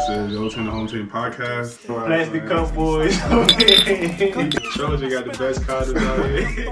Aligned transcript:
This 0.00 0.08
is 0.08 0.32
Yo 0.32 0.48
Team 0.48 0.64
the 0.64 0.70
Home 0.70 0.86
Team 0.86 1.10
podcast. 1.10 1.84
Plastic 1.84 2.46
Cup 2.46 2.74
Boys. 2.74 3.14
Trojan 4.72 5.10
got 5.10 5.26
the 5.26 5.36
best 5.38 5.60
condoms 5.60 6.00
out 6.06 6.24
here. 6.48 6.70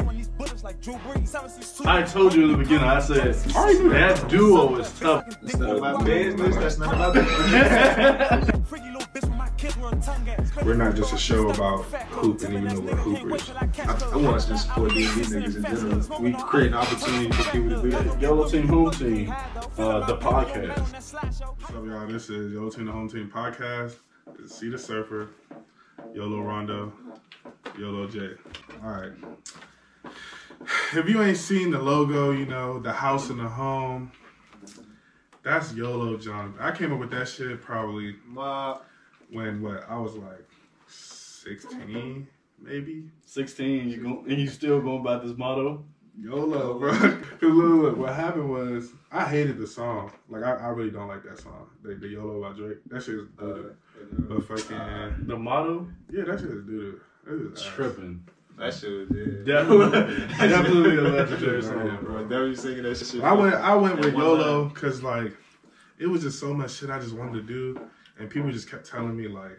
I 1.85 2.03
told 2.05 2.35
you 2.35 2.45
in 2.45 2.53
the 2.53 2.57
beginning, 2.57 2.85
I 2.85 3.01
said, 3.01 3.35
that 3.35 4.29
duo 4.31 4.77
is 4.77 4.99
tough. 4.99 5.27
That's 5.43 5.57
none 5.59 5.77
of 5.77 5.81
my 5.81 6.03
business. 6.03 6.57
That's 6.57 6.79
none 6.79 6.95
of 6.95 6.99
my 6.99 7.13
business. 7.21 8.95
We're 10.65 10.75
not 10.75 10.95
just 10.97 11.15
a 11.15 11.19
show 11.19 11.49
about 11.49 11.85
hooping, 12.11 12.53
even 12.53 12.69
though 12.69 12.81
we're 12.81 12.97
hoopers. 12.97 13.51
I, 13.51 14.11
I 14.13 14.17
want 14.17 14.37
us 14.37 14.45
to 14.47 14.59
support 14.59 14.93
these 14.93 15.09
niggas 15.11 15.57
in 15.57 15.63
general. 15.63 16.21
We 16.21 16.33
create 16.35 16.69
an 16.69 16.75
opportunity 16.75 17.31
for 17.33 17.51
people 17.51 17.71
to 17.71 17.83
do 17.83 17.91
that. 17.91 18.21
YOLO 18.21 18.49
Team 18.51 18.69
Home 18.69 18.91
Team, 18.91 19.31
uh, 19.79 20.07
the 20.07 20.19
podcast. 20.19 20.93
What's 20.93 21.15
up, 21.15 21.87
y'all? 21.87 22.07
This 22.07 22.29
is 22.29 22.53
Yo 22.53 22.69
Team 22.69 22.85
the 22.85 22.93
Home 22.93 23.09
Team 23.09 23.31
podcast. 23.35 23.97
C 24.47 24.69
the 24.69 24.79
Surfer, 24.79 25.31
Yolo 26.13 26.41
Rondo, 26.43 26.93
Yolo 27.79 28.07
J. 28.09 28.33
All 28.85 28.91
right. 28.91 29.13
If 30.95 31.09
you 31.09 31.23
ain't 31.23 31.39
seen 31.39 31.71
the 31.71 31.79
logo, 31.79 32.33
you 32.33 32.45
know, 32.45 32.79
the 32.79 32.93
house 32.93 33.31
and 33.31 33.41
the 33.41 33.49
home, 33.49 34.13
that's 35.43 35.73
YOLO 35.73 36.19
John. 36.19 36.55
I 36.61 36.73
came 36.73 36.93
up 36.93 36.99
with 36.99 37.11
that 37.13 37.27
shit 37.27 37.63
probably 37.63 38.17
My, 38.27 38.77
when, 39.31 39.63
what, 39.63 39.85
I 39.89 39.99
was 39.99 40.15
like 40.15 40.49
16, 40.89 42.27
maybe? 42.61 43.05
16, 43.25 43.89
you 43.89 43.97
go, 44.03 44.25
and 44.29 44.39
you 44.39 44.49
still 44.49 44.81
going 44.81 45.03
by 45.03 45.19
this 45.19 45.37
motto? 45.37 45.85
YOLO, 46.21 46.79
bro. 46.81 46.93
Cause 46.99 47.21
look, 47.43 47.83
look, 47.83 47.97
what 47.97 48.13
happened 48.15 48.51
was 48.51 48.91
I 49.13 49.25
hated 49.25 49.57
the 49.57 49.67
song. 49.69 50.11
Like 50.29 50.43
I, 50.43 50.53
I 50.55 50.69
really 50.69 50.91
don't 50.91 51.07
like 51.07 51.23
that 51.23 51.39
song. 51.41 51.69
The, 51.83 51.95
the 51.95 52.09
YOLO 52.09 52.43
by 52.43 52.57
Drake. 52.57 52.79
That 52.87 53.05
shit 53.05 53.15
is 53.15 53.29
uh, 53.39 53.45
doo 53.45 53.77
But 54.29 54.45
fucking 54.45 55.27
The 55.29 55.37
motto? 55.37 55.87
yeah, 56.11 56.25
that 56.25 56.41
shit 56.41 56.51
is 56.51 56.65
doo 56.65 57.01
doo. 57.25 57.55
Tripping. 57.57 58.27
that 58.59 58.75
shit 58.75 58.91
was 58.91 59.09
dead. 59.11 59.45
Definitely, 59.47 60.19
definitely 60.49 60.97
a 60.97 61.03
legendary 61.03 61.63
Yeah, 61.63 61.69
song. 61.69 61.99
Bro, 62.03 62.23
definitely 62.23 62.57
singing 62.57 62.83
that 62.83 62.97
shit. 62.97 63.23
I 63.23 63.33
went 63.33 63.55
I 63.55 63.75
went 63.77 63.97
with 63.97 64.07
That 64.07 64.15
one 64.17 64.25
YOLO 64.25 64.65
because 64.71 65.03
like 65.05 65.37
it 65.99 66.07
was 66.07 66.23
just 66.23 66.41
so 66.41 66.53
much 66.53 66.73
shit 66.73 66.91
I 66.91 66.99
just 66.99 67.15
wanted 67.15 67.35
to 67.35 67.43
do, 67.43 67.81
and 68.19 68.29
people 68.31 68.51
just 68.51 68.71
kept 68.71 68.87
telling 68.89 69.17
me 69.17 69.29
like 69.29 69.59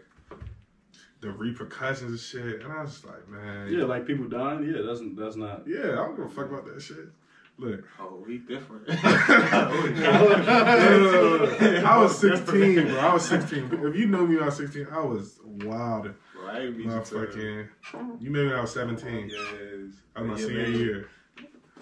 the 1.20 1.30
repercussions 1.30 2.10
and 2.10 2.18
shit, 2.20 2.62
and 2.62 2.72
I 2.72 2.82
was 2.82 2.92
just 2.92 3.04
like, 3.04 3.28
man, 3.28 3.72
Yeah, 3.72 3.84
like 3.84 4.06
people 4.06 4.26
dying. 4.28 4.64
Yeah, 4.64 4.82
that's 4.82 5.00
that's 5.16 5.36
not. 5.36 5.64
yeah, 5.66 5.92
I 5.92 5.96
don't 5.96 6.16
give 6.16 6.24
a 6.26 6.28
fuck 6.28 6.46
about 6.50 6.64
that 6.66 6.80
shit. 6.80 7.08
Look, 7.58 7.84
Oh, 7.98 8.22
we 8.26 8.38
different. 8.38 8.84
I 11.84 11.98
was 12.02 12.18
16, 12.18 12.86
bro. 12.88 12.98
I 12.98 13.12
was 13.12 13.24
16. 13.28 13.70
If 13.84 13.96
you 13.96 14.06
know 14.06 14.26
me 14.26 14.36
when 14.36 14.44
I 14.44 14.46
was 14.46 14.56
16, 14.56 14.86
I 14.90 15.00
was 15.00 15.38
wild. 15.44 16.14
Bro, 16.34 16.48
I 16.48 16.60
ain't 16.60 16.78
meet 16.78 16.86
you 16.86 17.68
you 18.18 18.30
made 18.30 18.44
me 18.44 18.46
when 18.48 18.56
I 18.56 18.60
was 18.62 18.72
17. 18.72 19.28
Yes. 19.28 19.38
That 20.14 20.22
was 20.22 20.28
my 20.30 20.36
Yeah, 20.38 20.46
senior 20.46 20.62
man. 20.62 20.72
year. 20.74 21.08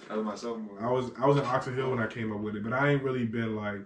That 0.08 0.16
was 0.16 0.24
my 0.26 0.34
sophomore. 0.34 0.84
I 0.84 0.90
was 0.90 1.10
I 1.16 1.26
was 1.26 1.36
in 1.36 1.44
Oxon 1.44 1.76
Hill 1.76 1.90
when 1.90 2.00
I 2.00 2.06
came 2.08 2.32
up 2.32 2.40
with 2.40 2.56
it, 2.56 2.64
but 2.64 2.72
I 2.72 2.90
ain't 2.90 3.02
really 3.02 3.26
been 3.26 3.54
like 3.54 3.82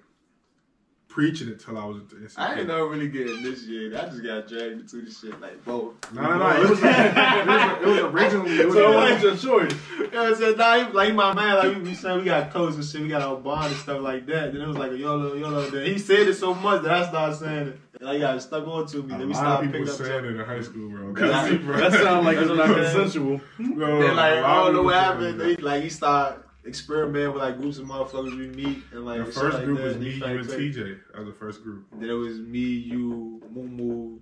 preaching 1.13 1.49
it 1.49 1.61
till 1.61 1.77
I 1.79 1.85
was. 1.85 1.99
in 1.99 2.29
I 2.37 2.59
ain't 2.59 2.67
never 2.69 2.87
really 2.89 3.09
get 3.09 3.29
initiated. 3.29 3.95
I 3.95 4.09
just 4.09 4.23
got 4.23 4.49
dragged 4.49 4.81
into 4.81 5.03
this 5.03 5.21
shit 5.21 5.39
like 5.41 5.63
both. 5.65 5.95
No, 6.13 6.23
no, 6.23 6.39
no. 6.39 6.49
It 6.63 6.71
was, 6.71 6.79
it 6.83 6.85
was, 6.85 7.83
it 7.83 7.87
was 7.87 7.99
originally. 8.15 8.59
It 8.59 8.67
was, 8.67 8.75
So 8.83 8.97
what 8.97 9.13
was 9.13 9.23
your 9.23 9.37
choice? 9.37 9.75
You 9.99 10.11
know 10.11 10.23
what 10.23 10.33
I'm 10.33 10.35
saying? 10.37 10.57
Nah, 10.57 10.87
he, 10.87 10.93
like 10.93 11.15
my 11.15 11.35
man, 11.35 11.57
like 11.57 11.77
we, 11.77 11.83
we 11.83 11.95
said 11.95 12.17
we 12.19 12.25
got 12.25 12.51
clothes 12.51 12.77
and 12.77 12.85
shit, 12.85 13.03
we 13.03 13.09
got 13.09 13.23
our 13.23 13.37
bond 13.37 13.67
and 13.73 13.77
stuff 13.77 14.01
like 14.01 14.27
that. 14.27 14.53
Then 14.53 14.63
it 14.63 14.67
was 14.69 14.77
like 14.79 14.93
a 14.93 14.97
YOLO, 14.97 15.35
YOLO. 15.35 15.71
Then 15.71 15.87
he 15.87 15.99
said 15.99 16.27
it 16.29 16.35
so 16.35 16.55
much 16.55 16.83
that 16.83 16.93
I 16.93 17.09
started 17.09 17.37
saying 17.37 17.69
it. 17.69 17.79
And 18.01 18.09
I 18.09 18.19
got 18.19 18.43
stuck 18.43 18.67
on 18.67 18.87
to 18.87 19.03
me. 19.03 19.15
a 19.15 19.19
Then 19.19 19.29
we 19.29 19.35
lot 19.35 19.37
of 19.37 19.37
started 19.37 19.67
people 19.73 19.81
picking 19.81 19.93
up 19.93 19.97
saying 19.99 20.11
stuff. 20.11 20.25
it 20.25 20.41
in 20.41 20.47
high 20.47 20.63
school, 20.63 20.89
bro. 20.89 21.13
That- 21.13 21.91
That 21.91 21.93
sounds 22.03 22.25
like 22.27 22.37
it's 22.39 22.49
not 22.49 22.57
what 22.57 22.69
I'm 22.69 22.75
saying. 22.75 22.95
consensual. 22.97 23.41
No, 23.59 24.01
Then 24.03 24.17
like 24.17 24.33
I 24.45 24.65
don't 24.65 24.73
know 24.75 24.83
what 24.83 24.95
happened. 24.95 25.41
that. 25.41 25.45
They, 25.45 25.57
like 25.57 25.83
he 25.85 25.89
started 25.91 26.43
experimenting 26.67 27.33
with 27.33 27.43
like 27.43 27.59
groups 27.59 27.79
of 27.79 27.87
motherfuckers 27.87 28.37
we 28.37 28.49
meet 28.49 28.79
and 28.93 29.05
like 29.05 29.25
The 29.27 29.33
first 29.33 29.57
like 29.59 29.65
group 29.65 29.79
that. 29.79 29.85
was 29.85 29.97
me, 29.99 30.11
you, 30.11 30.25
and 30.25 30.47
clicking. 30.47 30.73
TJ 30.73 30.99
as 31.19 31.27
the 31.27 31.33
first 31.33 31.63
group. 31.63 31.87
Then 31.93 32.09
it 32.11 32.13
was 32.13 32.39
me, 32.39 32.61
you, 32.61 33.43
Moo 33.51 33.63
Moo. 33.69 34.19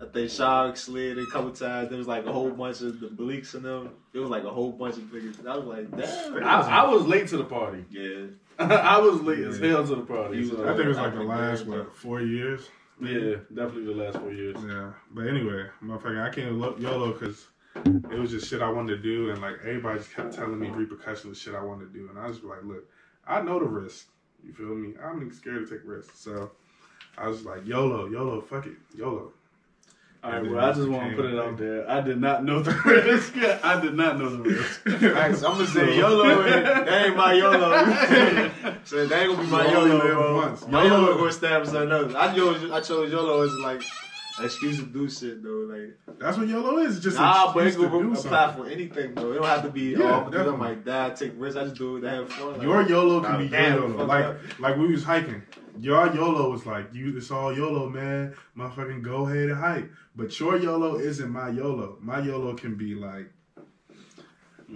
I 0.00 0.06
think 0.06 0.30
Shark 0.30 0.76
slid 0.76 1.18
a 1.18 1.26
couple 1.26 1.50
times. 1.52 1.88
There 1.88 1.98
was 1.98 2.08
like 2.08 2.26
a 2.26 2.32
whole 2.32 2.50
bunch 2.50 2.80
of 2.82 2.98
the 3.00 3.06
Bleaks 3.08 3.54
in 3.54 3.62
them. 3.62 3.90
It 4.12 4.18
was 4.18 4.28
like 4.28 4.44
a 4.44 4.50
whole 4.50 4.72
bunch 4.72 4.96
of 4.96 5.04
niggas. 5.04 5.46
I 5.46 5.56
was 5.56 5.66
like, 5.66 5.90
damn. 5.96 6.42
I, 6.44 6.82
I 6.82 6.88
was 6.88 7.06
late 7.06 7.28
to 7.28 7.36
the 7.36 7.44
party. 7.44 7.84
yeah. 7.90 8.26
I 8.58 8.98
was 8.98 9.20
late 9.22 9.40
as 9.40 9.58
hell 9.58 9.84
to 9.84 9.94
the 9.96 10.02
party. 10.02 10.38
You 10.38 10.48
so- 10.50 10.62
I 10.64 10.74
think 10.74 10.84
it 10.84 10.88
was 10.88 10.96
like 10.96 11.12
I 11.12 11.16
the 11.16 11.22
last 11.24 11.64
very 11.64 11.80
what 11.80 11.96
four 11.96 12.20
years. 12.20 12.68
yeah, 13.00 13.36
definitely 13.52 13.86
the 13.92 14.00
last 14.04 14.18
four 14.18 14.32
years. 14.32 14.56
Yeah, 14.64 14.92
but 15.12 15.26
anyway, 15.26 15.66
motherfucker, 15.82 16.22
I 16.24 16.30
can't 16.32 16.52
look 16.60 16.78
YOLO 16.78 17.12
because 17.12 17.46
it 17.86 18.18
was 18.18 18.30
just 18.30 18.48
shit 18.48 18.62
I 18.62 18.68
wanted 18.70 18.96
to 18.96 19.02
do, 19.02 19.30
and 19.30 19.40
like 19.40 19.56
everybody 19.62 19.98
just 19.98 20.12
kept 20.14 20.34
telling 20.34 20.58
me 20.58 20.68
repercussions 20.70 21.36
of 21.36 21.42
shit 21.42 21.54
I 21.54 21.62
wanted 21.62 21.92
to 21.92 21.98
do, 21.98 22.08
and 22.08 22.18
I 22.18 22.26
was 22.28 22.42
like, 22.42 22.62
look, 22.64 22.84
I 23.26 23.40
know 23.42 23.58
the 23.58 23.66
risk. 23.66 24.06
You 24.46 24.52
feel 24.52 24.74
me? 24.74 24.94
I'm 25.02 25.32
scared 25.32 25.66
to 25.66 25.74
take 25.74 25.86
risks, 25.86 26.18
so 26.18 26.50
I 27.16 27.28
was 27.28 27.44
like, 27.44 27.66
YOLO, 27.66 28.06
YOLO, 28.08 28.40
fuck 28.42 28.66
it, 28.66 28.74
YOLO. 28.96 29.32
All 30.22 30.32
right, 30.32 30.50
well, 30.50 30.58
I 30.64 30.72
just 30.72 30.88
want 30.88 31.10
to 31.10 31.16
put 31.16 31.26
it 31.26 31.38
out 31.38 31.58
there. 31.58 31.88
I 31.90 32.00
did 32.00 32.18
not 32.18 32.44
know 32.44 32.60
the 32.60 32.70
risk. 32.86 33.36
I 33.62 33.78
did 33.78 33.92
not 33.94 34.18
know 34.18 34.30
the 34.36 34.42
risk. 34.42 34.80
Alright, 35.04 35.36
so 35.36 35.48
I'm 35.48 35.54
gonna 35.58 35.66
say 35.66 35.98
YOLO. 35.98 36.46
ain't- 36.46 36.64
That 36.86 37.06
ain't 37.08 37.16
my 37.16 37.34
YOLO. 37.34 38.80
so 38.84 39.06
that 39.06 39.20
ain't 39.22 39.30
gonna 39.36 39.42
be 39.44 39.50
my 39.50 39.68
You 39.70 39.76
only 39.76 39.90
YOLO. 39.90 40.04
live 40.04 40.14
bro. 40.14 40.36
once. 40.36 40.66
My 40.66 40.84
YOLO- 40.84 41.00
YOLO 41.02 41.14
gonna 41.16 41.28
establish 41.28 41.68
something 41.70 41.92
else. 41.92 42.14
I 42.14 42.34
chose, 42.34 42.70
I 42.70 42.80
chose 42.80 43.12
YOLO 43.12 43.42
as 43.42 43.52
like 43.56 43.80
an 43.80 43.86
excuse 44.42 44.78
to 44.78 44.86
do 44.86 45.08
shit 45.08 45.42
though. 45.42 45.66
Like 45.68 46.18
That's 46.18 46.36
what 46.38 46.48
YOLO 46.48 46.78
is. 46.78 47.00
Just 47.00 47.16
nah, 47.18 47.52
but 47.52 47.64
it 47.64 47.66
excuse 47.68 47.86
to 47.86 47.90
can 47.90 48.00
do 48.02 48.12
apply 48.18 48.30
something. 48.46 48.64
for 48.64 48.70
anything 48.70 49.14
though. 49.14 49.32
It 49.32 49.36
don't 49.36 49.44
have 49.46 49.62
to 49.62 49.70
be 49.70 49.82
Yeah, 49.92 49.98
oh 49.98 50.24
because 50.24 50.34
I 50.34 50.44
definitely. 50.44 50.58
might 50.58 50.84
die, 50.84 51.10
take 51.10 51.32
risks. 51.36 51.56
I 51.58 51.64
just 51.64 51.76
do 51.76 51.96
it 51.96 52.00
to 52.02 52.10
have 52.10 52.32
fun. 52.32 52.52
Like, 52.54 52.62
Your 52.62 52.82
YOLO 52.82 53.20
can 53.22 53.38
be 53.38 53.46
your 53.46 53.60
YOLO. 53.70 54.04
Like 54.06 54.60
like 54.60 54.76
we 54.76 54.88
was 54.92 55.04
hiking. 55.04 55.42
Your 55.80 56.06
YOLO 56.14 56.50
was 56.50 56.66
like 56.66 56.92
you. 56.94 57.16
It's 57.16 57.30
all 57.30 57.52
YOLO, 57.56 57.88
man. 57.88 58.34
Motherfucking 58.56 59.02
go 59.02 59.26
ahead 59.26 59.50
and 59.50 59.58
hike. 59.58 59.90
But 60.16 60.38
your 60.38 60.56
YOLO 60.56 60.96
isn't 60.96 61.28
my 61.30 61.48
YOLO. 61.50 61.98
My 62.00 62.20
YOLO 62.20 62.54
can 62.54 62.76
be 62.76 62.94
like, 62.94 63.28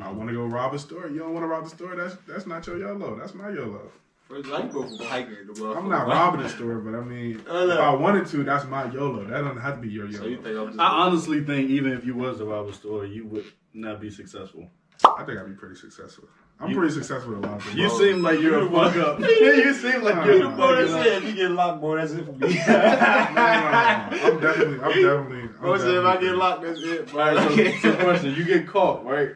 I 0.00 0.10
want 0.12 0.28
to 0.28 0.34
go 0.34 0.44
rob 0.46 0.74
a 0.74 0.78
store. 0.78 1.08
You 1.08 1.18
don't 1.20 1.32
want 1.34 1.44
to 1.44 1.48
rob 1.48 1.64
the 1.64 1.70
store. 1.70 1.94
That's 1.96 2.16
that's 2.26 2.46
not 2.46 2.66
your 2.66 2.78
YOLO. 2.78 3.16
That's 3.16 3.34
my 3.34 3.50
YOLO. 3.50 3.90
First, 4.28 4.50
I 4.52 4.60
can 4.60 4.70
go 4.70 4.82
for 4.96 5.04
hiking 5.04 5.36
in 5.40 5.52
the 5.54 5.62
world. 5.62 5.76
I'm 5.78 5.88
not 5.88 6.06
robbing 6.06 6.42
the 6.42 6.48
store, 6.50 6.76
but 6.80 6.94
I 6.94 7.00
mean, 7.00 7.42
no. 7.48 7.70
if 7.70 7.78
I 7.78 7.94
wanted 7.94 8.26
to, 8.26 8.44
that's 8.44 8.66
my 8.66 8.84
YOLO. 8.90 9.24
That 9.24 9.40
doesn't 9.42 9.60
have 9.60 9.76
to 9.76 9.80
be 9.80 9.88
your 9.88 10.10
So 10.12 10.24
you 10.24 10.32
YOLO. 10.32 10.42
think 10.42 10.58
I'm 10.58 10.66
just? 10.68 10.78
I 10.80 10.86
honestly 11.06 11.40
think 11.44 11.70
even 11.70 11.92
if 11.92 12.04
you 12.04 12.14
was 12.14 12.38
to 12.38 12.44
rob 12.44 12.68
a 12.68 12.72
store, 12.74 13.06
you 13.06 13.26
would 13.28 13.46
not 13.72 14.00
be 14.00 14.10
successful. 14.10 14.68
I 15.16 15.22
think 15.24 15.38
I'd 15.38 15.46
be 15.46 15.52
pretty 15.52 15.76
successful. 15.76 16.24
I'm 16.60 16.70
You- 16.70 16.76
pretty 16.76 16.92
successful 16.92 17.34
with 17.36 17.44
a 17.44 17.46
lot 17.46 17.56
of 17.58 17.62
things. 17.62 17.76
You 17.76 17.88
Bro, 17.88 17.98
seem 17.98 18.22
like 18.22 18.40
you're 18.40 18.66
a 18.66 18.70
fuck 18.70 18.96
up. 18.96 19.20
you 19.20 19.72
seem 19.72 20.02
like 20.02 20.26
you're 20.26 20.40
nah, 20.40 20.50
the 20.50 20.50
nah. 20.50 20.56
Bro, 20.56 20.76
that's 20.76 20.90
fuck 20.92 21.06
it. 21.06 21.12
up. 21.12 21.22
If 21.22 21.28
you 21.28 21.34
get 21.36 21.50
locked, 21.52 21.80
bro, 21.80 21.96
that's 21.96 22.12
it 22.12 22.24
for 22.26 22.32
me. 22.32 22.38
No, 22.38 22.48
no, 22.48 22.52
no, 22.74 23.30
no. 23.30 24.26
I'm 24.26 24.40
definitely, 24.40 24.80
I'm 24.80 24.92
definitely. 24.92 25.40
I'm 25.40 25.56
Bro 25.60 25.78
said 25.78 25.94
if 25.94 26.04
I 26.04 26.16
get 26.20 26.34
locked, 26.34 26.62
that's 26.62 26.80
it, 26.82 27.10
bro. 27.12 27.22
All 27.28 27.34
right, 27.36 27.80
so, 27.80 27.92
so 27.92 27.96
question: 28.04 28.34
You 28.34 28.44
get 28.44 28.66
caught, 28.66 29.04
right? 29.06 29.30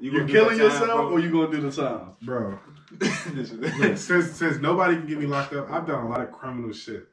You 0.00 0.10
gonna 0.10 0.24
are 0.24 0.26
killing 0.28 0.58
my 0.58 0.64
time, 0.64 0.72
yourself, 0.72 0.88
bro. 0.88 1.10
or 1.12 1.20
you 1.20 1.30
gonna 1.30 1.50
do 1.52 1.60
the 1.60 1.70
time? 1.70 2.08
bro. 2.22 2.58
This 2.98 4.00
since 4.04 4.32
since 4.32 4.58
nobody 4.58 4.96
can 4.96 5.06
get 5.06 5.18
me 5.18 5.26
locked 5.26 5.52
up, 5.54 5.70
I've 5.70 5.86
done 5.86 6.04
a 6.04 6.08
lot 6.08 6.20
of 6.20 6.32
criminal 6.32 6.72
shit. 6.72 7.08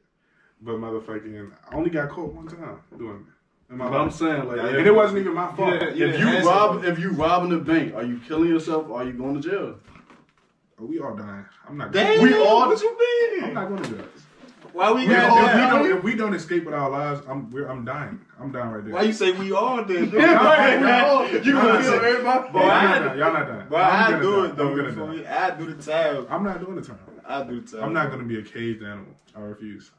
But 0.62 0.76
motherfucking, 0.76 1.52
I 1.70 1.74
only 1.74 1.90
got 1.90 2.10
caught 2.10 2.34
one 2.34 2.46
time 2.46 2.80
doing 2.98 3.26
it. 3.26 3.72
In 3.72 3.78
my 3.78 3.88
But 3.88 4.00
I'm 4.00 4.10
saying, 4.10 4.46
like, 4.46 4.58
Yeah, 4.58 4.66
And 4.76 4.86
it 4.86 4.94
wasn't 4.94 5.20
even 5.20 5.34
my 5.34 5.52
fault. 5.54 5.74
Yeah, 5.74 6.06
if 6.06 6.18
you 6.18 6.48
rob, 6.48 6.84
if 6.84 6.98
you 6.98 7.12
robbing 7.12 7.52
a 7.52 7.58
bank, 7.58 7.94
are 7.94 8.02
you 8.02 8.20
killing 8.26 8.48
yourself, 8.48 8.88
or 8.90 9.00
are 9.00 9.04
you 9.04 9.12
going 9.12 9.40
to 9.40 9.48
jail? 9.48 9.78
Oh, 10.78 10.86
we 10.86 10.98
all 10.98 11.14
dying. 11.14 11.44
I'm 11.68 11.78
not. 11.78 11.92
Damn, 11.92 12.18
Going, 12.18 12.32
We 12.32 12.42
all- 12.42 12.68
what 12.68 12.80
you 12.80 12.98
mean? 12.98 13.44
I'm 13.44 13.54
not 13.54 13.68
going 13.68 13.82
to 13.82 13.88
jail. 13.90 14.06
Why 14.72 14.92
we 14.92 15.00
We 15.06 15.12
got 15.14 15.30
all, 15.30 15.38
if, 15.46 15.54
we 15.54 15.60
don't, 15.60 15.98
if 15.98 16.04
we 16.04 16.14
don't 16.14 16.34
escape 16.34 16.64
with 16.64 16.74
our 16.74 16.90
lives, 16.90 17.22
I'm 17.28 17.50
we're, 17.50 17.68
I'm 17.68 17.84
dying. 17.84 18.20
I'm 18.40 18.52
dying 18.52 18.70
right 18.70 18.84
there. 18.84 18.94
Why 18.94 19.02
you 19.02 19.12
say 19.12 19.32
we 19.32 19.52
all 19.52 19.84
did? 19.84 20.12
Yeah, 20.20 20.34
right, 20.34 20.80
right. 20.80 21.44
You 21.44 21.52
gonna 21.52 21.82
kill 21.82 21.96
nah. 21.96 22.08
everybody? 22.08 22.52
Bro, 22.52 22.60
y'all 22.62 22.70
I- 22.70 22.98
not. 22.98 23.16
Y'all 23.16 23.32
not 23.32 23.48
dying. 23.48 23.68
Bro, 23.68 23.78
I'm 23.78 24.14
I 24.14 24.20
do 24.20 24.30
die. 24.42 24.48
it 24.48 24.56
though. 24.56 24.68
I'm 24.70 24.76
gonna 24.76 24.92
die. 24.92 25.06
me? 25.16 25.26
I 25.26 25.50
do 25.56 25.74
the 25.74 25.82
time. 25.82 26.26
I'm 26.30 26.44
not 26.44 26.60
doing 26.60 26.76
the 26.76 26.82
time. 26.82 26.98
I 27.26 27.42
do 27.44 27.60
the 27.60 27.70
time. 27.76 27.84
I'm 27.84 27.92
not 27.92 28.08
going 28.08 28.20
to 28.20 28.26
be 28.26 28.38
a 28.38 28.42
caged 28.42 28.82
animal. 28.82 29.14
I 29.36 29.40
refuse. 29.40 29.90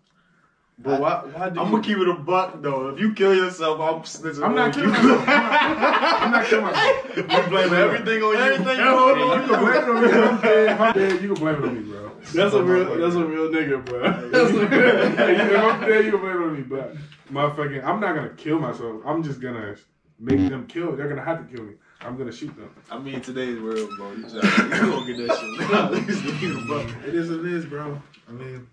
But 0.83 0.99
why? 0.99 1.23
Why 1.31 1.49
do 1.49 1.59
I'm 1.59 1.67
you? 1.67 1.71
gonna 1.73 1.83
keep 1.83 1.97
it 1.97 2.07
a 2.09 2.13
buck 2.15 2.61
though. 2.61 2.89
If 2.89 2.99
you 2.99 3.13
kill 3.13 3.35
yourself, 3.35 3.79
I'm 3.79 4.01
snitching. 4.01 4.43
I'm 4.43 4.55
not 4.55 4.73
killing 4.73 4.89
you. 4.89 4.93
myself. 4.93 5.25
I'm 5.27 6.31
not 6.31 6.45
killing 6.45 6.65
myself. 6.65 7.17
You 7.17 7.23
blame 7.23 7.73
everything 7.73 8.23
on 8.23 8.33
you. 8.33 8.39
Everything 8.39 8.79
on 8.79 9.19
no, 9.19 9.35
You 9.35 9.47
can 9.47 9.59
blame 9.59 9.75
it 9.75 9.89
on 9.89 10.01
me. 10.01 10.11
I'm 10.27 10.41
dead, 10.41 10.69
if 10.71 10.79
I'm 10.81 10.93
dead, 10.93 11.21
you 11.21 11.33
can 11.33 11.43
blame 11.43 11.55
it 11.55 11.63
on 11.67 11.75
me, 11.75 11.81
bro. 11.91 12.10
That's 12.33 12.53
a 12.53 12.63
real. 12.63 12.97
That's 12.97 13.15
a 13.15 13.25
real 13.25 13.49
nigga, 13.49 13.83
bro. 13.85 14.01
That's 14.31 14.51
a 14.51 14.63
if. 14.63 15.57
I'm 15.57 15.81
dead, 15.81 16.05
you 16.05 16.17
it 16.17 16.23
on 16.23 16.55
me, 16.55 16.61
but 16.61 16.95
motherfucking, 17.31 17.83
I'm 17.83 17.99
not 17.99 18.15
gonna 18.15 18.29
kill 18.29 18.59
myself. 18.59 19.01
I'm 19.05 19.23
just 19.23 19.41
gonna 19.41 19.75
make 20.19 20.49
them 20.49 20.67
kill. 20.67 20.95
They're 20.95 21.09
gonna 21.09 21.23
have 21.23 21.47
to 21.47 21.55
kill 21.55 21.65
me. 21.65 21.73
I'm 22.01 22.17
gonna 22.17 22.31
shoot 22.31 22.55
them. 22.55 22.73
I 22.89 22.97
mean, 22.97 23.21
today's 23.21 23.59
world, 23.59 23.89
bro. 23.97 24.11
You, 24.13 24.23
just, 24.23 24.35
gonna 24.35 25.05
get 25.05 25.27
that 25.27 25.37
shit. 25.39 25.71
At 25.71 25.91
least 25.91 26.23
keep 26.39 26.49
it 26.49 26.63
a 26.63 26.67
buck. 26.67 26.87
It 27.07 27.15
is 27.15 27.29
what 27.29 27.39
it 27.39 27.45
is, 27.45 27.65
bro. 27.65 28.01
I 28.27 28.31
mean, 28.31 28.67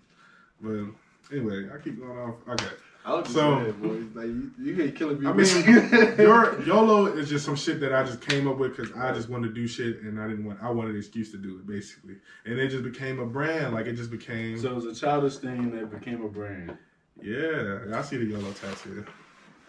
but 0.61 0.93
Anyway, 1.31 1.69
I 1.73 1.77
keep 1.77 1.99
going 1.99 2.17
off. 2.17 2.35
Okay. 2.49 2.75
I 3.09 3.15
was 3.15 3.23
just 3.23 3.33
So- 3.35 3.59
saying, 3.63 3.71
boy, 4.13 4.19
like 4.19 4.27
you, 4.27 4.51
you 4.59 4.83
ain't 4.83 4.95
killing 4.95 5.19
me. 5.19 5.27
I 5.27 5.31
with- 5.31 5.65
mean, 5.67 6.15
your 6.19 6.61
YOLO 6.61 7.07
is 7.07 7.27
just 7.27 7.43
some 7.43 7.55
shit 7.55 7.79
that 7.79 7.93
I 7.93 8.03
just 8.03 8.21
came 8.21 8.47
up 8.47 8.57
with 8.57 8.77
because 8.77 8.91
I 8.95 9.11
just 9.13 9.29
wanted 9.29 9.47
to 9.47 9.53
do 9.53 9.67
shit 9.67 10.01
and 10.01 10.21
I 10.21 10.27
didn't 10.27 10.45
want. 10.45 10.59
I 10.61 10.69
wanted 10.69 10.91
an 10.91 10.97
excuse 10.97 11.31
to 11.31 11.37
do 11.37 11.57
it 11.57 11.65
basically, 11.65 12.15
and 12.45 12.59
it 12.59 12.67
just 12.69 12.83
became 12.83 13.19
a 13.19 13.25
brand. 13.25 13.73
Like 13.73 13.87
it 13.87 13.93
just 13.93 14.11
became. 14.11 14.59
So 14.59 14.69
it 14.69 14.75
was 14.75 14.85
a 14.85 14.93
childish 14.93 15.37
thing 15.37 15.71
that 15.71 15.89
became 15.89 16.23
a 16.23 16.29
brand. 16.29 16.77
yeah, 17.21 17.79
I 17.93 18.01
see 18.03 18.17
the 18.17 18.25
YOLO 18.25 18.51
tattoo. 18.53 19.05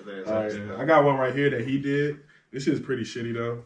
That's 0.06 0.28
All 0.28 0.42
right. 0.42 0.52
Yeah, 0.52 0.76
I 0.78 0.84
got 0.84 1.04
one 1.04 1.16
right 1.16 1.34
here 1.34 1.50
that 1.50 1.66
he 1.66 1.78
did. 1.78 2.20
This 2.52 2.66
is 2.66 2.78
pretty 2.80 3.04
shitty 3.04 3.32
though. 3.34 3.64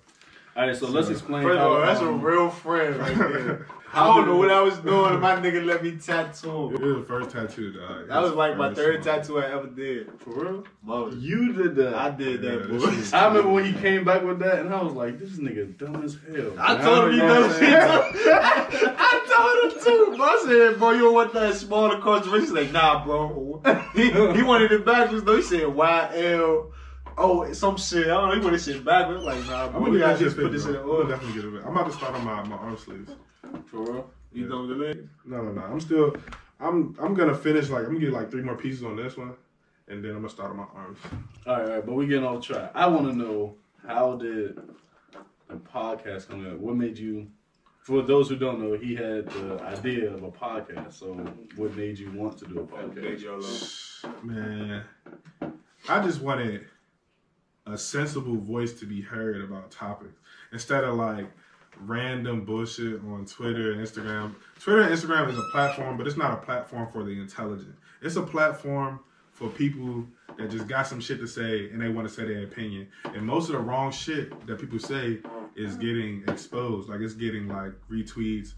All 0.57 0.67
right, 0.67 0.77
so 0.77 0.87
let's 0.89 1.09
explain. 1.09 1.43
First 1.43 1.59
of 1.59 1.71
all, 1.73 1.81
that's 1.81 2.01
a 2.01 2.11
real 2.11 2.49
friend 2.49 2.97
right 2.97 3.17
there. 3.19 3.67
I 3.93 4.07
don't 4.07 4.27
know 4.27 4.37
what 4.37 4.51
I 4.51 4.61
was 4.61 4.77
doing. 4.79 5.21
My 5.21 5.37
nigga 5.37 5.65
let 5.65 5.83
me 5.83 5.93
tattoo. 5.97 6.75
It 6.75 6.81
was 6.81 6.97
the 6.97 7.05
first 7.07 7.31
tattoo, 7.31 7.73
dog. 7.73 8.09
That 8.09 8.23
was 8.23 8.33
like 8.33 8.57
my 8.57 8.75
third 8.75 8.97
one. 8.97 9.05
tattoo 9.05 9.39
I 9.39 9.53
ever 9.53 9.69
did. 9.69 10.11
For 10.21 10.31
real? 10.31 10.65
Mother. 10.83 11.17
You 11.17 11.53
did 11.53 11.77
that. 11.77 11.95
I 11.95 12.11
did 12.11 12.43
Yeah, 12.43 12.51
that, 12.57 12.69
this 12.71 13.11
boy. 13.11 13.17
I 13.17 13.27
remember 13.29 13.51
when 13.51 13.65
he 13.65 13.73
came 13.73 14.05
back 14.05 14.23
with 14.25 14.41
that, 14.41 14.61
and 14.61 14.75
I 14.75 14.83
was 14.83 14.95
like, 14.95 15.19
"This 15.21 15.31
nigga 15.39 15.77
dumb 15.79 16.05
as 16.05 16.17
hell." 16.29 16.53
I 16.59 16.75
man. 16.75 16.85
told 16.85 17.05
him 17.07 17.11
he 17.13 17.17
You 17.19 17.23
know 17.23 17.35
dumb 17.41 17.49
what 17.51 17.59
shit. 17.59 17.75
I'm 17.75 18.73
saying? 18.73 18.95
I 18.99 19.63
told 19.73 19.73
him 19.73 19.81
too. 19.85 20.17
Bro, 20.17 20.27
I 20.27 20.43
said, 20.47 20.79
bro, 20.79 20.91
you 20.93 21.01
don't 21.03 21.15
want 21.15 21.33
that 21.35 21.55
smaller 21.55 22.01
concentration? 22.01 22.41
He's 22.47 22.53
like, 22.53 22.73
nah, 22.73 23.05
bro. 23.05 23.61
He, 23.95 24.11
he 24.11 24.43
wanted 24.43 24.73
it 24.73 24.85
backwards 24.85 25.23
though. 25.25 25.37
He 25.37 25.43
said 25.43 25.61
YL. 25.63 26.73
Oh, 27.17 27.53
some 27.53 27.77
shit. 27.77 28.07
I 28.07 28.11
don't 28.11 28.29
know. 28.29 28.35
He 28.35 28.41
wanted 28.45 28.61
shit 28.61 28.85
backwards. 28.85 29.21
I'm 29.21 29.27
like, 29.27 29.47
nah, 29.47 29.69
bro, 29.69 29.77
I'm 29.77 29.85
gonna 29.85 29.91
We 29.91 29.99
gotta 29.99 30.19
just 30.19 30.37
put 30.37 30.53
this 30.53 30.65
in 30.67 30.73
bro. 30.73 30.97
the 30.99 31.03
I'm 31.05 31.11
definitely 31.11 31.43
get 31.43 31.53
it. 31.55 31.63
I'm 31.65 31.77
about 31.77 31.87
to 31.87 31.93
start 31.97 32.15
on 32.15 32.25
my, 32.25 32.43
my 32.45 32.57
arm 32.57 32.77
sleeves. 32.77 33.13
For 33.67 33.79
real? 33.81 34.11
You 34.33 34.49
know 34.49 34.67
the 34.67 34.75
leg? 34.75 35.09
No, 35.25 35.43
no, 35.43 35.53
no. 35.53 35.63
I'm 35.63 35.81
still. 35.81 36.17
I'm 36.61 36.97
I'm 37.01 37.15
gonna 37.15 37.35
finish 37.35 37.69
like 37.69 37.85
I'm 37.85 37.95
gonna 37.95 38.01
get 38.01 38.13
like 38.13 38.31
three 38.31 38.43
more 38.43 38.57
pieces 38.57 38.83
on 38.85 38.97
this 38.97 39.17
one, 39.17 39.35
and 39.89 40.03
then 40.03 40.11
I'm 40.13 40.19
gonna 40.19 40.29
start 40.29 40.51
on 40.51 40.57
my 40.57 40.67
arms. 40.75 40.99
All 41.47 41.57
right, 41.57 41.63
all 41.65 41.75
right, 41.77 41.87
but 41.87 41.95
we 41.95 42.07
getting 42.07 42.25
off 42.25 42.45
track. 42.45 42.71
I 42.75 42.87
want 42.87 43.07
to 43.11 43.17
know 43.17 43.57
how 43.87 44.17
did 44.17 44.57
the 45.49 45.55
podcast 45.57 46.29
come 46.29 46.47
up? 46.51 46.59
What 46.59 46.77
made 46.77 46.99
you? 46.99 47.29
For 47.81 48.01
those 48.01 48.31
who 48.31 48.37
don't 48.37 48.61
know, 48.61 48.79
he 48.79 48.95
had 48.95 49.29
the 49.29 49.61
idea 49.63 50.11
of 50.11 50.23
a 50.23 50.31
podcast. 50.31 50.95
So, 50.95 51.13
what 51.57 51.77
made 51.77 51.99
you 51.99 52.11
want 52.13 52.39
to 52.39 52.47
do 52.47 52.61
a 52.61 52.67
podcast? 52.67 54.25
Man, 54.25 54.85
I 55.89 56.03
just 56.03 56.23
wanted 56.23 56.65
a 57.67 57.79
sensible 57.79 58.37
voice 58.37 58.73
to 58.75 58.87
be 58.87 59.01
heard 59.01 59.41
about 59.43 59.71
topics 59.71 60.21
instead 60.53 60.85
of 60.85 60.97
like 60.97 61.27
random 61.81 62.45
bullshit 62.45 63.01
on 63.05 63.27
Twitter 63.27 63.73
and 63.73 63.81
Instagram. 63.81 64.35
Twitter 64.61 64.83
and 64.83 64.95
Instagram 64.95 65.29
is 65.31 65.39
a 65.39 65.45
platform, 65.53 65.97
but 65.97 66.07
it's 66.07 66.17
not 66.17 66.33
a 66.33 66.37
platform 66.45 66.91
for 66.93 67.03
the 67.03 67.11
intelligent. 67.11 67.75
It's 68.03 68.17
a 68.17 68.23
platform 68.23 69.01
for 69.33 69.49
people 69.49 70.05
that 70.37 70.51
just 70.51 70.69
got 70.69 70.87
some 70.87 71.01
shit 71.01 71.19
to 71.21 71.27
say 71.27 71.71
and 71.71 71.81
they 71.81 71.89
want 71.89 72.07
to 72.09 72.13
say 72.13 72.25
their 72.25 72.45
opinion. 72.45 72.89
And 73.05 73.25
most 73.25 73.49
of 73.49 73.55
the 73.55 73.61
wrong 73.61 73.91
shit 73.91 74.47
that 74.47 74.61
people 74.61 74.79
say 74.79 75.19
is 75.57 75.77
getting 75.77 76.23
exposed. 76.29 76.89
Like 76.89 77.01
it's 77.01 77.15
getting 77.15 77.49
like 77.49 77.73
retweets, 77.91 78.53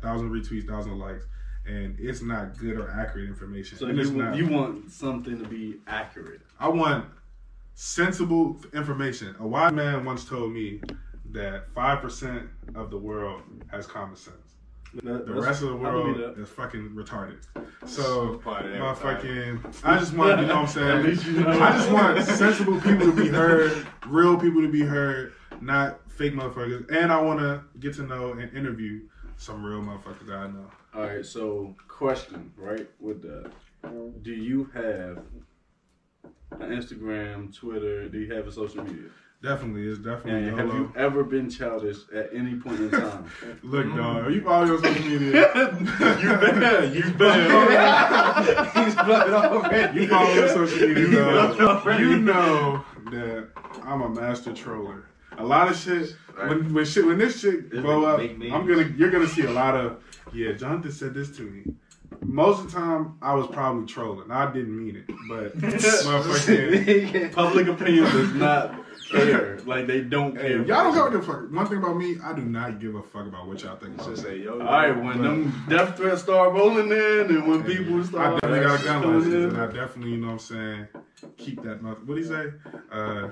thousand 0.00 0.30
retweets, 0.30 0.66
thousand 0.66 0.98
likes. 0.98 1.24
And 1.66 1.96
it's 2.00 2.22
not 2.22 2.58
good 2.58 2.76
or 2.76 2.90
accurate 2.90 3.28
information. 3.28 3.78
So 3.78 3.86
you, 3.86 4.10
not. 4.10 4.36
you 4.36 4.48
want 4.48 4.90
something 4.90 5.38
to 5.40 5.48
be 5.48 5.76
accurate. 5.86 6.40
I 6.58 6.68
want 6.68 7.04
sensible 7.74 8.56
information. 8.72 9.34
A 9.40 9.46
wise 9.46 9.72
man 9.72 10.04
once 10.04 10.24
told 10.24 10.52
me 10.52 10.80
that 11.32 11.64
five 11.74 12.00
percent 12.02 12.48
of 12.74 12.90
the 12.90 12.98
world 12.98 13.42
has 13.70 13.86
common 13.86 14.16
sense. 14.16 14.36
That- 15.02 15.26
The 15.26 15.32
rest 15.34 15.62
of 15.62 15.68
the 15.70 15.76
world 15.76 16.38
is 16.38 16.48
fucking 16.50 16.90
retarded. 16.90 17.38
So, 17.86 18.36
that 18.44 18.64
motherfucking, 18.66 19.80
I 19.84 19.98
just 19.98 20.12
want, 20.14 20.40
you 20.40 20.46
know 20.46 20.60
what 20.62 20.76
I'm 20.76 20.82
At 20.92 21.02
saying? 21.02 21.02
least 21.04 21.26
you 21.26 21.40
know. 21.40 21.50
I 21.50 21.72
just 21.72 21.90
want 21.90 22.22
sensible 22.24 22.78
people 22.80 23.06
to 23.06 23.12
be 23.16 23.28
heard, 23.28 23.86
real 24.06 24.38
people 24.38 24.60
to 24.60 24.68
be 24.68 24.82
heard, 24.82 25.32
not 25.62 25.98
fake 26.10 26.34
motherfuckers. 26.34 26.88
And 26.94 27.10
I 27.10 27.20
want 27.20 27.40
to 27.40 27.62
get 27.80 27.94
to 27.94 28.02
know 28.02 28.32
and 28.32 28.54
interview 28.56 29.00
some 29.38 29.64
real 29.64 29.80
motherfuckers 29.80 30.26
that 30.26 30.36
I 30.36 30.46
know. 30.48 30.70
All 30.94 31.02
right, 31.04 31.24
so 31.24 31.74
question, 31.88 32.52
right? 32.56 32.86
With 33.00 33.22
that, 33.22 33.50
do 34.22 34.30
you 34.30 34.70
have 34.74 35.22
Instagram, 36.60 37.54
Twitter? 37.54 38.08
Do 38.08 38.18
you 38.18 38.32
have 38.34 38.46
a 38.46 38.52
social 38.52 38.84
media? 38.84 39.08
Definitely, 39.42 39.88
it's 39.88 39.98
definitely 39.98 40.48
And 40.48 40.58
have 40.58 40.68
YOLO. 40.68 40.78
you 40.78 40.92
ever 40.94 41.24
been 41.24 41.50
childish 41.50 41.96
at 42.14 42.30
any 42.32 42.54
point 42.54 42.78
in 42.78 42.90
time? 42.92 43.28
Look, 43.64 43.86
dog, 43.88 44.24
are 44.26 44.30
you 44.30 44.40
follow 44.40 44.66
me 44.66 44.72
on 44.72 44.82
social 44.84 45.02
media? 45.02 45.30
you 46.20 46.60
bet. 46.60 46.94
You 46.94 47.10
bet. 47.14 48.76
He's 48.84 48.94
blood 48.94 49.30
already. 49.30 50.00
You 50.02 50.08
follow 50.08 50.42
on 50.42 50.48
social 50.48 50.88
media, 50.88 51.04
You 51.04 51.58
dog. 51.58 52.00
You 52.00 52.18
know 52.18 52.84
that 53.10 53.48
I'm 53.82 54.02
a 54.02 54.08
master 54.08 54.52
troller. 54.52 55.06
A 55.38 55.44
lot 55.44 55.68
of 55.68 55.76
shit 55.76 56.14
when 56.36 56.72
when 56.72 56.84
shit 56.84 57.04
when 57.04 57.18
this 57.18 57.40
shit 57.40 57.70
blow 57.70 58.04
up. 58.04 58.20
I'm 58.20 58.64
gonna 58.66 58.92
you're 58.96 59.10
gonna 59.10 59.26
see 59.26 59.42
a 59.42 59.50
lot 59.50 59.74
of 59.74 60.04
yeah. 60.32 60.52
Jonathan 60.52 60.92
said 60.92 61.14
this 61.14 61.36
to 61.36 61.42
me. 61.42 61.74
Most 62.24 62.60
of 62.60 62.72
the 62.72 62.78
time, 62.78 63.18
I 63.20 63.34
was 63.34 63.46
probably 63.48 63.86
trolling. 63.86 64.30
I 64.30 64.52
didn't 64.52 64.76
mean 64.78 64.96
it, 64.96 65.06
but 65.28 65.56
motherfucking. 65.58 67.32
Public 67.32 67.66
opinion 67.68 68.04
does 68.04 68.32
not 68.34 68.74
care. 69.10 69.58
Like 69.66 69.86
they 69.86 70.02
don't 70.02 70.36
Hey, 70.36 70.48
care. 70.48 70.62
y'all 70.64 70.92
don't 70.92 71.10
give 71.12 71.20
a 71.20 71.22
fuck. 71.32 71.50
One 71.52 71.66
thing 71.66 71.78
about 71.78 71.96
me, 71.96 72.16
I 72.22 72.32
do 72.32 72.42
not 72.42 72.80
give 72.80 72.94
a 72.94 73.02
fuck 73.02 73.26
about 73.26 73.46
what 73.46 73.62
y'all 73.62 73.76
think 73.76 73.94
about 73.96 74.08
Just 74.10 74.22
say, 74.22 74.38
yo. 74.38 74.52
All 74.52 74.58
right, 74.66 74.90
when 74.96 75.20
them 75.22 75.64
death 75.68 75.96
threats 75.96 76.22
start 76.22 76.52
rolling 76.52 76.90
in, 76.90 77.36
and 77.36 77.46
when 77.48 77.62
Hey, 77.64 77.76
people 77.78 78.02
start, 78.04 78.34
I 78.44 78.48
definitely 78.48 78.60
got 78.66 78.80
a 78.80 78.84
gun 78.84 79.02
coming 79.02 79.18
license, 79.18 79.34
and 79.54 79.56
I 79.62 79.66
definitely, 79.66 80.10
you 80.12 80.16
know 80.18 80.26
what 80.28 80.32
I'm 80.34 80.38
saying, 80.38 80.86
keep 81.36 81.62
that 81.64 81.82
mother. 81.82 82.00
What 82.04 82.14
do 82.14 82.20
you 82.20 82.26
say? 82.26 82.52
Uh, 82.90 83.28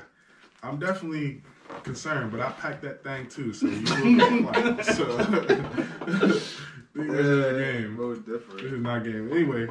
I'm 0.62 0.78
definitely 0.78 1.42
concerned, 1.84 2.32
but 2.32 2.40
I 2.40 2.50
packed 2.52 2.82
that 2.82 3.02
thing 3.04 3.28
too, 3.28 3.52
so 3.52 3.66
you 3.66 3.80
will 3.82 4.16
get 4.16 4.52
flight. 4.52 4.84
So, 4.96 6.40
this 6.94 7.26
is 7.26 7.46
a 7.46 7.58
game. 7.58 7.96
Bro, 7.96 8.14
This 8.16 8.42
is 8.62 8.80
not 8.80 9.06
a 9.06 9.10
game. 9.10 9.32
Anyway, 9.32 9.68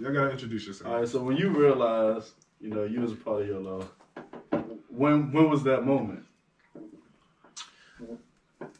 y'all 0.00 0.12
gotta 0.12 0.30
introduce 0.30 0.66
yourself. 0.66 0.90
All 0.90 1.00
right, 1.00 1.08
so 1.08 1.22
when 1.22 1.36
you 1.36 1.50
realized, 1.50 2.32
you 2.60 2.70
know, 2.70 2.84
you 2.84 3.00
was 3.00 3.12
a 3.12 3.16
part 3.16 3.42
of 3.42 3.48
your 3.48 3.60
law, 3.60 3.84
when 4.88 5.32
when 5.32 5.50
was 5.50 5.62
that 5.64 5.84
moment? 5.84 6.24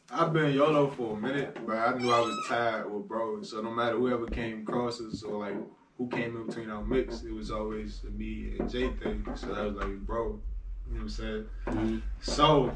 I've 0.09 0.31
been 0.31 0.53
YOLO 0.53 0.91
for 0.91 1.17
a 1.17 1.19
minute, 1.19 1.57
but 1.65 1.77
I 1.77 1.97
knew 1.97 2.11
I 2.11 2.19
was 2.19 2.47
tired 2.47 2.91
with 2.91 3.07
bro. 3.07 3.41
So 3.43 3.61
no 3.61 3.69
matter 3.71 3.97
whoever 3.97 4.25
came 4.27 4.61
across 4.61 5.01
us 5.01 5.23
or 5.23 5.39
like 5.39 5.55
who 5.97 6.07
came 6.07 6.37
in 6.37 6.47
between 6.47 6.69
our 6.69 6.83
mix, 6.83 7.23
it 7.23 7.33
was 7.33 7.51
always 7.51 8.01
a 8.07 8.11
me 8.11 8.55
and 8.57 8.69
Jay 8.69 8.89
thing. 8.91 9.25
So 9.35 9.47
that 9.47 9.65
was 9.65 9.75
like, 9.75 9.97
bro. 9.99 10.39
You 10.87 10.93
know 10.93 10.99
what 10.99 11.01
I'm 11.01 11.09
saying? 11.09 11.45
Mhm. 11.67 12.01
So 12.21 12.71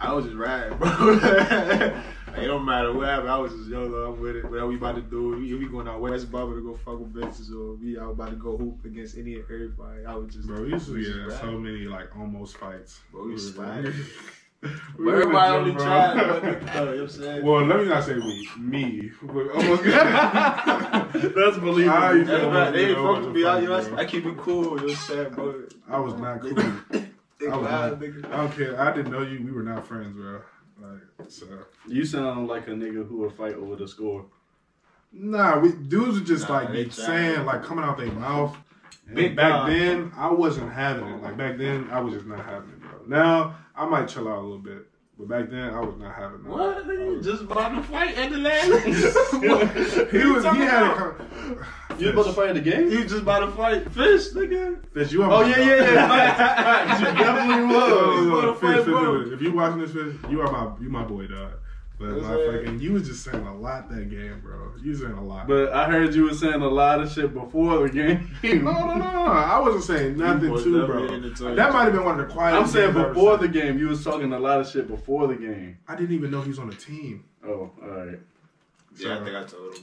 I 0.00 0.12
was 0.12 0.24
just 0.24 0.36
riding, 0.36 0.76
bro. 0.78 0.88
Like, 0.88 2.42
it 2.42 2.46
don't 2.46 2.64
matter 2.64 2.92
what 2.92 3.06
happened. 3.06 3.30
I 3.30 3.38
was 3.38 3.52
just 3.52 3.68
YOLO. 3.68 4.12
I'm 4.12 4.20
with 4.20 4.36
it. 4.36 4.44
Whatever 4.44 4.66
we 4.68 4.76
about 4.76 4.96
to 4.96 5.02
do, 5.02 5.36
we, 5.36 5.54
we 5.54 5.66
going 5.68 5.86
out 5.86 6.00
West 6.00 6.32
Barber 6.32 6.56
to 6.56 6.62
go 6.62 6.74
fuck 6.74 6.98
with 6.98 7.12
bitches, 7.12 7.52
or 7.54 7.74
we 7.76 7.98
out 7.98 8.10
about 8.12 8.30
to 8.30 8.36
go 8.36 8.56
hoop 8.56 8.84
against 8.84 9.16
any 9.16 9.34
and 9.34 9.44
everybody. 9.44 10.04
I 10.06 10.14
was 10.14 10.34
just, 10.34 10.46
Bro, 10.48 10.62
we 10.62 10.70
used 10.70 10.86
to 10.86 10.94
we 10.94 11.04
get 11.04 11.16
in 11.16 11.30
so 11.30 11.52
many 11.58 11.84
like 11.84 12.16
almost 12.16 12.56
fights. 12.56 13.00
Bro, 13.12 13.24
we 13.26 13.32
were- 13.32 13.38
sliding. 13.38 13.92
we 14.62 14.70
But 14.70 14.98
were 15.04 15.20
everybody 15.20 15.52
the 15.52 15.58
only 15.58 15.70
jump, 15.72 15.84
bro. 15.84 15.84
tried, 15.84 16.40
but 16.40 16.44
you 16.74 16.74
know 16.74 16.86
what 16.86 16.98
I'm 17.00 17.08
saying? 17.08 17.44
Well, 17.44 17.64
let 17.66 17.78
me 17.80 17.84
not 17.84 18.04
say 18.04 18.14
we, 18.14 18.48
me. 18.58 19.10
We 19.22 19.50
almost 19.50 19.82
That's 19.84 21.58
believable. 21.58 21.90
I 21.98 22.12
used 22.14 22.30
to- 22.30 22.36
Everybody, 22.36 22.72
they 22.78 22.84
ain't 22.88 22.96
Bro, 22.96 23.14
fuck 23.14 23.24
with 23.26 23.34
me. 23.34 23.44
I, 23.44 23.58
you 23.60 23.68
know. 23.68 23.96
I 23.96 24.04
keep 24.06 24.24
it 24.26 24.36
cool. 24.38 24.62
You 24.62 24.70
know 24.70 24.72
what 24.74 24.82
I'm 24.90 24.96
saying, 24.96 25.34
bro? 25.34 25.62
I 25.90 25.98
was 26.00 26.14
not 26.14 26.40
cool. 26.40 26.54
They 27.44 27.50
I 27.50 27.56
loud, 27.56 28.00
nigga. 28.00 28.24
I 28.32 28.36
don't 28.36 28.52
care. 28.52 28.80
I 28.80 28.92
didn't 28.94 29.12
know 29.12 29.22
you. 29.22 29.42
We 29.44 29.52
were 29.52 29.62
not 29.62 29.86
friends, 29.86 30.16
bro. 30.16 30.40
Like 30.80 31.00
so. 31.30 31.46
You 31.88 32.04
sound 32.04 32.48
like 32.48 32.66
a 32.68 32.70
nigga 32.72 33.06
who 33.06 33.18
would 33.18 33.32
fight 33.34 33.54
over 33.54 33.76
the 33.76 33.86
score. 33.88 34.26
Nah, 35.12 35.60
we 35.60 35.72
dudes 35.72 36.18
were 36.20 36.26
just 36.26 36.48
Nah, 36.48 36.54
like 36.56 36.68
they 36.72 36.84
be 36.84 36.90
tried. 36.90 37.06
saying 37.06 37.44
like 37.46 37.62
coming 37.62 37.84
out 37.84 37.96
their 37.98 38.10
mouth. 38.12 38.56
Big 39.12 39.36
back 39.36 39.50
dog. 39.50 39.68
then, 39.68 40.12
I 40.16 40.30
wasn't 40.32 40.72
having 40.72 41.06
it. 41.06 41.22
Like 41.22 41.36
back 41.36 41.58
then, 41.58 41.88
I 41.92 42.00
was 42.00 42.14
just 42.14 42.26
not 42.26 42.44
having 42.44 42.70
it, 42.70 42.80
bro. 42.80 42.90
Now 43.06 43.54
I 43.76 43.84
might 43.86 44.08
chill 44.08 44.26
out 44.28 44.38
a 44.38 44.40
little 44.40 44.58
bit, 44.58 44.86
but 45.18 45.28
back 45.28 45.50
then 45.50 45.74
I 45.74 45.80
was 45.80 45.96
not 45.98 46.14
having 46.14 46.40
it. 46.40 46.46
What? 46.46 46.86
Nigga, 46.88 47.04
you 47.06 47.16
was- 47.18 47.26
just 47.26 47.42
about 47.42 47.68
to 47.74 47.82
fight 47.82 48.16
at 48.16 48.30
the 48.32 48.38
land? 48.38 48.72
he 50.10 50.24
was. 50.26 50.42
He 50.44 50.58
had 50.62 50.82
a. 50.84 51.14
Con- 51.94 52.00
You 52.04 52.10
about 52.10 52.26
to 52.26 52.32
fight 52.32 52.50
in 52.50 52.56
the 52.56 52.62
game? 52.70 52.90
You 52.90 53.02
just 53.02 53.22
about 53.22 53.40
to 53.40 53.50
fight 53.52 53.84
fish, 53.92 54.28
nigga. 54.32 54.84
Fish, 54.92 55.12
you 55.12 55.22
are 55.22 55.30
Oh 55.32 55.42
my 55.42 55.48
yeah, 55.48 55.56
dog. 55.56 55.66
yeah, 55.66 55.94
yeah. 55.94 56.98
you 56.98 57.04
definitely 57.18 57.66
No, 57.66 57.88
no, 57.88 58.16
was. 58.16 58.26
no, 58.26 58.34
wanna 58.34 58.54
Fish, 58.54 58.60
fight, 58.60 58.84
Fish. 58.84 59.24
Fish, 59.24 59.32
If 59.34 59.42
you 59.42 59.52
watching 59.52 59.78
this, 59.80 59.92
Fish, 59.92 60.30
you 60.30 60.40
are 60.40 60.50
my 60.52 60.82
you 60.82 60.88
my 60.90 61.04
boy, 61.04 61.26
dog. 61.26 61.52
But 61.96 62.08
my 62.22 62.28
sir. 62.28 62.62
fucking, 62.64 62.80
you 62.80 62.92
was 62.94 63.06
just 63.06 63.22
saying 63.22 63.46
a 63.46 63.56
lot 63.56 63.88
that 63.88 64.10
game, 64.10 64.40
bro. 64.40 64.72
You 64.82 64.90
was 64.90 65.00
saying 65.00 65.12
a 65.12 65.22
lot. 65.24 65.46
But 65.46 65.72
I 65.72 65.88
heard 65.88 66.12
you 66.12 66.24
were 66.24 66.34
saying 66.34 66.60
a 66.60 66.66
lot 66.68 67.00
of 67.00 67.10
shit 67.12 67.32
before 67.32 67.86
the 67.86 67.88
game. 67.88 68.30
no, 68.42 68.72
no, 68.72 68.94
no, 68.94 68.98
no. 68.98 69.24
I 69.26 69.60
wasn't 69.60 69.84
saying 69.84 70.18
nothing 70.18 70.50
was 70.50 70.64
too, 70.64 70.84
bro. 70.86 71.04
in 71.06 71.22
the 71.22 71.30
toilet. 71.30 71.54
That 71.54 71.72
might 71.72 71.84
have 71.84 71.92
been 71.92 72.04
one 72.04 72.18
of 72.18 72.26
the 72.26 72.34
quietest. 72.34 72.60
I'm 72.60 72.68
saying 72.68 72.94
things 72.94 73.06
before 73.06 73.36
the 73.38 73.46
game, 73.46 73.78
you 73.78 73.86
was 73.88 74.02
talking 74.02 74.32
a 74.32 74.38
lot 74.40 74.58
of 74.60 74.68
shit 74.68 74.88
before 74.88 75.28
the 75.28 75.36
game. 75.36 75.78
I 75.86 75.94
didn't 75.94 76.16
even 76.16 76.32
know 76.32 76.42
he 76.42 76.48
was 76.48 76.58
on 76.58 76.68
the 76.68 76.74
team. 76.74 77.24
Oh, 77.46 77.70
all 77.80 77.88
right. 77.88 78.18
Yeah, 78.96 79.20
I 79.20 79.24
think 79.24 79.36
I 79.36 79.44
told 79.44 79.76
him. 79.76 79.82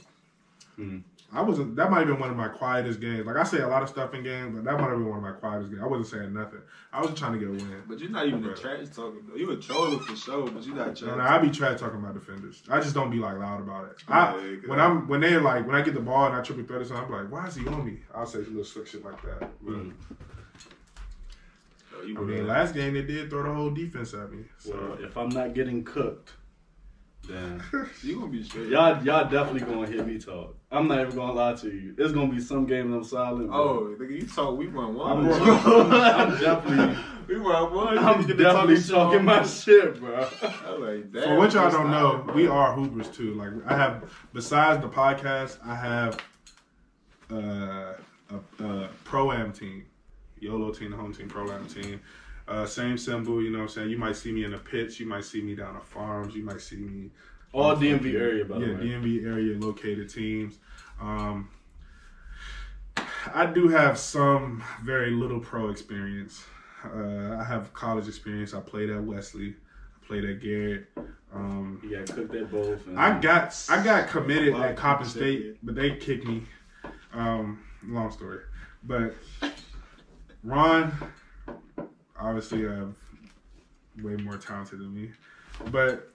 Hmm. 0.76 0.98
I 1.34 1.40
wasn't. 1.40 1.76
That 1.76 1.90
might 1.90 2.00
have 2.00 2.08
been 2.08 2.18
one 2.18 2.30
of 2.30 2.36
my 2.36 2.48
quietest 2.48 3.00
games. 3.00 3.26
Like 3.26 3.36
I 3.36 3.42
say 3.44 3.60
a 3.60 3.68
lot 3.68 3.82
of 3.82 3.88
stuff 3.88 4.12
in 4.12 4.22
games, 4.22 4.54
but 4.54 4.64
that 4.64 4.74
might 4.78 4.90
have 4.90 4.98
been 4.98 5.08
one 5.08 5.18
of 5.18 5.22
my 5.22 5.32
quietest 5.32 5.70
games. 5.70 5.82
I 5.82 5.86
wasn't 5.86 6.08
saying 6.08 6.34
nothing. 6.34 6.60
I 6.92 7.00
was 7.00 7.08
just 7.10 7.18
trying 7.18 7.32
to 7.32 7.38
get 7.38 7.48
a 7.48 7.52
win. 7.52 7.82
But 7.88 8.00
you're 8.00 8.10
not 8.10 8.26
even 8.26 8.44
a 8.44 8.54
trash 8.54 8.88
talker 8.94 9.16
though. 9.26 9.36
You 9.36 9.50
a 9.50 9.56
troller 9.56 9.98
for 9.98 10.14
sure, 10.14 10.46
but 10.50 10.62
you're 10.64 10.76
not 10.76 10.94
trash. 10.94 11.16
no. 11.16 11.18
I 11.18 11.38
be 11.38 11.50
trash 11.50 11.80
talking 11.80 11.98
about 11.98 12.14
defenders. 12.14 12.62
I 12.70 12.80
just 12.80 12.94
don't 12.94 13.10
be 13.10 13.16
like 13.16 13.38
loud 13.38 13.60
about 13.60 13.86
it. 13.86 13.96
I, 14.08 14.36
Yeah, 14.36 14.56
when 14.66 14.78
I'm 14.78 15.08
when 15.08 15.20
they 15.20 15.36
like 15.38 15.66
when 15.66 15.74
I 15.74 15.80
get 15.80 15.94
the 15.94 16.00
ball 16.00 16.26
and 16.26 16.36
I 16.36 16.42
triple 16.42 16.64
threat 16.64 16.82
or 16.82 16.84
something, 16.84 17.06
I'm 17.14 17.24
like, 17.24 17.32
why 17.32 17.46
is 17.46 17.54
he 17.54 17.66
on 17.66 17.86
me? 17.86 18.00
I'll 18.14 18.26
say 18.26 18.38
little 18.38 18.64
slick 18.64 18.86
shit 18.86 19.04
like 19.04 19.20
that. 19.22 19.40
But, 19.62 19.74
Mm. 19.74 19.92
So 21.90 21.98
I 22.00 22.24
mean, 22.24 22.46
last 22.46 22.74
game 22.74 22.94
they 22.94 23.02
did 23.02 23.30
throw 23.30 23.42
the 23.42 23.52
whole 23.54 23.70
defense 23.70 24.12
at 24.14 24.32
me. 24.32 24.44
So 24.58 24.72
Well, 24.72 24.98
if 25.04 25.16
I'm 25.16 25.28
not 25.28 25.54
getting 25.54 25.84
cooked, 25.84 26.32
then 27.28 27.62
you 28.02 28.16
gonna 28.18 28.30
be 28.32 28.42
straight. 28.42 28.68
y'all 28.68 29.02
y'all 29.04 29.28
definitely 29.28 29.60
gonna 29.60 29.86
hear 29.86 30.02
me 30.04 30.18
talk. 30.18 30.56
I'm 30.70 30.88
not 30.88 31.00
even 31.00 31.14
gonna 31.14 31.32
lie 31.32 31.54
to 31.54 31.68
you. 31.70 31.94
It's 31.96 32.12
gonna 32.12 32.32
be 32.32 32.40
some 32.40 32.66
games 32.66 32.92
I'm 32.92 33.04
silent. 33.04 33.48
but 33.50 33.56
Oh, 33.56 33.96
nigga, 33.98 34.20
you 34.20 34.26
talk. 34.26 34.56
We 34.56 34.66
won 34.68 34.94
one. 34.94 35.26
I'm, 35.26 35.32
I'm 36.02 36.40
definitely 36.40 36.96
we 37.28 37.38
won 37.40 37.72
one. 37.74 37.98
I'm 37.98 38.20
You 38.22 38.26
get 38.26 38.36
to 38.38 38.42
definitely 38.42 38.76
shit 38.80 38.90
talking 38.90 39.24
my 39.24 39.44
shit, 39.44 40.00
bro. 40.00 40.20
Like, 40.20 41.12
For 41.12 41.20
damn, 41.20 41.36
what 41.38 41.52
y'all 41.52 41.70
don't 41.70 41.90
know, 41.90 42.22
bro. 42.24 42.34
we 42.34 42.46
are 42.48 42.74
Hoopers 42.74 43.08
too. 43.10 43.34
Like 43.34 43.50
I 43.66 43.76
have, 43.76 44.12
besides 44.32 44.82
the 44.82 44.88
podcast, 44.88 45.58
I 45.64 45.74
have 45.76 46.18
uh, 47.30 47.92
a, 48.30 48.64
a 48.64 48.88
pro 49.04 49.30
am 49.32 49.52
team, 49.52 49.86
YOLO 50.40 50.72
team, 50.72 50.90
the 50.90 50.96
home 50.96 51.14
team, 51.14 51.28
pro 51.28 51.50
am 51.50 51.66
team. 51.66 52.00
Uh, 52.52 52.66
same 52.66 52.98
symbol, 52.98 53.42
you 53.42 53.50
know 53.50 53.60
what 53.60 53.64
I'm 53.64 53.68
saying? 53.70 53.88
You 53.90 53.96
might 53.96 54.14
see 54.14 54.30
me 54.30 54.44
in 54.44 54.50
the 54.50 54.58
pits, 54.58 55.00
you 55.00 55.06
might 55.06 55.24
see 55.24 55.40
me 55.40 55.54
down 55.54 55.74
at 55.74 55.86
farms, 55.86 56.34
you 56.34 56.44
might 56.44 56.60
see 56.60 56.76
me 56.76 57.10
All 57.54 57.74
DMV 57.74 58.12
area, 58.14 58.44
by 58.44 58.58
yeah, 58.58 58.66
the 58.66 58.74
way. 58.74 58.80
DMV 58.80 59.24
area 59.26 59.58
located 59.58 60.10
teams. 60.10 60.58
Um, 61.00 61.48
I 63.32 63.46
do 63.46 63.68
have 63.68 63.96
some 63.96 64.62
very 64.84 65.12
little 65.12 65.40
pro 65.40 65.70
experience. 65.70 66.44
Uh, 66.84 67.38
I 67.40 67.44
have 67.44 67.72
college 67.72 68.06
experience. 68.06 68.52
I 68.52 68.60
played 68.60 68.90
at 68.90 69.02
Wesley. 69.02 69.54
I 70.02 70.06
played 70.06 70.24
at 70.26 70.42
Garrett. 70.42 70.88
Um, 71.34 71.80
You 71.82 71.96
got 71.96 72.14
cooked 72.14 72.34
at 72.34 72.50
both. 72.50 72.82
I 72.96 73.18
got 73.18 73.66
I 73.70 73.82
got 73.82 74.08
committed 74.08 74.54
at 74.56 74.76
Coppin 74.76 75.06
State, 75.06 75.56
but 75.62 75.74
they 75.74 75.96
kicked 75.96 76.26
me. 76.26 76.42
Um, 77.14 77.60
long 77.86 78.10
story, 78.10 78.40
but 78.84 79.14
Ron, 80.42 80.92
obviously, 82.22 82.66
uh, 82.66 82.86
way 84.02 84.16
more 84.16 84.36
talented 84.36 84.78
than 84.80 84.94
me, 84.94 85.10
but 85.70 86.08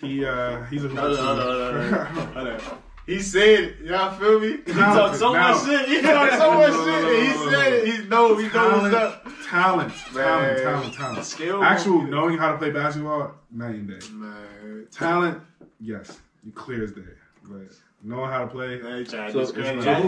he 0.00 0.24
uh, 0.24 0.62
he's 0.64 0.84
a 0.84 0.88
hold 0.88 1.18
on, 1.18 1.38
hold 1.38 2.44
on, 2.44 2.58
hold 2.60 2.82
He 3.06 3.20
said, 3.20 3.76
y'all 3.82 4.12
feel 4.18 4.40
me? 4.40 4.58
He 4.66 4.72
talked 4.72 5.16
so 5.16 5.32
Now- 5.32 5.52
much 5.54 5.64
shit. 5.66 5.88
He 5.88 6.00
talked 6.02 6.32
so 6.34 6.54
much 6.54 6.70
No, 6.70 6.84
no, 6.84 6.84
shit. 6.84 7.02
no, 7.02 7.08
and 7.08 7.26
He 7.26 7.34
no, 7.34 7.50
said 7.50 7.70
no. 7.70 7.76
it. 7.76 7.86
He 8.02 8.08
know. 8.08 8.36
He 8.36 8.48
know 8.48 8.68
what's 8.68 8.92
talent, 8.92 8.94
up. 8.94 9.24
talent, 9.48 9.92
talent, 10.12 10.14
Man. 10.14 10.62
talent, 10.62 10.94
talent. 10.94 11.24
Skill. 11.24 11.62
Actual 11.64 12.02
knowing 12.02 12.38
how 12.38 12.52
to 12.52 12.58
play 12.58 12.70
basketball, 12.70 13.34
night 13.50 13.74
and 13.76 13.88
day. 13.88 14.06
Man. 14.12 14.86
Talent, 14.90 15.40
yes, 15.80 16.18
you 16.44 16.52
clear 16.52 16.84
as 16.84 16.92
day, 16.92 17.02
but 17.44 17.62
knowing 18.02 18.30
how 18.30 18.40
to 18.42 18.46
play, 18.46 18.78
They 18.78 19.04
So- 19.04 19.30
so 19.30 19.44
who. 19.62 19.62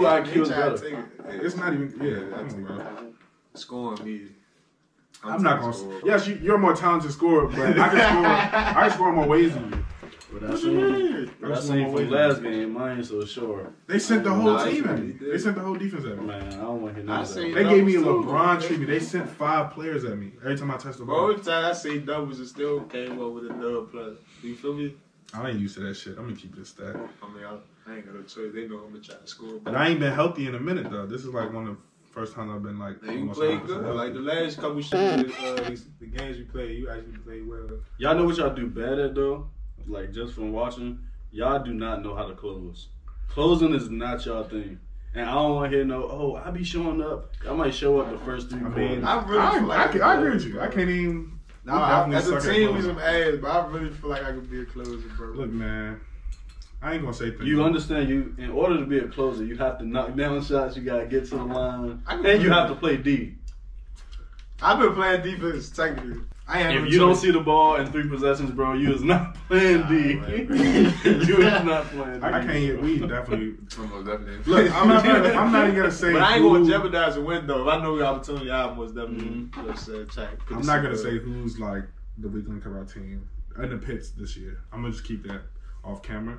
IQ 0.07 0.43
is 0.43 0.49
trying 0.49 0.77
better? 0.77 1.45
it's 1.47 1.57
not 1.57 1.73
even. 1.73 1.93
Yeah, 2.01 2.09
Yeah, 2.11 2.37
come 2.37 2.49
on, 2.49 2.65
bro. 2.65 3.13
Scoring 3.55 4.05
me. 4.05 4.21
I'm 5.25 5.43
not 5.43 5.61
gonna. 5.61 5.73
score. 5.73 6.01
Yes, 6.05 6.27
you, 6.27 6.39
you're 6.43 6.57
a 6.57 6.59
more 6.59 6.75
talented 6.75 7.13
scorer, 7.13 7.47
but 7.47 7.79
I 7.79 7.89
can 7.89 7.99
score. 7.99 8.27
I 8.77 8.89
can 8.89 8.91
score 8.91 9.13
more 9.13 9.27
ways 9.27 9.55
than 9.55 9.71
you. 9.71 9.85
But 10.33 10.45
I 10.45 10.51
What 10.51 10.63
you 10.63 10.71
seen, 10.71 10.77
mean? 10.77 11.31
but 11.41 11.47
I 11.47 11.55
That's 11.55 11.67
seen 11.67 11.83
one 11.85 11.93
way 11.93 12.03
from 12.05 12.11
last 12.13 12.43
game, 12.43 12.73
mine 12.73 12.97
ain't 12.99 13.07
so 13.07 13.25
sure. 13.25 13.73
They 13.87 13.99
sent 13.99 14.25
the 14.25 14.33
whole 14.33 14.47
Nah, 14.55 14.65
team 14.65 14.89
at 14.89 14.99
me. 14.99 15.13
They 15.21 15.37
sent 15.39 15.57
the 15.57 15.61
whole 15.63 15.75
defense 15.75 16.05
at 16.07 16.19
me. 16.19 16.25
Man, 16.25 16.43
I 16.55 16.57
don't 16.63 16.81
want 16.83 16.95
to 16.97 17.03
hear 17.03 17.11
I 17.11 17.15
none 17.17 17.21
of 17.23 17.29
seen 17.29 17.53
that. 17.55 17.63
They 17.63 17.69
gave 17.69 17.85
me 17.85 17.97
a 17.97 18.01
Doubles, 18.01 18.25
too. 18.25 18.31
LeBron 18.31 18.67
treatment. 18.67 18.89
They 18.91 18.99
sent 19.01 19.29
five 19.29 19.71
players 19.73 20.05
at 20.05 20.17
me 20.19 20.33
every 20.43 20.57
time 20.57 20.71
I 20.71 20.79
touched 20.79 20.99
the 20.99 21.05
ball. 21.05 21.31
every 21.31 21.45
time 21.45 21.67
I 21.67 21.73
say 21.73 21.99
doubles, 21.99 22.41
it 22.41 22.47
still 22.49 22.81
came 22.85 23.21
up 23.23 23.33
with 23.33 23.45
a 23.45 23.49
dub 23.51 23.91
plus. 23.91 24.17
You 24.43 24.57
feel 24.57 24.73
me? 24.75 24.95
I 25.35 25.51
ain't 25.51 25.61
used 25.61 25.75
to 25.77 25.81
that 25.83 25.95
shit. 25.97 26.17
I'm 26.19 26.25
gonna 26.25 26.37
keep 26.37 26.57
this 26.57 26.71
stat. 26.71 26.95
I 26.97 27.27
mean, 27.35 27.45
I, 27.45 27.91
I 27.91 27.97
ain't 27.97 28.07
got 28.07 28.15
no 28.15 28.23
choice. 28.23 28.53
They 28.55 28.67
know 28.69 28.79
I'm 28.79 28.89
gonna 28.93 29.01
try 29.01 29.17
to 29.17 29.27
score. 29.27 29.61
But 29.63 29.75
I 29.75 29.89
ain't 29.89 30.01
been 30.01 30.13
healthy 30.13 30.47
in 30.47 30.55
a 30.55 30.61
minute 30.61 30.91
though. 30.91 31.07
This 31.07 31.23
is 31.23 31.29
like 31.29 31.53
one 31.53 31.69
of 31.69 31.77
the 31.77 31.81
first 32.13 32.35
time 32.35 32.51
I've 32.51 32.63
been 32.63 32.79
like. 32.79 32.97
And 33.03 33.13
you 33.13 33.19
almost 33.21 33.41
played 33.41 33.65
good. 33.67 33.83
healthy. 33.83 33.99
Like 33.99 34.13
the 34.15 34.21
last 34.21 34.59
couple 34.59 34.81
shit, 34.83 34.99
uh, 35.41 35.55
the 36.01 36.07
games 36.07 36.37
we 36.39 36.45
played, 36.45 36.79
you 36.79 36.91
actually 36.91 37.19
played 37.19 37.49
well. 37.49 37.81
Y'all 37.99 38.15
know 38.15 38.25
what 38.25 38.37
y'all 38.37 38.55
do 38.55 38.67
bad 38.67 38.99
at 38.99 39.15
though? 39.15 39.49
Like 39.87 40.13
just 40.13 40.35
from 40.35 40.53
watching, 40.53 41.01
y'all 41.31 41.63
do 41.63 41.73
not 41.73 42.03
know 42.03 42.15
how 42.15 42.27
to 42.27 42.35
close. 42.35 42.89
Closing 43.29 43.75
is 43.75 43.91
not 43.91 44.25
y'all 44.27 44.45
thing. 44.45 44.79
And 45.15 45.29
I 45.29 45.35
don't 45.35 45.55
want 45.57 45.71
to 45.71 45.77
hear 45.77 45.85
no, 45.85 46.05
oh, 46.05 46.41
I 46.43 46.51
be 46.51 46.65
showing 46.65 47.03
up. 47.03 47.33
I 47.47 47.53
might 47.53 47.75
show 47.75 48.01
up 48.01 48.11
the 48.11 48.19
first 48.25 48.49
three 48.49 48.61
I 48.61 48.69
mean, 48.69 49.05
I 49.05 49.17
I, 49.17 49.27
really 49.27 49.39
I, 49.41 49.59
feel 49.59 49.67
like 49.67 49.91
can- 49.93 50.03
I 50.03 50.15
agree 50.15 50.31
with 50.31 50.47
you. 50.47 50.61
I 50.61 50.69
can't 50.69 50.89
even. 50.89 51.39
Nah, 51.65 52.05
I, 52.05 52.11
definitely 52.11 52.37
as 52.37 52.45
a 52.45 52.53
team, 52.53 52.75
we 52.75 52.83
some 52.83 52.99
ass, 52.99 53.35
but 53.41 53.49
I 53.49 53.67
really 53.67 53.91
feel 53.91 54.11
like 54.11 54.25
I 54.25 54.33
could 54.33 54.51
be 54.51 54.63
a 54.63 54.65
closer, 54.65 54.97
bro. 55.17 55.29
Look, 55.29 55.51
man. 55.51 56.01
I 56.83 56.95
ain't 56.95 57.03
gonna 57.03 57.15
say 57.15 57.31
things. 57.31 57.45
You 57.45 57.63
understand? 57.63 58.09
You 58.09 58.35
in 58.39 58.51
order 58.51 58.77
to 58.79 58.85
be 58.87 58.99
a 58.99 59.07
closer, 59.09 59.45
you 59.45 59.57
have 59.57 59.79
to 59.79 59.85
knock 59.87 60.17
down 60.17 60.43
shots. 60.43 60.77
You 60.77 60.83
gotta 60.83 61.07
get 61.07 61.25
to 61.29 61.37
the 61.37 61.45
line, 61.45 62.03
I 62.07 62.17
can 62.17 62.27
and 62.27 62.43
you 62.43 62.51
have 62.51 62.69
to 62.69 62.75
play 62.75 62.97
D. 62.97 63.37
I've 64.61 64.79
been 64.79 64.95
playing 64.95 65.23
defense 65.23 65.71
technically. 65.71 66.21
I 66.49 66.61
If 66.73 66.83
no 66.83 66.89
you 66.89 66.99
don't 66.99 67.15
see 67.15 67.31
the 67.31 67.41
ball 67.41 67.77
in 67.77 67.87
three 67.93 68.09
possessions, 68.09 68.51
bro, 68.51 68.75
you 68.75 68.93
is 68.93 69.03
not 69.03 69.35
playing 69.49 69.87
D. 69.89 70.15
Nah, 70.15 70.21
man. 70.29 70.97
you 71.05 71.37
is 71.39 71.65
not 71.65 71.87
playing 71.87 72.21
D. 72.21 72.27
I, 72.27 72.29
I 72.39 72.45
can't 72.45 72.49
get. 72.67 72.83
We 72.83 72.99
definitely. 72.99 73.55
Almost 73.79 74.07
definitely. 74.07 74.53
Look, 74.53 74.73
I'm 74.75 74.89
not. 74.89 75.05
Gonna, 75.05 75.29
I'm 75.35 75.53
not 75.53 75.65
even 75.69 75.77
gonna 75.77 75.91
say. 75.93 76.13
But 76.13 76.23
I 76.23 76.35
ain't 76.35 76.43
who- 76.43 76.53
gonna 76.59 76.67
jeopardize 76.69 77.15
the 77.15 77.23
win 77.23 77.47
though. 77.47 77.63
If 77.69 77.75
I 77.75 77.81
know 77.83 77.97
the 77.97 78.05
opportunity, 78.07 78.51
I 78.51 78.63
almost 78.65 78.95
definitely 78.97 79.25
Mhm. 79.27 79.73
just 79.73 79.89
uh, 79.89 80.05
try. 80.13 80.31
to 80.33 80.37
put 80.37 80.57
I'm 80.57 80.67
not 80.67 80.83
gonna 80.83 80.97
say 80.99 81.19
who's 81.19 81.59
like 81.61 81.85
the 82.19 82.29
weak 82.29 82.47
link 82.49 82.67
of 82.67 82.75
our 82.77 82.85
team 82.85 83.29
in 83.63 83.71
the 83.71 83.79
pits 83.79 84.11
this 84.11 84.37
year. 84.37 84.59
I'm 84.73 84.81
gonna 84.83 84.93
just 84.93 85.05
keep 85.05 85.23
that 85.29 85.43
off 85.85 86.03
camera. 86.03 86.39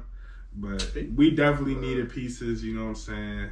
But 0.56 0.96
we 1.16 1.32
definitely 1.32 1.76
needed 1.76 2.12
pieces. 2.12 2.64
You 2.64 2.76
know 2.76 2.84
what 2.84 2.90
I'm 2.90 2.96
saying? 2.96 3.50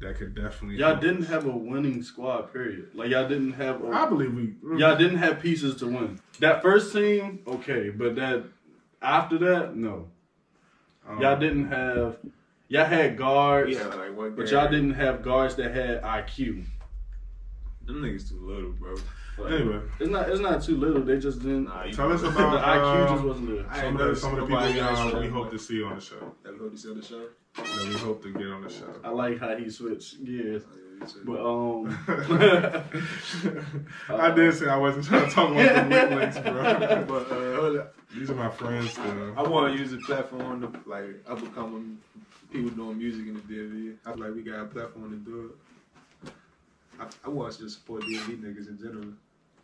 That 0.00 0.16
could 0.16 0.34
definitely. 0.34 0.76
Y'all 0.76 0.90
help 0.90 1.00
didn't 1.00 1.24
have 1.24 1.46
a 1.46 1.50
winning 1.50 2.02
squad. 2.02 2.52
Period. 2.52 2.90
Like 2.94 3.10
y'all 3.10 3.28
didn't 3.28 3.52
have. 3.52 3.84
I 3.84 4.06
A, 4.06 4.08
believe 4.08 4.32
we. 4.34 4.78
y'all 4.78 4.96
didn't 4.96 5.18
have 5.18 5.40
pieces 5.40 5.76
to 5.76 5.86
win. 5.86 6.20
That 6.38 6.62
first 6.62 6.92
team, 6.92 7.40
okay, 7.46 7.90
but 7.90 8.14
that 8.14 8.44
after 9.02 9.38
that, 9.38 9.74
no. 9.76 10.08
um, 11.08 11.20
Y'all 11.20 11.38
didn't 11.38 11.66
have. 11.68 12.18
Y'all 12.68 12.84
had 12.84 13.16
guards, 13.16 13.70
We 13.70 13.76
had 13.76 13.94
like 13.94 14.16
one 14.16 14.34
but 14.36 14.50
y'all 14.50 14.70
didn't 14.70 14.92
have 14.94 15.22
guards 15.22 15.56
that 15.56 15.74
had 15.74 16.02
IQ. 16.02 16.64
Them 17.86 18.02
niggas 18.02 18.28
too 18.28 18.38
little, 18.40 18.70
bro. 18.72 18.94
Like, 19.38 19.52
Anyway, 19.52 19.80
it's 20.00 20.10
not. 20.10 20.28
It's 20.28 20.40
not 20.40 20.62
too 20.62 20.76
little. 20.76 21.02
They 21.02 21.18
just 21.18 21.40
didn't. 21.40 21.64
Nah, 21.64 21.84
you 21.84 21.92
Tell 21.94 22.12
us 22.12 22.22
about 22.22 22.52
the 22.52 22.58
IQ 22.58 22.82
um, 22.82 23.14
just 23.14 23.24
wasn't 23.24 23.48
there. 23.48 23.66
I 23.70 23.80
some 23.80 23.92
of 23.92 23.98
the 23.98 24.04
never 24.04 24.14
some 24.16 24.38
of 24.38 24.40
the 24.40 24.46
seen 24.46 24.48
people 24.48 24.60
nobody 24.60 24.80
uh, 24.80 24.88
else 24.88 25.14
we 25.14 25.28
hope 25.28 25.50
that. 25.50 25.58
to 25.58 25.64
see 25.64 25.82
on 25.82 25.94
the 25.94 26.00
show. 26.00 26.34
That 26.42 26.58
hope 26.58 26.72
you 26.72 26.78
see 26.78 26.90
on 26.90 26.96
the 26.96 27.02
show. 27.02 27.26
That 27.56 27.88
we 27.88 27.94
hope 27.94 28.22
to 28.22 28.32
get 28.32 28.46
on 28.46 28.62
the 28.62 28.70
show. 28.70 28.94
I 29.04 29.10
like 29.10 29.38
how 29.38 29.56
he 29.56 29.70
switched 29.70 30.24
gears. 30.24 30.64
Oh, 30.70 30.76
yeah. 31.00 31.06
But 31.24 31.40
um, 31.40 31.98
I 34.20 34.30
did 34.32 34.54
say 34.54 34.68
I 34.68 34.76
wasn't 34.76 35.04
trying 35.04 35.28
to 35.28 35.34
talk 35.34 35.50
about 35.52 35.88
the 35.88 35.96
weak 36.08 36.10
links, 36.18 36.38
bro. 36.38 37.04
But 37.06 37.32
uh. 37.32 37.84
These 38.16 38.30
are 38.30 38.34
my 38.34 38.48
friends 38.50 38.92
still. 38.92 39.34
I 39.38 39.42
want 39.42 39.72
to 39.72 39.78
use 39.78 39.90
the 39.90 39.98
platform 39.98 40.60
to 40.62 40.72
like 40.88 41.22
up 41.28 41.38
and 41.38 41.54
coming 41.54 41.98
people 42.50 42.70
doing 42.70 42.98
music 42.98 43.26
in 43.28 43.34
the 43.34 43.40
DMV. 43.40 43.96
I 44.06 44.12
feel 44.12 44.24
like 44.24 44.34
we 44.34 44.42
got 44.42 44.60
a 44.60 44.64
platform 44.64 45.10
to 45.10 45.16
do 45.16 45.52
it. 46.24 46.32
I, 46.98 47.06
I 47.26 47.28
want 47.28 47.50
us 47.50 47.58
to 47.58 47.68
support 47.68 48.02
DMV 48.02 48.42
niggas 48.42 48.68
in 48.68 48.78
general. 48.78 49.12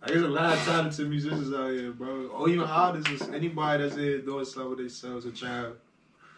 There's 0.07 0.23
a 0.23 0.29
lot 0.29 0.53
of 0.53 0.65
talented 0.65 1.09
musicians 1.09 1.53
out 1.55 1.71
here, 1.71 1.93
bro. 1.93 2.27
Or 2.27 2.49
even 2.49 2.65
artists, 2.65 3.29
anybody 3.29 3.83
that's 3.85 3.97
here 3.97 4.19
doing 4.21 4.45
something 4.45 4.71
with 4.71 4.79
themselves 4.79 5.25
or 5.25 5.31
trying 5.31 5.73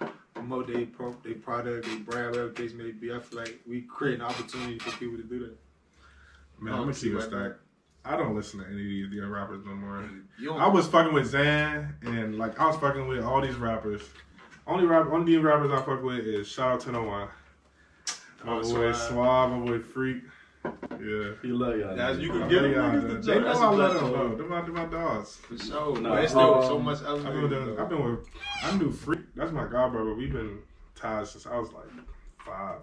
to 0.00 0.08
promote 0.34 0.68
their 0.68 0.86
pro, 0.86 1.12
their 1.24 1.34
product, 1.34 1.86
their 1.86 1.98
brand, 1.98 2.30
whatever 2.30 2.48
the 2.48 2.54
case 2.54 2.72
may 2.72 2.92
be. 2.92 3.12
I 3.12 3.18
feel 3.18 3.40
like 3.40 3.58
we 3.66 3.82
create 3.82 4.16
an 4.16 4.22
opportunity 4.22 4.78
for 4.78 4.90
people 4.98 5.16
to 5.16 5.24
do 5.24 5.38
that. 5.40 5.56
Man, 6.60 6.74
I'm 6.74 6.80
gonna 6.80 6.94
see 6.94 7.08
keep 7.08 7.14
it 7.14 7.20
right 7.20 7.24
stack. 7.28 7.52
I 8.04 8.16
don't 8.16 8.36
listen 8.36 8.60
to 8.60 8.66
any 8.66 9.02
of 9.02 9.10
these 9.10 9.20
other 9.20 9.30
rappers 9.30 9.64
no 9.66 9.74
more. 9.74 10.08
I 10.60 10.68
was 10.68 10.86
fucking 10.86 11.12
with 11.12 11.26
Zan 11.26 11.96
and 12.02 12.38
like 12.38 12.58
I 12.60 12.66
was 12.68 12.76
fucking 12.76 13.08
with 13.08 13.24
all 13.24 13.40
these 13.40 13.56
rappers. 13.56 14.02
Only 14.66 14.86
rap, 14.86 15.06
only 15.10 15.36
rappers 15.38 15.72
I 15.72 15.82
fuck 15.82 16.02
with 16.02 16.20
is 16.20 16.46
shout 16.48 16.72
out 16.74 16.80
to 16.82 16.92
No 16.92 17.02
One. 17.02 17.28
My 18.44 18.52
Oh, 18.58 18.62
boy. 18.62 18.92
Suave, 18.92 19.50
my 19.50 19.58
boy 19.58 19.78
Freak. 19.80 20.22
Yeah. 21.00 21.32
he 21.42 21.48
love 21.48 21.76
y'all. 21.78 21.96
That's- 21.96 22.18
you 22.18 22.30
can 22.30 22.48
get 22.48 22.62
them 22.62 22.72
y'all, 22.72 22.90
niggas 22.90 23.02
man. 23.02 23.20
to 23.22 23.26
They 23.26 23.34
know 23.38 23.44
That's 23.44 23.58
I 23.60 23.66
a 23.66 23.70
love 23.76 23.94
them, 23.94 24.00
platform. 24.10 24.36
bro. 24.36 24.62
They're 24.62 24.74
my, 24.74 24.84
my 24.84 24.90
dogs. 24.90 25.36
For 25.36 25.58
sure. 25.58 26.00
Nah, 26.00 26.08
but 26.10 26.22
it's 26.24 26.32
still 26.32 26.54
um, 26.54 26.62
so 26.64 26.78
much 26.78 27.02
else. 27.02 27.24
I've 27.24 27.32
been, 27.32 27.42
with, 27.50 27.78
I've 27.80 27.88
been 27.88 28.04
with, 28.16 28.26
I 28.62 28.76
knew 28.76 28.90
Freak. 28.92 29.20
That's 29.34 29.52
my 29.52 29.66
god 29.66 29.92
brother. 29.92 30.14
We've 30.14 30.32
been 30.32 30.58
tied 30.94 31.26
since 31.26 31.46
I 31.46 31.58
was 31.58 31.72
like 31.72 31.84
five, 32.44 32.80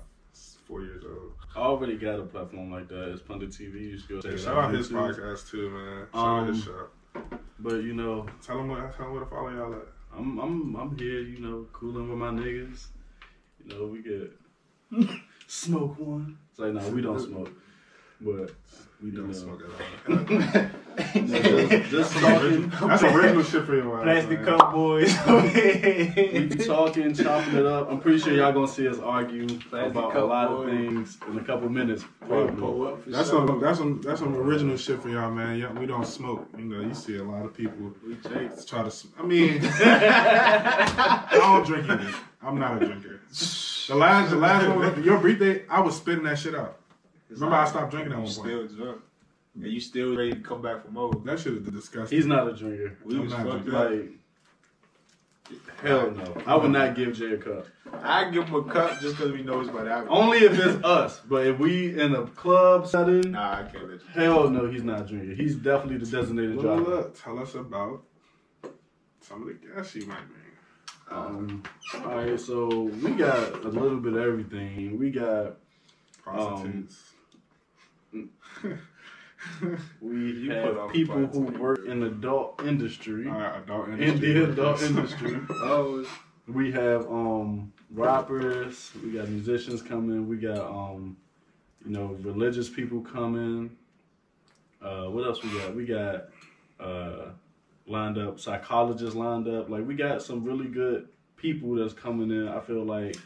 four 0.67 0.81
years 0.81 1.03
old. 1.05 1.33
I 1.55 1.59
already 1.59 1.97
got 1.97 2.19
a 2.19 2.23
platform 2.23 2.71
like 2.71 2.87
that. 2.89 3.09
It's 3.11 3.21
Pundit 3.21 3.49
TV. 3.51 3.81
You 3.91 3.97
should 3.97 4.09
go 4.09 4.21
check 4.21 4.31
Yeah, 4.31 4.37
shout 4.37 4.57
out. 4.57 4.63
out 4.65 4.73
his 4.73 4.89
YouTube. 4.89 5.15
podcast 5.15 5.49
too, 5.49 5.69
man. 5.69 6.07
Shout 6.13 6.27
out 6.27 6.47
his 6.49 6.57
Um, 6.57 6.63
show. 6.63 6.87
But 7.59 7.75
you 7.83 7.93
know, 7.93 8.25
Tell 8.41 8.59
him 8.59 8.69
what, 8.69 8.95
tell 8.97 9.05
him 9.07 9.11
where 9.13 9.23
to 9.23 9.29
follow 9.29 9.49
y'all 9.49 9.73
at. 9.73 9.87
I'm 10.17 10.37
I'm 10.39 10.75
I'm 10.75 10.97
here. 10.97 11.21
You 11.21 11.39
know, 11.39 11.67
cooling 11.73 12.09
with 12.09 12.17
my 12.17 12.29
niggas. 12.29 12.87
You 13.65 13.73
know, 13.75 13.85
we 13.85 14.01
get 14.01 14.31
Smoke 15.47 15.99
one. 15.99 16.37
It's 16.51 16.59
like, 16.59 16.73
no, 16.73 16.87
we 16.89 17.01
don't 17.01 17.19
smoke. 17.19 17.49
But 18.23 18.51
We 19.03 19.11
don't 19.11 19.27
know. 19.27 19.33
smoke 19.33 19.61
at 19.63 19.69
all. 19.69 20.65
just, 21.25 21.89
just 21.89 22.13
talking, 22.17 22.69
That's 22.69 23.03
original 23.03 23.43
shit 23.43 23.65
for 23.65 23.75
your 23.75 23.97
ass. 23.97 24.03
Plastic 24.03 24.41
man. 24.41 24.45
cup 24.57 24.71
boys. 24.71 25.09
we 25.27 26.65
talking, 26.65 27.13
chopping 27.15 27.55
it 27.55 27.65
up. 27.65 27.89
I'm 27.91 27.99
pretty 27.99 28.19
sure 28.19 28.31
y'all 28.33 28.53
gonna 28.53 28.67
see 28.67 28.87
us 28.87 28.99
argue 28.99 29.47
Plastic 29.47 29.91
about 29.91 30.11
a 30.11 30.13
cup 30.13 30.29
lot 30.29 30.47
of 30.51 30.65
things 30.69 31.17
in 31.27 31.37
a 31.37 31.43
couple 31.43 31.67
minutes. 31.69 32.03
Pull 32.27 32.47
Probably. 32.47 32.87
up 32.93 33.03
for 33.03 33.09
That's 33.09 33.29
sure. 33.29 33.47
some 33.47 33.59
that's 33.59 33.77
some 33.79 34.01
that's 34.01 34.19
some 34.19 34.35
original 34.35 34.77
shit 34.77 35.01
for 35.01 35.09
y'all, 35.09 35.31
man. 35.31 35.57
Yeah, 35.59 35.71
we 35.73 35.85
don't 35.85 36.05
smoke. 36.07 36.47
You 36.57 36.65
know, 36.65 36.79
you 36.81 36.93
see 36.93 37.17
a 37.17 37.23
lot 37.23 37.43
of 37.45 37.53
people 37.55 37.91
We 38.05 38.15
Jakes. 38.29 38.63
try 38.65 38.81
to. 38.81 38.87
s- 38.87 39.07
I 39.19 39.23
mean, 39.23 39.59
I 39.63 41.27
don't 41.31 41.65
drink 41.65 41.89
either. 41.89 42.13
I'm 42.41 42.59
not 42.59 42.81
a 42.81 42.85
drinker. 42.85 43.19
The 43.87 43.95
last 43.95 44.29
the 44.29 44.37
last 44.37 44.67
one, 44.67 45.03
your 45.03 45.17
birthday, 45.19 45.65
I 45.69 45.81
was 45.81 45.97
spitting 45.97 46.23
that 46.25 46.37
shit 46.39 46.55
out. 46.55 46.77
Remember, 47.33 47.55
I 47.55 47.65
stopped 47.67 47.91
drinking 47.91 48.13
at 48.13 48.17
You 48.19 48.23
one 48.23 48.33
point. 48.33 48.69
still 48.71 48.85
drunk. 48.85 49.01
And 49.55 49.65
you 49.71 49.79
still 49.79 50.15
ready 50.17 50.31
to 50.31 50.39
come 50.39 50.61
back 50.61 50.83
for 50.83 50.91
more. 50.91 51.13
That 51.25 51.39
shit 51.39 51.53
is 51.53 51.67
disgusting. 51.69 52.15
He's 52.17 52.25
not 52.25 52.47
a 52.47 52.53
drinker. 52.53 52.97
We 53.05 53.15
I'm 53.15 53.21
was 53.25 53.31
not 53.33 53.45
fucked 53.47 53.67
up. 53.69 53.91
Like, 53.91 54.09
hell 55.83 56.11
no. 56.11 56.37
I 56.47 56.55
would 56.55 56.71
not 56.71 56.95
give 56.95 57.15
Jay 57.17 57.33
a 57.33 57.37
cup. 57.37 57.67
I 58.01 58.31
give 58.31 58.45
him 58.47 58.55
a 58.55 58.63
cup 58.63 58.99
just 58.99 59.15
because 59.17 59.31
we 59.31 59.43
know 59.43 59.59
it's 59.59 59.69
about 59.69 59.83
to 59.83 59.89
happen. 59.91 60.07
Only 60.09 60.39
if 60.39 60.57
it's 60.57 60.83
us. 60.83 61.19
But 61.29 61.45
if 61.45 61.59
we 61.59 61.99
in 61.99 62.15
a 62.15 62.25
club 62.27 62.87
setting, 62.87 63.31
Nah, 63.31 63.59
I 63.59 63.63
can't 63.63 63.83
let 63.89 63.99
you. 63.99 64.07
hell 64.13 64.49
no, 64.49 64.67
he's 64.71 64.83
not 64.83 65.07
drinking. 65.07 65.35
He's 65.35 65.55
definitely 65.55 65.97
the 65.97 66.07
designated 66.09 66.55
Well, 66.57 66.77
driver. 66.77 66.89
look, 66.89 67.21
tell 67.21 67.37
us 67.37 67.53
about 67.53 68.01
some 69.21 69.41
of 69.43 69.47
the 69.49 69.53
gas 69.53 69.93
you 69.93 70.07
might 70.07 70.17
bring. 70.27 70.39
Um, 71.11 71.63
all 72.03 72.15
right, 72.15 72.39
so 72.39 72.67
we 73.03 73.11
got 73.11 73.63
a 73.63 73.67
little 73.67 73.97
bit 73.99 74.13
of 74.13 74.19
everything. 74.23 74.97
We 74.97 75.11
got 75.11 75.57
Prostitutes. 76.23 77.11
We 80.01 80.17
You 80.33 80.51
have 80.51 80.91
people 80.91 81.25
who 81.27 81.41
work 81.59 81.85
in 81.85 82.03
adult 82.03 82.61
industry. 82.65 83.27
Right, 83.27 83.61
adult 83.61 83.89
In 83.89 84.19
the 84.19 84.51
adult 84.51 84.81
industry. 84.89 85.39
Oh, 85.49 86.05
We 86.47 86.71
have 86.71 87.05
um 87.07 87.71
rappers, 87.91 88.91
we 89.03 89.11
got 89.11 89.27
musicians 89.29 89.81
coming, 89.81 90.27
we 90.27 90.37
got 90.37 90.59
um 90.59 91.17
you 91.85 91.91
know, 91.91 92.17
religious 92.21 92.69
people 92.69 93.01
coming. 93.01 93.75
Uh 94.81 95.05
what 95.05 95.25
else 95.25 95.43
we 95.43 95.49
got? 95.59 95.75
We 95.75 95.85
got 95.85 96.25
uh 96.79 97.29
lined 97.87 98.17
up, 98.17 98.39
psychologists 98.39 99.15
lined 99.15 99.47
up. 99.47 99.69
Like 99.69 99.85
we 99.85 99.95
got 99.95 100.21
some 100.21 100.43
really 100.43 100.67
good 100.67 101.07
people 101.35 101.75
that's 101.75 101.93
coming 101.93 102.31
in. 102.31 102.47
I 102.47 102.61
feel 102.61 102.83
like 102.85 103.17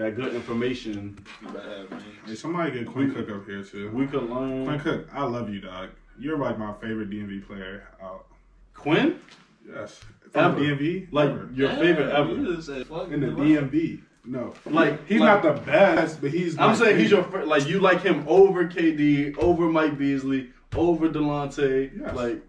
got 0.00 0.16
good 0.16 0.34
information. 0.34 1.18
you 1.42 1.48
better. 1.48 1.86
Hey, 2.26 2.34
somebody 2.34 2.70
get 2.72 2.86
Quinn 2.86 3.12
Cook 3.14 3.30
up 3.30 3.46
here 3.46 3.62
too. 3.62 3.90
We 3.90 4.06
could 4.06 4.22
learn 4.28 4.64
Quinn 4.66 4.80
Cook, 4.80 5.08
I 5.12 5.22
love 5.24 5.50
you, 5.52 5.60
dog. 5.60 5.90
You're 6.18 6.38
like 6.38 6.58
my 6.58 6.72
favorite 6.74 7.10
DMV 7.10 7.46
player 7.46 7.88
out. 8.02 8.26
Quinn? 8.74 9.20
Yes. 9.66 10.00
Ever. 10.34 10.54
From 10.54 10.62
DMV? 10.62 11.08
Like 11.12 11.30
Ever. 11.30 11.50
your 11.54 11.70
favorite 11.70 12.10
ever. 12.10 12.30
You 12.34 12.54
just 12.56 12.66
said, 12.68 12.86
fuck 12.86 13.10
in 13.10 13.20
the 13.20 13.28
it. 13.28 13.36
DMV. 13.36 14.00
No. 14.24 14.54
Like 14.66 15.06
He's 15.06 15.20
like- 15.20 15.42
not 15.44 15.54
the 15.56 15.60
best, 15.62 16.20
but 16.20 16.30
he's 16.30 16.58
I'm 16.58 16.70
my 16.70 16.74
saying 16.76 16.98
he's 16.98 17.10
your 17.10 17.24
favorite. 17.24 17.42
fir- 17.42 17.46
like 17.46 17.66
you 17.68 17.80
like 17.80 18.02
him 18.02 18.24
over 18.28 18.64
KD, 18.66 19.36
over 19.38 19.68
Mike 19.68 19.98
Beasley, 19.98 20.50
over 20.76 21.08
Delonte. 21.08 21.90
Yes. 21.98 22.14
Like 22.14 22.42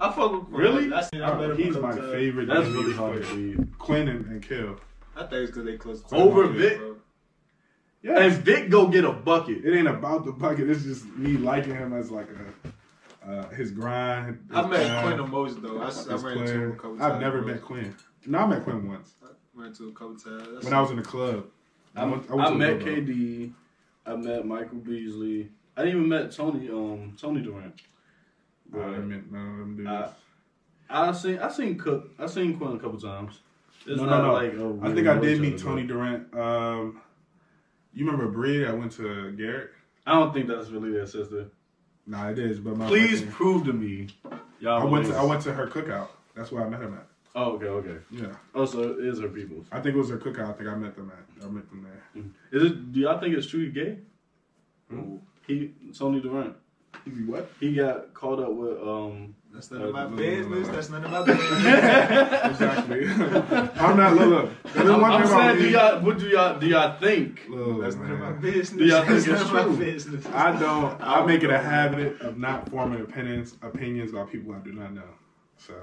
I 0.00 0.10
fuck 0.12 0.32
with 0.32 0.44
Quinn. 0.46 0.60
Really? 0.60 0.92
I 0.92 1.00
seen 1.02 1.22
I 1.22 1.30
Oh, 1.32 1.54
he's 1.54 1.76
my 1.76 1.92
favorite 1.94 2.46
that's 2.48 2.66
DMV 2.66 2.74
really 2.74 2.92
hard 2.94 3.22
to 3.22 3.28
player. 3.28 3.68
Quinn 3.78 4.08
and, 4.08 4.26
and 4.26 4.42
Kill. 4.42 4.76
I 5.14 5.20
think 5.20 5.32
it's 5.32 5.50
because 5.52 5.64
they 5.64 5.76
close. 5.76 6.02
Over 6.10 6.42
to 6.44 6.48
Vic? 6.48 6.80
Bro. 8.02 8.14
Yeah. 8.14 8.24
And 8.24 8.32
Vic 8.34 8.70
go 8.70 8.88
get 8.88 9.04
a 9.04 9.12
bucket. 9.12 9.64
It 9.64 9.76
ain't 9.76 9.88
about 9.88 10.24
the 10.24 10.32
bucket. 10.32 10.68
It's 10.68 10.82
just 10.82 11.06
me 11.16 11.36
liking 11.36 11.74
him 11.74 11.92
as 11.92 12.10
like 12.10 12.28
a 12.30 13.28
uh, 13.30 13.48
his 13.50 13.70
grind. 13.70 14.38
His 14.48 14.56
I 14.56 14.66
met 14.66 14.86
grind, 14.86 15.06
Quinn 15.06 15.16
the 15.18 15.26
most 15.26 15.62
though. 15.62 15.80
I, 15.80 15.88
I 15.88 16.16
ran 16.16 16.38
into 16.38 16.52
him 16.52 16.72
a 16.72 16.74
couple 16.74 16.98
times. 16.98 17.02
I've 17.02 17.20
never 17.20 17.42
bro. 17.42 17.52
met 17.52 17.62
Quinn. 17.62 17.94
No, 18.26 18.38
I 18.38 18.46
met 18.46 18.64
Quinn 18.64 18.88
once 18.88 19.14
I 19.22 19.28
ran 19.54 19.68
into 19.68 19.84
him 19.84 19.90
a 19.90 19.92
couple 19.92 20.16
times. 20.16 20.48
That's 20.52 20.64
when 20.64 20.74
I 20.74 20.80
was 20.80 20.90
in 20.90 20.96
the 20.96 21.02
club. 21.02 21.46
I, 21.94 22.04
went- 22.04 22.30
I, 22.30 22.34
went 22.34 22.48
to 22.48 22.54
met. 22.54 22.78
KD. 22.80 23.52
I 24.06 24.16
met 24.16 24.46
Michael 24.46 24.78
Beasley. 24.78 25.50
I 25.76 25.82
didn't 25.84 25.96
even 25.98 26.08
met 26.08 26.32
Tony. 26.32 26.68
Um, 26.68 27.16
Tony 27.20 27.40
Durant. 27.42 27.80
I 28.74 28.78
didn't 28.86 29.08
meet 29.08 29.30
none 29.30 29.50
of 29.50 29.58
them 29.58 29.76
dudes. 29.76 29.88
Uh, 29.88 30.12
I 30.88 31.12
seen 31.12 31.38
I 31.38 31.48
seen 31.50 31.78
Cook. 31.78 32.10
I 32.18 32.26
seen 32.26 32.56
Quinn 32.56 32.76
a 32.76 32.78
couple 32.78 32.98
times. 32.98 33.40
It's 33.86 34.00
No, 34.00 34.04
no, 34.04 34.10
not 34.10 34.24
no. 34.24 34.32
like 34.32 34.90
I 34.90 34.94
think 34.94 35.06
I 35.08 35.18
did 35.18 35.40
meet 35.40 35.58
Tony 35.58 35.82
Durant. 35.84 36.32
Um, 36.34 37.01
you 37.94 38.04
remember 38.06 38.28
Bree? 38.30 38.66
I 38.66 38.72
went 38.72 38.92
to 38.92 39.32
Garrett. 39.32 39.70
I 40.06 40.12
don't 40.12 40.32
think 40.32 40.48
that's 40.48 40.70
really 40.70 40.92
their 40.92 41.06
sister. 41.06 41.46
Nah, 42.06 42.30
it 42.30 42.38
is. 42.38 42.58
But 42.58 42.76
my 42.76 42.88
Please 42.88 43.22
prove 43.22 43.64
to 43.66 43.72
me. 43.72 44.08
Y'all 44.60 44.82
I 44.82 44.84
went 44.84 45.06
to 45.06 45.14
I 45.16 45.24
went 45.24 45.42
to 45.42 45.52
her 45.52 45.66
cookout. 45.66 46.08
That's 46.34 46.50
where 46.50 46.64
I 46.64 46.68
met 46.68 46.80
him 46.80 46.94
at. 46.94 47.06
Oh, 47.34 47.52
okay, 47.52 47.66
okay. 47.66 47.96
Yeah, 48.10 48.26
Oh, 48.54 48.66
so 48.66 48.82
it 48.82 49.06
is 49.06 49.18
her 49.20 49.28
people's. 49.28 49.66
I 49.72 49.80
think 49.80 49.94
it 49.94 49.98
was 49.98 50.10
her 50.10 50.18
cookout. 50.18 50.50
I 50.50 50.52
think 50.52 50.68
I 50.68 50.74
met 50.74 50.94
them 50.96 51.10
at. 51.10 51.44
I 51.44 51.48
met 51.48 51.68
them 51.70 51.86
there. 51.88 52.24
Is 52.52 52.70
it? 52.70 52.92
Do 52.92 53.00
y'all 53.00 53.18
think 53.18 53.34
it's 53.34 53.46
true 53.46 53.64
he 53.64 53.70
gay? 53.70 53.98
Hmm? 54.90 55.16
He 55.46 55.72
Tony 55.96 56.20
Durant. 56.20 56.54
You 57.06 57.26
what? 57.26 57.50
He 57.58 57.74
got 57.74 58.12
caught 58.14 58.38
up 58.40 58.52
with 58.52 58.78
um. 58.82 59.34
That's 59.52 59.70
none 59.70 59.82
of 59.82 59.92
my 59.92 60.04
Uh, 60.04 60.08
business. 60.08 60.68
That's 60.68 60.90
none 60.90 61.04
of 61.04 61.10
my 61.10 61.24
business. 61.26 61.50
Exactly. 62.44 63.06
I'm 63.80 63.96
not. 63.96 64.16
Look, 64.16 64.28
look. 64.28 64.72
There's 64.72 64.88
I'm, 64.90 65.00
one 65.00 65.12
I'm 65.12 65.22
thing 65.22 65.32
about 65.32 65.56
saying, 65.56 65.62
do 65.62 65.68
y'all? 65.70 66.00
What 66.00 66.18
do 66.18 66.26
y'all? 66.28 66.58
Do 66.58 66.66
y'all 66.66 66.98
think? 66.98 67.46
Look, 67.48 67.82
That's 67.82 67.96
none 67.96 68.10
of 68.12 68.18
my 68.18 68.32
business. 68.32 68.78
Do 68.78 68.84
y'all 68.86 68.98
think 69.04 69.08
That's 69.24 69.26
it's 69.26 69.28
none 69.28 69.42
of 69.46 69.52
my 69.52 69.62
true? 69.64 69.76
business. 69.84 70.26
I 70.26 70.58
don't. 70.58 71.00
I 71.02 71.16
don't 71.18 71.26
make 71.26 71.42
it 71.42 71.50
a 71.50 71.58
habit 71.58 72.20
of 72.22 72.38
not 72.38 72.68
forming 72.70 73.00
opinions 73.02 73.56
opinions 73.62 74.10
about 74.12 74.32
people 74.32 74.54
I 74.54 74.58
do 74.60 74.72
not 74.72 74.94
know. 74.94 75.02
So 75.58 75.74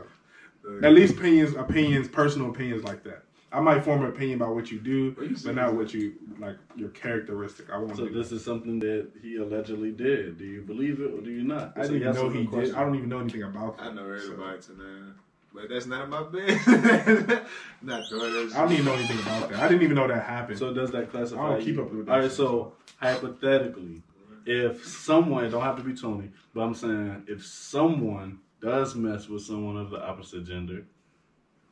at 0.84 0.92
least 0.94 1.16
opinions, 1.18 1.56
opinions, 1.56 2.08
personal 2.08 2.50
opinions 2.50 2.84
like 2.84 3.04
that. 3.04 3.24
I 3.52 3.60
might 3.60 3.84
form 3.84 4.04
an 4.04 4.10
opinion 4.10 4.42
about 4.42 4.54
what 4.54 4.72
you 4.72 4.80
do, 4.80 5.16
you 5.20 5.36
but 5.44 5.56
not 5.56 5.74
what 5.74 5.94
you 5.94 6.14
like 6.38 6.58
your 6.76 6.90
characteristic. 6.90 7.70
I 7.72 7.78
won't. 7.78 7.96
So 7.96 8.08
do 8.08 8.14
this 8.14 8.30
that. 8.30 8.36
is 8.36 8.46
something 8.46 8.80
that 8.80 9.10
he 9.22 9.38
allegedly 9.38 9.92
did. 9.92 10.38
Do 10.38 10.46
you 10.46 10.62
believe 10.62 11.00
it 11.02 11.12
or 11.14 11.22
do 11.22 11.32
you 11.32 11.44
not? 11.44 11.74
I 11.76 11.82
It's 11.82 11.90
a 11.90 11.94
didn't 11.94 12.02
even 12.02 12.14
know 12.14 12.22
or 12.28 12.32
no 12.32 12.40
he 12.40 12.66
did. 12.66 12.76
I 12.76 12.84
don't 12.84 12.96
even 12.96 13.10
know 13.10 13.20
anything 13.20 13.44
about. 13.44 13.80
I 13.80 13.86
that, 13.86 13.96
know 13.96 14.18
so 14.18 14.34
everybody 14.34 14.62
tonight. 14.62 15.14
But 15.52 15.70
that's 15.70 15.88
none 15.88 16.02
of 16.02 16.10
my 16.10 16.24
business. 16.24 16.68
Not 17.82 18.08
doing 18.10 18.34
that. 18.34 18.52
I 18.56 18.62
don't 18.62 18.72
even 18.72 18.86
know 18.86 18.94
anything 18.94 19.20
about 19.20 19.50
that. 19.50 19.60
I 19.60 19.68
didn't 19.68 19.82
even 19.82 19.96
know 19.96 20.08
that 20.08 20.24
happened. 20.24 20.60
So 20.60 20.72
does 20.72 20.92
that 20.92 21.10
classify? 21.10 21.44
I 21.44 21.50
don't 21.54 21.62
keep 21.62 21.76
you? 21.76 21.82
up 21.82 21.92
with 21.92 22.06
that 22.06 22.12
All 22.12 22.20
right. 22.20 22.32
So 22.32 22.74
hypothetically, 22.98 24.04
if 24.46 24.86
someone 24.86 25.50
don't 25.50 25.64
have 25.64 25.78
to 25.78 25.84
be 25.84 25.96
Tony, 25.96 26.30
but 26.54 26.62
I'm 26.62 26.76
saying 26.76 27.24
if 27.28 27.44
someone 27.44 28.40
does 28.62 28.94
mess 28.94 29.28
with 29.28 29.42
someone 29.42 29.78
of 29.78 29.90
the 29.90 30.00
opposite 30.06 30.46
gender, 30.46 30.86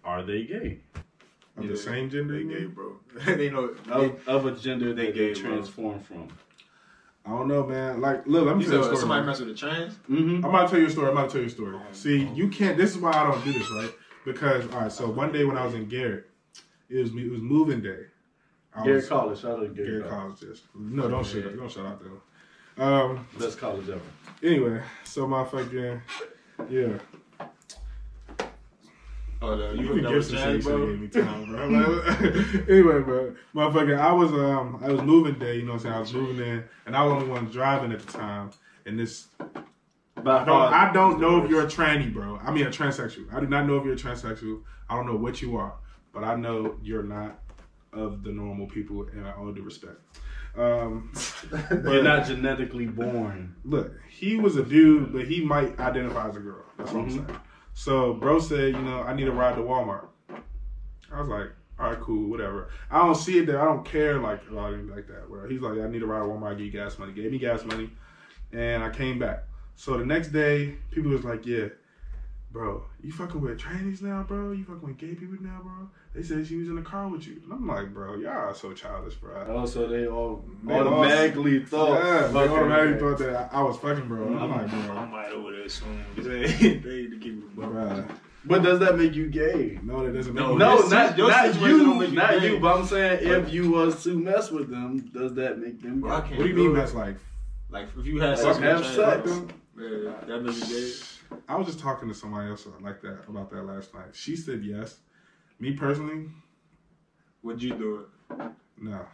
are 0.04 0.24
they 0.24 0.44
gay? 0.46 0.80
Of 1.58 1.64
Yeah. 1.66 1.72
the 1.72 1.78
same 1.78 2.10
gender. 2.10 2.34
They 2.34 2.40
you 2.42 2.60
gay, 2.60 2.66
bro. 2.66 2.98
they 3.26 3.50
know. 3.50 3.76
Of, 3.90 4.28
of 4.28 4.46
a 4.46 4.52
gender 4.52 4.94
They 4.94 5.08
that 5.08 5.16
gay, 5.16 5.34
they 5.34 5.42
bro. 5.42 5.52
transform 5.52 6.00
from. 6.02 6.28
I 7.26 7.32
don't 7.32 7.48
know, 7.50 7.66
man. 7.66 8.00
Like, 8.00 8.26
look, 8.26 8.46
let 8.46 8.56
me 8.58 8.64
You 8.64 8.70
tell 8.70 8.78
you 8.80 8.82
a 8.82 8.86
story. 8.86 8.98
somebody 9.00 9.20
man. 9.22 9.28
mess 9.28 9.40
with 9.42 9.50
a 9.50 9.54
trans? 9.54 9.94
Mm-hmm. 10.10 10.46
I'm 10.46 10.46
about 10.46 10.66
to 10.68 10.72
tell 10.72 10.80
you 10.80 10.88
a 10.88 10.90
story. 10.90 11.08
I'm 11.08 11.18
about 11.18 11.30
to 11.30 11.34
tell 11.34 11.42
you 11.42 11.48
a 11.48 11.50
story. 11.50 11.78
See, 11.92 12.26
you 12.34 12.48
can't. 12.48 12.78
This 12.78 12.92
is 12.92 12.98
why 13.02 13.12
I 13.12 13.30
don't 13.30 13.44
do 13.44 13.52
this, 13.52 13.70
right? 13.72 13.92
Because 14.24 14.66
all 14.74 14.82
right. 14.82 14.92
So 14.92 15.10
one 15.10 15.32
day 15.34 15.44
when 15.44 15.58
I 15.58 15.66
was 15.66 15.74
in 15.74 15.88
Garrett, 15.90 16.30
it 16.90 17.00
was 17.00 17.10
it 17.12 17.30
was 17.32 17.42
moving 17.42 17.82
day. 17.82 18.06
I 18.74 18.84
Garrett 18.84 18.96
was, 19.02 19.10
College. 19.10 19.40
Shout 19.42 19.60
out 19.60 19.62
to 19.62 19.68
Garrett, 19.70 19.76
Garrett 20.04 20.10
College. 20.10 20.40
College. 20.40 20.40
Just 20.40 20.64
no, 20.76 21.10
don't 21.10 21.26
shut 21.26 21.46
up. 21.48 21.56
Don't 21.58 21.72
shout 21.72 21.86
out 21.86 22.02
though. 22.02 22.84
Um. 22.84 23.28
Best 23.40 23.58
college 23.58 23.90
ever. 23.90 24.00
Anyway, 24.44 24.82
so 25.04 25.28
my 25.28 25.44
fucking 25.44 26.02
yeah. 26.70 26.88
Oh, 29.42 29.56
no. 29.56 29.72
You 29.72 29.82
You 29.82 29.96
can 29.96 30.06
up 30.06 30.12
give 30.14 30.26
some 30.26 30.36
trans, 30.38 30.64
shit. 30.64 30.72
You 30.74 30.78
bro? 30.80 30.88
gave 30.88 31.00
me 31.02 31.08
time, 31.08 31.46
bro. 31.46 31.68
Like, 31.68 32.22
anyway, 32.70 33.00
bro, 33.02 33.34
motherfucker, 33.56 33.98
I 34.00 34.12
was 34.12 34.32
um 34.34 34.80
I 34.84 34.90
was 34.92 35.02
moving 35.02 35.38
day. 35.40 35.58
You 35.58 35.64
know 35.64 35.74
what 35.74 35.78
I'm 35.78 35.84
saying? 35.84 35.96
I 35.96 36.00
was 36.00 36.14
moving 36.14 36.46
in, 36.46 36.64
and 36.86 36.96
I 36.96 37.04
was 37.04 37.14
the 37.14 37.20
only 37.22 37.30
one 37.30 37.46
driving 37.52 37.92
at 37.92 38.00
the 38.00 38.12
time. 38.12 38.50
And 38.86 38.98
this 38.98 39.28
By 40.24 40.42
I 40.42 40.46
don't, 40.46 40.74
I 40.74 40.94
don't 40.94 41.20
know 41.20 41.44
if 41.44 41.50
you're 41.50 41.62
a 41.64 41.68
tranny, 41.68 42.12
bro. 42.12 42.38
I 42.38 42.52
mean 42.52 42.66
a 42.66 42.70
transsexual. 42.70 43.32
I 43.34 43.40
do 43.40 43.48
not 43.48 43.66
know 43.68 43.78
if 43.78 43.86
you're 43.86 43.94
a 43.94 43.98
transsexual. 43.98 44.62
I 44.90 44.96
don't 44.96 45.06
know 45.06 45.16
what 45.18 45.42
you 45.42 45.58
are, 45.58 45.74
but 46.14 46.24
I 46.24 46.36
know 46.36 46.78
you're 46.82 47.04
not 47.04 47.40
of 47.94 48.24
the 48.24 48.32
normal 48.32 48.68
people 48.68 49.08
and 49.12 49.28
I 49.28 49.32
all 49.34 49.52
due 49.52 49.62
respect. 49.64 49.96
Um, 50.56 51.12
You're 51.72 52.02
not 52.02 52.26
genetically 52.26 52.88
born. 52.88 53.56
look, 53.64 53.92
he 54.10 54.38
was 54.38 54.56
a 54.58 54.64
dude, 54.64 55.14
but 55.14 55.26
he 55.28 55.44
might 55.46 55.80
identify 55.80 56.28
as 56.30 56.36
a 56.36 56.40
girl. 56.40 56.64
That's 56.78 56.92
what 56.92 57.06
Mhm. 57.06 57.12
I'm 57.20 57.28
saying. 57.28 57.40
So, 57.78 58.16
bro 58.16 58.40
said, 58.40 58.74
you 58.74 58.82
know, 58.82 59.04
I 59.04 59.14
need 59.14 59.28
a 59.28 59.32
ride 59.32 59.56
to 59.56 59.62
Walmart. 59.62 60.08
I 61.14 61.20
was 61.20 61.30
like, 61.30 61.52
all 61.80 61.92
right, 61.92 62.00
cool, 62.00 62.28
whatever. 62.28 62.70
I 62.90 62.98
don't 62.98 63.14
see 63.14 63.38
it 63.38 63.46
there. 63.46 63.62
I 63.62 63.66
don't 63.66 63.86
care 63.86 64.18
like 64.18 64.42
like 64.50 65.08
that. 65.10 65.30
Where 65.30 65.48
he's 65.48 65.62
like, 65.62 65.78
I 65.78 65.88
need 65.88 66.02
a 66.02 66.08
ride 66.08 66.22
to 66.22 66.26
Walmart. 66.26 66.58
Give 66.58 66.66
you 66.66 66.72
gas 66.72 66.98
money. 66.98 67.14
Gave 67.14 67.32
me 67.32 67.38
gas 67.38 67.64
money, 67.66 67.92
and 68.52 68.84
I 68.84 68.90
came 68.90 69.20
back. 69.20 69.44
So 69.76 69.96
the 69.96 70.04
next 70.04 70.30
day, 70.30 70.74
people 70.90 71.12
was 71.12 71.24
like, 71.24 71.46
yeah, 71.46 71.68
bro, 72.58 72.84
you 73.04 73.12
fucking 73.12 73.40
with 73.40 73.60
trannies 73.60 74.02
now, 74.02 74.24
bro? 74.24 74.52
You 74.52 74.64
fucking 74.64 74.82
with 74.82 74.98
gay 74.98 75.14
people 75.14 75.38
now, 75.42 75.60
bro? 75.62 75.90
They 76.16 76.24
said 76.24 76.48
she 76.48 76.58
was 76.58 76.68
in 76.70 76.76
the 76.76 76.82
car 76.82 77.08
with 77.08 77.28
you. 77.28 77.40
And 77.44 77.54
I'm 77.54 77.68
like, 77.68 77.94
bro, 77.94 78.16
y'all 78.16 78.32
are 78.32 78.56
so 78.56 78.74
childish, 78.74 79.14
bro. 79.16 79.46
Oh, 79.48 79.58
also, 79.58 79.88
they 79.88 80.08
all 80.08 80.44
They 80.64 80.74
all- 80.74 80.88
automatically 80.88 81.64
thought. 81.64 82.04
yeah, 82.04 82.28
they 82.28 82.40
automatically 82.48 82.94
okay. 82.94 83.00
thought 83.00 83.18
that 83.20 83.54
I, 83.54 83.60
I 83.60 83.64
was 83.64 83.78
fucking, 83.78 84.08
bro. 84.08 84.26
I'm 84.26 84.34
mm-hmm. 84.34 84.52
like, 84.52 84.70
bro, 84.70 84.80
I 84.80 84.86
bro, 84.86 85.06
might 85.06 85.30
over 85.32 85.52
there 85.52 85.70
soon. 85.70 86.04
They 86.18 86.48
they 86.48 87.08
to 87.08 87.18
keep 87.22 87.38
it 87.38 87.44
a 87.44 87.68
bro. 87.68 88.06
But 88.46 88.64
does 88.64 88.80
that 88.80 88.98
make 88.98 89.14
you 89.14 89.28
gay? 89.28 89.78
No, 89.84 90.06
that 90.06 90.14
doesn't 90.14 90.34
make 90.34 90.44
No, 90.44 90.54
me 90.54 90.58
No, 90.58 90.82
this- 90.82 90.90
not, 90.92 91.18
your 91.18 91.30
not 91.30 91.62
you, 91.62 92.02
you 92.02 92.08
not 92.12 92.40
gay. 92.40 92.54
you. 92.54 92.60
But 92.60 92.78
I'm 92.80 92.86
saying 92.88 93.20
if 93.22 93.54
you 93.54 93.70
was 93.72 94.04
to 94.06 94.18
mess 94.18 94.50
with 94.50 94.70
them, 94.72 94.98
does 95.14 95.34
that 95.36 95.60
make 95.60 95.82
them 95.82 96.02
Bro, 96.02 96.22
gay? 96.22 96.28
can't 96.30 96.38
What 96.40 96.44
do 96.46 96.50
you 96.50 96.56
mean 96.56 96.72
it. 96.72 96.80
that's 96.80 96.94
like? 96.96 97.18
Like 97.70 97.90
if 97.96 98.06
you 98.08 98.20
had 98.20 98.40
Like, 98.40 98.40
sex 98.40 98.58
have 98.58 98.80
with 98.80 98.88
sex. 98.88 99.24
trans, 99.24 99.52
Yeah, 99.78 100.12
that 100.26 100.42
makes 100.42 100.70
you 100.70 100.76
gay. 100.80 101.17
I 101.48 101.56
was 101.56 101.68
just 101.68 101.80
talking 101.80 102.08
to 102.10 102.14
somebody 102.16 102.50
else 102.50 102.68
like 102.82 103.02
that 103.02 103.20
about 103.28 103.50
that 103.52 103.64
last 103.66 103.94
night. 103.94 104.14
She 104.14 104.36
said 104.36 104.64
yes. 104.64 104.98
Me 105.60 105.74
personally, 105.74 106.26
Would 107.44 107.62
you 107.62 107.74
do 107.74 108.06
it? 108.40 108.52
no. 108.80 109.06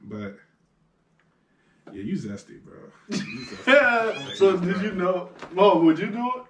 But 0.00 0.36
yeah, 1.92 2.02
you 2.02 2.14
zesty, 2.14 2.62
bro. 2.62 2.78
You 3.08 3.16
zesty. 3.16 4.36
so 4.36 4.56
did 4.56 4.80
you 4.82 4.92
know? 4.92 5.30
Well, 5.54 5.80
would 5.82 5.98
you 5.98 6.06
do 6.06 6.30
it? 6.36 6.42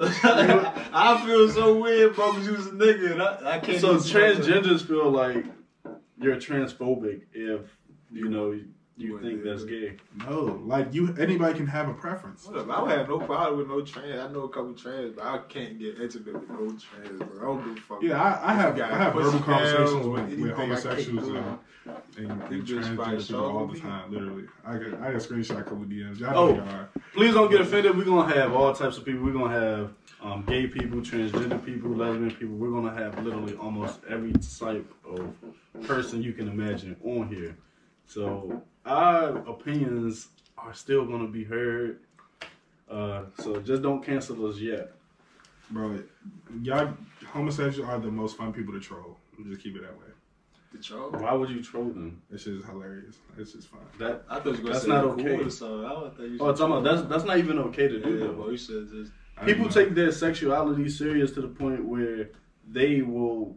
I 0.92 1.22
feel 1.24 1.48
so 1.50 1.78
weird, 1.80 2.14
bro, 2.14 2.32
because 2.32 2.46
you 2.46 2.54
was 2.54 2.66
a 2.66 2.70
nigga 2.70 3.12
and 3.12 3.22
I, 3.22 3.56
I 3.56 3.58
can't. 3.60 3.80
So 3.80 3.90
even 3.90 4.00
see 4.02 4.14
transgenders 4.14 4.86
feel 4.86 5.10
like 5.10 5.44
you're 6.20 6.36
transphobic 6.36 7.22
if 7.32 7.60
you 8.10 8.28
know 8.28 8.58
you 9.00 9.18
You 9.18 9.20
think 9.22 9.42
that's 9.44 9.64
gay. 9.64 9.96
no, 10.28 10.60
like 10.64 10.92
you, 10.92 11.14
anybody 11.18 11.54
can 11.56 11.66
have 11.66 11.88
a 11.88 11.94
preference. 11.94 12.46
Whatever. 12.46 12.72
I 12.72 12.82
would 12.82 12.90
have 12.92 13.08
no 13.08 13.18
problem 13.18 13.58
with 13.58 13.68
no 13.68 13.80
trans. 13.82 14.20
I 14.20 14.30
know 14.32 14.42
a 14.42 14.48
couple 14.48 14.74
trans, 14.74 15.14
but 15.16 15.24
I 15.24 15.38
can't 15.48 15.78
get 15.78 16.00
intimate 16.00 16.34
with 16.34 16.50
no 16.50 16.76
trans, 16.78 17.22
bro. 17.22 17.38
I 17.40 17.44
don't 17.44 17.64
give 17.74 17.76
a 17.82 17.86
fuck. 17.86 18.02
Yeah, 18.02 18.22
I, 18.22 18.50
I 18.50 18.54
have 18.54 18.76
If 18.78 18.84
I 18.84 18.96
have 18.96 19.14
verbal 19.14 19.38
conversations 19.40 20.06
with, 20.06 20.20
anything, 20.22 20.42
with 20.42 20.52
homosexuals 20.52 21.26
do 21.28 21.36
and, 21.36 21.58
and, 22.18 22.42
and 22.42 22.68
You 22.68 22.76
transgender 22.80 23.26
people 23.26 23.44
all 23.44 23.66
the 23.66 23.78
time. 23.80 24.12
Literally, 24.12 24.44
I 24.64 24.76
get 24.78 24.94
I 25.00 25.12
get 25.12 25.20
screenshot 25.22 25.60
a 25.60 25.62
couple 25.62 25.78
DMs. 25.84 26.18
Y'all 26.20 26.36
Oh. 26.36 26.54
y'all. 26.54 26.88
Please 27.14 27.34
don't 27.34 27.50
get 27.50 27.60
offended. 27.60 27.96
We're 27.96 28.04
gonna 28.04 28.32
have 28.34 28.52
all 28.54 28.72
types 28.74 28.98
of 28.98 29.04
people. 29.04 29.24
We're 29.24 29.32
gonna 29.32 29.58
have 29.58 29.92
um, 30.22 30.44
gay 30.46 30.66
people, 30.66 31.00
transgender 31.00 31.64
people, 31.64 31.90
lesbian 31.90 32.30
people. 32.30 32.54
We're 32.56 32.70
gonna 32.70 32.94
have 32.94 33.18
literally 33.24 33.54
almost 33.56 34.00
every 34.08 34.32
type 34.32 34.92
of 35.04 35.34
person 35.86 36.22
you 36.22 36.32
can 36.34 36.46
imagine 36.48 36.94
on 37.04 37.28
here. 37.28 37.56
So 38.04 38.62
our 38.84 39.38
opinions 39.48 40.28
are 40.58 40.74
still 40.74 41.04
gonna 41.04 41.28
be 41.28 41.44
heard. 41.44 42.00
Uh, 42.90 43.24
so 43.38 43.60
just 43.60 43.82
don't 43.82 44.04
cancel 44.04 44.46
us 44.46 44.58
yet. 44.58 44.92
bro. 45.70 46.02
Y'all 46.62 46.94
homosexuals 47.28 47.88
are 47.88 47.98
the 48.00 48.10
most 48.10 48.36
fun 48.36 48.52
people 48.52 48.72
to 48.74 48.80
troll. 48.80 49.16
Just 49.48 49.62
keep 49.62 49.76
it 49.76 49.82
that 49.82 49.92
way. 49.92 50.06
The 50.72 50.78
troll? 50.82 51.10
Why 51.10 51.32
would 51.32 51.50
you 51.50 51.62
troll 51.62 51.84
them? 51.84 52.20
It's 52.32 52.44
just 52.44 52.66
hilarious. 52.66 53.16
It's 53.38 53.52
just 53.52 53.68
fun. 53.68 53.80
That 53.98 54.24
I 54.28 54.36
thought 54.40 54.44
you 54.46 54.50
were 54.50 54.56
gonna 54.56 54.72
That's 54.72 54.82
say 54.84 54.88
not 54.88 55.04
cool 55.04 55.12
okay. 55.20 55.44
or 55.44 55.50
something. 55.50 55.84
I 55.84 55.88
don't 55.90 56.18
you 56.32 56.38
oh, 56.40 56.52
talking 56.52 56.76
about 56.76 56.84
that's 56.84 57.08
that's 57.08 57.24
not 57.24 57.38
even 57.38 57.58
okay 57.58 57.88
to 57.88 58.00
do 58.00 58.10
Yeah, 58.10 58.26
though. 58.26 58.32
bro. 58.34 58.50
You 58.50 58.56
said 58.56 58.88
just. 58.90 59.12
People 59.46 59.70
take 59.70 59.94
their 59.94 60.12
sexuality 60.12 60.88
serious 60.90 61.30
to 61.32 61.40
the 61.40 61.48
point 61.48 61.82
where 61.82 62.28
they 62.70 63.00
will, 63.00 63.56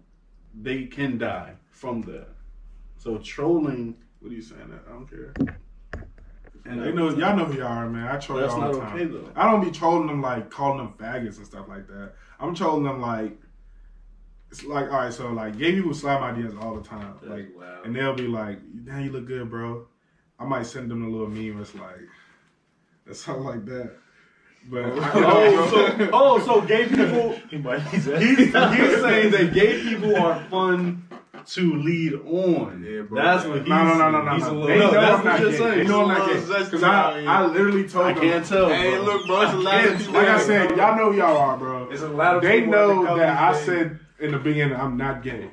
they 0.62 0.86
can 0.86 1.18
die 1.18 1.56
from 1.72 2.02
that. 2.04 2.28
So 2.98 3.18
trolling, 3.18 3.96
What 4.24 4.32
are 4.32 4.36
you 4.36 4.42
saying? 4.42 4.70
That 4.70 4.86
I 4.90 4.94
don't 4.94 5.10
care. 5.10 5.34
and 6.64 6.82
They 6.82 6.94
know 6.94 7.10
y'all 7.10 7.36
know 7.36 7.44
who 7.44 7.58
y'all 7.58 7.68
are, 7.68 7.90
man. 7.90 8.08
I 8.08 8.18
troll 8.18 8.40
That's 8.40 8.54
y'all 8.54 8.64
all 8.64 8.72
not 8.72 8.74
the 8.74 8.80
time. 8.80 8.96
okay, 8.96 9.06
though. 9.06 9.30
I 9.36 9.52
don't 9.52 9.62
be 9.62 9.70
trolling 9.70 10.08
them 10.08 10.22
like 10.22 10.50
calling 10.50 10.78
them 10.78 10.94
faggots 10.98 11.36
and 11.38 11.46
stuff 11.46 11.68
like 11.68 11.88
that. 11.88 12.14
I'm 12.40 12.56
trolling 12.56 12.84
them 12.86 13.02
like 13.02 13.38
it's 14.50 14.64
like 14.64 14.86
all 14.86 15.00
right. 15.00 15.14
So 15.14 15.28
like 15.34 15.58
gay 15.58 15.74
people 15.74 15.94
slide 15.94 16.22
ideas 16.22 16.54
all 16.58 16.74
the 16.76 16.88
time, 16.88 17.16
That's 17.22 17.32
like, 17.34 17.50
wild. 17.54 17.86
and 17.86 17.94
they'll 17.94 18.16
be 18.16 18.28
like, 18.28 18.60
"Damn, 18.86 19.04
you 19.04 19.12
look 19.12 19.26
good, 19.28 19.50
bro." 19.50 19.88
I 20.40 20.46
might 20.46 20.68
send 20.68 20.90
them 20.90 21.04
a 21.06 21.10
little 21.10 21.28
meme. 21.28 21.60
It's 21.62 21.76
like, 21.76 22.00
it's 23.06 23.20
something 23.20 23.44
like 23.44 23.66
that. 23.66 23.92
But 24.70 24.86
oh, 24.86 24.94
oh 25.16 25.70
so 25.98 26.10
oh, 26.14 26.40
so 26.46 26.62
gay 26.62 26.88
people. 26.88 27.38
He 27.50 27.58
might. 27.58 27.82
He's 27.82 28.06
He's, 28.06 28.38
he's 28.38 28.52
saying 28.54 29.32
that 29.32 29.52
gay 29.54 29.84
people 29.84 30.16
are 30.16 30.42
fun 30.50 31.03
to 31.48 31.76
lead 31.76 32.14
on. 32.26 32.86
Yeah, 32.88 33.02
bro. 33.02 33.22
That's 33.22 33.46
what 33.46 33.60
he's 33.60 33.68
no, 33.70 33.84
no, 33.84 33.94
no, 33.98 34.12
no, 34.12 34.24
no, 34.24 34.34
He's 34.34 34.44
no. 34.44 34.50
a 34.50 34.54
little- 34.54 34.68
They 34.68 34.80
no, 34.80 34.92
know 34.92 35.02
that's 35.02 35.20
I'm 35.20 35.26
what 35.26 35.40
you're 35.42 35.54
saying. 35.54 35.78
They 35.80 35.84
know 35.86 36.02
I'm 36.02 36.08
not 36.08 36.28
gay 36.30 36.64
because 36.64 36.84
I. 36.84 37.24
I 37.26 37.46
literally 37.46 37.88
told 37.88 38.06
I 38.06 38.14
them. 38.14 38.22
can't 38.24 38.46
tell. 38.46 38.70
Hey, 38.70 38.92
bro. 38.96 39.04
look, 39.04 39.28
bro. 39.28 39.42
It's 39.42 39.54
a 39.54 39.58
lot 39.58 39.86
of 39.86 39.98
people. 39.98 40.14
Like 40.14 40.28
I 40.28 40.40
said, 40.42 40.78
y'all 40.78 40.98
know 40.98 41.12
y'all 41.12 41.38
are, 41.38 41.58
bro. 41.58 41.90
It's 41.90 42.02
a 42.02 42.08
lot 42.10 42.36
of 42.38 42.42
They 42.42 42.62
people 42.62 42.72
know 42.74 43.18
that 43.18 43.38
I 43.38 43.60
said 43.64 44.00
in 44.20 44.32
the 44.32 44.40
beginning 44.40 44.76
I'm 44.76 44.98
not 44.98 45.24
gay, 45.24 45.52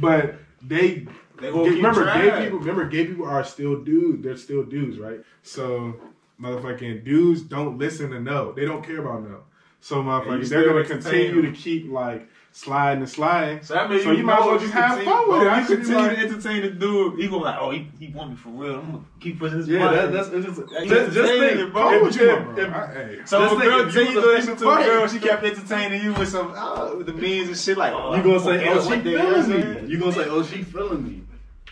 but 0.00 0.36
they. 0.62 1.06
They 1.40 1.52
remember, 1.52 2.04
gay 2.04 2.42
people. 2.44 2.58
Remember, 2.58 2.88
gay 2.88 3.06
people 3.06 3.24
are 3.26 3.44
still 3.44 3.84
dudes. 3.84 4.24
They're 4.24 4.36
still 4.36 4.64
dudes, 4.64 4.98
right? 4.98 5.20
So, 5.44 5.94
motherfucking 6.40 7.04
dudes 7.04 7.42
don't 7.42 7.78
listen 7.78 8.10
to 8.10 8.20
no. 8.20 8.50
They 8.52 8.64
don't 8.64 8.84
care 8.84 8.98
about 8.98 9.22
no. 9.22 9.42
So, 9.80 10.02
you 10.02 10.44
they're 10.44 10.64
gonna 10.68 10.84
continue 10.84 11.42
to 11.42 11.52
keep 11.52 11.90
like 11.90 12.28
sliding 12.58 13.02
and 13.02 13.08
sliding. 13.08 13.62
So 13.62 13.74
that 13.74 13.88
means 13.88 14.02
So 14.02 14.10
you 14.10 14.24
might 14.24 14.40
as 14.40 14.46
well 14.46 14.58
just 14.58 14.72
have 14.72 15.00
fun 15.04 15.28
with 15.30 15.42
it. 15.42 15.46
I 15.46 15.60
You 15.60 15.66
continue 15.66 15.96
like- 15.96 16.16
to 16.16 16.22
entertain 16.22 16.62
the 16.62 16.70
dude. 16.70 17.18
He 17.18 17.28
gonna 17.28 17.38
be 17.38 17.44
like, 17.44 17.58
oh, 17.60 17.70
he, 17.70 17.86
he 18.00 18.08
want 18.08 18.30
me 18.30 18.36
for 18.36 18.48
real. 18.48 18.80
I'm 18.80 18.86
gonna 18.86 19.04
keep 19.20 19.38
pushing 19.38 19.58
this. 19.58 19.68
Yeah, 19.68 19.86
button. 19.86 20.12
that, 20.12 20.30
that's 20.32 20.46
Just, 20.46 20.56
just 20.84 21.16
entertaining, 21.16 21.56
think, 21.58 21.72
bro. 21.72 22.06
If, 22.06 22.16
you, 22.16 22.30
if- 22.30 22.58
if- 22.58 22.72
hey. 22.72 23.18
So 23.26 23.40
Just 23.40 23.54
if 23.54 23.60
a 23.60 23.64
girl 23.64 23.92
tell 23.92 24.02
you 24.02 24.10
you 24.10 24.36
was 24.36 24.46
to 24.46 24.52
a 24.52 24.84
girl, 24.84 25.06
she 25.06 25.18
kept 25.20 25.44
entertaining 25.44 26.02
you 26.02 26.12
with 26.14 26.28
some 26.28 26.52
uh, 26.52 26.96
with 26.96 27.06
the 27.06 27.12
memes 27.12 27.48
and 27.48 27.56
shit 27.56 27.78
like, 27.78 27.92
oh, 27.92 28.16
you 28.16 28.22
gonna 28.24 28.40
say, 28.40 28.68
oh, 28.68 28.82
she 28.82 28.88
one 28.88 29.04
day, 29.04 29.10
you 29.10 29.18
know 29.18 29.24
what 29.24 29.36
I'm 29.38 29.44
feeling 29.52 29.84
me. 29.84 29.90
You 29.90 29.98
gonna 30.00 30.12
say, 30.12 30.24
oh, 30.28 30.42
she 30.42 30.62
feeling 30.64 31.04
me. 31.04 31.22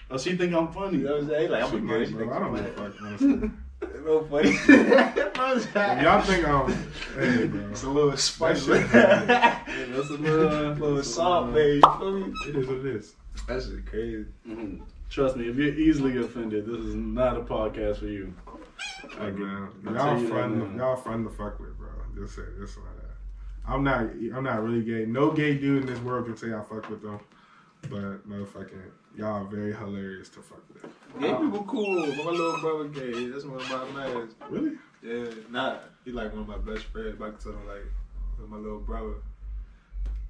Oh, 0.08 0.18
she 0.18 0.36
think 0.36 0.54
I'm 0.54 0.68
funny. 0.72 0.98
You 0.98 1.04
know 1.04 1.12
what 1.14 1.22
I'm 1.22 1.28
saying? 1.28 1.50
Like, 1.50 1.64
I'm 1.64 1.74
a 1.76 1.80
girl. 1.80 2.04
She 2.06 2.14
I 2.14 2.38
don't 2.38 2.54
give 2.54 2.78
a 2.78 3.40
fuck, 3.40 3.50
honestly. 4.06 4.42
Real 4.42 4.58
funny. 4.58 5.22
If 5.38 6.02
y'all 6.02 6.20
think 6.22 6.46
I'm, 6.48 6.72
hey, 7.14 7.46
bro, 7.46 7.70
It's 7.70 7.82
a 7.84 7.90
little 7.90 8.16
spicy. 8.16 8.72
shit- 8.72 8.76
a 8.82 8.96
Yeah, 8.96 9.64
that's 9.90 10.10
a 10.10 10.12
little, 10.14 10.70
little 10.72 10.94
that's 10.96 11.14
salt, 11.14 11.50
little- 11.52 11.52
man. 11.52 11.76
You 11.76 11.98
feel 11.98 12.28
me? 12.28 12.34
it 12.48 12.56
is 12.56 12.66
what 12.66 12.76
it 12.78 12.86
is. 12.86 13.14
That's 13.46 13.66
just 13.66 13.86
crazy. 13.86 14.24
Mhm. 14.48 14.80
Trust 15.08 15.36
me, 15.36 15.48
if 15.48 15.56
you're 15.56 15.74
easily 15.74 16.16
offended, 16.18 16.66
this 16.66 16.80
is 16.80 16.94
not 16.94 17.36
a 17.36 17.40
podcast 17.40 17.98
for 17.98 18.06
you. 18.06 18.34
Hey, 19.18 19.30
man, 19.30 19.68
y'all 19.84 19.94
tell 19.94 20.18
you 20.18 20.26
that 20.28 20.34
fun, 20.34 20.74
y'all 20.76 20.96
fun 20.96 21.24
to 21.24 21.30
fuck 21.30 21.60
with, 21.60 21.76
bro. 21.78 21.88
Just 22.16 22.34
say 22.36 22.42
this 22.58 22.76
like 22.76 22.86
that. 22.96 23.72
I'm 23.72 23.84
not, 23.84 24.00
I'm 24.34 24.42
not 24.44 24.62
really 24.62 24.82
gay. 24.82 25.04
No 25.06 25.30
gay 25.30 25.54
dude 25.56 25.82
in 25.82 25.86
this 25.86 26.00
world 26.00 26.26
can 26.26 26.36
say 26.36 26.48
I 26.52 26.60
fuck 26.62 26.88
with 26.90 27.02
them, 27.02 27.20
but 27.82 28.28
motherfucking, 28.28 28.82
y'all 29.16 29.42
are 29.42 29.44
very 29.44 29.74
hilarious 29.74 30.28
to 30.30 30.40
fuck 30.40 30.62
with. 30.72 30.84
Gay 31.20 31.32
people 31.34 31.64
cool. 31.68 32.06
My 32.06 32.30
little 32.30 32.58
brother 32.60 32.88
gay. 32.88 33.26
That's 33.28 33.44
one 33.44 33.60
of 33.60 33.68
my 33.94 34.04
mans. 34.04 34.34
Really? 34.50 34.72
Yeah, 35.02 35.30
not 35.50 35.84
he 36.04 36.12
like 36.12 36.32
one 36.32 36.42
of 36.42 36.48
my 36.48 36.58
best 36.72 36.84
friends. 36.86 37.16
But 37.18 37.26
I 37.26 37.30
can 37.30 37.38
tell 37.38 37.52
him 37.52 37.66
like 37.66 37.84
with 38.40 38.48
my 38.48 38.56
little 38.56 38.80
brother. 38.80 39.14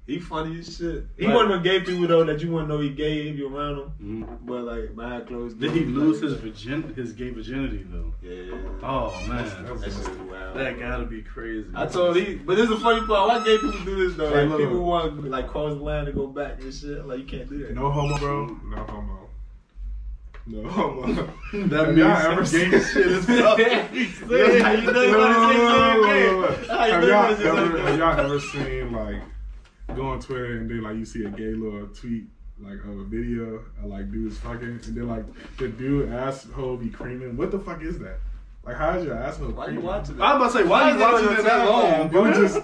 He 0.05 0.19
funny 0.19 0.59
as 0.59 0.77
shit. 0.77 1.05
He 1.17 1.25
Right. 1.25 1.35
one 1.35 1.45
of 1.47 1.51
them 1.51 1.63
gay 1.63 1.81
people 1.81 2.07
though 2.07 2.23
that 2.23 2.41
you 2.41 2.49
wouldn't 2.49 2.69
know 2.69 2.79
he 2.79 2.89
gay 2.91 3.27
if 3.27 3.37
you 3.37 3.53
around 3.53 3.75
him. 3.99 4.23
Mhm. 4.25 4.37
But 4.45 4.63
like 4.63 4.95
behind 4.95 5.27
closed 5.27 5.59
Did 5.59 5.67
doors, 5.67 5.79
he 5.79 5.85
lose 5.85 6.21
like, 6.21 6.31
his 6.31 6.39
virgin 6.39 6.93
his 6.95 7.11
gay 7.11 7.29
virginity 7.31 7.85
though? 7.89 8.13
Yeah. 8.21 8.55
Oh 8.83 9.11
man, 9.27 9.43
That's- 9.65 9.81
That 9.81 9.91
shit 10.11 10.21
wild. 10.21 10.55
that 10.55 10.79
gotta 10.79 11.03
be 11.05 11.23
crazy. 11.23 11.67
I 11.75 11.87
told 11.87 12.15
he, 12.15 12.35
but 12.35 12.55
this 12.55 12.69
is 12.69 12.77
the 12.77 12.77
funny 12.79 13.05
part. 13.05 13.27
Why 13.27 13.43
gay 13.43 13.57
people 13.57 13.83
do 13.83 13.95
this 14.07 14.15
though? 14.15 14.29
Hey, 14.29 14.43
Like 14.43 14.49
look. 14.51 14.59
people 14.61 14.83
want 14.85 15.21
to 15.21 15.29
like 15.29 15.49
cross 15.49 15.73
the 15.73 15.83
line 15.83 16.05
to 16.05 16.13
go 16.13 16.27
back 16.27 16.61
and 16.61 16.73
shit. 16.73 17.05
Like 17.05 17.19
you 17.19 17.25
can't 17.25 17.49
do 17.49 17.57
that. 17.67 17.73
No 17.75 17.89
homo, 17.91 18.17
bro. 18.17 18.45
No 18.45 18.77
homo. 18.77 19.26
No 20.47 20.67
homo. 20.69 21.03
Uh, 21.03 21.27
that 21.67 21.87
Have 21.87 21.87
means 21.89 21.97
y'all 21.99 22.31
ever 22.31 22.41
gay 22.41 22.47
seen- 22.47 22.71
shit 22.71 23.05
you 24.79 24.91
you. 26.15 26.67
How 26.67 26.85
you 26.85 26.93
Have 26.93 27.03
you 27.03 27.09
y'all 27.09 27.57
ever, 27.57 27.77
have 27.81 27.99
y'all 27.99 28.19
ever 28.19 28.39
seen 28.39 28.91
like 28.93 29.21
go 29.95 30.03
on 30.07 30.19
Twitter 30.19 30.57
and 30.57 30.69
then 30.69 30.81
like 30.83 30.95
you 30.95 31.05
see 31.05 31.25
a 31.25 31.29
gay 31.29 31.53
little 31.53 31.87
tweet 31.87 32.25
like 32.59 32.79
of 32.85 32.97
a 32.99 33.03
video 33.03 33.55
of 33.55 33.85
like 33.85 34.11
dudes 34.11 34.37
fucking 34.39 34.79
and 34.85 34.95
then 34.95 35.07
like 35.07 35.25
the 35.57 35.67
dude 35.67 36.09
asshole 36.11 36.77
be 36.77 36.89
creaming? 36.89 37.35
What 37.37 37.51
the 37.51 37.59
fuck 37.59 37.81
is 37.81 37.99
that? 37.99 38.19
Like 38.65 38.75
how 38.77 38.97
is 38.97 39.05
your 39.05 39.15
asshole 39.15 39.49
Why 39.51 39.65
you 39.65 39.79
creaming? 39.79 39.85
watching 39.85 40.21
I'm 40.21 40.37
about 40.37 40.51
to 40.51 40.57
say, 40.59 40.63
why 40.63 40.83
are 40.83 40.93
you 40.93 40.99
Why 40.99 41.11
watching 41.13 41.31
it 41.37 41.43
that 41.43 41.69
long? 41.69 42.09
bro? 42.09 42.25
You 42.25 42.63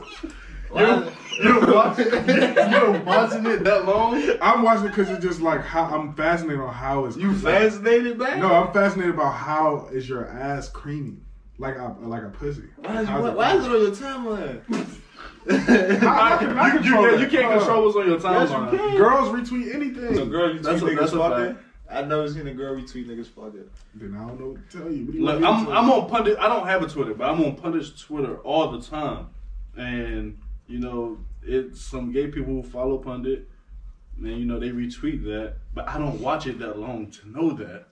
just 0.75 1.05
Why- 1.05 1.11
You're 1.41 1.73
watching, 1.73 2.05
you're 2.71 2.99
watching 3.01 3.45
it 3.47 3.63
that 3.63 3.85
long? 3.85 4.21
I'm 4.41 4.61
watching 4.61 4.85
it 4.85 4.89
because 4.89 5.09
it's 5.09 5.23
just 5.25 5.41
like 5.41 5.61
how 5.61 5.85
I'm 5.85 6.13
fascinated 6.13 6.61
on 6.61 6.71
how 6.73 7.05
it's 7.05 7.17
You 7.17 7.33
fascinated, 7.35 8.17
man? 8.19 8.39
No, 8.39 8.53
I'm 8.53 8.71
fascinated 8.73 9.15
about 9.15 9.33
how 9.33 9.87
is 9.91 10.07
your 10.07 10.27
ass 10.27 10.69
creamy 10.69 11.17
like 11.57 11.75
a 11.77 11.95
like 12.01 12.23
a 12.23 12.29
pussy. 12.29 12.63
Why 12.77 13.01
is, 13.01 13.07
why, 13.07 13.27
it 13.29 13.35
why 13.35 13.55
is 13.57 13.65
it 13.65 13.71
on 13.71 13.81
your 13.81 13.91
timeline? 13.91 14.61
How- 16.01 16.23
I 16.35 16.37
can- 16.37 16.57
I 16.57 16.67
You, 16.73 16.79
control 16.79 17.03
yeah, 17.05 17.11
that. 17.11 17.19
you 17.21 17.27
can't 17.27 17.57
control 17.59 17.85
what's 17.85 17.97
on 17.97 18.07
your 18.07 18.19
Yes, 18.19 18.49
you 18.49 18.55
timeline. 18.55 18.77
can. 18.77 18.97
Girls 18.97 19.29
retweet 19.29 19.75
anything. 19.75 20.15
So 20.15 20.25
girl, 20.25 20.53
you 20.53 20.59
That's 20.59 20.79
tweet 20.81 20.93
a- 20.93 20.95
niggas 20.95 20.99
that's 20.99 21.13
a 21.13 21.17
fucking? 21.17 21.55
fact. 21.55 21.65
I've 21.89 22.07
never 22.07 22.27
seen 22.29 22.47
a 22.47 22.53
girl 22.53 22.75
retweet 22.75 23.07
niggas 23.07 23.27
fucking. 23.27 23.69
Then 23.95 24.15
I 24.15 24.27
don't 24.27 24.39
know 24.39 24.47
what 24.49 24.69
to 24.69 24.77
tell 24.79 24.91
you. 24.91 25.05
What 25.05 25.11
do 25.13 25.17
you 25.19 25.25
Look, 25.25 25.43
I'm 25.43 25.67
I'm 25.69 25.91
on 25.91 26.09
pundit. 26.09 26.37
I 26.39 26.47
don't 26.47 26.65
have 26.67 26.83
a 26.83 26.87
Twitter, 26.87 27.13
but 27.13 27.29
I'm 27.29 27.43
on 27.43 27.55
punish 27.55 27.99
Twitter 28.01 28.37
all 28.37 28.71
the 28.71 28.81
time, 28.81 29.27
and 29.77 30.37
you 30.67 30.79
know 30.79 31.17
it's 31.41 31.81
some 31.81 32.11
gay 32.11 32.27
people 32.27 32.53
who 32.53 32.63
follow 32.63 32.97
Pundit, 32.97 33.49
and 34.17 34.27
you 34.39 34.45
know 34.45 34.59
they 34.59 34.69
retweet 34.69 35.23
that, 35.23 35.55
but 35.73 35.87
I 35.87 35.97
don't 35.97 36.19
watch 36.21 36.47
it 36.47 36.59
that 36.59 36.79
long 36.79 37.11
to 37.11 37.29
know 37.29 37.51
that. 37.53 37.87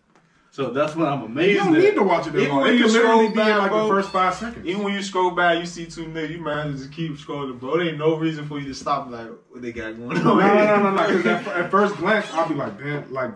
So 0.53 0.69
that's 0.71 0.97
what 0.97 1.07
I'm 1.07 1.23
amazed 1.23 1.51
You 1.51 1.57
don't 1.59 1.75
at. 1.77 1.81
need 1.81 1.95
to 1.95 2.03
watch 2.03 2.27
it 2.27 2.33
that 2.33 2.39
Even 2.41 2.55
long. 2.57 2.67
It 2.67 2.77
can 2.77 2.91
literally 2.91 3.27
be 3.27 3.31
in 3.31 3.33
back, 3.37 3.57
like 3.57 3.71
bro, 3.71 3.83
the 3.83 3.89
first 3.89 4.09
five 4.09 4.33
seconds. 4.35 4.67
Even 4.67 4.83
when 4.83 4.93
you 4.93 5.01
scroll 5.01 5.31
by, 5.31 5.53
you 5.53 5.65
see 5.65 5.85
two 5.85 6.03
niggas, 6.07 6.29
you 6.29 6.39
might 6.39 6.59
as 6.59 6.65
well 6.65 6.73
just 6.73 6.91
keep 6.91 7.13
scrolling, 7.13 7.57
bro. 7.57 7.77
There 7.77 7.87
ain't 7.87 7.97
no 7.97 8.17
reason 8.17 8.45
for 8.49 8.59
you 8.59 8.67
to 8.67 8.73
stop 8.73 9.09
like 9.09 9.29
what 9.49 9.61
they 9.61 9.71
got 9.71 9.97
going 9.97 10.17
on. 10.17 10.23
no, 10.25 10.35
no, 10.35 10.65
no, 10.65 10.83
no, 10.83 10.91
no. 10.91 11.07
Because 11.07 11.25
at, 11.25 11.47
at 11.47 11.71
first 11.71 11.95
glance, 11.95 12.25
I'll 12.33 12.49
be 12.49 12.55
like, 12.55 12.77
damn, 12.77 13.13
like 13.13 13.31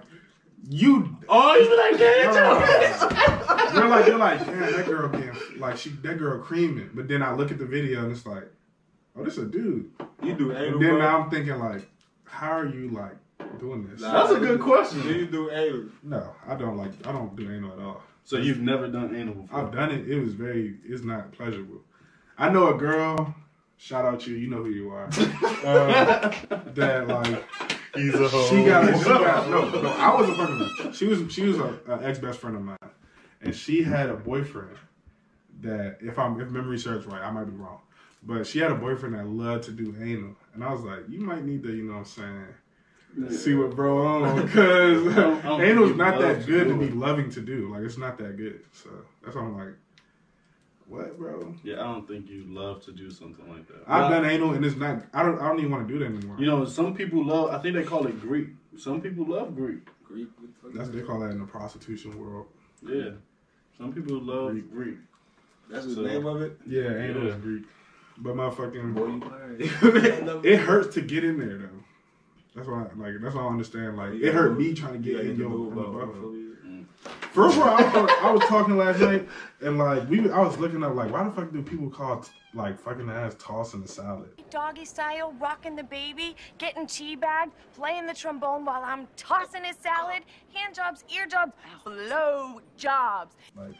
you. 0.70 1.18
Oh, 1.30 1.56
you 1.56 1.70
be 1.70 1.76
like, 1.78 1.92
No, 1.94 1.98
damn, 2.00 2.34
no, 2.34 3.10
no. 3.10 3.80
You're 3.80 3.90
like, 3.90 4.08
you're 4.08 4.18
like, 4.18 4.46
damn, 4.46 4.60
that 4.74 4.86
girl 4.86 5.08
getting 5.08 5.60
like 5.60 5.78
she, 5.78 5.92
that 5.92 6.18
girl 6.18 6.40
creaming. 6.42 6.90
But 6.94 7.08
then 7.08 7.24
I 7.24 7.34
look 7.34 7.50
at 7.50 7.60
the 7.60 7.66
video 7.66 8.04
and 8.04 8.12
it's 8.12 8.26
like, 8.26 8.52
oh, 9.18 9.24
this 9.24 9.38
a 9.38 9.46
dude. 9.46 9.92
You 10.24 10.34
do 10.34 10.52
anal, 10.52 10.74
And 10.74 10.82
then 10.82 10.90
bro. 10.92 11.00
now 11.00 11.22
I'm 11.22 11.30
thinking 11.30 11.58
like, 11.60 11.88
how 12.26 12.52
are 12.52 12.66
you 12.68 12.90
like 12.90 13.16
doing 13.60 13.88
this? 13.88 14.02
Nah, 14.02 14.14
That's 14.14 14.34
a 14.36 14.40
good 14.40 14.60
question. 14.60 15.02
Do 15.04 15.14
you 15.14 15.26
do 15.28 15.52
anal? 15.52 15.86
No, 16.04 16.34
I 16.48 16.56
don't 16.56 16.78
like. 16.78 16.92
I 17.08 17.12
don't 17.12 17.36
do 17.36 17.52
anal 17.52 17.74
at 17.74 17.80
all. 17.80 18.02
So 18.24 18.38
you've 18.38 18.60
never 18.62 18.88
done 18.88 19.16
anal 19.16 19.36
before? 19.36 19.60
I've 19.60 19.72
done 19.72 19.92
it. 19.92 20.10
It 20.10 20.20
was 20.20 20.34
very. 20.34 20.78
It's 20.84 21.04
not 21.04 21.32
pleasurable. 21.32 21.82
I 22.38 22.50
know 22.50 22.74
a 22.74 22.78
girl. 22.78 23.36
Shout 23.78 24.06
out 24.06 24.22
to 24.22 24.32
you. 24.32 24.38
You 24.38 24.50
know 24.50 24.64
who 24.64 24.70
you 24.70 24.90
are. 24.92 25.06
Uh, 25.06 26.34
that 26.74 27.08
like 27.08 27.44
He's 27.94 28.14
a 28.16 28.28
hoe. 28.28 28.48
she 28.50 28.66
got. 28.66 28.98
She 28.98 29.04
got 29.04 29.50
no, 29.50 29.70
no. 29.82 29.90
I 29.90 30.14
wasn't 30.14 30.38
fucking 30.38 30.86
her. 30.88 30.94
She 30.94 31.06
was. 31.08 31.32
She 31.32 31.44
was 31.44 31.58
a, 31.60 31.80
a 31.88 32.02
ex 32.04 32.18
best 32.20 32.40
friend 32.40 32.56
of 32.56 32.64
mine, 32.64 32.78
and 33.42 33.56
she 33.56 33.84
had 33.84 34.10
a 34.10 34.16
boyfriend 34.16 34.76
that, 35.62 35.98
if 36.02 36.18
I'm 36.20 36.40
if 36.42 36.50
memory 36.50 36.78
serves 36.78 37.06
right, 37.06 37.22
I 37.22 37.32
might 37.32 37.46
be 37.46 37.52
wrong, 37.52 37.80
but 38.26 38.46
she 38.48 38.60
had 38.60 38.72
a 38.72 38.76
boyfriend 38.76 39.16
that 39.16 39.28
loved 39.28 39.64
to 39.66 39.72
do 39.72 39.96
anal, 40.02 40.36
and 40.54 40.64
I 40.64 40.72
was 40.72 40.82
like, 40.82 41.02
you 41.10 41.20
might 41.22 41.44
need 41.46 41.64
to, 41.64 41.74
you 41.76 41.84
know, 41.84 41.94
what 41.94 42.00
I'm 42.00 42.06
saying. 42.06 42.48
See 43.40 43.54
what 43.54 43.74
bro 43.78 44.06
on 44.06 44.46
because 44.46 45.08
I 45.18 45.42
don't- 45.42 45.62
anal's 45.62 45.96
not 45.96 46.20
that 46.20 46.34
loves 46.34 46.46
to 46.46 46.52
good 46.52 46.68
to 46.68 46.76
be 46.78 46.90
loving 46.90 47.30
to 47.32 47.40
do. 47.42 47.72
Like 47.72 47.84
it's 47.84 47.98
not 47.98 48.18
that 48.18 48.36
good. 48.36 48.60
So 48.74 48.90
that's 49.24 49.38
why 49.38 49.44
I'm 49.44 49.58
like, 49.58 49.76
what, 50.88 51.18
bro? 51.18 51.56
Yeah, 51.64 51.76
I 51.76 51.84
don't 51.84 52.06
think 52.08 52.30
you 52.30 52.44
love 52.48 52.84
to 52.86 52.92
do 52.92 53.10
something 53.10 53.48
like 53.50 53.68
that. 53.68 53.84
I've 53.88 54.10
But, 54.12 54.22
done 54.22 54.26
anal 54.30 54.52
and 54.54 54.66
it's 54.66 54.76
not. 54.76 55.04
I 55.14 55.24
don't. 55.24 55.40
I 55.40 55.48
don't 55.48 55.60
even 55.60 55.72
want 55.72 55.88
to 55.88 55.94
do 55.94 56.00
that 56.00 56.06
anymore. 56.14 56.36
You 56.38 56.46
know, 56.48 56.66
some 56.66 56.94
people 56.94 57.24
love. 57.26 57.52
I 57.52 57.60
think 57.62 57.76
they 57.76 57.84
call 57.84 58.06
it 58.06 58.20
Greek. 58.20 58.50
Some 58.78 59.00
people 59.02 59.26
love 59.26 59.56
Greek. 59.56 59.88
Greek, 60.04 60.28
what 60.38 60.48
the 60.50 60.62
fuck 60.62 60.74
that's 60.78 60.90
what 60.90 60.98
they 60.98 61.02
call 61.04 61.20
that 61.22 61.32
in 61.32 61.40
the 61.40 61.46
prostitution 61.46 62.20
world. 62.20 62.48
Yeah. 62.86 63.12
Some 63.78 63.94
people 63.94 64.20
love 64.22 64.52
Greek. 64.52 64.72
Greek. 64.72 64.98
that? 65.70 65.76
That's 65.76 65.86
the 65.88 65.94
So- 65.96 66.02
name 66.02 66.26
of 66.26 66.42
it. 66.42 66.60
Yeah, 66.68 66.82
anal 66.98 67.24
Yeah. 67.24 67.30
is 67.30 67.36
Greek. 67.42 67.64
But 68.18 68.36
my 68.36 68.50
fucking 68.50 68.94
Boy, 68.94 69.08
you 69.08 69.20
learn. 69.20 70.42
it 70.46 70.58
hurts 70.58 70.94
to 70.96 71.02
get 71.02 71.24
in 71.24 71.38
there 71.38 71.58
though. 71.58 71.70
That's 72.56 72.68
why, 72.70 72.88
like, 72.96 73.16
that's 73.22 73.36
why 73.36 73.44
I 73.44 73.48
understand. 73.48 73.98
Like, 73.98 74.14
it 74.14 74.34
hurt 74.34 74.58
me 74.58 74.74
trying 74.74 74.94
to 74.94 75.00
get 75.00 75.18
gotta 75.18 75.30
in 75.30 75.36
your 75.38 75.50
the 75.50 75.56
in 75.56 75.62
move 75.62 75.76
the 75.76 75.82
out, 75.82 75.88
butthole. 75.88 76.12
bro. 76.22 76.46
For 77.34 77.50
real, 77.50 77.64
I, 77.64 77.82
was, 77.82 78.12
I 78.22 78.32
was 78.32 78.44
talking 78.46 78.78
last 78.78 79.00
night, 79.02 79.28
and 79.62 79.78
like 79.78 80.10
we, 80.10 80.30
I 80.32 80.40
was 80.40 80.58
looking 80.58 80.82
up 80.82 80.96
like, 80.96 81.12
why 81.12 81.24
the 81.24 81.32
fuck 81.32 81.52
do 81.52 81.62
people 81.62 81.90
call 81.90 82.26
like 82.54 82.80
fucking 82.80 83.10
ass 83.10 83.36
tossing 83.38 83.82
the 83.82 83.88
salad? 83.88 84.30
Doggy 84.50 84.86
style, 84.86 85.34
rocking 85.40 85.76
the 85.76 85.84
baby, 85.84 86.36
getting 86.58 86.86
teabagged, 86.86 87.52
playing 87.76 88.08
the 88.08 88.14
trombone 88.14 88.64
while 88.64 88.82
I'm 88.84 89.08
tossing 89.18 89.66
his 89.66 89.76
salad, 89.76 90.24
hand 90.54 90.74
jobs, 90.74 91.04
ear 91.14 91.28
jobs, 91.28 91.52
blow 91.84 92.62
jobs. 92.78 93.36
Like, 93.56 93.76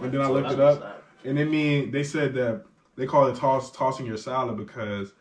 and 0.00 0.12
then 0.12 0.20
I 0.20 0.28
looked 0.28 0.52
it 0.52 0.60
up, 0.60 1.02
and 1.24 1.38
they 1.38 1.44
mean 1.44 1.90
they 1.90 2.04
said 2.04 2.34
that 2.34 2.64
they 2.98 3.06
call 3.06 3.26
it 3.28 3.36
toss 3.36 3.70
tossing 3.72 4.04
your 4.06 4.16
salad 4.18 4.56
because 4.58 5.12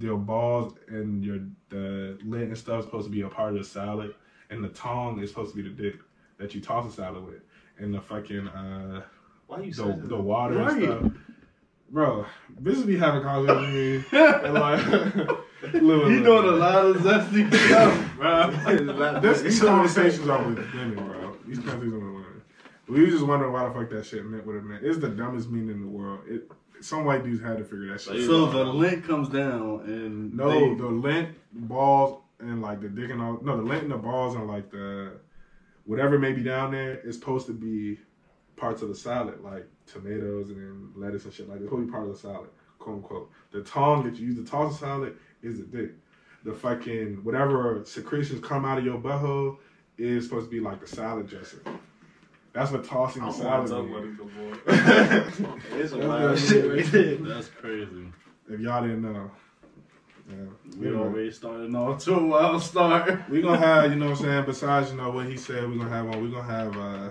your 0.00 0.16
balls 0.18 0.74
and 0.88 1.24
your 1.24 1.38
the 1.70 2.18
lint 2.24 2.44
and 2.48 2.58
stuff 2.58 2.80
is 2.80 2.84
supposed 2.84 3.06
to 3.06 3.10
be 3.10 3.22
a 3.22 3.28
part 3.28 3.52
of 3.52 3.58
the 3.58 3.64
salad, 3.64 4.14
and 4.50 4.62
the 4.62 4.68
tongue 4.68 5.20
is 5.20 5.30
supposed 5.30 5.54
to 5.56 5.62
be 5.62 5.68
the 5.68 5.74
dick 5.74 5.96
that 6.38 6.54
you 6.54 6.60
toss 6.60 6.86
the 6.86 6.92
salad 7.02 7.24
with, 7.24 7.42
and 7.78 7.92
the 7.94 8.00
fucking 8.00 8.46
uh 8.48 9.02
Why 9.46 9.60
you 9.60 9.72
the, 9.72 9.82
saying 9.84 10.02
the 10.02 10.08
that? 10.08 10.16
water 10.22 10.56
Right. 10.56 10.82
and 10.82 11.12
stuff. 11.12 11.12
Bro, 11.88 12.26
this 12.60 12.78
is 12.78 12.84
be 12.84 12.96
having 12.98 13.22
conversations 13.22 14.02
with 14.12 14.12
me. 14.12 14.18
and 14.44 14.54
like, 14.54 14.84
little, 15.82 16.10
You 16.10 16.22
doing 16.24 16.44
a 16.48 16.56
lot 16.56 16.84
of 16.84 16.96
zesty 16.96 17.46
stuff, 17.54 18.16
bro. 18.16 19.20
This, 19.20 19.42
these 19.42 19.60
conversations 19.62 20.28
are 20.28 20.42
with 20.42 20.58
women, 20.74 20.94
bro. 20.96 21.36
These 21.46 21.58
conversations 21.60 21.92
are 21.94 21.98
with 21.98 22.14
women. 22.14 22.42
We 22.88 23.02
was 23.02 23.10
just 23.14 23.24
wondering 23.26 23.52
why 23.52 23.68
the 23.68 23.74
fuck 23.74 23.88
that 23.90 24.04
shit 24.04 24.24
meant 24.26 24.44
what 24.44 24.56
it 24.56 24.64
meant. 24.64 24.84
It's 24.84 24.98
the 24.98 25.08
dumbest 25.08 25.48
meaning 25.48 25.70
in 25.76 25.82
the 25.82 25.86
world. 25.88 26.20
It, 26.28 26.50
some 26.80 27.04
white 27.04 27.24
dudes 27.24 27.42
had 27.42 27.58
to 27.58 27.64
figure 27.64 27.88
that 27.92 28.00
shit. 28.00 28.14
out. 28.16 28.20
So 28.26 28.46
the 28.46 28.64
lint 28.64 29.04
comes 29.04 29.28
down 29.28 29.80
and 29.86 30.34
No, 30.34 30.50
they- 30.50 30.74
the 30.74 30.86
lint, 30.88 31.36
balls, 31.52 32.22
and 32.38 32.60
like 32.62 32.80
the 32.80 32.88
dick 32.88 33.10
and 33.10 33.20
all. 33.22 33.38
No, 33.42 33.56
the 33.56 33.62
lint 33.62 33.82
and 33.84 33.92
the 33.92 33.96
balls 33.96 34.34
and 34.34 34.46
like 34.46 34.70
the 34.70 35.12
whatever 35.84 36.18
may 36.18 36.32
be 36.32 36.42
down 36.42 36.72
there 36.72 36.98
is 37.00 37.14
supposed 37.16 37.46
to 37.46 37.52
be 37.52 37.98
parts 38.56 38.82
of 38.82 38.88
the 38.88 38.94
salad, 38.94 39.40
like 39.42 39.66
tomatoes 39.86 40.50
and 40.50 40.90
lettuce 40.96 41.24
and 41.24 41.32
shit 41.32 41.48
like 41.48 41.60
that. 41.60 41.66
It's 41.66 41.74
be 41.74 41.90
part 41.90 42.04
of 42.04 42.12
the 42.12 42.18
salad, 42.18 42.48
quote 42.78 42.96
unquote. 42.96 43.30
The 43.52 43.62
tongue 43.62 44.04
that 44.04 44.16
you 44.16 44.26
use 44.28 44.36
to 44.36 44.44
toss 44.44 44.78
the 44.78 44.86
salad 44.86 45.16
is 45.42 45.58
the 45.58 45.64
dick. 45.64 45.92
The 46.44 46.52
fucking 46.52 47.24
whatever 47.24 47.82
secretions 47.84 48.40
come 48.44 48.64
out 48.64 48.78
of 48.78 48.84
your 48.84 48.98
butthole 48.98 49.58
is 49.98 50.24
supposed 50.24 50.46
to 50.46 50.50
be 50.50 50.60
like 50.60 50.80
the 50.80 50.86
salad 50.86 51.28
dressing. 51.28 51.60
That's 52.56 52.72
what 52.72 52.84
tossing 52.84 53.22
I 53.22 53.26
the 53.26 53.32
salad 53.32 53.66
to 53.66 53.72
talk 53.74 53.84
means. 53.84 54.18
about 54.18 54.28
it 54.66 55.36
no 55.36 55.44
more. 55.44 55.56
It's 55.78 55.92
a 55.92 55.96
That's 55.96 56.08
wild 56.08 56.38
shit 56.38 56.70
right 56.70 56.94
is. 56.94 57.28
That's 57.28 57.48
crazy. 57.48 58.12
If 58.48 58.60
y'all 58.60 58.82
didn't 58.82 59.02
know. 59.02 59.30
Yeah. 60.28 60.36
We 60.78 60.86
Anyway. 60.88 61.02
already 61.02 61.30
started 61.32 61.74
off 61.74 62.02
to 62.04 62.14
a 62.14 62.26
wild 62.26 62.62
start. 62.62 63.20
We 63.28 63.42
gonna 63.42 63.58
have, 63.58 63.90
you 63.90 63.96
know 63.98 64.06
what 64.10 64.18
I'm 64.20 64.24
saying, 64.24 64.44
besides, 64.46 64.90
you 64.90 64.96
know, 64.96 65.10
what 65.10 65.26
he 65.26 65.36
said, 65.36 65.68
we're 65.68 65.76
gonna 65.76 65.90
have 65.90 66.06
on, 66.08 66.22
we're 66.22 66.30
gonna 66.40 66.50
have, 66.50 66.76
uh, 66.78 67.10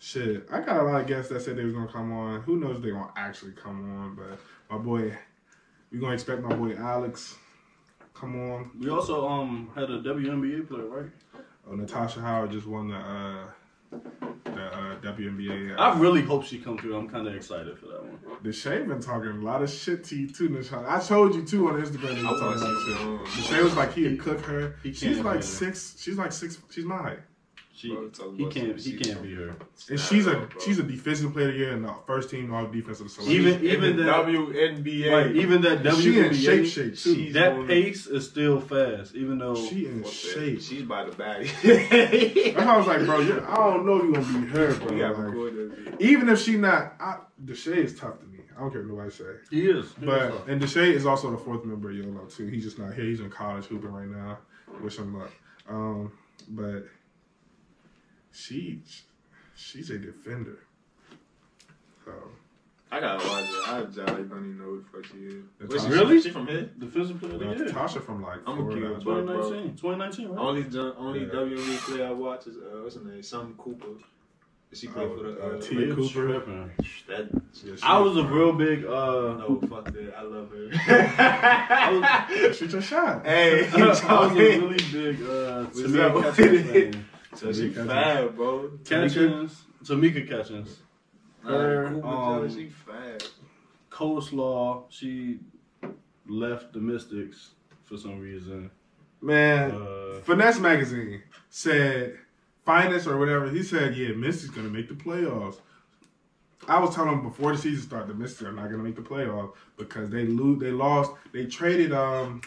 shit. 0.00 0.48
I 0.50 0.60
got 0.62 0.80
a 0.80 0.82
lot 0.82 1.00
of 1.02 1.06
guests 1.06 1.30
that 1.30 1.40
said 1.40 1.56
they 1.56 1.64
was 1.64 1.72
gonna 1.72 1.86
come 1.92 2.10
on. 2.12 2.42
Who 2.42 2.56
knows 2.58 2.78
if 2.78 2.82
they 2.82 2.90
gonna 2.90 3.12
actually 3.16 3.52
come 3.52 4.00
on, 4.00 4.16
but 4.16 4.38
my 4.68 4.78
boy, 4.82 5.16
we 5.92 5.98
gonna 6.00 6.12
expect 6.14 6.42
my 6.42 6.54
boy 6.56 6.74
Alex 6.74 7.36
come 8.14 8.34
on. 8.50 8.70
We 8.80 8.90
also 8.90 9.28
um 9.28 9.70
had 9.76 9.84
a 9.90 10.00
WNBA 10.02 10.66
player, 10.68 10.86
right? 10.86 11.10
Oh, 11.70 11.74
Natasha 11.76 12.20
Howard 12.20 12.50
just 12.50 12.66
won 12.66 12.88
the, 12.88 12.96
uh, 12.96 13.46
the, 14.44 14.50
uh, 14.50 15.00
WNBA. 15.00 15.76
Uh, 15.76 15.80
I 15.80 15.98
really 15.98 16.22
hope 16.22 16.44
she 16.44 16.58
comes 16.58 16.80
through. 16.80 16.96
I'm 16.96 17.08
kind 17.08 17.26
of 17.26 17.34
excited 17.34 17.78
for 17.78 17.86
that 17.86 18.02
one. 18.04 18.18
the 18.42 18.52
Shay 18.52 18.82
been 18.82 19.00
talking 19.00 19.30
a 19.30 19.34
lot 19.34 19.62
of 19.62 19.70
shit 19.70 20.04
to 20.04 20.16
you 20.16 20.28
too, 20.30 20.48
Natasha. 20.48 20.84
I 20.88 21.00
told 21.00 21.34
you 21.34 21.44
too 21.44 21.68
on 21.68 21.74
Instagram. 21.82 22.22
Was 22.22 22.40
talking 22.40 22.62
about 22.62 23.26
shit. 23.26 23.36
The 23.36 23.42
Shay 23.42 23.62
was 23.62 23.76
like 23.76 23.92
he'd 23.94 24.20
cook 24.20 24.40
her. 24.42 24.76
He 24.82 24.92
She's 24.92 25.18
like 25.20 25.42
six. 25.42 25.96
She's 25.98 26.16
like 26.16 26.32
six. 26.32 26.58
She's 26.70 26.84
my 26.84 26.98
height. 26.98 27.20
She 27.76 27.88
Bro, 27.88 28.08
he 28.36 28.46
can't 28.46 28.78
he 28.80 28.96
can't 28.96 29.20
be 29.20 29.34
her. 29.34 29.56
And 29.90 29.98
she's 29.98 30.28
a 30.28 30.34
Bro. 30.36 30.48
she's 30.64 30.78
a 30.78 30.84
defensive 30.84 31.32
player 31.32 31.48
of 31.48 31.54
the 31.54 31.58
year 31.58 31.72
and 31.72 31.84
the 31.84 31.92
first 32.06 32.30
team 32.30 32.54
all 32.54 32.66
defensive 32.68 33.10
selection. 33.10 33.34
Even 33.36 33.64
even 33.64 33.96
the 33.96 34.04
that 34.04 34.24
WNBA. 34.26 35.10
like 35.26 35.34
even 35.34 35.60
that 35.62 35.94
she 35.96 36.18
in 36.20 36.26
WNBA 36.30 36.34
shape 36.44 36.66
shape 36.66 36.96
too. 36.96 37.14
She's 37.16 37.32
that 37.34 37.52
on- 37.54 37.66
pace 37.66 38.06
is 38.06 38.28
still 38.28 38.60
fast. 38.60 39.16
Even 39.16 39.38
though 39.38 39.56
she 39.56 39.86
in 39.86 40.04
Fuck 40.04 40.12
that. 40.12 40.16
shape. 40.16 40.60
She's 40.62 40.82
by 40.84 41.04
the 41.04 41.12
bag. 41.16 41.50
That's 41.64 42.56
I 42.58 42.76
was 42.76 42.86
like, 42.86 43.04
bro, 43.06 43.18
you 43.20 43.44
I 43.46 43.56
don't 43.56 43.84
know 43.86 43.96
if 43.98 44.04
you 44.04 44.12
gonna 44.14 44.40
be 44.40 44.46
her, 44.52 44.74
bro. 44.74 44.86
We 44.94 45.02
Like, 45.04 45.18
record 45.18 45.54
that. 45.56 46.00
even 46.00 46.28
if 46.28 46.40
she 46.40 46.56
not, 46.56 46.94
I, 47.00 47.16
Deshae 47.44 47.76
is 47.78 47.98
tough 47.98 48.20
to 48.20 48.26
me. 48.26 48.38
I 48.56 48.60
don't 48.60 48.70
care 48.70 48.82
what 48.82 48.90
nobody 48.90 49.10
say. 49.10 49.24
he 49.50 49.66
is, 49.68 49.86
He 49.98 50.06
But 50.06 50.28
tough. 50.30 50.48
and 50.48 50.62
Deshae 50.62 50.92
is 50.92 51.06
also 51.06 51.30
the 51.32 51.36
fourth 51.38 51.64
member 51.64 51.90
of 51.90 51.96
YOLO 51.96 52.26
too. 52.26 52.46
He's 52.46 52.62
just 52.62 52.78
not 52.78 52.94
here. 52.94 53.04
He's 53.04 53.18
in 53.18 53.30
college 53.30 53.64
hooping 53.66 53.90
right 53.90 54.08
now. 54.08 54.38
Wish 54.80 54.96
him 54.96 55.18
luck. 55.18 55.32
Um, 55.68 56.12
but 56.50 56.84
she 58.34 58.80
she's 59.56 59.88
a 59.90 59.98
defender. 59.98 60.58
So 62.04 62.12
I 62.92 63.00
gotta 63.00 63.28
watch 63.28 63.44
it. 63.44 63.56
I 63.66 63.82
Jolly 63.84 64.22
don't 64.24 64.26
even 64.30 64.58
know 64.58 64.64
who 64.64 64.82
the 64.82 64.86
fuck 65.02 65.06
she 65.10 65.18
is. 65.26 65.44
That's 65.58 65.72
she 65.84 65.88
from? 65.90 65.90
Really? 65.98 66.20
She 66.20 66.30
from 66.30 66.46
here? 66.46 66.68
defensive 66.78 67.18
player 67.20 67.32
of 67.34 67.38
the 67.40 67.46
year. 67.64 67.72
Tasha 67.72 68.02
from 68.04 68.22
like 68.22 68.40
I'm 68.46 68.56
Florida. 68.56 68.98
2019, 69.00 69.76
2019, 69.76 70.28
right? 70.28 70.38
Only 70.38 70.64
jo- 70.64 70.94
only 70.98 71.20
Yeah. 71.20 71.26
WNBA 71.26 71.78
player 71.86 72.06
I 72.08 72.10
watch 72.12 72.46
is 72.46 72.56
uh, 72.56 72.80
what's 72.82 72.96
her 72.96 73.02
name? 73.04 73.22
Some 73.22 73.54
Cooper. 73.56 73.86
Is 74.70 74.80
she 74.80 74.88
played 74.88 75.08
Oh, 75.08 75.16
for 75.16 75.22
the 75.22 75.30
uh, 75.40 75.46
uh, 75.56 75.60
Tia 75.60 75.94
Cooper. 75.94 76.12
tripping. 76.12 76.70
that. 77.08 77.28
Yeah, 77.64 77.74
I 77.82 77.98
was 78.00 78.16
a 78.16 78.24
real 78.24 78.52
big 78.52 78.84
uh 78.84 79.36
No, 79.38 79.60
fuck 79.68 79.84
that. 79.92 80.14
I 80.18 80.22
love 80.22 80.50
her. 80.50 80.70
Shoot 82.54 82.72
your 82.72 82.82
shot. 82.82 83.24
hey, 83.26 83.68
I 83.72 83.86
was 83.86 83.98
a 84.00 84.02
Charlie. 84.06 84.58
really 84.58 84.76
big 84.92 85.22
uh 85.22 85.66
Was 85.74 85.92
that 85.92 86.12
Tamika 86.12 86.14
what 86.14 86.34
Catchings 86.36 86.70
fan. 86.70 87.04
So 87.34 87.52
she 87.52 87.70
Tamika 87.70 87.86
fat, 87.86 88.36
bro. 88.36 88.70
Catchings, 88.84 89.62
Tamika 89.82 90.28
Catchings. 90.28 90.78
Her, 91.44 91.88
Cooper, 91.90 92.06
um, 92.06 92.54
she 92.54 92.68
fat. 92.68 93.28
Coleslaw, 93.90 94.84
she 94.88 95.40
left 96.26 96.72
the 96.72 96.80
Mystics 96.80 97.50
for 97.84 97.96
some 97.96 98.18
reason. 98.20 98.70
Man, 99.20 99.70
Uh, 99.70 100.20
Finesse 100.20 100.58
Magazine 100.58 101.22
said, 101.50 102.18
Finest 102.64 103.06
or 103.06 103.18
whatever, 103.18 103.50
he 103.50 103.62
said, 103.62 103.94
yeah, 103.96 104.08
Misty's 104.08 104.50
going 104.50 104.66
to 104.66 104.72
make 104.72 104.88
the 104.88 104.94
playoffs. 104.94 105.58
I 106.66 106.78
was 106.80 106.94
telling 106.94 107.10
them 107.10 107.22
before 107.22 107.52
the 107.52 107.58
season 107.58 107.82
started, 107.86 108.08
the 108.08 108.14
Mystics 108.14 108.42
are 108.42 108.52
not 108.52 108.70
going 108.70 108.78
to 108.78 108.84
make 108.84 108.96
the 108.96 109.02
playoffs 109.02 109.52
because 109.76 110.08
they 110.08 110.24
lose. 110.24 110.60
They 110.60 110.70
lost. 110.70 111.12
They 111.32 111.44
traded. 111.44 111.92
Um, 111.92 112.40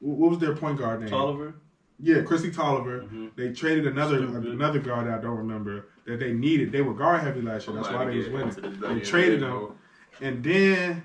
what 0.00 0.30
was 0.30 0.38
their 0.40 0.56
point 0.56 0.78
guard 0.78 1.00
name? 1.02 1.10
Toliver. 1.10 1.54
Yeah, 2.02 2.16
Kristi 2.22 2.52
Toliver. 2.54 3.08
Mhm. 3.10 3.30
They 3.36 3.52
traded 3.52 3.86
another 3.86 4.18
Stupid. 4.18 4.46
another 4.46 4.78
guard 4.78 5.06
that 5.06 5.18
I 5.18 5.22
don't 5.22 5.36
remember 5.36 5.86
that 6.06 6.18
they 6.18 6.32
needed. 6.32 6.72
They 6.72 6.80
were 6.80 6.94
guard 6.94 7.20
heavy 7.20 7.42
last 7.42 7.66
year. 7.66 7.76
That's 7.76 7.90
why 7.90 8.06
they 8.06 8.16
was 8.16 8.28
winning. 8.28 8.80
They 8.80 9.00
traded 9.00 9.40
them, 9.40 9.72
and 10.20 10.42
then 10.42 11.02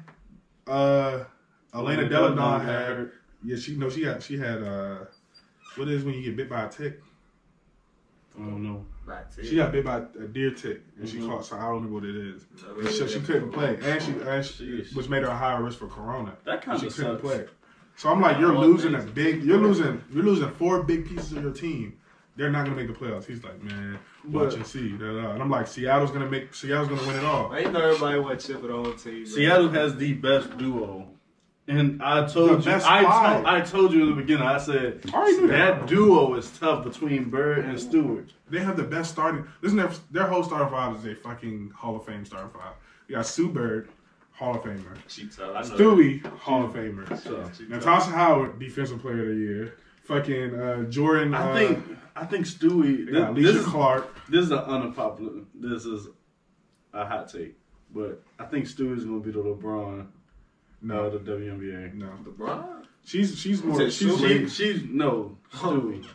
uh, 0.68 1.26
Elena 1.74 2.08
Delle 2.08 2.36
Donne 2.36 2.62
had. 2.62 3.12
Yeah, 3.44 3.58
she 3.58 3.76
no, 3.76 3.90
she 3.90 4.04
had 4.04 4.24
she 4.24 4.38
had 4.38 4.64
uh, 4.64 5.00
what 5.76 5.88
is 5.90 6.04
when 6.04 6.16
you 6.16 6.24
get 6.24 6.38
bit 6.38 6.50
by 6.50 6.64
a 6.64 6.70
tick? 6.70 7.02
I 8.38 8.40
don't 8.42 8.64
know. 8.64 8.86
She 9.44 9.56
got 9.56 9.72
bit 9.72 9.86
by 9.86 9.98
a 10.20 10.28
deer 10.28 10.52
tick, 10.52 10.82
and 11.00 11.08
she 11.08 11.20
Mhm. 11.20 11.28
caught. 11.30 11.46
So 11.46 11.58
I 11.58 11.62
don't 11.70 11.86
know 11.86 11.94
what 11.94 12.04
it 12.06 12.16
is. 12.16 12.46
And 12.80 12.90
so 12.90 13.06
she 13.06 13.20
couldn't 13.20 13.52
play, 13.52 13.78
and 13.82 14.02
she, 14.02 14.12
and 14.14 14.44
she 14.44 14.84
which 14.96 15.10
made 15.10 15.22
her 15.24 15.30
a 15.30 15.36
higher 15.36 15.62
risk 15.64 15.78
for 15.78 15.88
corona. 15.88 16.36
That 16.44 16.64
kind 16.64 16.80
She 16.80 16.88
of 16.88 16.96
couldn't 16.96 17.22
sucks. 17.22 17.22
play. 17.22 17.46
So 17.96 18.10
I'm 18.10 18.20
like, 18.22 18.40
you're 18.40 18.52
Well, 18.54 18.68
losing 18.68 18.96
a 18.96 19.02
big. 19.02 19.44
You're 19.44 19.58
losing. 19.58 20.04
You're 20.12 20.24
losing 20.24 20.50
four 20.52 20.84
big 20.84 21.08
pieces 21.08 21.32
of 21.34 21.44
your 21.44 21.54
team. 21.54 21.98
They're 22.36 22.52
not 22.52 22.66
gonna 22.66 22.76
make 22.76 22.88
the 22.88 22.94
playoffs. 22.94 23.26
He's 23.26 23.44
like, 23.44 23.64
man, 23.64 23.98
watch 24.26 24.50
But- 24.50 24.54
and 24.56 24.66
see. 24.68 24.90
Da, 24.98 25.06
da. 25.22 25.32
And 25.32 25.42
I'm 25.42 25.50
like, 25.50 25.68
Seattle's 25.68 26.12
gonna 26.12 26.30
make. 26.30 26.54
Seattle's 26.54 26.90
gonna 26.90 27.08
win 27.08 27.16
it 27.16 27.24
all. 27.24 27.54
I 27.54 27.60
ain't 27.60 27.72
know 27.72 27.80
everybody 27.82 28.20
want 28.20 28.40
chip 28.42 28.60
for 28.62 28.68
the 28.68 28.74
whole 28.74 28.92
team. 28.94 29.26
Seattle 29.26 29.70
has 29.70 29.96
the 29.96 30.14
best 30.14 30.58
duo. 30.58 31.08
And 31.68 32.04
I 32.04 32.28
told 32.28 32.62
The 32.64 32.70
you, 32.70 32.76
I, 32.86 33.02
to, 33.02 33.50
I 33.50 33.62
told 33.62 33.92
you 33.92 34.04
in 34.04 34.10
the 34.12 34.16
beginning. 34.22 34.46
I 34.46 34.60
said 34.60 35.02
I 35.14 35.36
that 35.48 35.48
that. 35.48 35.88
duo 35.88 36.36
is 36.36 36.52
tough 36.60 36.84
between 36.84 37.30
Bird 37.32 37.66
and 37.66 37.80
Stewart. 37.80 38.32
They 38.52 38.60
have 38.60 38.78
the 38.78 38.84
best 38.84 39.10
starting. 39.12 39.48
Listen, 39.64 39.78
their 39.78 39.90
their 40.12 40.28
whole 40.28 40.44
starting 40.44 40.70
five 40.70 40.96
is 40.98 41.06
a 41.06 41.16
fucking 41.16 41.72
Hall 41.76 41.96
of 41.96 42.06
Fame 42.06 42.24
starting 42.26 42.52
five. 42.52 42.74
You 43.08 43.16
got 43.16 43.26
Sue 43.26 43.50
Bird, 43.50 43.90
Hall 44.36 44.56
of 44.56 44.62
Famer. 44.64 44.98
She 45.08 45.28
tough. 45.28 45.70
Stewie, 45.70 46.26
Hall 46.40 46.66
of 46.66 46.72
Famer. 46.74 47.08
So 47.22 47.50
She 47.58 47.64
tough. 47.64 47.70
Natasha 47.70 48.12
Howard, 48.12 48.60
Defensive 48.60 49.00
Player 49.02 49.22
of 49.24 49.28
the 49.30 49.36
Year. 49.36 49.78
Fucking 50.04 50.56
uh, 50.60 50.84
Jordan. 50.84 51.34
I 51.34 51.50
uh, 51.52 51.56
think 51.56 51.84
I 52.16 52.26
think 52.26 52.46
Stewie. 52.46 53.06
they 53.06 53.12
got 53.14 53.34
This, 53.36 53.44
Alicia 53.46 53.52
this 53.54 53.56
is 53.62 53.66
Clark. 53.68 54.16
this 54.30 54.46
is 54.46 54.52
an 54.52 54.60
unpopular. 54.60 55.32
This 55.54 55.86
is 55.86 56.08
a 56.94 57.06
hot 57.06 57.30
take, 57.32 57.56
but 57.94 58.22
I 58.40 58.46
think 58.46 58.66
Stewie's 58.66 59.04
gonna 59.06 59.20
be 59.20 59.32
the 59.32 59.40
LeBron 59.40 60.08
No, 60.82 61.06
of 61.06 61.26
the 61.26 61.32
WNBA. 61.32 61.94
no. 61.96 62.10
LeBron. 62.24 62.86
She's 63.04 63.38
she's 63.40 63.64
more 63.64 63.82
Is 63.82 63.96
she's 63.96 64.18
She, 64.20 64.48
she's 64.50 64.84
no 64.84 65.38
Stewie. 65.54 66.06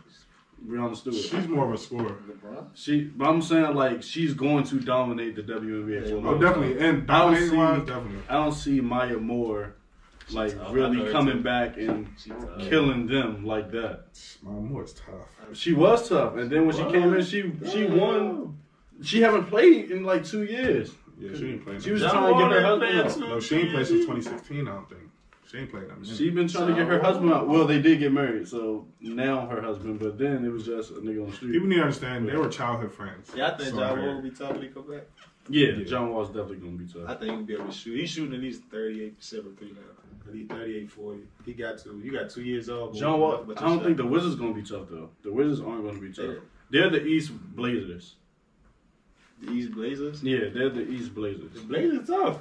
Breanna 0.66 0.94
Stewart. 0.96 1.16
she's 1.16 1.48
more 1.48 1.66
of 1.68 1.72
a 1.74 1.78
scorer. 1.78 2.16
LeBron. 2.28 2.66
She, 2.74 3.02
but 3.04 3.28
I'm 3.28 3.40
saying 3.42 3.74
like 3.74 4.02
she's 4.02 4.34
going 4.34 4.64
to 4.64 4.80
dominate 4.80 5.36
the 5.36 5.42
WNBA. 5.42 6.20
for 6.22 6.28
Oh, 6.28 6.38
definitely. 6.38 6.78
And 6.86 7.10
I 7.10 7.18
don't 7.18 7.26
dominating 7.32 7.50
see- 7.50 7.56
wise, 7.56 7.78
definitely. 7.86 8.18
I 8.28 8.34
don't 8.34 8.52
see 8.52 8.80
Maya 8.80 9.16
Moore 9.18 9.74
like 10.30 10.54
tough. 10.56 10.72
Really 10.72 11.10
coming 11.10 11.38
too. 11.38 11.42
back 11.42 11.76
and 11.76 12.08
She 12.16 12.30
killing 12.68 13.06
them 13.06 13.44
like 13.44 13.70
that. 13.72 14.04
Maya 14.42 14.54
Moore's 14.60 14.92
tough. 14.92 15.26
She 15.52 15.72
was 15.72 16.08
tough, 16.08 16.36
and 16.36 16.50
then 16.50 16.66
when 16.66 16.76
she 16.76 16.84
came 16.84 17.12
in, 17.14 17.24
she 17.24 17.52
she 17.70 17.86
won. 17.86 18.58
She 19.02 19.22
haven't 19.22 19.46
played 19.46 19.90
in 19.90 20.04
like 20.04 20.24
two 20.24 20.44
years. 20.44 20.92
Yeah, 21.18 21.36
she 21.36 21.48
ain't 21.52 21.64
playing. 21.64 21.80
She 21.80 21.90
was 21.90 22.02
trying 22.02 22.32
to 22.32 22.38
get 22.38 22.50
her 22.52 22.60
John 22.60 22.80
Wall 22.80 22.84
ain't 22.88 22.94
husband. 23.02 23.28
No, 23.30 23.40
she 23.40 23.56
ain't 23.56 23.70
played 23.72 23.86
since 23.86 24.00
2016. 24.06 24.68
I 24.68 24.72
don't 24.72 24.88
think. 24.88 25.02
She 25.50 25.58
ain't 25.58 25.70
played 25.70 25.88
that 25.88 26.00
minute. 26.00 26.16
She 26.16 26.30
been 26.30 26.46
trying 26.46 26.68
to 26.68 26.74
get 26.74 26.86
her 26.86 27.00
husband 27.00 27.32
out. 27.32 27.48
Well, 27.48 27.66
they 27.66 27.82
did 27.82 27.98
get 27.98 28.12
married, 28.12 28.46
so 28.46 28.86
now 29.00 29.46
her 29.46 29.60
husband. 29.60 29.98
But 29.98 30.16
then 30.16 30.44
it 30.44 30.48
was 30.48 30.64
just 30.64 30.90
a 30.92 30.94
nigga 30.94 31.24
on 31.24 31.30
the 31.30 31.36
street. 31.36 31.52
People 31.52 31.66
need 31.68 31.76
to 31.76 31.82
understand 31.82 32.28
they 32.28 32.36
were 32.36 32.48
childhood 32.48 32.92
friends. 32.92 33.32
Yeah, 33.34 33.48
I 33.48 33.56
think 33.56 33.70
So, 33.70 33.80
John. 33.80 33.98
Wall 33.98 34.14
will 34.14 34.22
be 34.22 34.30
tough 34.30 34.52
when 34.52 34.62
he 34.62 34.68
come 34.68 34.88
back. 34.88 35.02
yeah, 35.48 35.68
Yeah. 35.70 35.84
John 35.84 36.10
Wall's 36.10 36.28
definitely 36.28 36.58
gonna 36.58 36.72
be 36.76 36.86
tough. 36.86 37.08
I 37.08 37.14
think 37.14 37.32
he'll 37.32 37.42
be 37.42 37.54
able 37.54 37.66
to 37.66 37.72
shoot. 37.72 37.98
He's 37.98 38.10
shooting 38.10 38.34
at 38.34 38.40
least 38.40 38.70
38% 38.70 39.42
from 39.42 39.56
three 39.56 39.72
now. 39.72 40.28
At 40.28 40.34
least 40.34 40.50
38, 40.50 40.90
40. 40.92 41.20
He 41.44 41.52
got 41.54 41.78
to. 41.78 42.00
You 42.00 42.12
got 42.12 42.30
two 42.30 42.42
years 42.42 42.68
old. 42.68 42.94
John 42.94 43.18
Wall. 43.18 43.44
I 43.56 43.60
don't 43.66 43.82
think 43.82 43.96
the 43.96 44.06
Wizards 44.06 44.36
gonna 44.36 44.54
be 44.54 44.62
tough 44.62 44.86
though. 44.88 45.10
The 45.22 45.32
Wizards 45.32 45.60
aren't 45.60 45.84
gonna 45.84 45.98
be 45.98 46.12
tough. 46.12 46.36
They're 46.70 46.90
the 46.90 47.04
East 47.04 47.32
Blazers. 47.56 48.14
The 49.42 49.50
East 49.50 49.72
Blazers. 49.72 50.22
Yeah, 50.22 50.50
they're 50.54 50.70
the 50.70 50.82
East 50.88 51.12
Blazers. 51.12 51.52
The 51.54 51.60
Blazers 51.62 52.06
tough. 52.06 52.38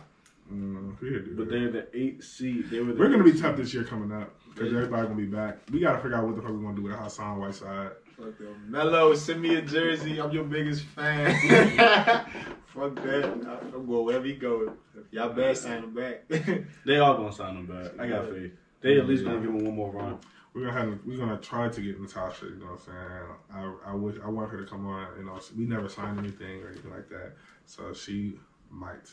Mm, 0.52 1.00
we 1.02 1.10
could 1.10 1.26
do 1.26 1.36
But 1.38 1.50
they're 1.50 1.72
the 1.72 1.88
eight 1.94 2.24
seed. 2.24 2.70
They 2.70 2.80
were. 2.80 2.94
The 2.94 3.00
We're 3.00 3.10
gonna 3.10 3.24
be 3.24 3.32
eight 3.32 3.42
tough 3.42 3.58
this 3.58 3.74
year 3.74 3.84
coming 3.84 4.12
up 4.12 4.34
because 4.54 4.74
everybody 4.74 5.04
gonna 5.04 5.16
be 5.16 5.26
back. 5.26 5.58
We 5.72 5.80
gotta 5.80 6.00
figure 6.00 6.18
out 6.18 6.26
what 6.26 6.36
the 6.36 6.42
fuck 6.42 6.52
we're 6.52 6.62
gonna 6.62 6.76
do 6.76 6.84
with 6.84 6.94
Hassan 6.94 7.40
Whiteside. 7.40 7.92
Fuck 8.18 8.38
them. 8.38 8.66
Melo, 8.68 9.14
send 9.16 9.42
me 9.42 9.56
a 9.56 9.62
jersey. 9.62 10.20
I'm 10.20 10.32
your 10.32 10.44
biggest 10.44 10.84
fan. 10.84 11.32
Fuck 12.66 12.96
that. 12.96 13.26
I'm 13.74 13.86
going 13.86 14.06
wherever 14.06 14.26
he 14.26 14.34
goes. 14.34 14.70
Y'all 15.12 15.30
bad, 15.30 15.58
sign 15.58 15.84
him 15.84 15.94
back. 15.94 16.24
They 16.86 16.98
all 16.98 17.16
gonna 17.16 17.34
sign 17.34 17.58
him 17.58 17.66
back. 17.66 18.00
I 18.00 18.08
got 18.08 18.30
faith. 18.30 18.52
They 18.82 18.98
at 18.98 19.08
least 19.08 19.24
gonna 19.24 19.40
give 19.40 19.50
him 19.50 19.64
one 19.64 19.76
more 19.76 19.92
run. 19.92 20.20
We're 20.54 20.66
gonna 20.66 20.80
have 20.80 21.00
we're 21.06 21.18
gonna 21.18 21.38
try 21.38 21.70
to 21.70 21.82
get 21.82 22.00
Natasha. 22.00 22.46
You 22.46 22.56
know 22.56 22.66
what 22.66 22.82
I'm 22.82 22.86
saying? 22.86 23.76
I 23.86 23.92
I 23.92 23.96
wish 23.96 24.16
I 24.24 24.30
want 24.30 24.50
her 24.52 24.58
to 24.64 24.70
come 24.70 24.86
on. 24.86 25.08
You 25.18 25.26
know, 25.26 25.40
we 25.58 25.66
never 25.66 25.88
signed 25.88 26.20
anything 26.20 26.62
or 26.64 26.70
anything 26.70 26.92
like 26.92 27.10
that, 27.10 27.34
so 27.66 27.94
she 27.94 28.36
might. 28.70 29.08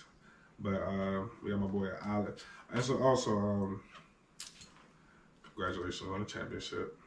But 0.59 0.75
uh, 0.75 1.23
we 1.43 1.51
got 1.51 1.61
my 1.61 1.67
boy 1.67 1.89
Alex. 2.05 2.45
And 2.73 2.83
so 2.83 2.99
also, 3.03 3.31
um, 3.37 3.81
congratulations 5.45 6.09
on 6.13 6.21
the 6.21 6.27
championship. 6.27 6.99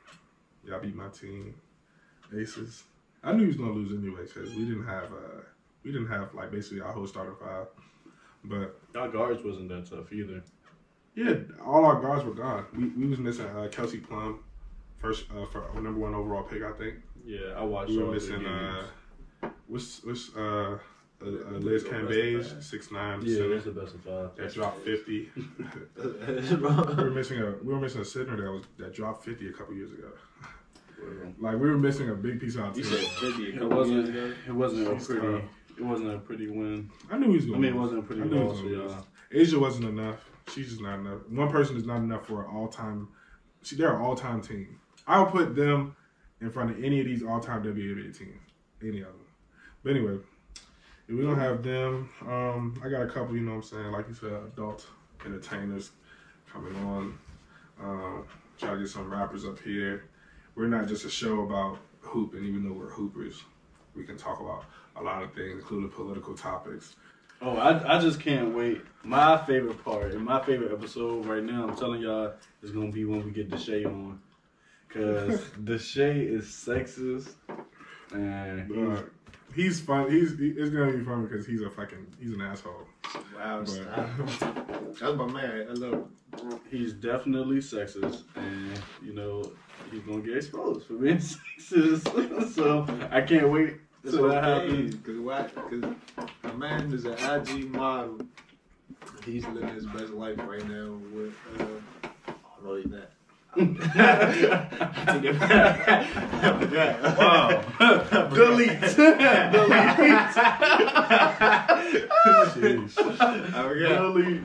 Y'all 0.65 0.79
beat 0.79 0.95
my 0.95 1.07
team, 1.09 1.55
Aces. 2.37 2.83
I 3.23 3.33
knew 3.33 3.41
he 3.41 3.47
was 3.47 3.55
gonna 3.57 3.71
lose 3.71 3.91
anyway 3.91 4.23
because 4.23 4.49
we 4.55 4.65
didn't 4.65 4.85
have 4.85 5.11
uh 5.11 5.41
we 5.83 5.91
didn't 5.91 6.07
have 6.07 6.33
like 6.33 6.51
basically 6.51 6.81
our 6.81 6.91
whole 6.91 7.07
starting 7.07 7.35
five. 7.39 7.67
But 8.45 8.79
Our 8.95 9.09
guards 9.09 9.43
wasn't 9.43 9.67
that 9.69 9.89
tough 9.89 10.11
either. 10.13 10.41
yeah, 11.15 11.33
all 11.65 11.83
our 11.85 11.99
guards 12.01 12.23
were 12.23 12.33
gone. 12.33 12.65
We 12.75 12.85
we 12.89 13.07
was 13.07 13.19
missing 13.19 13.45
uh, 13.47 13.67
Kelsey 13.71 13.97
Plum, 13.97 14.39
first 14.97 15.25
uh, 15.31 15.45
for 15.45 15.69
number 15.81 15.99
one 15.99 16.13
overall 16.13 16.43
pick, 16.43 16.63
I 16.63 16.71
think. 16.73 16.95
Yeah, 17.25 17.53
I 17.57 17.63
watched. 17.63 17.91
We 17.91 17.97
were 17.97 18.11
missing 18.11 18.45
uh, 18.45 18.83
what's 19.67 20.03
what's 20.03 20.33
uh, 20.35 20.77
uh, 21.21 21.25
uh 21.25 21.57
Liz 21.59 21.83
Cambage, 21.83 22.63
six 22.63 22.91
nine, 22.91 23.21
yeah, 23.23 23.37
center. 23.37 23.49
that's 23.49 23.65
the 23.65 23.71
best 23.71 23.95
of 23.95 24.01
five. 24.01 24.35
that 24.35 24.53
dropped 24.53 24.85
fifty. 24.85 25.29
we 25.35 27.03
were 27.03 27.11
missing 27.11 27.39
a 27.39 27.55
we 27.63 27.73
were 27.73 27.79
missing 27.79 28.01
a 28.01 28.05
center 28.05 28.37
that 28.37 28.51
was 28.51 28.63
that 28.77 28.93
dropped 28.93 29.23
fifty 29.23 29.49
a 29.49 29.51
couple 29.51 29.73
years 29.73 29.91
ago. 29.91 30.07
Like 31.39 31.53
we 31.53 31.69
were 31.69 31.77
missing 31.77 32.09
a 32.09 32.15
big 32.15 32.39
piece 32.39 32.55
of 32.55 32.61
our 32.61 32.73
team. 32.73 32.83
said 32.83 32.99
50 32.99 33.57
a 33.57 33.63
It 33.63 33.69
wasn't. 33.69 34.15
It 34.47 34.51
wasn't 34.51 34.87
a 34.87 35.05
pretty. 35.05 35.45
It 35.77 35.85
wasn't 35.85 36.13
a 36.13 36.17
pretty 36.19 36.47
win. 36.47 36.89
I 37.09 37.17
knew 37.17 37.29
he 37.29 37.35
was 37.37 37.45
going. 37.45 37.63
I 37.63 37.69
going. 37.69 37.73
mean, 37.73 37.79
it 37.79 37.81
wasn't 37.81 37.99
a 37.99 38.03
pretty 38.03 38.21
I 38.21 38.43
was 38.43 38.61
loss. 38.61 39.03
Yeah. 39.31 39.39
A'ja 39.39 39.59
wasn't 39.59 39.85
enough. 39.85 40.29
She's 40.53 40.69
just 40.69 40.81
not 40.81 40.99
enough. 40.99 41.21
One 41.29 41.49
person 41.49 41.77
is 41.77 41.85
not 41.85 41.97
enough 41.97 42.27
for 42.27 42.43
an 42.43 42.49
all 42.53 42.67
time. 42.67 43.07
See, 43.61 43.75
they're 43.75 43.95
an 43.95 44.01
all 44.01 44.15
time 44.15 44.41
team. 44.41 44.79
I'll 45.07 45.27
put 45.27 45.55
them 45.55 45.95
in 46.41 46.49
front 46.51 46.71
of 46.71 46.83
any 46.83 46.99
of 46.99 47.05
these 47.05 47.23
all 47.23 47.39
time 47.39 47.63
WNBA 47.63 48.17
teams. 48.17 48.41
Any 48.81 48.99
of 49.01 49.07
them. 49.07 49.25
But 49.83 49.91
anyway, 49.95 50.17
if 51.09 51.15
we 51.15 51.23
don't 51.23 51.39
have 51.39 51.63
them, 51.63 52.09
um, 52.27 52.79
I 52.85 52.89
got 52.89 53.01
a 53.01 53.07
couple. 53.07 53.35
You 53.35 53.41
know 53.41 53.55
what 53.55 53.57
I'm 53.57 53.63
saying? 53.63 53.91
Like 53.91 54.07
you 54.07 54.13
said, 54.13 54.31
adult 54.31 54.85
entertainers 55.25 55.91
coming 56.51 56.75
on. 56.85 57.17
Um, 57.81 58.25
try 58.59 58.73
to 58.73 58.77
get 58.79 58.89
some 58.89 59.11
rappers 59.11 59.43
up 59.43 59.59
here. 59.59 60.05
We're 60.55 60.67
not 60.67 60.87
just 60.87 61.05
a 61.05 61.09
show 61.09 61.41
about 61.41 61.79
hooping, 62.01 62.43
even 62.43 62.63
though 62.63 62.73
we're 62.73 62.89
hoopers. 62.91 63.41
We 63.95 64.03
can 64.03 64.17
talk 64.17 64.39
about 64.39 64.65
a 64.95 65.01
lot 65.01 65.23
of 65.23 65.33
things, 65.33 65.53
including 65.55 65.89
political 65.89 66.35
topics. 66.35 66.95
Oh, 67.41 67.55
I, 67.55 67.97
I 67.97 67.99
just 67.99 68.19
can't 68.19 68.53
wait. 68.55 68.81
My 69.03 69.37
favorite 69.45 69.83
part 69.83 70.11
and 70.11 70.23
my 70.23 70.43
favorite 70.43 70.73
episode 70.73 71.25
right 71.25 71.43
now, 71.43 71.67
I'm 71.67 71.75
telling 71.75 72.01
y'all, 72.01 72.33
is 72.61 72.71
gonna 72.71 72.91
be 72.91 73.05
when 73.05 73.23
we 73.25 73.31
get 73.31 73.49
Deshae 73.49 73.85
on, 73.85 74.19
cause 74.89 75.39
Deshae 75.63 76.29
is 76.29 76.45
sexist, 76.45 77.35
and 78.11 78.69
Uh, 78.71 79.01
he's 79.55 79.79
fun. 79.79 80.09
He's 80.11 80.37
he, 80.37 80.49
it's 80.49 80.69
gonna 80.69 80.91
be 80.91 81.03
fun 81.03 81.25
because 81.25 81.45
he's 81.45 81.61
a 81.61 81.69
fucking 81.69 82.07
he's 82.19 82.33
an 82.33 82.41
asshole. 82.41 82.85
Wow, 83.35 83.63
But- 83.65 84.99
That's 84.99 85.15
my 85.17 85.25
man. 85.27 85.67
I 85.69 85.73
love 85.73 85.93
him. 85.93 86.59
he's 86.69 86.93
definitely 86.93 87.57
sexist, 87.57 88.23
and 88.35 88.71
you 89.03 89.13
know 89.13 89.51
he's 89.91 90.01
gonna 90.01 90.21
get 90.21 90.37
exposed 90.37 90.87
for 90.87 90.93
being 90.93 91.17
sexist. 91.59 92.51
so 92.53 92.85
I 93.11 93.21
can't 93.21 93.49
wait 93.49 93.75
It's 94.03 94.13
till 94.13 94.27
that 94.29 94.43
okay, 94.43 94.67
happens. 94.67 94.95
Cause 95.05 95.17
why? 95.17 95.43
Cause 95.69 95.95
a 96.43 96.53
man 96.57 96.91
is 96.93 97.05
an 97.05 97.13
IG 97.13 97.71
model. 97.71 98.19
He's 99.25 99.45
living 99.47 99.69
his 99.69 99.85
best 99.87 100.11
life 100.11 100.37
right 100.39 100.67
now 100.67 100.97
with. 101.13 101.33
Uh, 101.59 101.65
oh, 102.65 102.83
no, 102.85 103.01
he's 103.55 103.95
not. 103.95 104.71
Take 105.07 105.23
it 105.23 105.39
back. 105.39 107.17
Wow. 107.17 107.63
Delete. 108.33 108.69
Jeez. 112.55 112.93
I 112.97 113.67
forgot. 113.67 113.95
Delete. 114.01 114.41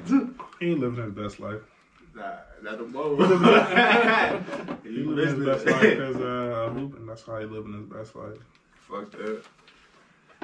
he 0.61 0.70
ain't 0.70 0.80
living 0.80 1.05
his 1.05 1.12
best 1.12 1.40
life. 1.40 1.61
Nah, 2.14 2.22
not 2.62 2.78
the 2.78 2.84
moment. 2.84 4.82
He 4.84 4.90
he 4.90 4.96
living 5.02 5.36
his 5.36 5.46
best 5.46 5.66
life 5.66 5.82
it. 5.82 5.98
because 5.98 6.16
uh, 6.16 6.70
hooping. 6.72 7.07
That's 7.07 7.22
how 7.22 7.38
he 7.38 7.46
living 7.46 7.72
his 7.74 7.86
best 7.86 8.14
life. 8.16 8.38
Fuck 8.88 9.11
that. 9.12 9.42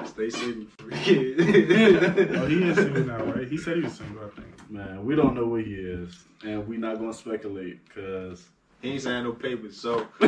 Stay 0.05 0.29
single 0.29 0.67
for 0.77 0.85
Oh, 0.85 0.97
kid. 0.97 1.39
he 1.39 2.63
is 2.63 2.75
single 2.75 3.03
now, 3.05 3.23
right? 3.25 3.47
He 3.47 3.57
said 3.57 3.77
he 3.77 3.83
was 3.83 3.93
single, 3.93 4.23
I 4.25 4.29
think. 4.29 4.69
Man, 4.71 5.05
we 5.05 5.15
don't 5.15 5.33
know 5.35 5.45
where 5.47 5.61
he 5.61 5.73
is, 5.75 6.17
and 6.43 6.67
we 6.67 6.77
not 6.77 6.97
gonna 6.99 7.13
speculate 7.13 7.83
because 7.85 8.43
He 8.81 8.91
ain't 8.93 9.01
signed 9.01 9.25
no 9.25 9.33
papers, 9.33 9.77
so 9.77 10.05
I 10.21 10.27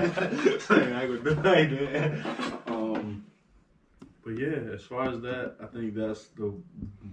ain't 0.00 1.22
gonna 1.24 1.86
that. 1.92 2.62
Um, 2.66 3.24
but 4.24 4.38
yeah, 4.38 4.72
as 4.74 4.82
far 4.82 5.08
as 5.10 5.20
that, 5.22 5.54
I 5.62 5.66
think 5.66 5.94
that's 5.94 6.28
the 6.28 6.52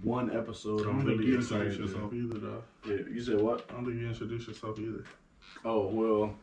one 0.02 0.34
episode 0.36 0.86
I 0.86 0.90
I'm 0.90 0.96
don't 0.98 1.06
think 1.06 1.20
really 1.20 1.32
you 1.32 1.38
excited. 1.38 1.66
introduced 1.72 1.94
to- 1.94 2.00
yourself 2.00 2.14
either, 2.14 2.38
though. 2.38 2.62
Yeah, 2.86 3.14
you 3.14 3.20
said 3.22 3.40
what? 3.40 3.64
I 3.70 3.74
don't 3.74 3.84
think 3.86 4.00
you 4.00 4.08
introduced 4.08 4.48
yourself 4.48 4.78
either. 4.78 5.04
Oh 5.64 5.86
well, 5.88 6.34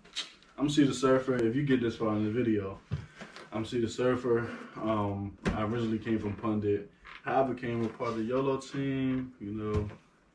I'm 0.58 0.70
C 0.70 0.84
the 0.86 0.94
Surfer. 0.94 1.36
If 1.36 1.56
you 1.56 1.64
get 1.64 1.82
this 1.82 1.96
far 1.96 2.16
in 2.16 2.24
the 2.26 2.32
video, 2.32 2.80
I'm 3.52 3.64
the 3.64 3.90
Surfer. 3.90 4.48
Um, 4.76 5.36
I 5.56 5.64
originally 5.64 5.98
came 5.98 6.20
from 6.20 6.34
Pundit. 6.34 6.92
I 7.26 7.42
became 7.42 7.84
a 7.84 7.90
part 7.90 8.12
of 8.12 8.18
the 8.18 8.24
YOLO 8.24 8.58
team. 8.58 9.34
You 9.40 9.52
know, 9.54 9.90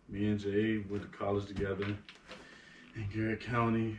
me 0.08 0.26
and 0.26 0.38
Jay 0.38 0.78
went 0.90 1.02
to 1.02 1.16
college 1.16 1.46
together 1.46 1.86
in 2.96 3.08
Garrett 3.14 3.40
County, 3.40 3.96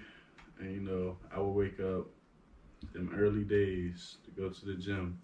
and 0.60 0.74
you 0.74 0.82
know, 0.82 1.18
I 1.34 1.40
would 1.40 1.52
wake 1.52 1.80
up 1.80 2.08
them 2.94 3.16
early 3.18 3.44
days 3.44 4.18
to 4.26 4.32
go 4.32 4.50
to 4.50 4.66
the 4.66 4.74
gym. 4.74 5.18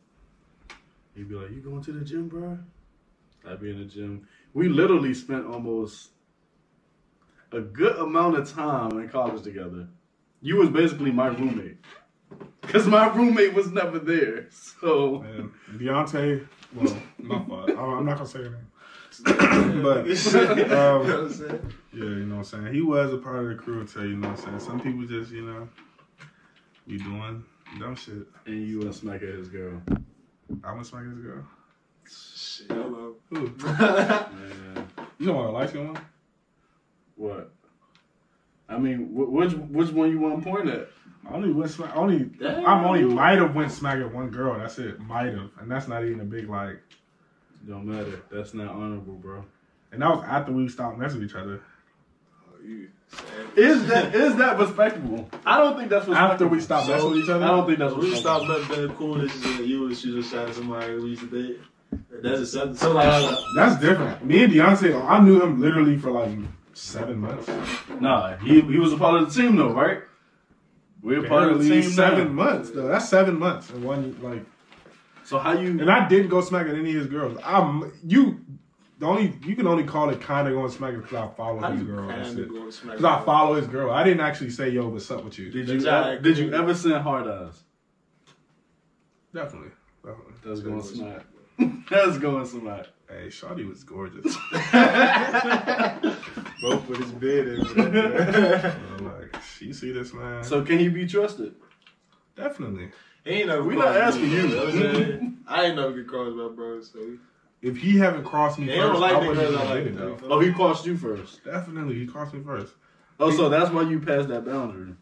He'd 1.14 1.28
be 1.28 1.36
like, 1.36 1.52
"You 1.52 1.60
going 1.60 1.84
to 1.84 1.92
the 1.92 2.06
gym, 2.06 2.30
bro?" 2.30 2.60
I'd 3.46 3.60
be 3.60 3.72
in 3.72 3.80
the 3.80 3.86
gym. 3.86 4.26
We 4.54 4.70
literally 4.70 5.14
spent 5.14 5.46
almost 5.46 6.12
a 7.52 7.60
good 7.60 7.98
amount 7.98 8.38
of 8.38 8.50
time 8.50 8.98
in 9.00 9.10
college 9.10 9.44
together. 9.44 9.90
You 10.42 10.58
was 10.58 10.70
basically 10.70 11.12
my 11.12 11.28
roommate. 11.28 11.78
Cause 12.64 12.88
my 12.88 13.08
roommate 13.14 13.54
was 13.54 13.72
never 13.72 14.00
there. 14.00 14.48
So 14.52 15.24
And 15.24 15.52
Deontay, 15.80 16.48
well, 16.74 16.98
my 17.18 17.44
fault. 17.46 17.70
I- 17.72 17.74
I'm 17.74 18.06
not 18.06 18.18
gonna 18.18 18.28
say 18.30 18.40
her 18.44 18.50
name. 18.50 18.68
but 19.84 20.06
you 20.08 20.66
know 20.68 21.02
um, 21.02 21.58
yeah, 21.94 22.04
you 22.04 22.26
know 22.26 22.36
what 22.36 22.40
I'm 22.40 22.44
saying. 22.64 22.74
He 22.74 22.82
was 22.82 23.12
a 23.14 23.18
part 23.18 23.40
of 23.44 23.50
the 23.50 23.56
crew 23.56 23.82
until 23.82 24.06
you 24.06 24.16
know 24.16 24.30
what 24.30 24.40
I'm 24.40 24.46
saying. 24.46 24.60
Some 24.60 24.80
people 24.80 25.06
just, 25.06 25.32
you 25.32 25.42
know, 25.46 25.68
be 26.88 26.98
doing 26.98 27.44
dumb 27.80 27.96
shit. 27.96 28.26
and 28.46 28.66
you 28.68 28.82
and 28.84 28.96
smack 28.96 29.22
at 29.22 29.30
his 29.30 29.50
girl. 29.50 29.82
I 30.64 30.74
went 30.74 30.86
smacking 30.86 31.10
his 31.12 31.20
girl. 31.20 31.44
Shit, 32.10 32.68
hello. 32.72 33.16
Who? 33.32 33.48
Man, 33.64 34.88
You 35.20 35.26
don't 35.28 35.36
want 35.36 35.50
a 35.50 35.52
light 35.52 35.70
skin 35.70 35.94
one? 35.94 36.02
what? 37.16 37.52
I 38.70 38.78
mean, 38.78 39.10
which 39.12 39.52
which 39.54 39.90
one 39.90 40.10
you 40.10 40.20
want 40.20 40.42
to 40.42 40.50
point 40.50 40.70
at? 40.70 40.88
I 41.30 41.34
only 41.34 41.52
went 41.52 41.72
smack. 41.72 41.96
Only 41.96 42.20
Damn. 42.20 42.66
I'm 42.66 42.84
only 42.86 43.04
might 43.04 43.38
have 43.38 43.56
went 43.56 43.72
smack 43.72 44.00
at 44.00 44.14
one 44.14 44.30
girl. 44.30 44.58
That's 44.58 44.78
it. 44.80 45.00
Might 45.00 45.34
have, 45.34 45.52
and 45.60 45.70
that's 45.70 45.88
not 45.88 46.04
even 46.04 46.20
a 46.22 46.26
big 46.26 46.50
like. 46.50 46.82
Don't 47.68 47.86
matter. 47.86 48.24
That's 48.32 48.54
not 48.54 48.70
honorable, 48.70 49.14
bro. 49.14 49.46
And 49.92 50.02
that 50.02 50.10
was 50.10 50.26
after 50.28 50.52
we 50.52 50.68
stopped 50.68 50.98
messing 50.98 51.20
with 51.20 51.30
each 51.30 51.36
other. 51.36 51.62
Oh. 52.50 52.86
Is 53.56 53.86
that 53.88 54.16
is 54.16 54.36
that 54.38 54.58
respectable? 54.58 55.30
I 55.46 55.58
don't 55.58 55.78
think 55.78 55.90
that's 55.90 56.08
respectable. 56.08 56.32
After 56.32 56.48
we 56.48 56.60
stopped 56.62 56.88
messing 56.88 57.10
with 57.12 57.20
each 57.20 57.30
other. 57.30 57.44
I 57.46 57.48
don't 57.50 57.68
think 57.68 57.80
that's 57.80 57.94
we 57.94 58.12
respectable. 58.12 58.46
stopped 58.46 58.72
up 58.72 58.78
being 58.78 58.96
cool. 58.96 59.16
This 59.16 59.36
is 59.36 59.60
you 59.60 59.82
was 59.82 60.04
you 60.04 60.16
just 60.20 60.32
shot 60.32 60.50
at 60.50 60.56
somebody 60.56 60.96
we 60.96 61.10
used 61.10 61.22
to 61.22 61.28
date. 61.28 61.60
That's 62.24 62.42
acceptable. 62.42 62.76
So 62.78 62.94
like, 62.94 63.38
That's 63.56 63.80
different. 63.82 64.26
Me 64.26 64.44
and 64.44 64.54
Deontay, 64.54 65.06
I 65.08 65.20
knew 65.20 65.42
him 65.42 65.60
literally 65.60 65.98
for 65.98 66.12
like 66.12 66.30
seven 66.74 67.20
months. 67.20 67.50
Nah, 68.00 68.38
he 68.38 68.62
he 68.62 68.80
was 68.80 68.94
a 68.94 68.98
part 68.98 69.22
of 69.22 69.32
the 69.34 69.42
team 69.42 69.56
though, 69.58 69.74
right? 69.74 70.00
We're 71.02 71.28
part 71.28 71.52
of 71.52 71.64
the 71.64 71.70
Barely 71.70 71.82
seven 71.84 72.36
now. 72.36 72.44
months 72.44 72.72
though. 72.72 72.88
That's 72.88 73.10
seven 73.10 73.40
months 73.40 73.70
and 73.70 73.84
one 73.84 74.18
like. 74.22 74.46
So 75.24 75.40
how 75.40 75.54
you? 75.54 75.70
And 75.70 75.90
I 75.90 76.08
didn't 76.08 76.30
go 76.30 76.42
smacking 76.42 76.76
any 76.76 76.90
of 76.92 76.96
his 76.96 77.08
girls. 77.08 77.40
I'm 77.44 77.92
you. 78.06 78.40
The 79.00 79.08
only 79.08 79.34
you 79.46 79.56
can 79.56 79.66
only 79.66 79.84
call 79.84 80.10
it 80.10 80.22
kind 80.22 80.48
of 80.48 80.54
going 80.54 80.70
smacking 80.70 81.02
because 81.02 81.16
I 81.16 81.28
follow 81.36 81.72
his 81.72 81.84
girl. 81.84 82.08
That's 82.08 82.34
it. 82.34 82.50
Because 82.50 83.04
I 83.04 83.24
follow 83.26 83.56
his 83.56 83.68
girl. 83.68 83.90
I 83.92 84.04
didn't 84.04 84.22
actually 84.22 84.52
say 84.52 84.70
yo, 84.70 84.88
what's 84.90 85.10
up 85.10 85.24
with 85.24 85.40
you? 85.40 85.50
Did 85.50 85.68
you 85.68 85.78
But 85.78 85.84
y'all 85.86 86.04
ever, 86.04 86.22
did 86.22 86.38
you 86.38 86.54
ever 86.54 86.74
send 86.76 86.96
hard 87.02 87.28
eyes? 87.28 87.64
Definitely. 89.34 89.72
Definitely. 90.06 90.34
That's 90.44 90.60
going 90.60 90.84
smack. 90.84 91.26
That's 91.90 92.18
going 92.20 92.46
smack. 92.46 92.88
Hey, 93.10 93.28
Shawty 93.28 93.68
was 93.68 93.84
gorgeous. 93.84 94.24
Both 96.62 96.88
put 96.88 96.98
his 96.98 97.12
bed 97.12 97.48
in. 97.48 97.60
Like, 97.60 98.76
oh 99.31 99.31
she 99.62 99.74
see 99.74 99.92
this 99.92 100.14
man. 100.14 100.44
So 100.44 100.64
can 100.64 100.80
he 100.80 100.90
be 100.90 101.06
trusted? 101.06 101.54
Definitely. 102.36 102.90
He 103.24 103.32
ain't 103.32 103.48
never 103.48 103.64
We 103.64 103.76
not 103.76 103.96
asking 103.96 104.24
me, 104.32 104.36
you. 104.36 104.62
I'm 104.62 104.72
saying? 104.72 105.38
I 105.48 105.66
ain't 105.66 105.76
never 105.76 105.92
get 105.94 106.08
crossed 106.08 106.36
by 106.36 106.48
bro, 106.56 106.82
so 106.82 107.00
If 107.62 107.78
he 107.78 107.98
haven't 107.98 108.24
crossed 108.24 108.58
me 108.58 108.66
they 108.66 108.78
first, 108.78 108.94
don't 108.94 109.02
like 109.02 109.14
I 109.14 109.18
wouldn't 109.20 109.38
girls 109.38 109.54
even 109.54 109.68
I 109.68 109.74
did 109.76 109.96
like. 109.98 110.14
it 110.14 110.20
though. 110.22 110.30
Oh, 110.36 110.40
he 110.40 110.52
crossed 110.52 110.86
you 110.86 110.98
first. 110.98 111.44
Definitely, 111.44 111.96
he 111.96 112.08
crossed 112.08 112.34
me 112.34 112.42
first. 112.44 112.74
Oh, 113.20 113.30
so 113.30 113.50
that's 113.50 113.70
why 113.70 113.84
you 113.84 114.00
passed 114.00 114.30
that 114.30 114.46
boundary. 114.46 114.96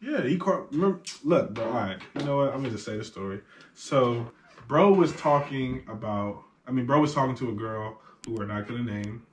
Yeah, 0.00 0.22
he 0.22 0.38
caught. 0.38 0.72
Remember, 0.72 1.00
look, 1.24 1.52
bro. 1.52 1.66
All 1.66 1.72
right, 1.72 1.98
you 2.18 2.24
know 2.24 2.38
what? 2.38 2.48
I'm 2.54 2.58
gonna 2.62 2.70
just 2.70 2.84
say 2.86 2.96
the 2.96 3.04
story. 3.04 3.40
So, 3.74 4.30
bro 4.68 4.92
was 4.92 5.12
talking 5.16 5.84
about. 5.88 6.42
I 6.66 6.70
mean, 6.70 6.86
bro 6.86 7.00
was 7.00 7.12
talking 7.12 7.34
to 7.36 7.50
a 7.50 7.52
girl 7.54 8.00
who 8.24 8.34
we're 8.34 8.46
not 8.46 8.66
gonna 8.66 8.82
name. 8.82 9.26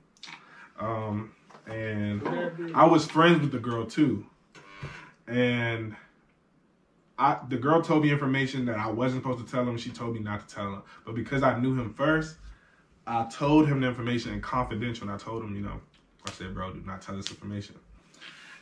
Um, 0.78 1.32
and 1.66 2.22
I 2.74 2.84
was 2.86 3.06
friends 3.06 3.40
with 3.40 3.52
the 3.52 3.58
girl 3.58 3.86
too, 3.86 4.26
and 5.26 5.94
I 7.18 7.38
the 7.48 7.56
girl 7.56 7.80
told 7.82 8.02
me 8.02 8.10
information 8.10 8.64
that 8.66 8.78
I 8.78 8.88
wasn't 8.88 9.22
supposed 9.22 9.44
to 9.44 9.50
tell 9.50 9.62
him. 9.68 9.76
She 9.78 9.90
told 9.90 10.14
me 10.14 10.20
not 10.20 10.46
to 10.48 10.54
tell 10.54 10.66
him, 10.72 10.82
but 11.04 11.14
because 11.14 11.42
I 11.42 11.58
knew 11.58 11.78
him 11.78 11.94
first, 11.94 12.36
I 13.06 13.24
told 13.32 13.66
him 13.68 13.80
the 13.80 13.88
information 13.88 14.32
in 14.32 14.40
confidential. 14.40 15.08
And 15.08 15.14
I 15.14 15.18
told 15.22 15.42
him, 15.44 15.54
you 15.54 15.62
know, 15.62 15.80
I 16.26 16.30
said, 16.32 16.54
bro, 16.54 16.72
do 16.72 16.82
not 16.84 17.02
tell 17.02 17.16
this 17.16 17.30
information. 17.30 17.76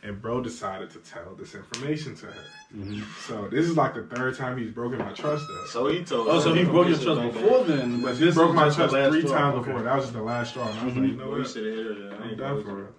And 0.03 0.21
bro 0.21 0.41
decided 0.41 0.89
to 0.91 0.97
tell 0.99 1.33
this 1.33 1.55
information 1.55 2.13
to 2.17 2.25
her. 2.25 2.33
Mm-hmm. 2.75 3.03
So 3.25 3.47
this 3.47 3.65
is 3.65 3.77
like 3.77 3.93
the 3.93 4.03
third 4.03 4.35
time 4.37 4.57
he's 4.57 4.69
broken 4.69 4.99
my 4.99 5.13
trust 5.13 5.45
though. 5.47 5.65
So 5.67 5.87
he 5.87 6.03
told. 6.03 6.27
Oh, 6.27 6.41
so 6.41 6.53
he 6.53 6.65
broke 6.65 6.89
your 6.89 6.97
trust 6.97 7.21
before 7.33 7.63
that. 7.63 7.77
then, 7.77 8.01
but 8.01 8.17
He 8.17 8.29
broke 8.31 8.53
my 8.53 8.69
trust 8.69 8.93
three 8.93 9.21
straw. 9.21 9.37
times 9.37 9.55
Okay. 9.59 9.67
before. 9.71 9.83
That 9.83 9.95
was 9.95 10.03
just 10.03 10.13
the 10.13 10.21
last 10.21 10.49
straw. 10.49 10.67
And 10.67 10.77
I 10.79 10.83
was 10.83 10.93
mm-hmm. 10.93 11.01
like, 11.03 11.11
you 11.11 11.17
know 11.17 11.27
Well, 11.29 11.37
you 11.37 11.43
what? 11.43 11.51
should 11.51 11.65
have 11.65 11.75
hit 11.75 11.85
her. 11.85 11.93
Then. 11.93 12.11
I 12.11 12.15
I'm 12.23 12.29
ain't 12.29 12.37
done 12.37 12.63
for 12.63 12.83
it. 12.83 12.93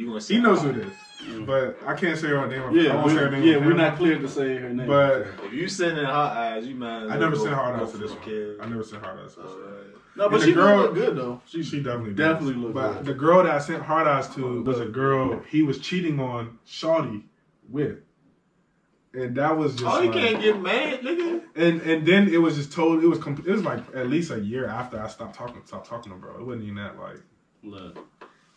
If 0.00 0.04
you 0.06 0.10
want 0.12 0.22
to, 0.22 0.32
He 0.34 0.40
knows 0.40 0.62
who 0.62 0.70
it 0.70 0.76
is, 0.78 1.46
but 1.46 1.76
I 1.86 1.92
can't 1.94 2.18
say 2.18 2.28
her 2.28 2.46
name. 2.46 2.62
I 2.62 2.70
Yeah, 2.72 2.94
won't 2.94 3.06
we, 3.08 3.12
say 3.12 3.18
her 3.18 3.30
name 3.30 3.42
yeah, 3.42 3.56
on 3.56 3.66
we're 3.66 3.74
not 3.74 3.98
clear 3.98 4.18
to 4.18 4.28
say 4.28 4.56
her 4.56 4.70
name. 4.70 4.86
But 4.86 5.26
If 5.44 5.52
you 5.52 5.68
sending 5.68 6.06
hot 6.06 6.36
eyes, 6.38 6.66
you 6.66 6.74
might. 6.74 7.02
as 7.04 7.10
I 7.10 7.18
never 7.18 7.36
go- 7.36 7.42
sent 7.42 7.54
hard 7.54 7.78
eyes 7.80 7.86
to 7.92 7.98
for 7.98 8.02
this 8.02 8.12
one. 8.12 8.20
kid. 8.22 8.60
I 8.62 8.66
never 8.66 8.82
sent 8.82 9.04
hard 9.04 9.18
eyes 9.20 9.34
to 9.34 9.42
this 9.42 9.50
one. 9.50 9.84
No, 10.16 10.28
but 10.30 10.40
she 10.40 10.52
girl- 10.54 10.78
look 10.78 10.94
good 10.94 11.16
though. 11.16 11.42
She, 11.44 11.62
She 11.62 11.82
definitely 11.82 12.14
definitely 12.14 12.54
does. 12.54 12.62
look 12.62 12.72
But 12.74 12.92
good. 12.94 13.04
the 13.06 13.14
girl 13.14 13.42
that 13.42 13.52
I 13.54 13.58
sent 13.58 13.82
hard 13.82 14.06
eyes 14.06 14.28
to 14.36 14.46
oh, 14.46 14.62
was 14.62 14.80
a 14.80 14.86
girl 14.86 15.40
he 15.48 15.62
was 15.62 15.78
cheating 15.78 16.18
on 16.18 16.58
Shawty 16.66 17.24
with. 17.68 17.98
And 19.12 19.34
that 19.36 19.58
was 19.58 19.74
just 19.74 19.84
Oh, 19.84 20.00
you 20.00 20.10
like- 20.10 20.18
can't 20.18 20.40
get 20.42 20.60
mad, 20.62 21.00
nigga. 21.02 21.42
And 21.56 21.82
and 21.82 22.06
then 22.06 22.28
it 22.28 22.38
was 22.38 22.56
just 22.56 22.72
told 22.72 23.02
it 23.04 23.06
was 23.08 23.18
com- 23.18 23.42
it 23.46 23.50
was 23.52 23.62
like 23.64 23.80
at 23.94 24.08
least 24.08 24.30
a 24.30 24.40
year 24.40 24.66
after 24.66 24.98
I 24.98 25.08
stopped 25.08 25.34
talking 25.34 25.60
stopped 25.66 25.88
talking 25.88 26.10
to 26.12 26.18
bro. 26.18 26.36
It 26.40 26.46
wasn't 26.46 26.62
even 26.64 26.76
that 26.76 26.98
like 26.98 27.20
Look, 27.62 27.98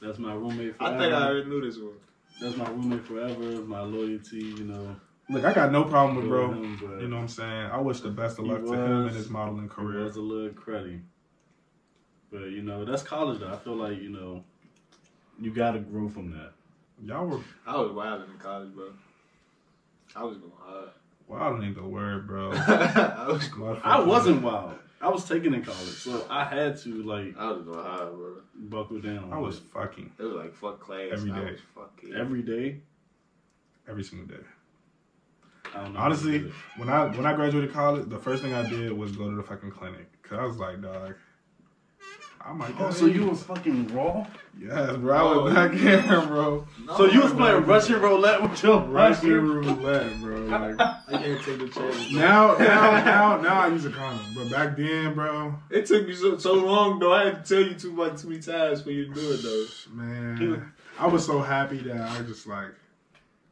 that's 0.03 0.19
my 0.19 0.33
roommate 0.33 0.75
forever. 0.77 0.95
I 0.95 0.99
think 0.99 1.13
I 1.13 1.27
already 1.27 1.49
knew 1.49 1.61
this 1.65 1.77
one. 1.77 1.93
That's 2.41 2.57
my 2.57 2.69
roommate 2.69 3.05
forever. 3.05 3.43
My 3.65 3.81
loyalty, 3.81 4.37
you 4.37 4.63
know. 4.65 4.95
look 5.29 5.45
I 5.45 5.53
got 5.53 5.71
no 5.71 5.83
problem 5.85 6.17
with 6.17 6.27
bro. 6.27 6.51
him, 6.51 6.79
You 6.99 7.07
know 7.07 7.15
what 7.17 7.21
I'm 7.23 7.27
saying? 7.27 7.71
I 7.71 7.79
wish 7.79 8.01
the 8.01 8.09
best 8.09 8.39
of 8.39 8.45
He 8.45 8.51
luck 8.51 8.65
to 8.65 8.73
him 8.73 9.07
in 9.07 9.13
his 9.13 9.29
modeling 9.29 9.65
It 9.65 9.71
career. 9.71 10.03
was 10.03 10.15
a 10.17 10.21
little 10.21 10.49
cruddy. 10.49 11.01
But 12.31 12.49
you 12.49 12.61
know, 12.63 12.83
that's 12.85 13.03
college 13.03 13.39
though. 13.39 13.47
I 13.53 13.57
feel 13.57 13.75
like, 13.75 14.01
you 14.01 14.09
know, 14.09 14.43
you 15.39 15.53
gotta 15.53 15.79
grow 15.79 16.09
from 16.09 16.31
that. 16.31 16.51
Y'all 17.03 17.25
were 17.27 17.39
I 17.65 17.77
was 17.79 17.91
wild 17.91 18.23
in 18.23 18.37
college, 18.39 18.73
bro. 18.73 18.87
I 20.15 20.23
was 20.23 20.37
going 20.37 20.51
hard. 20.59 20.89
wild 21.27 21.63
ain't 21.63 21.75
the 21.75 21.83
word, 21.83 22.27
bro. 22.27 22.51
I 22.53 23.25
was 23.29 23.47
going. 23.49 23.79
I 23.83 23.99
wasn't 23.99 24.41
wild. 24.41 24.73
I 25.03 25.09
was 25.09 25.27
taken 25.27 25.53
in 25.53 25.63
college, 25.63 25.79
so 25.79 26.25
I 26.29 26.45
had 26.45 26.77
to 26.81 27.03
like 27.03 27.37
I 27.37 27.51
was 27.51 27.63
going 27.63 27.77
hard, 27.79 28.13
bro. 28.15 28.35
buckle 28.55 28.99
down. 29.01 29.29
I 29.33 29.37
was 29.37 29.59
fucking 29.59 30.11
It 30.17 30.23
was 30.23 30.33
like 30.33 30.53
fuck 30.55 30.79
class. 30.79 31.09
every 31.11 31.31
day. 31.31 31.37
I 31.37 31.51
was 31.51 31.59
fucking 31.75 32.13
every 32.15 32.41
day, 32.41 32.79
every 33.87 34.03
single 34.03 34.27
day. 34.27 34.43
I 35.75 35.83
don't 35.83 35.93
know 35.93 35.99
Honestly, 35.99 36.51
when 36.77 36.89
I 36.89 37.05
when 37.07 37.25
I 37.25 37.33
graduated 37.33 37.73
college, 37.73 38.07
the 38.09 38.19
first 38.19 38.43
thing 38.43 38.53
I 38.53 38.67
did 38.69 38.93
was 38.93 39.11
go 39.15 39.29
to 39.29 39.35
the 39.35 39.43
fucking 39.43 39.71
clinic. 39.71 40.07
Cause 40.23 40.39
I 40.39 40.45
was 40.45 40.57
like, 40.57 40.81
dog, 40.81 41.15
I 42.45 42.51
might. 42.51 42.73
Oh, 42.77 42.87
oh, 42.87 42.91
so 42.91 43.05
you 43.05 43.27
was 43.29 43.41
fucking 43.43 43.87
raw? 43.95 44.27
Yes, 44.59 44.97
bro. 44.97 45.15
I 45.15 45.21
Oh, 45.21 45.43
was 45.43 45.53
back 45.53 45.71
oh, 45.71 45.75
here, 45.77 46.01
bro. 46.27 46.67
No, 46.85 46.97
so 46.97 47.05
you 47.05 47.21
was 47.21 47.31
no, 47.31 47.37
playing 47.37 47.61
no. 47.61 47.67
Russian 47.67 48.01
roulette 48.01 48.41
with 48.41 48.61
your 48.63 48.79
Russian 48.81 49.31
Russian 49.31 49.49
roulette, 49.49 50.19
bro. 50.19 50.35
Like, 50.41 50.79
I 50.79 51.01
can't 51.09 51.41
take 51.41 51.59
the 51.59 51.69
chance. 51.69 52.11
bro. 52.11 52.19
now, 52.19 52.57
now, 52.57 52.91
now, 53.03 53.37
now 53.41 53.55
I 53.61 53.67
use 53.67 53.85
a 53.85 53.91
condom, 53.91 54.25
but 54.35 54.49
back 54.51 54.75
then, 54.75 55.13
bro, 55.13 55.55
It 55.69 55.85
took 55.85 56.05
me 56.05 56.13
so, 56.13 56.37
so 56.37 56.53
long 56.55 56.99
though. 56.99 57.13
I 57.13 57.25
had 57.25 57.45
to 57.45 57.55
tell 57.55 57.65
you 57.65 57.75
too 57.75 57.93
much 57.93 58.21
too 58.21 58.29
many 58.29 58.41
times 58.41 58.81
for 58.81 58.91
you 58.91 59.05
to 59.07 59.13
do 59.13 59.31
it 59.31 59.41
though. 59.41 59.65
man, 59.93 60.73
I 60.99 61.07
was 61.07 61.25
so 61.25 61.39
happy 61.41 61.77
that 61.77 62.01
I 62.01 62.21
just 62.23 62.45
like, 62.45 62.73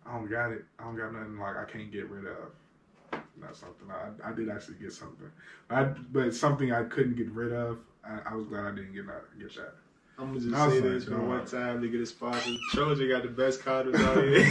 I 0.05 0.13
don't 0.17 0.29
got 0.29 0.51
it. 0.51 0.65
I 0.77 0.83
don't 0.83 0.97
got 0.97 1.13
nothing 1.13 1.39
like 1.39 1.55
I 1.55 1.63
can't 1.63 1.91
get 1.93 2.09
rid 2.09 2.25
of. 2.25 3.19
not 3.39 3.55
something. 3.55 3.87
I, 3.89 4.29
I 4.29 4.33
did 4.33 4.49
actually 4.49 4.75
get 4.75 4.91
something, 4.91 5.31
I, 5.69 5.83
but 6.11 6.35
something 6.35 6.73
I 6.73 6.83
couldn't 6.83 7.15
get 7.15 7.31
rid 7.31 7.53
of. 7.53 7.77
I, 8.03 8.31
I 8.31 8.35
was 8.35 8.45
glad 8.47 8.65
I 8.65 8.71
didn't 8.71 8.93
get 8.93 9.07
that. 9.07 9.23
Get 9.39 9.55
that. 9.55 9.73
I'm 10.19 10.27
gonna 10.27 10.39
just 10.39 10.53
I 10.53 10.69
say 10.69 10.79
this 10.81 11.05
for 11.05 11.11
dog. 11.11 11.27
one 11.27 11.45
time 11.45 11.81
to 11.81 11.87
get 11.89 12.01
a 12.01 12.05
sponsor. 12.05 12.51
Trojan 12.71 13.09
got 13.09 13.23
the 13.23 13.29
best 13.29 13.61
condoms 13.61 13.95
out 14.03 14.17
here. 14.23 14.45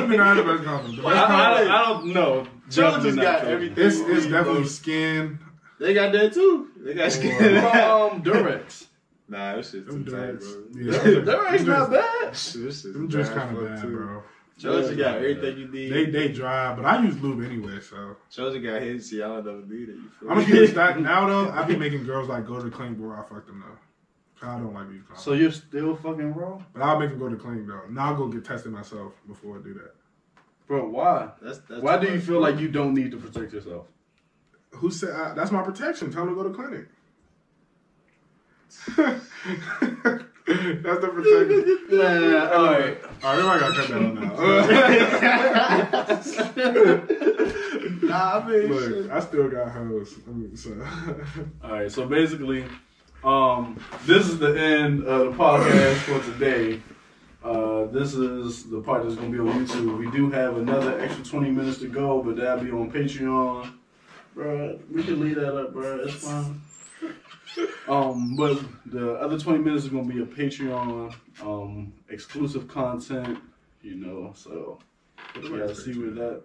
been 0.08 0.20
out 0.20 0.36
the 0.36 0.42
best 0.44 0.64
compliment. 0.64 1.02
The 1.02 1.08
I, 1.08 1.12
I, 1.12 1.64
don't, 1.64 1.70
I 1.70 1.84
don't 1.86 2.06
know. 2.14 2.46
Trojan's 2.70 2.76
Definitely 2.76 3.12
not 3.16 3.22
got 3.22 3.40
Trojan. 3.40 3.52
everything. 3.54 3.84
It's 3.86 3.96
it's 3.98 4.26
definitely 4.26 4.66
skin. 4.68 5.38
They 5.78 5.92
got 5.92 6.12
that 6.12 6.32
too. 6.32 6.68
They 6.78 6.94
got 6.94 7.12
skin. 7.12 7.32
um, 7.58 8.22
Durex. 8.24 8.86
nah, 9.28 9.56
this 9.56 9.70
shit's 9.72 9.86
Them 9.86 10.04
too 10.04 10.10
tight, 10.12 10.18
dreads. 10.38 10.46
bro. 10.54 10.64
Yeah, 10.74 10.92
Durex 11.24 11.66
not 11.66 11.90
bad. 11.90 12.32
This 12.32 12.52
shit's 12.52 12.82
Them 12.84 13.08
just 13.10 13.32
kind 13.34 13.54
of 13.56 13.62
fuck, 13.62 13.74
bad, 13.74 13.82
too. 13.82 13.96
bro. 13.96 14.22
Trojan 14.58 14.96
got 14.96 15.16
everything 15.16 15.58
you 15.58 15.68
need. 15.68 15.88
They 15.90 16.06
they 16.06 16.28
dry, 16.28 16.74
but 16.74 16.84
I 16.84 17.02
use 17.04 17.20
lube 17.20 17.44
anyway, 17.44 17.80
so 17.80 18.16
Trojan 18.32 18.62
got 18.62 18.80
his. 18.82 19.10
See, 19.10 19.22
I 19.22 19.26
don't 19.28 19.44
never 19.46 19.66
need 19.66 19.88
it. 19.90 19.96
You 19.96 20.10
I'm 20.22 20.28
gonna 20.28 20.40
me? 20.40 20.66
keep 20.66 20.76
it 20.76 21.00
now 21.00 21.26
though. 21.26 21.50
I 21.50 21.64
be 21.64 21.76
making 21.76 22.04
girls 22.04 22.28
like 22.28 22.46
go 22.46 22.58
to 22.58 22.64
the 22.64 22.70
clinic 22.70 22.96
before 22.96 23.16
I 23.16 23.22
fuck 23.28 23.46
them 23.46 23.62
though. 23.66 23.76
'Cause 24.38 24.48
I 24.50 24.58
don't 24.58 24.74
like 24.74 24.90
these 24.90 25.00
condoms. 25.02 25.18
So 25.20 25.32
you're 25.32 25.50
still 25.50 25.96
fucking 25.96 26.34
raw, 26.34 26.60
but 26.74 26.82
I'll 26.82 26.98
make 26.98 27.08
them 27.10 27.18
go 27.18 27.28
to 27.30 27.36
the 27.36 27.40
clinic 27.42 27.66
though. 27.66 27.82
Now 27.90 28.08
I'll 28.08 28.16
go 28.16 28.28
get 28.28 28.44
tested 28.44 28.70
myself 28.70 29.12
before 29.26 29.58
I 29.58 29.62
do 29.62 29.72
that. 29.74 29.94
bro? 30.66 30.88
Why? 30.88 31.30
That's, 31.40 31.58
that's 31.60 31.80
Why 31.80 31.96
do 31.98 32.12
you 32.12 32.20
feel 32.20 32.40
like 32.40 32.58
you 32.58 32.68
don't 32.68 32.92
need 32.92 33.12
to 33.12 33.16
protect 33.16 33.54
yourself? 33.54 33.86
Who 34.72 34.90
said 34.90 35.10
I, 35.14 35.32
that's 35.32 35.50
my 35.50 35.62
protection? 35.62 36.10
Tell 36.12 36.26
them 36.26 36.34
to 36.36 36.42
go 36.42 36.48
to 36.48 36.54
clinic. 36.54 36.88
that's 40.46 41.00
the 41.00 41.08
protection. 41.08 41.78
Nah, 41.90 42.50
all 42.52 42.64
right. 42.66 42.98
All 43.24 43.36
right, 43.36 43.38
everybody 43.38 43.60
gotta 43.60 43.74
cut 43.74 43.88
that 43.88 44.00
one 44.02 44.18
out. 47.06 47.12
Nah, 48.02 48.38
I 48.38 48.48
mean, 48.48 48.72
Look, 48.72 48.88
shit. 48.88 49.10
I 49.10 49.20
still 49.20 49.48
got 49.48 49.70
hoes. 49.70 50.14
I 50.26 50.30
mean, 50.30 50.56
so 50.56 50.70
All 51.64 51.70
right, 51.72 51.90
so 51.90 52.06
basically, 52.06 52.64
um, 53.24 53.78
this 54.04 54.28
is 54.28 54.38
the 54.38 54.56
end 54.58 55.04
of 55.04 55.32
the 55.32 55.32
podcast 55.42 55.96
for 55.96 56.20
today. 56.32 56.80
Uh, 57.42 57.86
this 57.86 58.14
is 58.14 58.64
the 58.70 58.80
part 58.80 59.02
that's 59.04 59.14
gonna 59.16 59.30
be 59.30 59.38
on 59.38 59.66
YouTube. 59.66 59.98
We 59.98 60.10
do 60.10 60.30
have 60.30 60.56
another 60.56 60.98
extra 61.00 61.24
20 61.24 61.50
minutes 61.50 61.78
to 61.78 61.88
go, 61.88 62.22
but 62.22 62.36
that'll 62.36 62.64
be 62.64 62.70
on 62.70 62.90
Patreon. 62.90 63.72
Bruh, 64.36 64.78
we 64.90 65.02
can 65.02 65.20
leave 65.20 65.36
that 65.36 65.56
up, 65.56 65.72
bruh. 65.74 66.04
It's 66.06 66.14
fine. 66.14 66.60
Um, 67.88 68.36
but 68.36 68.58
the 68.86 69.14
other 69.14 69.38
20 69.38 69.58
minutes 69.60 69.84
is 69.84 69.90
gonna 69.90 70.04
be 70.12 70.20
a 70.22 70.26
Patreon 70.26 71.14
um 71.42 71.92
exclusive 72.08 72.66
content, 72.68 73.38
you 73.82 73.94
know, 73.96 74.32
so 74.34 74.78
we 75.42 75.48
gotta 75.58 75.74
see 75.74 75.92
what 75.98 76.14
that 76.16 76.42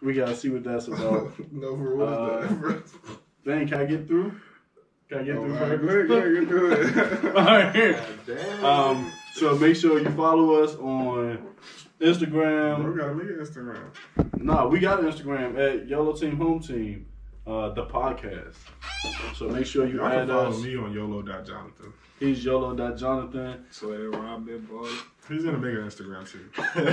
we 0.00 0.14
gotta 0.14 0.34
see 0.36 0.48
what 0.50 0.64
that's 0.64 0.88
about. 0.88 1.32
no, 1.52 1.76
for 1.76 1.96
what 1.96 2.08
Uh, 2.08 2.40
is 2.40 2.48
that? 2.92 3.18
Dang, 3.44 3.68
can 3.68 3.80
I 3.80 3.84
get 3.86 4.06
through? 4.06 4.34
Can 5.08 5.18
I 5.18 5.22
get 5.24 5.36
Oh, 5.36 5.44
through 5.44 5.54
all 5.56 5.60
right, 5.60 5.80
first? 5.80 6.08
go 6.08 6.16
ahead, 6.16 6.48
go 6.48 6.56
ahead, 6.66 6.94
go 6.94 7.06
ahead. 7.06 7.36
All 7.36 7.44
right. 7.44 7.98
Damn. 8.26 8.64
Um, 8.64 9.12
so 9.34 9.56
make 9.58 9.76
sure 9.76 9.98
you 9.98 10.10
follow 10.10 10.62
us 10.62 10.74
on 10.76 11.36
Bro, 11.36 11.38
Instagram. 12.00 12.92
we 12.92 12.98
gotta 13.00 13.14
make 13.14 13.26
it 13.28 13.38
Instagram. 13.40 13.78
Nah, 14.38 14.66
we 14.66 14.78
got 14.80 15.00
an 15.00 15.10
Instagram 15.10 15.58
at 15.58 15.88
YOLO 15.88 16.12
Team 16.14 16.36
Home 16.36 16.60
Team, 16.60 17.06
uh, 17.46 17.70
the 17.70 17.86
podcast. 17.86 18.54
So 19.34 19.48
make 19.48 19.66
sure 19.66 19.86
you 19.86 19.96
Y'all 19.98 20.10
can 20.10 20.28
follow 20.28 20.50
us. 20.50 20.60
me 20.62 20.76
on 20.76 20.92
YOLO.Jonathan. 20.92 21.92
He's 22.20 22.44
YOLO.Jonathan. 22.44 23.64
So 23.70 23.88
that 23.88 24.16
Robin 24.16 24.60
boy. 24.60 24.88
He's 25.28 25.44
gonna 25.44 25.58
make 25.58 25.74
an 25.74 25.82
Instagram 25.88 26.28
too. 26.28 26.48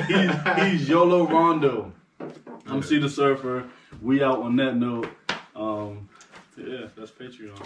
He's, 0.07 0.79
he's 0.79 0.89
YOLO 0.89 1.27
Rondo. 1.27 1.91
I'm 2.67 2.81
C 2.83 2.99
the 2.99 3.09
Surfer. 3.09 3.65
We 4.01 4.23
out 4.23 4.39
on 4.39 4.55
that 4.57 4.75
note. 4.75 5.07
Um, 5.55 6.09
yeah, 6.57 6.87
that's 6.97 7.11
Patreon. 7.11 7.59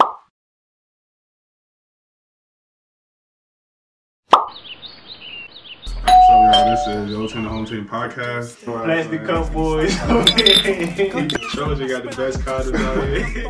This 6.74 6.88
is 6.88 7.12
Yo 7.12 7.28
Team 7.28 7.44
the 7.44 7.50
Home 7.50 7.66
Team 7.66 7.88
podcast. 7.88 8.64
Plastic 8.64 9.26
cup 9.26 9.54
boys. 9.54 9.96
Trojan 11.52 11.88
got 11.88 12.04
the 12.04 12.14
best 12.18 12.40
condoms 12.40 12.80
out 12.80 13.04
here. 13.08 13.48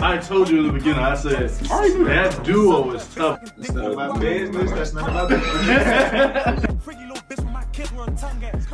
I 0.00 0.18
told 0.18 0.50
you 0.50 0.58
in 0.58 0.66
the 0.66 0.72
beginning. 0.72 0.98
I 0.98 1.14
said 1.14 1.48
that 1.48 2.42
duo 2.42 2.90
is 2.90 3.14
tough. 3.14 3.38
That's 3.56 3.70
none 3.70 3.84
of 3.84 3.94
my 3.94 4.18
business. 4.18 4.72
That's 4.72 4.94
none 4.94 5.08
of 5.08 5.14
my 5.14 5.36
business. 5.36 7.17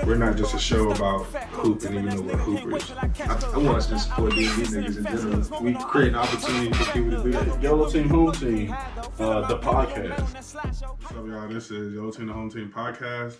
We're 0.07 0.17
not 0.17 0.37
just 0.37 0.55
a 0.55 0.59
show 0.59 0.91
about 0.91 1.25
hooping, 1.25 1.95
even 1.95 2.17
though 2.17 2.23
we're 2.23 2.37
hoopers. 2.37 2.91
I, 2.93 3.09
I 3.55 3.59
want 3.59 3.79
us 3.79 3.87
to 3.89 3.99
support 3.99 4.35
these 4.35 4.51
niggas 4.53 4.97
in 4.97 5.05
general. 5.05 5.63
We 5.63 5.75
create 5.75 6.09
an 6.09 6.15
opportunity 6.17 6.73
for 6.73 6.93
people 6.93 7.11
to 7.11 7.23
do 7.23 7.33
that. 7.33 7.63
YOLO 7.63 7.91
Team 7.91 8.09
Home 8.09 8.33
Team, 8.33 8.73
uh, 9.19 9.47
the 9.49 9.59
podcast. 9.59 11.11
So 11.11 11.27
y'all, 11.27 11.49
this 11.49 11.71
is 11.71 11.95
Yo 11.95 12.11
Team 12.11 12.27
the 12.27 12.33
Home 12.33 12.51
Team 12.51 12.73
podcast. 12.75 13.37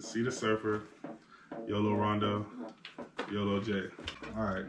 C 0.00 0.22
the 0.22 0.32
Surfer, 0.32 0.82
Yolo 1.66 1.94
Rondo, 1.94 2.46
Yolo 3.32 3.60
J. 3.60 3.84
All 4.36 4.44
right. 4.44 4.64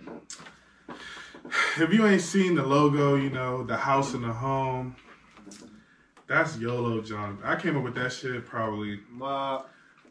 If 1.79 1.93
you 1.93 2.05
ain't 2.05 2.21
seen 2.21 2.55
the 2.55 2.63
logo, 2.63 3.15
you 3.15 3.29
know 3.29 3.63
the 3.63 3.77
house 3.77 4.13
and 4.13 4.23
the 4.23 4.33
home. 4.33 4.95
That's 6.27 6.57
Yolo 6.57 7.01
John. 7.01 7.39
I 7.43 7.55
came 7.55 7.77
up 7.77 7.83
with 7.83 7.95
that 7.95 8.11
shit 8.11 8.45
probably 8.45 8.99
Ma, 9.09 9.63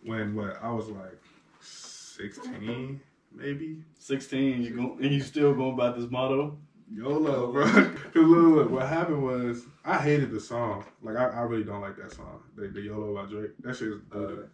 when 0.07 0.34
what 0.34 0.59
I 0.62 0.70
was 0.70 0.88
like 0.88 1.18
sixteen, 1.61 3.00
maybe. 3.32 3.82
16, 3.98 4.62
you 4.62 4.70
go, 4.76 4.96
and 5.02 5.12
you 5.12 5.20
still 5.20 5.52
going 5.52 5.74
by 5.76 5.90
this 5.90 6.09
motto? 6.11 6.57
YOLO, 6.92 7.50
bro. 7.50 7.64
'Cause 7.72 7.92
look, 8.14 8.54
look, 8.57 8.70
what 8.70 8.88
happened 8.88 9.22
was 9.24 9.64
I 9.84 9.98
hated 9.98 10.30
the 10.30 10.38
song. 10.38 10.84
Like 11.02 11.16
I, 11.16 11.24
I 11.26 11.40
really 11.40 11.64
don't 11.64 11.80
like 11.80 11.96
that 11.96 12.12
song. 12.12 12.40
The, 12.54 12.68
the 12.68 12.80
YOLO 12.82 13.12
by 13.20 13.28
Drake. 13.28 13.50
That 13.64 13.74
shit 13.76 13.88
is 13.88 14.00
uh, 14.12 14.16
doo 14.18 14.48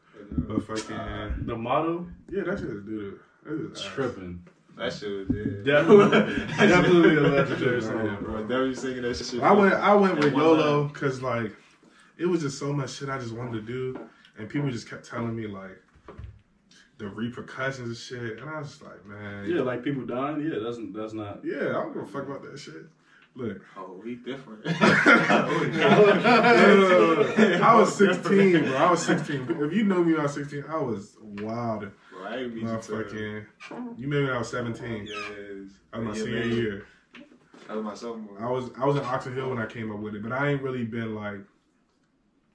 But 0.49 0.63
fucking 0.67 1.45
The 1.47 1.55
motto? 1.55 2.07
yeah, 2.31 2.45
that 2.45 2.59
shit 2.59 2.69
is 2.71 2.83
doo 2.85 3.19
doo. 3.45 3.73
Tripping. 3.95 4.43
that 4.79 4.91
shit 4.95 5.11
was 5.11 5.29
dead. 5.29 5.65
Definitely, 5.67 6.67
definitely 6.67 7.17
a 7.17 7.21
legendary 7.21 7.83
Yeah, 7.83 7.87
song. 7.89 8.19
Bro, 8.23 8.41
definitely 8.45 8.75
singing 8.77 9.03
that 9.03 9.15
shit. 9.17 9.43
I 9.43 9.53
went 9.53 9.75
I 9.75 9.95
went 9.95 10.15
with 10.17 10.25
And 10.29 10.35
one 10.35 10.43
YOLO 10.45 10.85
because 10.89 11.21
like 11.21 11.55
it 12.17 12.25
was 12.25 12.41
just 12.41 12.59
so 12.59 12.73
much 12.73 12.95
shit 12.95 13.11
I 13.11 13.19
just 13.19 13.35
wanted 13.35 13.53
to 13.53 13.61
do, 13.61 14.09
and 14.43 14.51
people 14.51 14.69
just 14.71 14.91
kept 14.91 15.09
telling 15.09 15.35
me 15.37 15.47
like 15.47 15.81
the 16.99 17.07
repercussions 17.09 17.89
and 17.89 17.97
shit, 17.97 18.39
and 18.41 18.51
I 18.51 18.59
was 18.59 18.69
just 18.71 18.83
like, 18.83 19.07
man, 19.07 19.49
Yeah, 19.49 19.63
like 19.63 19.83
people 19.85 20.05
dying. 20.05 20.41
Yeah, 20.43 20.59
that's 20.63 20.79
that's 20.93 21.13
not. 21.15 21.41
yeah, 21.45 21.69
I 21.71 21.73
don't 21.75 21.93
give 21.95 22.03
a 22.03 22.07
fuck 22.07 22.27
about 22.27 22.43
that 22.43 22.59
shit. 22.59 22.85
Look, 23.35 23.63
Oh, 23.79 23.99
we 24.05 24.17
different. 24.17 24.61
I 27.63 27.75
was 27.79 27.95
16, 27.97 28.65
bro. 28.65 28.77
I 28.77 28.91
was 28.91 29.01
16. 29.03 29.47
If 29.63 29.73
you 29.73 29.85
know 29.85 30.05
me 30.05 30.13
when 30.13 30.21
I 30.21 30.25
was 30.25 30.35
16, 30.35 30.65
I 30.69 30.77
was 30.77 31.17
wild. 31.21 31.81
Bro, 32.13 32.25
I 32.27 32.37
ain't 32.37 32.55
mean 32.55 32.67
to 32.67 32.73
you. 32.73 32.79
Motherfucking, 32.79 33.47
made 33.97 34.07
me 34.09 34.23
when 34.25 34.31
I 34.33 34.39
was 34.39 34.51
17. 34.51 35.07
Yes. 35.07 35.17
I 35.95 35.99
was 35.99 36.07
my 36.07 36.13
Yeah, 36.15 36.23
senior 36.25 36.41
man. 36.41 36.51
year. 36.51 36.85
That 37.69 37.77
was 37.77 37.85
my 37.85 37.95
sophomore. 37.95 38.39
I 38.39 38.51
was 38.51 38.71
I 38.79 38.85
was 38.85 38.97
in 38.97 39.05
Oxon 39.05 39.35
Hill 39.35 39.49
when 39.49 39.59
I 39.59 39.67
came 39.67 39.91
up 39.91 40.01
with 40.01 40.15
it, 40.15 40.23
but 40.23 40.33
I 40.33 40.49
ain't 40.51 40.61
really 40.63 40.85
been 40.85 41.15
like 41.15 41.41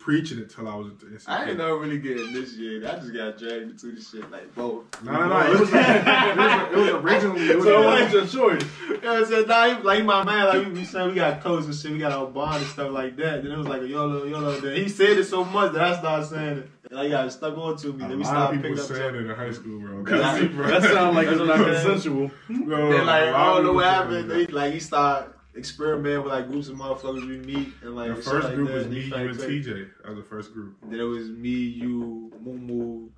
preaching 0.07 0.39
it 0.39 0.49
till 0.49 0.69
I 0.69 0.75
was. 0.75 0.87
In 0.87 1.19
I 1.27 1.43
didn't 1.43 1.57
know 1.57 1.75
really 1.75 1.99
get 1.99 2.17
initiated. 2.17 2.85
I 2.85 2.95
just 2.95 3.13
got 3.13 3.37
dragged 3.37 3.71
into 3.71 3.91
the 3.91 4.01
shit 4.01 4.31
like 4.31 4.55
both. 4.55 4.85
No, 5.03 5.11
no, 5.11 5.27
no. 5.27 5.51
It 5.51 5.59
was, 5.59 5.69
it 5.69 5.73
was, 5.73 6.71
it 6.71 6.77
was 6.77 7.03
originally. 7.03 7.49
It 7.49 7.55
was, 7.57 7.65
So 7.65 7.85
what's 7.85 8.13
your 8.13 8.25
choice? 8.57 8.63
You 8.87 9.01
know 9.01 9.13
what 9.13 9.23
I'm 9.23 9.25
saying? 9.25 9.47
Nah, 9.49 9.65
he, 9.75 9.83
like 9.83 10.05
my 10.05 10.23
man, 10.23 10.45
like 10.47 10.65
we 10.65 10.71
be 10.75 10.85
saying 10.85 11.09
we 11.09 11.15
got 11.15 11.41
codes 11.41 11.65
and 11.65 11.75
shit, 11.75 11.91
we 11.91 11.97
got 11.99 12.13
our 12.13 12.25
bond 12.27 12.55
and 12.63 12.67
stuff 12.67 12.89
like 12.93 13.17
that. 13.17 13.43
Then 13.43 13.51
it 13.51 13.57
was 13.57 13.67
like 13.67 13.81
a 13.81 13.87
YOLO, 13.87 14.23
YOLO. 14.23 14.61
Then 14.61 14.77
he 14.77 14.87
said 14.87 15.17
it 15.17 15.25
so 15.25 15.43
much 15.43 15.73
that 15.73 15.81
I 15.81 15.99
started 15.99 16.25
saying 16.27 16.57
it. 16.59 16.69
And 16.89 16.99
I 17.01 17.09
got 17.09 17.29
stuck 17.33 17.57
on 17.57 17.75
to 17.75 17.91
me. 17.91 18.05
a 18.05 18.07
Then 18.07 18.17
we 18.19 18.23
lot 18.23 18.23
of 18.23 18.27
started 18.27 18.61
people 18.63 18.69
picking 18.69 18.79
up 18.79 18.87
saying 18.87 19.01
stuff. 19.01 19.13
it 19.15 19.29
in 19.29 19.35
high 19.35 19.51
school, 19.51 19.79
bro. 19.81 20.05
Yeah. 20.07 20.79
That 20.79 20.83
sounds 20.83 21.15
like 21.17 21.27
it's 21.31 21.37
not 21.39 21.47
what 21.47 21.59
I'm 21.59 21.63
saying. 21.65 21.85
consensual. 21.85 22.31
No, 22.47 22.91
Then 22.93 23.05
like 23.05 23.23
a 23.27 23.31
lot 23.31 23.35
I 23.35 23.53
don't 23.55 23.63
know 23.65 23.73
what 23.73 23.85
happened. 23.85 24.31
They, 24.31 24.45
like 24.47 24.73
he 24.73 24.79
started 24.79 25.33
experimenting 25.57 26.23
with 26.23 26.31
like 26.31 26.47
groups 26.47 26.67
of 26.69 26.75
motherfuckers 26.75 27.27
we 27.27 27.37
meet 27.37 27.69
and 27.81 27.95
like 27.95 28.15
The 28.15 28.21
first 28.21 28.45
like 28.47 28.55
group 28.55 28.69
that. 28.69 28.75
was 28.75 28.87
me, 28.87 28.99
you, 29.01 29.15
and. 29.15 29.37
TJ 29.39 29.89
as 30.05 30.15
the 30.15 30.23
first 30.23 30.53
group. 30.53 30.77
Then 30.83 30.99
it 30.99 31.03
was 31.03 31.29
me, 31.29 31.49
you, 31.49 32.31
Moo 32.41 32.53
Moo. 32.57 33.09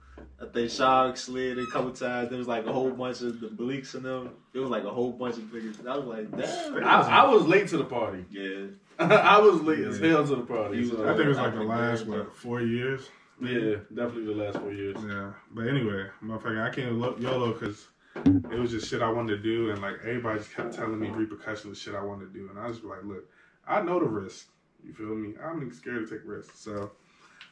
I 0.41 0.45
think 0.53 0.69
Shark 0.71 1.17
slid 1.17 1.57
a 1.59 1.65
couple 1.67 1.91
times. 1.91 2.29
There 2.29 2.37
was 2.37 2.47
like 2.47 2.65
a 2.65 2.71
whole 2.73 2.91
bunch 2.91 3.21
of 3.21 3.39
the 3.41 3.47
Bleaks 3.47 3.95
in 3.95 4.03
them. 4.03 4.31
It 4.53 4.59
was 4.59 4.69
like 4.69 4.83
a 4.85 4.89
whole 4.89 5.11
bunch 5.11 5.35
of 5.35 5.43
niggas. 5.43 5.85
I 5.85 5.97
was 5.97 6.05
like, 6.05 6.31
damn. 6.37 6.83
I, 6.83 7.01
I 7.23 7.27
was 7.27 7.45
late 7.45 7.67
to 7.69 7.77
the 7.77 7.83
party. 7.85 8.25
yeah. 8.31 8.65
I 8.99 9.39
was 9.39 9.61
late 9.61 9.79
as 9.79 9.97
hell 9.99 10.27
to 10.27 10.35
the 10.35 10.41
party. 10.41 10.85
So- 10.89 11.03
I 11.03 11.13
think 11.13 11.25
it 11.25 11.27
was 11.29 11.37
like 11.37 11.53
the 11.55 11.61
I 11.61 11.63
last 11.63 12.05
what 12.05 12.35
four 12.35 12.61
years. 12.61 13.09
yeah, 13.41 13.75
definitely 13.95 14.25
the 14.25 14.43
last 14.43 14.59
four 14.59 14.73
years. 14.73 14.97
Yeah, 15.07 15.31
but 15.53 15.67
anyway, 15.67 16.07
motherfucker, 16.21 16.61
I 16.61 16.69
can't 16.73 16.89
to 17.01 17.15
YOLO 17.21 17.53
because 17.53 17.87
it 18.25 18.59
was 18.59 18.71
just 18.71 18.89
shit 18.89 19.01
I 19.01 19.09
wanted 19.11 19.37
to 19.37 19.43
do, 19.43 19.71
and 19.71 19.81
like 19.81 19.95
everybody 20.03 20.39
just 20.39 20.53
kept 20.55 20.73
telling 20.75 20.99
me 20.99 21.09
repercussions 21.09 21.77
of 21.77 21.81
shit 21.81 21.95
I 21.95 22.03
wanted 22.03 22.33
to 22.33 22.39
do, 22.39 22.49
and 22.49 22.59
I 22.59 22.67
was 22.67 22.77
just 22.77 22.87
like, 22.87 23.03
look, 23.03 23.29
I 23.67 23.81
know 23.81 23.99
the 23.99 24.05
risk. 24.05 24.47
You 24.85 24.93
feel 24.93 25.07
me? 25.15 25.33
I'm 25.43 25.71
scared 25.73 26.07
to 26.07 26.13
take 26.17 26.25
risks, 26.27 26.59
so 26.59 26.91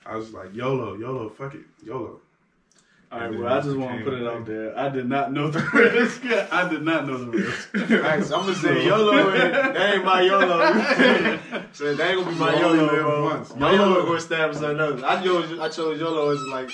I 0.05 0.15
was 0.15 0.31
like, 0.33 0.55
YOLO, 0.55 0.95
YOLO, 0.95 1.29
fuck 1.29 1.55
it, 1.55 1.61
YOLO. 1.83 2.21
All 3.09 3.19
right, 3.21 3.39
well, 3.39 3.53
I 3.53 3.61
just 3.61 3.77
want 3.77 3.99
to 3.99 4.03
put 4.03 4.13
it 4.15 4.27
out 4.27 4.45
there. 4.45 4.77
I 4.77 4.89
did 4.89 5.07
not 5.07 5.31
know 5.31 5.49
the 5.49 5.59
risk. 5.73 6.25
I 6.51 6.67
did 6.67 6.81
not 6.83 7.07
know 7.07 7.17
the 7.17 7.31
risk. 7.37 7.69
So 8.27 8.35
I'm 8.37 8.41
gonna 8.45 8.55
say 8.55 8.85
YOLO. 8.85 9.31
That 9.31 9.93
ain't 9.95 10.03
my 10.03 10.21
YOLO. 10.23 11.67
so 11.71 11.95
that 11.95 12.09
ain't 12.09 12.19
gonna 12.19 12.31
be 12.31 12.37
my 12.37 12.59
YOLO, 12.59 12.73
live 12.83 12.89
bro. 13.01 13.23
once. 13.23 13.55
My 13.55 13.71
YOLO- 13.73 14.03
YOLO 14.05 14.19
stand 14.19 14.53
for 14.53 14.59
something 14.59 14.79
else. 14.79 15.03
I 15.03 15.23
chose, 15.23 15.57
I 15.59 15.69
chose 15.69 15.99
YOLO 16.01 16.31
as 16.31 16.41
like 16.47 16.69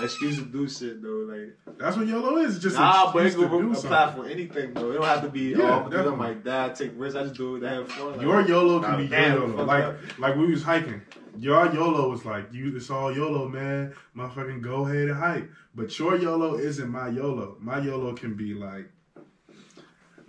excuse 0.00 0.36
to 0.36 0.44
do 0.44 0.68
shit 0.68 1.02
though. 1.02 1.26
Like 1.28 1.78
That's 1.78 1.96
what 1.96 2.06
YOLO 2.06 2.38
is. 2.38 2.56
It's 2.56 2.62
just 2.62 2.76
nah, 2.76 3.12
but 3.12 3.30
to 3.30 3.48
gonna 3.48 3.70
apply 3.70 4.14
for 4.14 4.26
anything 4.26 4.74
though. 4.74 4.90
It 4.90 4.94
don't 4.94 5.04
have 5.04 5.22
to 5.22 5.28
be 5.28 5.50
Yeah, 5.50 5.88
oh. 5.90 6.10
I'm 6.10 6.18
like 6.18 6.44
dad 6.44 6.74
take 6.74 6.92
risks. 6.96 7.16
I 7.16 7.24
just 7.24 7.34
do 7.34 7.56
it 7.56 7.60
to 7.60 7.68
have 7.68 7.90
fun. 7.90 8.12
Like, 8.12 8.20
Your 8.20 8.40
YOLO 8.42 8.80
nah, 8.80 8.88
can 8.88 8.96
be 8.98 9.08
damn, 9.08 9.34
YOLO. 9.34 9.64
Like 9.64 9.84
up. 9.84 9.96
like 10.18 10.36
we 10.36 10.50
was 10.50 10.62
hiking. 10.62 11.02
Your 11.36 11.72
YOLO 11.72 12.10
was 12.10 12.24
like 12.24 12.52
you. 12.52 12.76
It's 12.76 12.90
all 12.90 13.14
YOLO, 13.14 13.48
man. 13.48 13.94
Motherfucking 14.16 14.60
go 14.60 14.86
ahead 14.86 15.08
and 15.08 15.18
hike. 15.18 15.48
But 15.74 15.96
your 15.98 16.16
YOLO 16.16 16.58
isn't 16.58 16.88
my 16.88 17.08
YOLO. 17.08 17.56
My 17.60 17.78
YOLO 17.78 18.14
can 18.14 18.34
be 18.34 18.54
like, 18.54 18.90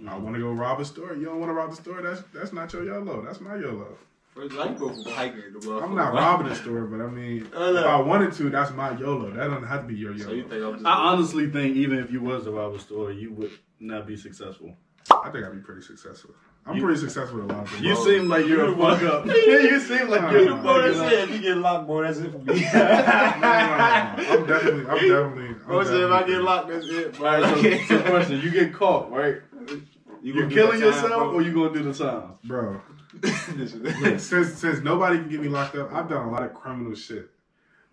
I 0.08 0.12
mm. 0.12 0.20
want 0.22 0.36
to 0.36 0.42
go 0.42 0.52
rob 0.52 0.80
a 0.80 0.86
store. 0.86 1.16
You 1.16 1.26
don't 1.26 1.40
want 1.40 1.50
to 1.50 1.54
rob 1.54 1.72
the 1.72 1.76
store. 1.76 2.02
That's 2.02 2.22
that's 2.34 2.54
not 2.54 2.72
your 2.74 2.86
YOLO. 2.86 3.22
That's 3.22 3.42
my 3.42 3.56
YOLO. 3.56 3.98
First, 4.36 4.56
I 4.58 4.68
can 4.68 4.78
go 4.78 4.90
for 5.04 5.10
hiking. 5.10 5.42
The 5.54 5.60
motherfucker. 5.60 5.84
I'm 5.84 5.96
not 5.96 6.14
robbing 6.14 6.48
the 6.50 6.56
store, 6.56 6.82
but 6.86 7.02
I 7.02 7.08
mean, 7.10 7.50
Oh, 7.56 7.74
no. 7.74 7.80
if 7.80 7.86
I 7.86 8.00
wanted 8.00 8.32
to, 8.34 8.50
that's 8.50 8.72
my 8.72 8.92
YOLO. 8.98 9.32
That 9.32 9.48
doesn't 9.50 9.68
have 9.68 9.82
to 9.82 9.88
be 9.88 9.96
your 9.96 10.18
So 10.18 10.30
you 10.32 10.38
YOLO. 10.44 10.50
think 10.50 10.64
I'm 10.64 10.74
just? 10.76 10.86
I 10.86 10.94
honestly 10.94 11.50
think 11.50 11.76
even 11.76 12.00
if 12.00 12.12
you 12.12 12.22
was 12.22 12.44
to 12.46 12.52
rob 12.52 12.74
a 12.74 12.80
store, 12.80 13.12
you 13.12 13.34
would 13.34 13.52
not 13.80 14.06
be 14.08 14.16
successful. 14.16 14.76
I 15.12 15.30
think 15.32 15.46
I'd 15.46 15.54
be 15.54 15.60
pretty 15.60 15.82
successful. 15.82 16.32
I'm 16.66 16.76
You- 16.76 16.84
pretty 16.84 17.00
successful 17.00 17.40
with 17.42 17.50
a 17.50 17.54
lot 17.54 17.64
of 17.64 17.70
things. 17.72 17.82
You 17.82 17.94
Bro, 17.96 18.06
seem 18.06 18.28
like 18.30 18.46
you're 18.46 18.66
a 18.66 18.78
fuck 18.78 19.02
up. 19.04 19.26
you 19.26 19.80
seem 19.80 20.08
like 20.10 20.32
you're 20.32 20.42
a 20.42 20.46
the 20.46 20.56
Bro, 20.62 20.74
fuck 20.74 20.86
that's 20.86 21.00
up. 21.00 21.12
it. 21.12 21.20
If 21.20 21.32
you 21.32 21.42
get 21.42 21.58
locked, 21.58 21.88
boy, 21.88 22.04
that's 22.04 22.20
it 22.20 22.32
for 22.32 22.38
me. 22.38 22.46
No, 22.46 22.54
no, 22.54 22.60
no, 22.62 23.38
no. 23.42 23.44
I'm 24.30 24.46
definitely, 24.46 24.86
I'm 24.86 24.98
definitely. 25.00 25.48
I'm 25.48 25.62
Bro 25.66 25.84
said 25.86 25.96
if 26.02 26.12
I 26.12 26.20
definitely- 26.20 26.34
get 26.36 26.42
locked, 26.44 26.68
that's 26.70 26.86
it, 26.88 27.14
bro. 27.18 27.30
All 27.30 27.42
right, 27.42 27.82
so, 27.88 27.98
so 27.98 28.02
question: 28.04 28.42
You 28.42 28.52
get 28.52 28.74
caught, 28.74 29.12
right? 29.12 29.38
You, 30.22 30.34
gonna 30.34 30.46
are 30.46 30.50
do 30.50 30.56
killing 30.56 30.80
the 30.80 30.86
time, 30.92 30.94
yourself, 31.02 31.10
bro. 31.10 31.32
or 31.34 31.42
you 31.42 31.54
gonna 31.54 31.74
do 31.74 31.92
the 31.92 31.94
time? 31.94 32.34
bro. 32.44 32.82
This 33.14 33.44
since 34.28 34.54
since 34.54 34.84
nobody 34.84 35.18
can 35.18 35.30
get 35.30 35.42
me 35.42 35.48
locked 35.48 35.76
up, 35.76 35.92
I've 35.92 36.10
done 36.10 36.28
a 36.28 36.32
lot 36.32 36.44
of 36.44 36.54
criminal 36.54 36.94
shit. 36.96 37.30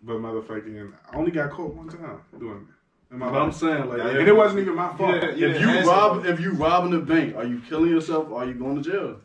But 0.02 0.16
motherfucking, 0.16 0.92
I 1.10 1.16
only 1.16 1.30
got 1.30 1.50
caught 1.50 1.74
one 1.74 1.88
time 1.88 2.20
doing 2.38 2.68
it. 2.68 3.14
In 3.14 3.18
my 3.20 3.30
But 3.30 3.40
I'm 3.40 3.52
saying, 3.52 3.88
like, 3.88 4.00
and 4.00 4.18
if, 4.18 4.28
it 4.28 4.36
wasn't 4.36 4.60
even 4.60 4.74
my 4.74 4.94
fault. 4.96 5.14
Yeah, 5.14 5.30
yeah. 5.34 5.46
if 5.48 5.60
you 5.60 5.88
rob, 5.88 6.22
bro. 6.22 6.32
if 6.32 6.40
you 6.40 6.52
robbing 6.52 6.94
a 6.94 6.98
bank, 6.98 7.36
are 7.36 7.44
you 7.44 7.60
killing 7.68 7.90
yourself, 7.90 8.28
or 8.30 8.42
are 8.42 8.46
you 8.46 8.54
going 8.54 8.82
to 8.82 8.90
jail? 8.90 9.20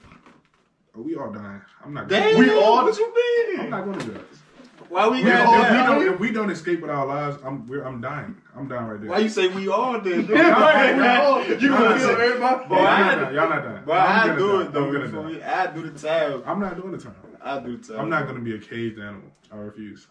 Oh, 0.96 1.02
we 1.02 1.16
all 1.16 1.32
dying. 1.32 1.62
I'm 1.84 1.94
not. 1.94 2.08
Damn, 2.08 2.38
we 2.38 2.52
all. 2.52 2.84
what 2.84 2.98
you 2.98 3.14
mean? 3.14 3.60
I'm 3.62 3.70
not 3.70 3.86
going 3.86 4.00
to 4.00 4.06
jail. 4.06 4.24
Why 4.92 5.08
we 5.08 5.24
We 5.24 5.30
got 5.30 5.48
all, 5.48 5.54
if, 5.64 5.72
we 5.72 5.78
don't, 5.78 6.14
if 6.14 6.20
we 6.20 6.32
don't 6.32 6.50
escape 6.50 6.82
with 6.82 6.92
our 6.92 7.06
lives, 7.06 7.38
I'm 7.46 7.66
we're, 7.66 7.82
I'm 7.84 8.02
dying. 8.02 8.36
I'm 8.58 8.68
dying 8.68 8.88
right 8.88 9.00
there. 9.00 9.10
Why 9.10 9.20
you 9.20 9.30
say 9.30 9.48
we 9.48 9.70
all 9.70 10.02
did? 10.02 10.28
You 10.28 10.36
gonna 10.36 11.46
kill 11.98 12.10
everybody? 12.10 12.68
Boy, 12.68 12.76
Y'all 12.76 12.84
not 12.84 13.16
dying. 13.22 13.36
Y'all 13.36 13.50
not 13.50 13.64
dying. 13.64 13.84
Bro, 13.86 13.96
I'm 13.96 14.32
I 14.32 14.36
do 14.36 14.60
it 14.60 14.74
though. 14.74 14.92
Gonna 14.92 15.40
die. 15.40 15.62
I 15.64 15.68
do 15.68 15.90
the 15.90 15.98
time. 15.98 16.44
I'm 16.46 16.60
not 16.60 16.76
doing 16.76 16.92
the 16.92 16.98
time. 16.98 17.16
I 17.42 17.60
do 17.60 17.78
the 17.78 17.88
time. 17.88 18.02
I'm 18.02 18.10
not 18.10 18.28
gonna 18.28 18.42
be 18.42 18.54
a 18.54 18.60
caged 18.60 19.00
animal. 19.00 19.32
I 19.50 19.56
refuse. 19.56 20.08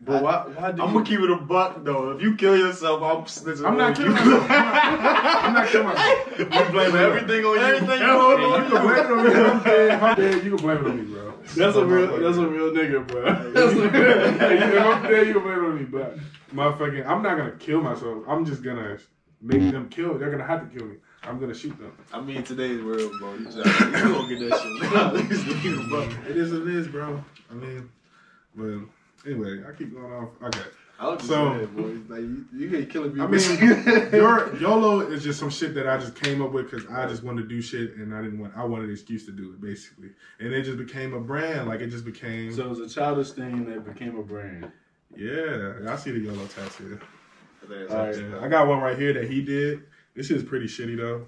But 0.00 0.22
why? 0.22 0.46
Why 0.46 0.70
do 0.70 0.82
I'm 0.82 0.90
you? 0.90 0.94
gonna 0.94 1.04
keep 1.04 1.18
it 1.18 1.30
a 1.30 1.36
buck 1.36 1.84
though. 1.84 2.12
If 2.12 2.22
you 2.22 2.36
kill 2.36 2.56
yourself, 2.56 3.02
I'm 3.02 3.24
snitching. 3.24 3.66
I'm 3.66 3.76
not 3.76 3.96
killing 3.96 4.12
you. 4.12 4.16
myself. 4.38 4.48
I'm 4.48 5.54
not 5.54 5.68
killing 5.68 5.86
myself. 5.88 6.38
You 6.38 6.70
blame 6.70 6.94
everything 6.94 7.44
on 7.44 7.56
you. 7.56 7.64
Everything 7.64 8.02
on 8.02 8.62
you 8.62 8.70
can 8.70 8.86
blame 8.86 8.98
it 8.98 9.10
on 9.10 9.24
me. 9.24 9.30
If 9.32 9.52
I'm 9.52 9.62
dead, 9.64 9.90
if 9.90 10.02
I'm 10.04 10.16
dead, 10.16 10.44
you 10.44 10.56
can 10.56 10.64
blame 10.64 10.76
it 10.76 10.86
on 10.86 10.96
me, 10.98 11.02
bro. 11.02 11.27
That's 11.56 11.76
a 11.76 11.84
real. 11.84 12.20
That's 12.20 12.38
a 12.38 12.46
real 12.46 12.70
nigga, 12.72 13.06
bro. 13.06 13.24
That's 13.52 13.72
a 13.72 13.88
real 13.88 13.94
if. 13.94 14.80
I'm 14.80 15.02
dead, 15.02 15.26
you 15.26 15.34
can 15.34 15.42
blame 15.42 15.64
on 15.64 15.78
me. 15.78 15.84
But 15.84 16.18
motherfucking, 16.54 17.06
I'm 17.06 17.22
not 17.22 17.36
gonna 17.36 17.52
kill 17.52 17.80
myself. 17.80 18.24
I'm 18.28 18.44
just 18.44 18.62
gonna 18.62 18.98
make 19.40 19.70
them 19.70 19.88
kill. 19.88 20.18
They're 20.18 20.30
gonna 20.30 20.46
have 20.46 20.70
to 20.70 20.78
kill 20.78 20.88
me. 20.88 20.96
I'm 21.22 21.38
gonna 21.38 21.54
shoot 21.54 21.78
them. 21.78 21.92
I 22.12 22.20
mean, 22.20 22.42
today's 22.42 22.82
world, 22.82 23.12
bro. 23.18 23.34
You, 23.34 23.44
just, 23.44 23.56
gonna 23.56 24.28
get 24.28 24.50
that 24.50 24.60
shit. 24.60 24.92
At 24.96 25.14
least 25.14 25.46
give 25.46 25.64
you 25.64 25.82
the 25.82 25.88
buck. 25.88 26.10
It 26.28 26.36
is 26.36 26.52
what 26.52 26.62
it 26.62 26.68
is, 26.68 26.88
bro. 26.88 27.22
I 27.50 27.54
mean, 27.54 27.90
but 28.54 29.28
anyway, 29.28 29.62
I 29.68 29.72
keep 29.76 29.94
going 29.94 30.12
off. 30.12 30.28
Okay. 30.42 30.68
I 31.00 31.08
was 31.08 31.18
just 31.18 31.28
So- 31.28 31.54
saying, 31.54 31.66
boy. 31.66 32.14
Like 32.14 32.22
you, 32.22 32.44
you 32.52 32.76
ain't 32.76 32.90
killing 32.90 33.14
me. 33.14 33.22
I 33.22 33.26
mean, 33.26 34.10
your 34.12 34.56
YOLO 34.56 35.00
is 35.00 35.22
just 35.22 35.38
some 35.38 35.50
shit 35.50 35.74
that 35.74 35.86
I 35.88 35.96
just 35.98 36.16
came 36.16 36.42
up 36.42 36.52
with 36.52 36.70
because 36.70 36.86
I 36.90 37.06
just 37.06 37.22
wanted 37.22 37.42
to 37.42 37.48
do 37.48 37.60
shit 37.62 37.94
and 37.96 38.14
I 38.14 38.22
didn't 38.22 38.40
want. 38.40 38.56
I 38.56 38.64
wanted 38.64 38.86
an 38.86 38.92
excuse 38.92 39.24
to 39.26 39.32
do 39.32 39.52
it, 39.52 39.60
basically, 39.60 40.10
and 40.40 40.52
it 40.52 40.62
just 40.62 40.78
became 40.78 41.14
a 41.14 41.20
brand. 41.20 41.68
Like 41.68 41.80
it 41.80 41.88
just 41.88 42.04
became. 42.04 42.52
So 42.52 42.64
it 42.64 42.68
was 42.68 42.80
a 42.80 42.88
childish 42.88 43.30
thing 43.30 43.64
that 43.66 43.84
became 43.84 44.16
a 44.18 44.22
brand. 44.22 44.72
yeah, 45.16 45.74
I 45.88 45.96
see 45.96 46.10
the 46.10 46.20
YOLO 46.20 46.46
tattoo. 46.46 46.98
That's 47.68 47.92
All 47.92 48.06
right. 48.06 48.44
I 48.44 48.48
got 48.48 48.66
one 48.66 48.80
right 48.80 48.98
here 48.98 49.12
that 49.12 49.30
he 49.30 49.42
did. 49.42 49.82
This 50.14 50.26
shit 50.26 50.36
is 50.38 50.42
pretty 50.42 50.66
shitty 50.66 50.96
though. 50.96 51.26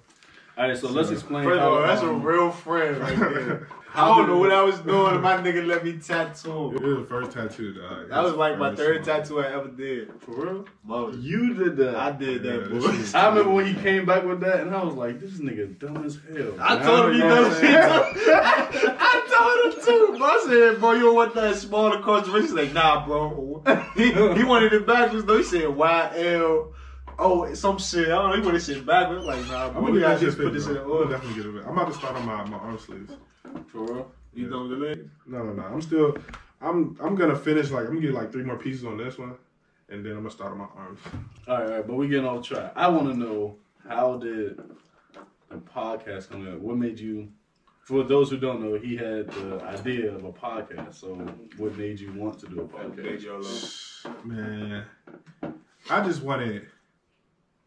All 0.59 0.69
right, 0.69 0.77
so 0.77 0.89
let's 0.89 1.11
explain. 1.11 1.45
First 1.45 1.61
of 1.61 1.61
how, 1.61 1.75
all, 1.75 1.83
that's 1.83 2.03
a 2.03 2.09
um, 2.09 2.23
real 2.23 2.51
friend 2.51 2.99
right 2.99 3.19
there. 3.19 3.69
I 3.95 4.09
don't 4.09 4.29
know 4.29 4.39
what 4.39 4.53
I 4.53 4.63
was 4.63 4.79
doing. 4.81 5.21
My 5.21 5.37
nigga 5.37 5.67
let 5.67 5.85
me 5.85 5.95
tattoo. 5.95 6.73
It 6.75 6.83
was 6.83 6.99
the 6.99 7.05
first 7.09 7.33
tattoo, 7.33 7.73
dog. 7.75 8.09
That 8.09 8.23
was 8.23 8.35
like 8.35 8.59
my 8.59 8.75
third 8.75 8.97
one. 8.99 9.05
tattoo 9.05 9.41
I 9.41 9.53
ever 9.53 9.69
did. 9.69 10.13
For 10.21 10.31
real? 10.33 10.65
Mother. 10.85 11.17
You 11.19 11.55
did 11.55 11.77
that. 11.79 11.97
I 11.97 12.13
did 12.13 12.45
Yeah, 12.45 12.53
that, 12.59 12.71
boy. 12.71 13.19
I 13.19 13.29
remember 13.29 13.51
when 13.51 13.67
he 13.67 13.75
came 13.75 14.07
back 14.07 14.25
with 14.25 14.41
that, 14.41 14.61
and 14.61 14.75
I 14.75 14.83
was 14.85 14.95
like, 14.95 15.21
"This 15.21 15.33
nigga 15.39 15.79
dumb 15.79 16.05
as 16.05 16.19
hell." 16.35 16.55
I 16.61 16.77
Now 16.77 16.83
told 16.83 17.07
him 17.11 17.13
you 17.15 17.19
know 17.21 17.29
does 17.45 17.49
what 17.53 17.61
shit. 17.61 17.75
I'm. 17.75 18.97
I 18.99 19.73
told 19.75 19.75
him 19.75 19.85
too. 19.85 20.19
Bro, 20.19 20.27
I 20.27 20.45
said, 20.47 20.81
bro, 20.81 20.93
you 20.93 21.01
don't 21.01 21.15
want 21.15 21.35
that 21.35 21.57
small 21.57 21.93
across 21.93 22.27
the 22.27 22.41
He's 22.41 22.53
like, 22.53 22.73
nah, 22.73 23.05
bro. 23.07 23.63
He, 23.97 24.13
he 24.13 24.45
wanted 24.45 24.73
it 24.73 24.87
backwards 24.87 25.25
though. 25.25 25.39
He 25.39 25.43
said 25.45 25.69
Y 25.69 26.13
L. 26.17 26.73
Oh, 27.23 27.53
some 27.55 27.79
shit. 27.79 28.07
I 28.09 28.11
don't 28.13 28.31
know. 28.31 28.37
He 28.37 28.43
wanted 28.43 28.63
shit 28.63 28.87
backwards. 28.87 29.25
Like, 29.27 29.47
nah, 29.49 29.67
I'm 29.67 29.73
bro. 29.73 29.81
gonna 29.83 29.93
We 29.95 30.01
get 30.01 30.07
gotta 30.07 30.25
just 30.25 30.39
put 30.39 30.53
this 30.53 30.67
in 30.67 30.75
bro. 30.75 30.83
the 30.85 30.91
I'm 30.93 30.99
gonna 31.05 31.11
definitely 31.11 31.43
get 31.43 31.55
it. 31.55 31.67
I'm 31.67 31.73
about 31.79 31.89
to 31.93 31.95
start 31.99 32.17
on 32.17 32.27
my, 32.27 32.45
my 32.45 32.57
arm 32.57 32.79
sleeves. 32.79 33.13
For 33.69 33.81
real? 33.81 34.13
You 34.35 34.45
Yeah. 34.45 34.51
done 34.51 34.69
with 34.71 34.79
the 34.79 34.87
leg? 34.87 35.11
No, 35.27 35.43
no, 35.45 35.53
no. 35.53 35.63
I'm 35.63 35.83
still. 35.83 36.17
I'm. 36.61 36.97
I'm 37.01 37.15
gonna 37.15 37.37
finish. 37.37 37.71
Like 37.71 37.83
I'm 37.87 37.95
gonna 37.95 38.01
get 38.01 38.15
like 38.15 38.33
three 38.33 38.45
more 38.45 38.57
pieces 38.57 38.85
on 38.85 38.97
this 38.97 39.19
one, 39.19 39.35
and 39.89 40.05
then 40.05 40.13
I'm 40.13 40.19
gonna 40.19 40.31
start 40.31 40.53
on 40.53 40.59
my 40.59 40.69
arms. 40.77 40.99
All 41.49 41.55
right, 41.59 41.65
all 41.67 41.77
right, 41.77 41.87
but 41.87 41.95
we 41.97 42.09
getting 42.09 42.27
off 42.27 42.47
track. 42.47 42.73
I 42.77 42.89
want 42.89 43.09
to 43.13 43.15
know 43.19 43.57
how 43.89 44.17
did 44.17 44.59
the 45.51 45.57
podcast 45.57 46.31
come 46.31 46.47
up? 46.51 46.59
What 46.61 46.77
made 46.77 46.99
you? 46.99 47.29
For 47.83 48.05
those 48.05 48.31
who 48.31 48.37
don't 48.37 48.63
know, 48.63 48.79
he 48.79 48.97
had 48.97 49.27
the 49.33 49.61
idea 49.65 50.15
of 50.15 50.25
a 50.25 50.33
podcast. 50.33 50.95
So, 50.95 51.15
what 51.57 51.77
made 51.77 51.99
you 51.99 52.13
want 52.13 52.39
to 52.41 52.47
do 52.47 52.61
a 52.61 52.65
podcast? 52.65 54.07
Man, 54.25 54.85
I 55.91 56.05
just 56.07 56.23
wanted 56.23 56.67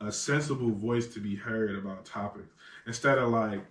a 0.06 0.12
sensible 0.12 0.72
voice 0.72 1.08
to 1.14 1.20
be 1.20 1.36
heard 1.36 1.76
about 1.76 2.06
topics 2.06 2.54
instead 2.88 3.18
of 3.18 3.30
like 3.30 3.64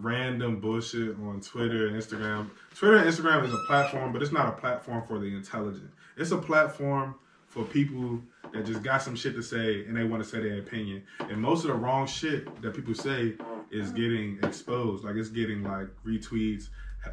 random 0.00 0.60
bullshit 0.60 1.16
on 1.20 1.40
Twitter 1.40 1.86
and 1.86 1.96
Instagram. 2.00 2.50
Twitter 2.74 2.96
and 2.96 3.08
Instagram 3.08 3.44
is 3.44 3.52
a 3.52 3.58
platform, 3.66 4.12
but 4.12 4.22
it's 4.22 4.32
not 4.32 4.48
a 4.48 4.52
platform 4.52 5.04
for 5.06 5.18
the 5.18 5.26
intelligent. 5.26 5.90
It's 6.16 6.30
a 6.32 6.38
platform 6.38 7.14
for 7.46 7.64
people 7.64 8.20
that 8.52 8.66
just 8.66 8.82
got 8.82 9.02
some 9.02 9.14
shit 9.14 9.34
to 9.34 9.42
say 9.42 9.84
and 9.84 9.96
they 9.96 10.04
want 10.04 10.22
to 10.22 10.28
say 10.28 10.40
their 10.40 10.58
opinion. 10.58 11.02
And 11.20 11.40
most 11.40 11.62
of 11.64 11.68
the 11.68 11.74
wrong 11.74 12.06
shit 12.06 12.60
that 12.62 12.74
people 12.74 12.94
say 12.94 13.34
is 13.70 13.90
getting 13.92 14.38
exposed. 14.42 15.04
Like 15.04 15.16
it's 15.16 15.28
getting 15.28 15.62
like 15.62 15.88
retweets, 16.04 16.68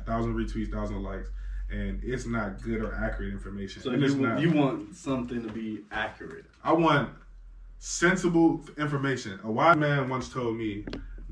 thousand 0.06 0.36
retweets, 0.36 0.72
thousand 0.72 1.04
likes. 1.04 1.30
And 1.72 2.04
it's 2.04 2.26
not 2.26 2.62
good 2.62 2.82
or 2.82 2.94
accurate 2.96 3.32
information. 3.32 3.82
So 3.82 3.92
And 3.92 4.02
you 4.02 4.16
not- 4.16 4.40
you 4.42 4.52
want 4.52 4.96
something 4.96 5.42
to 5.44 5.52
be 5.52 5.82
accurate? 5.92 6.46
I 6.64 6.74
want 6.74 7.10
sensible 7.92 8.62
information. 8.78 9.40
A 9.44 9.52
wise 9.52 9.76
man 9.76 10.08
once 10.08 10.30
told 10.30 10.56
me 10.56 10.86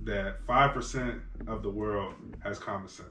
that 0.04 0.44
five 0.48 0.74
percent 0.74 1.22
of 1.48 1.62
the 1.62 1.70
world 1.70 2.16
has 2.44 2.58
common 2.58 2.88
sense. 2.88 3.08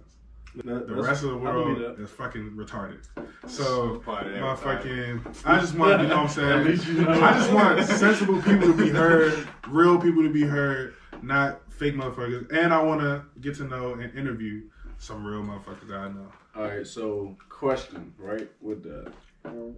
That- 0.64 0.88
The 0.88 0.94
rest 0.96 1.22
of 1.22 1.30
the 1.30 1.36
world 1.36 1.78
is 2.00 2.10
fucking 2.10 2.50
retarded. 2.56 3.04
So, 3.46 4.02
my 4.04 4.56
fucking, 4.56 5.24
I 5.44 5.60
just 5.60 5.76
want, 5.76 6.02
you 6.02 6.08
know 6.08 6.22
what 6.24 6.36
I'm 6.38 6.66
saying? 6.76 6.96
you 6.96 7.02
know. 7.04 7.12
I 7.12 7.32
just 7.34 7.52
want 7.52 7.84
sensible 7.84 8.42
people 8.42 8.66
to 8.72 8.76
be 8.76 8.88
heard, 8.88 9.46
real 9.68 9.98
people 10.00 10.24
to 10.24 10.30
be 10.30 10.42
heard, 10.42 10.94
not 11.22 11.60
fake 11.72 11.94
motherfuckers. 11.94 12.50
And 12.52 12.74
I 12.74 12.82
want 12.82 13.02
to 13.02 13.22
get 13.40 13.54
to 13.58 13.64
know 13.64 13.94
and 13.94 14.12
interview 14.18 14.62
some 14.98 15.24
real 15.24 15.42
motherfuckers 15.42 15.86
that 15.88 15.98
I 15.98 16.08
know. 16.08 16.26
All 16.56 16.64
right. 16.64 16.84
So, 16.86 17.36
question, 17.48 18.12
right? 18.18 18.50
With 18.60 18.82
that, 18.82 19.12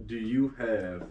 do 0.07 0.15
you 0.17 0.55
have 0.57 1.03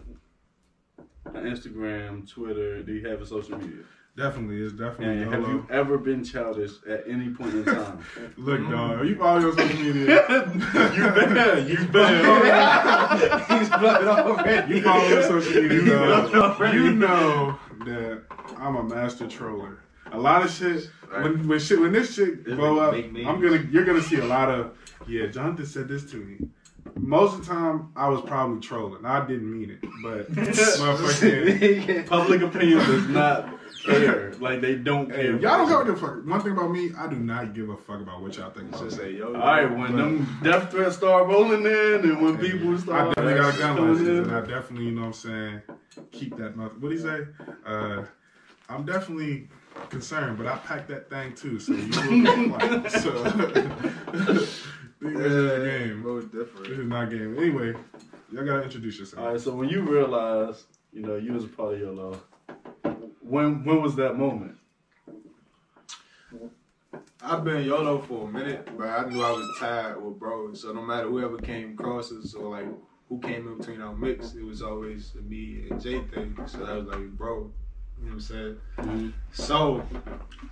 Instagram, 1.27 2.29
Twitter? 2.29 2.83
Do 2.83 2.93
you 2.93 3.07
have 3.07 3.21
a 3.21 3.25
social 3.25 3.57
media? 3.57 3.83
Definitely, 4.17 4.61
it's 4.61 4.73
definitely 4.73 5.23
And 5.23 5.33
have 5.33 5.47
you 5.47 5.65
ever 5.69 5.97
been 5.97 6.21
childish 6.23 6.71
at 6.87 7.05
any 7.07 7.29
point 7.29 7.53
in 7.53 7.63
time? 7.63 8.03
Look, 8.37 8.59
dog, 8.69 8.99
are 8.99 9.05
you 9.05 9.15
follow 9.15 9.39
your 9.39 9.57
social 9.57 9.77
media. 9.77 10.25
you 10.29 11.07
bet. 11.11 11.69
You 11.69 11.87
bet. 11.93 13.49
He's 13.49 13.69
blood 13.69 14.05
already. 14.05 14.75
You 14.75 14.81
follow 14.81 15.07
your 15.07 15.23
social 15.23 15.61
media, 15.61 15.79
You 15.81 16.29
dog. 16.29 16.73
You 16.73 16.91
know 16.93 17.57
that 17.85 18.23
I'm 18.57 18.75
a 18.75 18.83
master 18.83 19.27
troller. 19.27 19.79
A 20.11 20.19
lot 20.19 20.43
of 20.43 20.51
shit 20.51 20.89
Right. 21.11 21.23
when 21.23 21.47
when 21.47 21.59
shit 21.59 21.79
when 21.79 21.91
this 21.91 22.15
shit 22.15 22.45
This 22.45 22.55
blow 22.55 22.79
up. 22.79 22.93
I'm 22.93 23.41
gonna 23.41 23.65
you're 23.69 23.83
gonna 23.83 24.01
see 24.01 24.19
a 24.19 24.25
lot 24.25 24.49
of 24.49 24.77
yeah. 25.07 25.27
Jonathan 25.27 25.65
said 25.65 25.87
this 25.89 26.09
to 26.11 26.17
me. 26.17 26.37
Most 27.01 27.33
of 27.33 27.45
the 27.45 27.53
time 27.53 27.91
I 27.95 28.07
was 28.09 28.21
probably 28.21 28.61
trolling. 28.61 29.05
I 29.05 29.25
didn't 29.25 29.51
mean 29.51 29.71
it, 29.71 29.81
but 30.03 30.31
motherfucking. 30.33 32.07
Public 32.07 32.41
opinion 32.41 32.77
does 32.77 33.07
not 33.07 33.49
care. 33.83 34.33
Like 34.39 34.61
they 34.61 34.75
don't 34.75 35.11
Hey, 35.11 35.29
y'all 35.29 35.67
don't 35.67 35.85
give 35.85 35.95
a 35.95 35.99
fuck. 35.99 36.25
One 36.25 36.41
thing 36.41 36.51
about 36.51 36.71
me, 36.71 36.91
I 36.97 37.07
do 37.07 37.15
not 37.15 37.53
give 37.53 37.69
a 37.69 37.77
fuck 37.77 38.01
about 38.01 38.21
what 38.21 38.37
y'all 38.37 38.51
think 38.51 38.69
about 38.69 38.83
Just 38.83 38.97
say 38.97 39.13
yo. 39.13 39.27
All 39.27 39.33
right, 39.33 39.65
when 39.65 39.97
them 39.97 40.39
death 40.43 40.71
threats 40.71 40.97
start 40.97 41.27
rolling 41.27 41.65
in, 41.65 42.09
and 42.09 42.21
when 42.21 42.37
people 42.37 42.77
start, 42.77 43.17
I 43.17 43.21
definitely 43.21 43.41
got 43.41 43.55
a 43.55 43.57
gun 43.57 43.89
license, 43.89 44.27
and 44.27 44.35
I 44.35 44.41
definitely, 44.41 44.85
you 44.85 44.91
know 44.91 45.01
what 45.01 45.07
I'm 45.07 45.13
saying, 45.13 45.61
keep 46.11 46.37
that 46.37 46.55
mother. 46.55 46.75
What 46.79 46.89
do 46.89 46.95
you 46.95 47.01
say? 47.01 47.19
Uh, 47.65 48.03
I'm 48.69 48.85
definitely 48.85 49.49
concerned, 49.89 50.37
but 50.37 50.47
I 50.47 50.57
packed 50.57 50.87
that 50.89 51.09
thing 51.09 51.33
too, 51.33 51.59
so 51.59 51.73
you 51.73 51.87
will 51.87 52.49
get 52.49 52.91
flack. 52.91 52.91
So, 53.01 54.47
this 55.01 55.31
is 55.31 55.51
a 55.51 55.65
game. 55.65 56.01
Bro, 56.03 56.21
This 56.21 56.31
different. 56.31 56.67
is 56.67 56.87
not 56.87 57.09
game. 57.09 57.35
Anyway, 57.37 57.73
y'all 58.31 58.45
gotta 58.45 58.63
introduce 58.63 58.99
yourself. 58.99 59.23
All 59.23 59.31
right, 59.31 59.41
so 59.41 59.53
when 59.55 59.69
you 59.69 59.81
realize, 59.81 60.65
you 60.93 61.01
know, 61.01 61.15
you 61.15 61.33
was 61.33 61.45
a 61.45 61.47
part 61.47 61.73
of 61.75 61.79
YOLO, 61.79 62.21
when 63.21 63.63
when 63.63 63.81
was 63.81 63.95
that 63.95 64.17
moment? 64.17 64.57
I've 67.23 67.43
been 67.43 67.63
YOLO 67.65 67.99
for 67.99 68.27
a 68.27 68.31
minute, 68.31 68.67
but 68.77 68.87
I 68.87 69.07
knew 69.07 69.21
I 69.23 69.31
was 69.31 69.47
tired 69.59 70.01
with 70.03 70.19
bro. 70.19 70.53
So 70.53 70.71
no 70.73 70.81
matter 70.81 71.07
whoever 71.07 71.37
came 71.37 71.73
across 71.73 72.11
us 72.11 72.33
or 72.33 72.49
like 72.49 72.65
who 73.09 73.19
came 73.19 73.47
in 73.47 73.57
between 73.57 73.81
our 73.81 73.95
mix, 73.95 74.33
it 74.33 74.43
was 74.43 74.61
always 74.61 75.13
me 75.27 75.65
and 75.69 75.81
Jay 75.81 76.01
thing. 76.01 76.35
So 76.47 76.63
I 76.65 76.73
was 76.77 76.87
like, 76.87 77.09
bro, 77.11 77.51
you 78.01 78.07
know 78.07 78.13
what 78.13 78.13
I'm 78.15 78.21
saying? 78.21 78.57
Mm-hmm. 78.79 79.09
So 79.31 79.83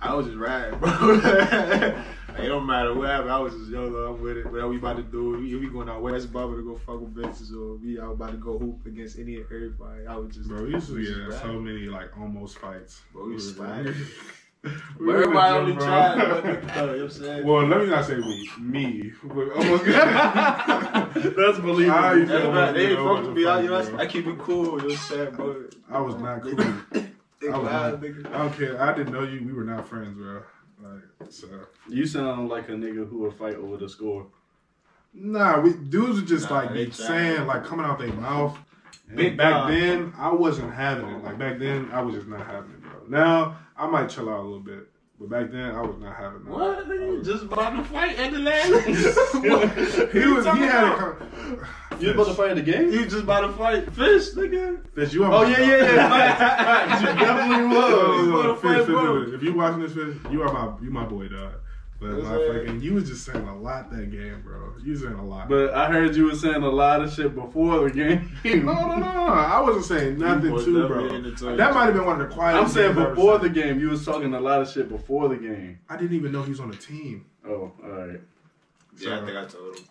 I 0.00 0.14
was 0.14 0.26
just 0.26 0.38
riding, 0.38 0.78
bro. 0.80 0.90
it 0.92 2.48
don't 2.48 2.66
matter 2.66 2.94
what 2.94 3.08
happened. 3.08 3.32
I 3.32 3.38
was 3.40 3.54
just 3.54 3.70
YOLO. 3.70 4.14
I'm 4.14 4.22
with 4.22 4.38
it. 4.38 4.46
Whatever 4.50 4.68
we 4.68 4.78
about 4.78 4.96
to 4.98 5.02
do, 5.02 5.36
we, 5.38 5.54
we 5.56 5.68
going 5.68 5.88
out 5.88 6.02
West 6.02 6.32
Bubba 6.32 6.56
to 6.56 6.62
go 6.64 6.76
fuck 6.76 7.00
with 7.00 7.14
bitches, 7.14 7.52
or 7.54 7.76
we 7.76 8.00
out 8.00 8.12
about 8.12 8.32
to 8.32 8.38
go 8.38 8.58
hoop 8.58 8.86
against 8.86 9.18
any 9.18 9.36
and 9.36 9.46
everybody. 9.46 10.06
I 10.06 10.16
was 10.16 10.34
just, 10.34 10.48
Bro, 10.48 10.64
we 10.64 10.70
used 10.72 10.88
to 10.88 11.02
get 11.28 11.38
so 11.40 11.54
many 11.60 11.86
like 11.86 12.16
almost 12.18 12.58
fights. 12.58 13.02
Bro, 13.12 13.26
we 13.26 13.34
was 13.34 13.54
sliding. 13.54 13.94
we 14.98 15.06
But 15.06 15.06
were 15.06 15.22
in 15.22 15.22
everybody 15.24 15.54
only 15.56 15.76
tried 15.76 16.16
one 16.18 16.42
nigga, 16.42 16.74
though, 16.74 16.80
you 16.80 16.86
know 16.86 16.92
what 16.92 17.00
I'm 17.02 17.10
saying? 17.10 17.46
Well, 17.46 17.66
let 17.66 17.80
me 17.80 17.86
not 17.86 18.04
say 18.06 18.16
we, 18.16 18.50
me. 18.58 19.12
Almost 19.24 19.84
That's 21.14 21.58
believable. 21.60 21.98
I 21.98 22.72
they 22.72 22.90
ain't 22.90 22.96
Bro, 22.96 23.16
fuck 23.16 23.26
with 23.26 23.36
me. 23.36 23.46
I, 23.46 23.60
you 23.62 23.68
know. 23.70 23.98
I 23.98 24.06
keep 24.06 24.26
it 24.26 24.38
cool. 24.38 24.64
You 24.64 24.70
know 24.70 24.74
what 24.76 24.92
I'm 24.92 24.96
saying, 24.98 25.30
bro? 25.34 25.64
I 25.90 26.00
was 26.00 26.16
not 26.16 26.42
cool. 26.42 27.09
Nigga 27.40 27.54
I 27.54 27.58
loud, 27.58 28.02
nigga. 28.02 28.26
I 28.26 28.38
don't 28.38 28.52
care. 28.52 28.82
I 28.82 28.94
didn't 28.94 29.12
know 29.12 29.22
you. 29.22 29.42
We 29.44 29.52
were 29.52 29.64
not 29.64 29.88
friends, 29.88 30.16
bro. 30.16 30.42
Like 30.82 31.02
so. 31.30 31.46
You 31.88 32.06
sound 32.06 32.48
like 32.48 32.68
a 32.68 32.72
nigga 32.72 33.08
who 33.08 33.18
would 33.18 33.34
fight 33.34 33.54
over 33.54 33.76
the 33.76 33.88
score. 33.88 34.26
Nah, 35.12 35.60
we 35.60 35.72
dudes 35.72 36.20
were 36.20 36.26
just 36.26 36.50
Nah, 36.50 36.56
like 36.56 36.72
they 36.72 36.90
saying 36.90 37.46
like 37.46 37.64
coming 37.64 37.86
out 37.86 37.98
their 37.98 38.12
mouth. 38.12 38.58
Big 39.14 39.36
back 39.36 39.52
dog. 39.52 39.70
then, 39.70 40.12
I 40.16 40.32
wasn't 40.32 40.72
having 40.72 41.08
it. 41.08 41.24
Like 41.24 41.38
back 41.38 41.58
then, 41.58 41.90
I 41.92 42.00
was 42.00 42.14
just 42.14 42.28
not 42.28 42.46
having 42.46 42.70
it, 42.72 42.82
bro. 42.82 43.02
Now 43.08 43.58
I 43.76 43.86
might 43.88 44.08
chill 44.08 44.28
out 44.28 44.40
a 44.40 44.42
little 44.42 44.60
bit, 44.60 44.88
but 45.20 45.28
back 45.28 45.50
then 45.52 45.70
I 45.74 45.82
was 45.82 45.96
not 46.00 46.16
having 46.16 46.40
it. 46.40 46.46
What? 46.48 46.78
I 46.78 46.82
Nigga, 46.88 47.12
you 47.18 47.22
just 47.22 47.44
about 47.44 47.76
to 47.76 47.84
fight 47.84 48.18
at 48.18 48.32
the 48.32 48.38
last? 48.38 48.66
he 50.12 50.26
was. 50.26 50.44
He 50.46 50.50
had 50.64 50.84
a. 50.84 50.94
a. 50.94 50.96
con- 50.96 51.66
You 52.00 52.10
about 52.12 52.26
to 52.28 52.34
fight 52.34 52.54
the 52.56 52.62
game? 52.62 52.90
You 52.90 53.04
just 53.04 53.24
about 53.24 53.42
to 53.42 53.52
fight 53.52 53.84
fish, 53.92 54.30
nigga. 54.34 54.80
Fish, 54.94 55.12
you 55.12 55.24
are 55.24 55.32
Oh 55.32 55.42
my 55.44 55.50
yeah, 55.50 55.58
yeah, 55.60 55.76
yeah. 55.94 56.08
Facts, 56.36 57.02
facts. 57.02 57.02
You 57.02 57.06
definitely 57.26 57.66
was. 57.76 57.90
You 58.20 58.32
look, 58.32 58.44
wanna 58.46 58.54
Fish, 58.56 58.62
fight, 58.62 58.78
Fish, 58.78 58.86
bro? 58.86 59.24
Fish, 59.26 59.34
If 59.34 59.42
you 59.42 59.54
watching 59.54 59.80
this, 59.82 59.92
Fish, 59.92 60.16
you 60.32 60.42
are 60.42 60.52
my 60.52 60.84
you 60.84 60.90
my 60.90 61.04
boy, 61.04 61.28
dog. 61.28 61.52
But 62.00 62.14
What's 62.14 62.24
my 62.28 62.38
that? 62.38 62.64
fucking, 62.64 62.80
you 62.80 62.94
was 62.94 63.08
just 63.08 63.26
saying 63.26 63.46
a 63.46 63.58
lot 63.58 63.90
that 63.90 64.10
game, 64.10 64.40
bro. 64.42 64.72
You 64.82 64.92
was 64.92 65.02
saying 65.02 65.12
a 65.12 65.24
lot. 65.24 65.50
But 65.50 65.74
I 65.74 65.90
heard 65.92 66.16
you 66.16 66.24
were 66.24 66.34
saying 66.34 66.62
a 66.62 66.68
lot 66.70 67.02
of 67.02 67.12
shit 67.12 67.34
before 67.34 67.80
the 67.80 67.90
game. 67.90 68.32
no, 68.64 68.86
no, 68.86 68.96
no, 68.96 69.06
I 69.06 69.60
wasn't 69.60 69.84
saying 69.84 70.18
nothing 70.18 70.50
was 70.50 70.64
too, 70.64 70.88
bro. 70.88 71.06
in 71.08 71.24
the 71.24 71.32
toilet. 71.32 71.58
That 71.58 71.74
might 71.74 71.84
have 71.84 71.94
been 71.94 72.06
one 72.06 72.18
of 72.18 72.26
the 72.26 72.34
quietest. 72.34 72.62
I'm 72.62 72.70
saying 72.70 72.94
games 72.94 72.98
I 72.98 73.02
ever 73.02 73.14
before 73.14 73.38
the 73.38 73.50
game, 73.50 73.78
you 73.80 73.90
was 73.90 74.02
talking 74.02 74.32
a 74.32 74.40
lot 74.40 74.62
of 74.62 74.70
shit 74.70 74.88
before 74.88 75.28
the 75.28 75.36
game. 75.36 75.78
I 75.90 75.98
didn't 75.98 76.16
even 76.16 76.32
know 76.32 76.42
he 76.42 76.50
was 76.50 76.60
on 76.60 76.70
the 76.70 76.76
team. 76.78 77.26
Oh, 77.46 77.70
all 77.84 77.90
right. 77.90 78.20
Yeah, 78.98 79.20
I 79.20 79.26
think 79.26 79.36
I 79.36 79.44
told 79.44 79.76
him. 79.76 79.84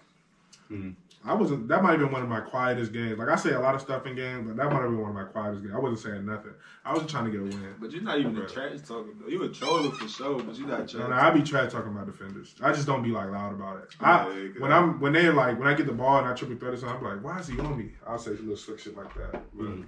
Hmm. 0.68 0.90
I 1.26 1.34
wasn't. 1.34 1.68
That 1.68 1.84
might 1.84 1.92
have 1.92 2.00
been 2.00 2.12
one 2.12 2.22
of 2.24 2.30
my 2.30 2.40
quietest 2.40 2.94
games. 2.94 3.20
Like 3.20 3.28
I 3.28 3.36
say 3.36 3.52
a 3.52 3.60
lot 3.60 3.76
of 3.76 3.82
stuff 3.82 4.06
in 4.06 4.16
games, 4.16 4.48
but 4.48 4.56
that 4.56 4.66
might 4.72 4.82
have 4.82 4.90
been 4.90 5.00
one 5.02 5.10
of 5.10 5.16
my 5.16 5.26
quietest 5.26 5.62
games. 5.64 5.74
I 5.76 5.80
wasn't 5.80 6.00
saying 6.00 6.26
nothing. 6.26 6.52
I 6.86 6.94
was 6.94 7.02
just 7.02 7.12
trying 7.14 7.26
to 7.26 7.32
get 7.32 7.42
a 7.42 7.44
win. 7.44 7.76
But 7.80 7.92
you're 7.92 8.02
not 8.04 8.20
even 8.20 8.38
a 8.38 8.40
Bro. 8.40 8.48
trash 8.48 8.80
talking. 8.88 9.16
though. 9.20 9.28
You 9.28 9.44
a 9.44 9.50
troller 9.50 9.92
for 9.92 10.08
sure, 10.08 10.42
but 10.42 10.58
you're 10.58 10.68
not 10.68 10.88
trash. 10.88 10.94
No, 11.02 11.08
no, 11.10 11.16
I 11.16 11.30
be 11.32 11.44
trash 11.44 11.72
talking 11.74 11.92
about 11.92 12.06
defenders. 12.06 12.56
I 12.64 12.72
just 12.72 12.88
don't 12.88 13.04
be 13.04 13.10
like 13.10 13.30
loud 13.30 13.52
about 13.54 13.80
it. 13.84 13.90
I, 14.00 14.28
Yeah, 14.30 14.34
yeah, 14.44 14.50
when 14.60 14.72
I'm 14.72 15.00
when 15.02 15.12
they 15.12 15.30
like 15.30 15.60
when 15.60 15.68
I 15.68 15.74
get 15.74 15.88
the 15.88 15.94
ball 15.94 16.20
and 16.20 16.28
I 16.28 16.34
triple 16.34 16.56
threat 16.58 16.74
or 16.74 16.78
something, 16.78 17.06
I'm 17.06 17.16
like, 17.16 17.24
why 17.24 17.40
is 17.40 17.48
he 17.48 17.60
on 17.60 17.78
me? 17.78 17.92
I'll 18.08 18.18
say 18.18 18.32
a 18.32 18.34
little 18.36 18.56
slick 18.56 18.80
shit 18.80 18.96
like 18.96 19.14
that. 19.16 19.32
But, 19.54 19.66
Mm. 19.68 19.86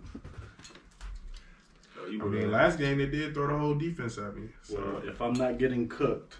I 2.09 2.25
mean, 2.25 2.51
last 2.51 2.77
game 2.79 2.97
they 2.97 3.05
did 3.05 3.33
throw 3.33 3.47
the 3.47 3.57
whole 3.57 3.75
defense 3.75 4.17
at 4.17 4.35
me. 4.35 4.49
So 4.63 4.75
Well, 4.75 5.07
if 5.07 5.21
I'm 5.21 5.33
not 5.33 5.57
getting 5.59 5.87
cooked, 5.87 6.35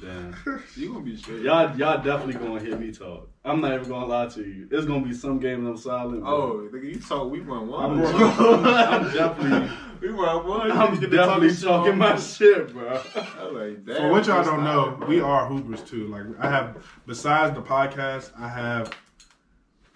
then 0.00 0.36
you 0.76 0.92
gonna 0.92 1.04
be 1.04 1.16
straight. 1.16 1.42
y'all 1.42 1.76
y'all 1.76 2.02
definitely 2.02 2.34
gonna 2.34 2.60
hear 2.60 2.76
me 2.76 2.92
talk. 2.92 3.28
I'm 3.44 3.60
not 3.60 3.74
even 3.74 3.88
gonna 3.88 4.06
lie 4.06 4.26
to 4.26 4.42
you. 4.42 4.68
It's 4.70 4.86
gonna 4.86 5.04
be 5.04 5.14
some 5.14 5.38
games 5.38 5.66
I'm 5.66 5.76
silent. 5.76 6.22
but 6.22 6.30
Oh, 6.30 6.68
nigga, 6.72 6.94
you 6.94 7.00
talk. 7.00 7.30
We 7.30 7.40
won 7.40 7.68
one. 7.68 8.00
I'm, 8.00 8.06
I'm, 8.06 8.64
I'm 8.64 9.14
definitely 9.14 9.70
we 10.00 10.12
won 10.12 10.46
one. 10.46 10.72
I'm 10.72 10.94
You 10.94 11.00
get 11.00 11.10
to 11.10 11.16
definitely 11.16 11.54
talking 11.54 11.62
talking 11.62 11.98
my 11.98 12.16
shit, 12.18 12.72
bro. 12.72 13.00
I'm 13.38 13.54
like, 13.54 13.84
damn, 13.84 13.96
For 13.96 14.10
what 14.10 14.26
y'all 14.26 14.44
don't 14.44 14.64
know, 14.64 14.98
it, 15.00 15.08
we 15.08 15.20
are 15.20 15.46
hoopers 15.46 15.82
too. 15.82 16.06
Like 16.08 16.24
I 16.38 16.50
have, 16.50 16.84
besides 17.06 17.54
the 17.54 17.62
podcast, 17.62 18.30
I 18.38 18.48
have 18.48 18.92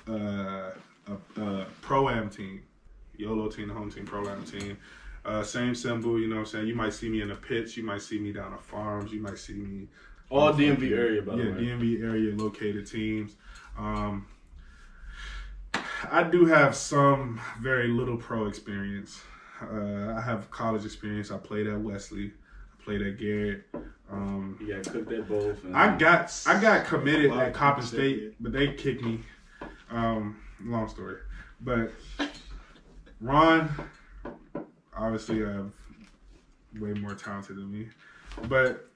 uh, 0.08 0.70
a, 1.06 1.40
a 1.40 1.66
pro 1.80 2.08
am 2.08 2.28
team, 2.30 2.62
YOLO 3.16 3.48
team, 3.48 3.68
the 3.68 3.74
home 3.74 3.90
team, 3.90 4.04
pro 4.04 4.28
am 4.28 4.44
team. 4.44 4.78
Uh, 5.24 5.42
same 5.42 5.74
symbol, 5.74 6.20
you 6.20 6.28
know 6.28 6.36
what 6.36 6.40
I'm 6.42 6.46
saying? 6.46 6.66
You 6.66 6.74
might 6.74 6.92
see 6.92 7.08
me 7.08 7.22
in 7.22 7.28
the 7.28 7.34
pits, 7.34 7.76
you 7.76 7.82
might 7.82 8.02
see 8.02 8.18
me 8.18 8.32
down 8.32 8.52
at 8.52 8.62
farms, 8.62 9.10
you 9.10 9.20
might 9.20 9.38
see 9.38 9.54
me 9.54 9.88
All 10.28 10.52
DMV 10.52 10.92
area, 10.92 11.22
by 11.22 11.34
yeah, 11.34 11.44
the 11.44 11.50
way. 11.52 11.58
DMV 11.58 12.02
area 12.02 12.34
located 12.36 12.86
teams. 12.86 13.36
Um, 13.78 14.26
I 16.10 16.22
do 16.24 16.44
have 16.44 16.76
some 16.76 17.40
very 17.60 17.88
little 17.88 18.16
pro 18.18 18.46
experience. 18.46 19.22
Uh, 19.62 20.14
I 20.16 20.20
have 20.20 20.50
college 20.50 20.84
experience. 20.84 21.30
I 21.30 21.38
played 21.38 21.66
at 21.66 21.80
Wesley. 21.80 22.32
I 22.78 22.84
played 22.84 23.02
at 23.02 23.18
Garrett. 23.18 23.64
Um, 24.10 24.58
got 24.68 24.84
cooked 24.92 25.12
at 25.12 25.28
both. 25.28 25.58
I 25.72 25.96
got 25.96 26.42
I 26.46 26.60
got 26.60 26.84
committed 26.86 27.32
at 27.32 27.54
Coppin 27.54 27.84
State, 27.84 28.34
but 28.40 28.52
they 28.52 28.74
kicked 28.74 29.02
me. 29.02 29.20
Um, 29.90 30.36
long 30.62 30.88
story, 30.88 31.16
but 31.60 31.90
Ron 33.20 33.70
obviously 34.96 35.44
uh, 35.44 35.62
way 36.80 36.92
more 36.94 37.14
talented 37.14 37.56
than 37.56 37.70
me, 37.72 37.88
but 38.48 38.88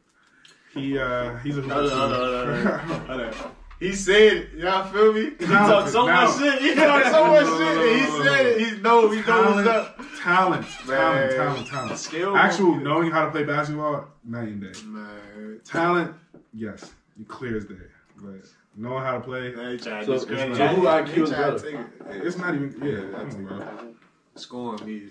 he 0.74 0.98
uh, 0.98 1.36
he's 1.38 1.58
a 1.58 1.62
Hold 1.62 1.90
on, 1.92 1.98
hold 1.98 2.12
on, 2.12 2.18
hold 2.20 2.34
on, 2.34 2.78
hold 2.78 3.00
on. 3.00 3.06
Hold 3.06 3.20
on. 3.20 3.50
He 3.80 3.92
said, 3.94 4.48
y'all 4.56 4.90
feel 4.92 5.12
me? 5.12 5.30
He 5.38 5.46
talked 5.46 5.90
so 5.90 6.04
Now- 6.06 6.24
much 6.26 6.38
shit. 6.38 6.60
He 6.62 6.74
talked 6.74 7.06
so 7.06 7.26
much 7.28 7.44
No, 7.44 7.58
no, 7.58 7.58
shit. 7.58 7.76
no, 7.76 7.82
and 7.86 8.00
He 8.00 8.06
no, 8.08 8.18
no, 8.18 8.24
said 8.24 8.46
it. 8.46 8.58
He 8.58 8.80
know. 8.80 9.10
He 9.10 9.20
know 9.20 9.22
what's 9.22 9.26
talent, 9.28 9.68
up. 9.68 9.98
talent, 10.20 10.66
talent, 10.84 11.30
talent, 11.36 11.66
talent. 11.68 11.98
Skill. 11.98 12.36
Actual 12.36 12.74
knowing 12.74 13.12
how 13.12 13.26
to 13.26 13.30
play 13.30 13.44
basketball, 13.44 14.08
night 14.24 14.48
and 14.48 14.60
day. 14.60 14.80
Man. 14.84 15.60
Talent, 15.64 16.12
yes, 16.52 16.92
you 17.16 17.24
clear 17.26 17.56
as 17.56 17.66
day. 17.66 17.74
But 18.16 18.40
knowing 18.74 19.04
how 19.04 19.14
to 19.14 19.20
play, 19.20 19.54
Man, 19.54 19.70
he 19.70 19.78
tried 19.78 20.06
So- 20.06 20.18
so 20.18 20.26
who 20.26 20.82
IQ 20.86 21.18
is 21.22 21.30
better? 21.30 21.86
it's 22.26 22.36
not 22.36 22.56
even. 22.56 22.74
Yeah, 22.82 22.92
Yeah, 22.94 23.00
come 23.16 23.30
on, 23.30 23.44
bro. 23.44 23.94
Scoring 24.34 24.84
me. 24.86 25.02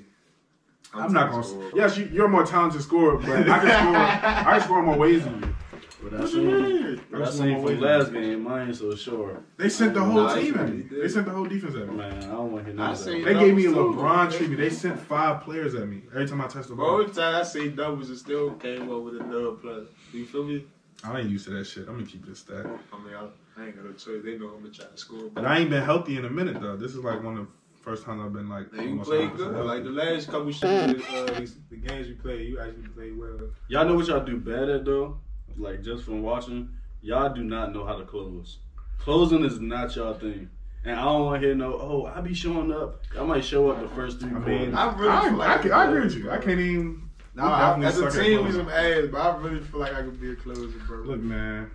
I'm 0.94 1.14
not 1.14 1.32
gonna. 1.32 1.44
score. 1.44 1.72
Yes, 1.76 1.98
you, 1.98 2.10
you're 2.12 2.26
a 2.26 2.30
more 2.30 2.46
talented 2.46 2.82
scorer, 2.82 3.18
but 3.18 3.50
I 3.50 3.60
can 3.60 3.68
score. 3.68 3.96
I 3.96 4.58
can 4.58 4.62
score 4.62 4.84
more 4.84 4.98
ways 4.98 5.24
than 5.24 5.42
you. 5.42 5.56
But 6.02 6.14
I 6.14 6.22
What 6.22 6.30
you 6.32 6.34
seen, 6.34 6.62
mean? 6.62 7.02
I 7.14 7.18
That's 7.20 7.38
seen 7.38 7.54
one 7.56 7.64
way 7.64 7.74
from 7.76 7.84
last 7.84 8.14
game, 8.14 8.48
I 8.48 8.64
ain't 8.64 8.76
so 8.76 8.96
sure. 8.96 9.42
They 9.58 9.68
sent 9.68 9.94
the 9.96 10.04
whole 10.04 10.30
team 10.34 10.54
he 10.54 10.60
at 10.60 10.70
me. 10.70 10.82
They 10.84 11.08
sent 11.10 11.26
the 11.26 11.32
whole 11.32 11.46
defense 11.46 11.76
at 11.76 11.88
me. 11.90 11.96
Man, 11.96 12.24
I 12.24 12.32
don't 12.32 12.52
want 12.52 12.66
to 12.66 12.72
hear 12.72 12.82
I 12.82 12.84
none 12.86 12.92
of 12.92 12.98
seen 12.98 13.24
that. 13.26 13.34
They 13.34 13.40
gave 13.40 13.56
me 13.56 13.66
a 13.66 13.72
LeBron 13.72 14.32
treatment. 14.32 14.60
They 14.60 14.70
sent 14.70 15.00
five 15.00 15.42
players 15.42 15.74
at 15.76 15.88
me 15.88 16.04
every 16.14 16.28
time 16.28 16.40
I 16.42 16.48
touched 16.48 16.70
the 16.70 16.76
ball. 16.76 17.02
every 17.02 17.14
time 17.14 17.36
I 17.36 17.44
say 17.44 17.70
doubles, 17.70 18.10
it 18.10 18.18
still 18.18 18.52
came 18.52 18.84
up 18.92 19.02
with 19.02 19.16
a 19.16 19.20
dub 19.24 19.62
plus. 19.62 19.88
You 20.14 20.26
feel 20.26 20.44
me? 20.44 20.66
I 21.04 21.20
ain't 21.20 21.30
used 21.30 21.46
to 21.46 21.52
that 21.52 21.66
shit. 21.66 21.88
I'm 21.88 21.96
gonna 21.96 22.06
keep 22.06 22.26
this 22.26 22.40
stat. 22.40 22.66
I 22.66 22.98
mean, 23.04 23.14
I, 23.16 23.28
I 23.62 23.66
ain't 23.66 23.76
got 23.76 23.86
no 23.86 23.92
choice. 23.94 24.24
They 24.24 24.38
know 24.38 24.50
I'm 24.50 24.62
gonna 24.62 24.70
try 24.74 24.86
to 24.86 24.98
score. 24.98 25.30
But 25.34 25.46
I 25.46 25.60
ain't 25.60 25.70
been 25.70 25.84
healthy 25.84 26.18
in 26.18 26.26
a 26.26 26.30
minute 26.30 26.60
though. 26.62 26.76
This 26.78 26.92
is 26.92 27.00
like 27.00 27.24
one 27.24 27.38
of 27.38 27.46
the 27.48 27.52
first 27.88 28.04
time 28.04 28.22
I've 28.22 28.34
been 28.34 28.50
like. 28.50 28.74
Hey, 28.76 28.84
you 28.84 28.90
almost 28.90 29.10
played 29.10 29.34
good. 29.38 29.54
healthy. 29.54 29.68
Like 29.68 29.84
the 29.84 29.92
last 29.92 30.26
couple 30.28 30.52
shit, 30.52 30.70
uh, 30.70 31.24
the 31.70 31.78
games 31.78 32.10
you 32.10 32.16
played, 32.16 32.50
you 32.50 32.60
actually 32.60 32.90
played 32.90 33.18
well. 33.18 33.40
Y'all 33.70 33.86
know 33.86 33.96
what 33.96 34.08
y'all 34.08 34.26
do 34.26 34.38
bad 34.38 34.70
at 34.70 34.84
though? 34.84 35.20
Like 35.58 35.84
just 35.84 36.04
from 36.04 36.22
watching, 36.22 36.70
y'all 37.02 37.34
do 37.34 37.44
not 37.44 37.74
know 37.74 37.86
how 37.86 37.96
to 37.96 38.04
close. 38.04 38.60
Closing 39.00 39.46
is 39.46 39.62
not 39.62 39.96
y'all 39.96 40.14
thing. 40.14 40.50
And 40.84 41.00
I 41.00 41.06
don't 41.06 41.26
want 41.26 41.42
to 41.42 41.48
hear 41.48 41.56
no, 41.56 41.74
oh, 41.74 42.12
I 42.14 42.20
be 42.20 42.34
showing 42.34 42.72
up. 42.74 43.04
I 43.18 43.24
might 43.24 43.44
show 43.44 43.70
up 43.72 43.82
the 43.82 43.90
first 43.96 44.20
three 44.20 44.32
I 44.32 44.40
mean, 44.40 44.76
I 44.76 44.88
I, 44.88 44.98
really 44.98 45.12
I, 45.12 45.22
feel 45.30 45.38
like 45.38 45.50
I, 45.50 45.54
I 45.54 45.58
can, 45.58 45.72
I 45.72 45.86
agree 45.86 46.02
with 46.02 46.16
you. 46.16 46.32
I 46.32 46.38
can't 46.38 46.60
even. 46.60 47.10
Nah, 47.36 47.46
we 47.48 47.54
I, 47.54 47.90
definitely 47.90 48.08
as 48.08 48.16
a 48.16 48.24
team, 48.24 48.46
we 48.46 48.52
some 48.52 48.70
ass, 48.70 49.04
but 49.12 49.22
I 49.22 49.38
really 49.38 49.62
feel 49.62 49.80
like 49.80 49.94
I 49.94 50.02
could 50.02 50.20
be 50.20 50.32
a 50.32 50.36
closer, 50.36 50.68
bro. 50.88 51.04
Look, 51.04 51.22
man. 51.22 51.72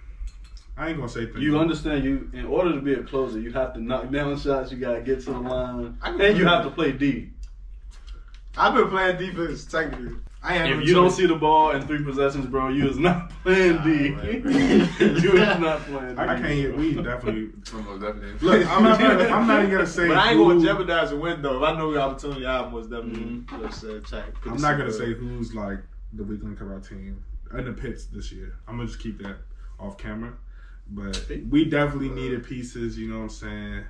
I 0.77 0.89
ain't 0.89 0.97
gonna 0.97 1.09
say 1.09 1.27
things. 1.27 1.41
You 1.41 1.59
understand? 1.59 2.05
You 2.05 2.31
in 2.33 2.47
order 2.47 2.73
to 2.73 2.81
be 2.81 2.95
a 2.95 3.03
closer, 3.03 3.39
you 3.39 3.53
have 3.53 3.75
to 3.75 3.81
knock 3.81 4.11
down 4.11 4.39
shots. 4.39 4.73
You 4.73 4.79
gotta 4.79 5.01
get 5.01 5.21
to 5.25 5.33
the 5.33 5.39
line, 5.39 5.99
and 6.03 6.39
you 6.39 6.47
have 6.47 6.65
to 6.65 6.71
play 6.71 6.93
D. 6.93 7.31
I've 8.57 8.75
been 8.75 8.89
playing 8.89 9.19
defense 9.19 9.65
technically. 9.65 10.17
I 10.45 10.59
ain't 10.59 10.81
If 10.81 10.89
you 10.89 10.95
don't 10.95 11.11
see 11.11 11.27
the 11.27 11.37
ball 11.37 11.71
in 11.71 11.87
three 11.87 12.03
possessions, 12.03 12.47
bro, 12.47 12.69
you 12.69 12.89
is 12.89 12.99
not 12.99 13.31
playing 13.45 13.81
D. 13.85 14.09
Nah, 14.11 14.23
you 14.25 15.33
is 15.35 15.59
not 15.61 15.83
playing 15.83 16.17
D. 16.17 16.21
I, 16.21 16.35
I 16.35 16.41
can't 16.41 16.55
get. 16.55 16.77
We 16.77 16.95
definitely. 16.95 17.51
Definitely. 17.63 18.33
Look, 18.41 18.67
I'm 18.67 18.83
not. 18.83 18.99
Gonna, 18.99 19.25
I'm 19.29 19.47
not 19.47 19.59
even 19.61 19.71
gonna 19.71 19.87
say. 19.87 20.09
But 20.09 20.17
I 20.17 20.31
ain't 20.31 20.39
gonna 20.39 20.61
jeopardize 20.61 21.11
the 21.11 21.17
win 21.17 21.43
though. 21.43 21.59
If 21.59 21.63
I 21.63 21.79
know 21.79 21.93
the 21.93 22.01
opportunity, 22.01 22.45
I 22.45 22.69
most 22.69 22.91
definitely 22.91 23.23
Mm-hmm. 23.23 23.55
you 23.55 23.63
know, 23.63 23.71
say 23.71 24.01
check. 24.01 24.35
I'm 24.47 24.61
not 24.61 24.79
gonna 24.79 24.93
say 24.93 25.15
who's 25.15 25.55
like 25.55 25.79
the 26.13 26.25
weekly 26.25 26.55
cover 26.55 26.81
team 26.81 27.23
in 27.57 27.65
the 27.65 27.73
pits 27.73 28.07
this 28.07 28.33
year. 28.33 28.57
I'm 28.67 28.77
gonna 28.77 28.89
just 28.89 29.01
keep 29.01 29.23
that 29.23 29.37
off 29.79 29.97
camera. 29.97 30.35
But 30.95 31.31
we 31.49 31.65
definitely 31.65 32.11
needed 32.11 32.45
pieces. 32.47 32.99
You 32.99 33.09
know 33.09 33.19
what 33.19 33.23
I'm 33.25 33.29
saying? 33.31 33.85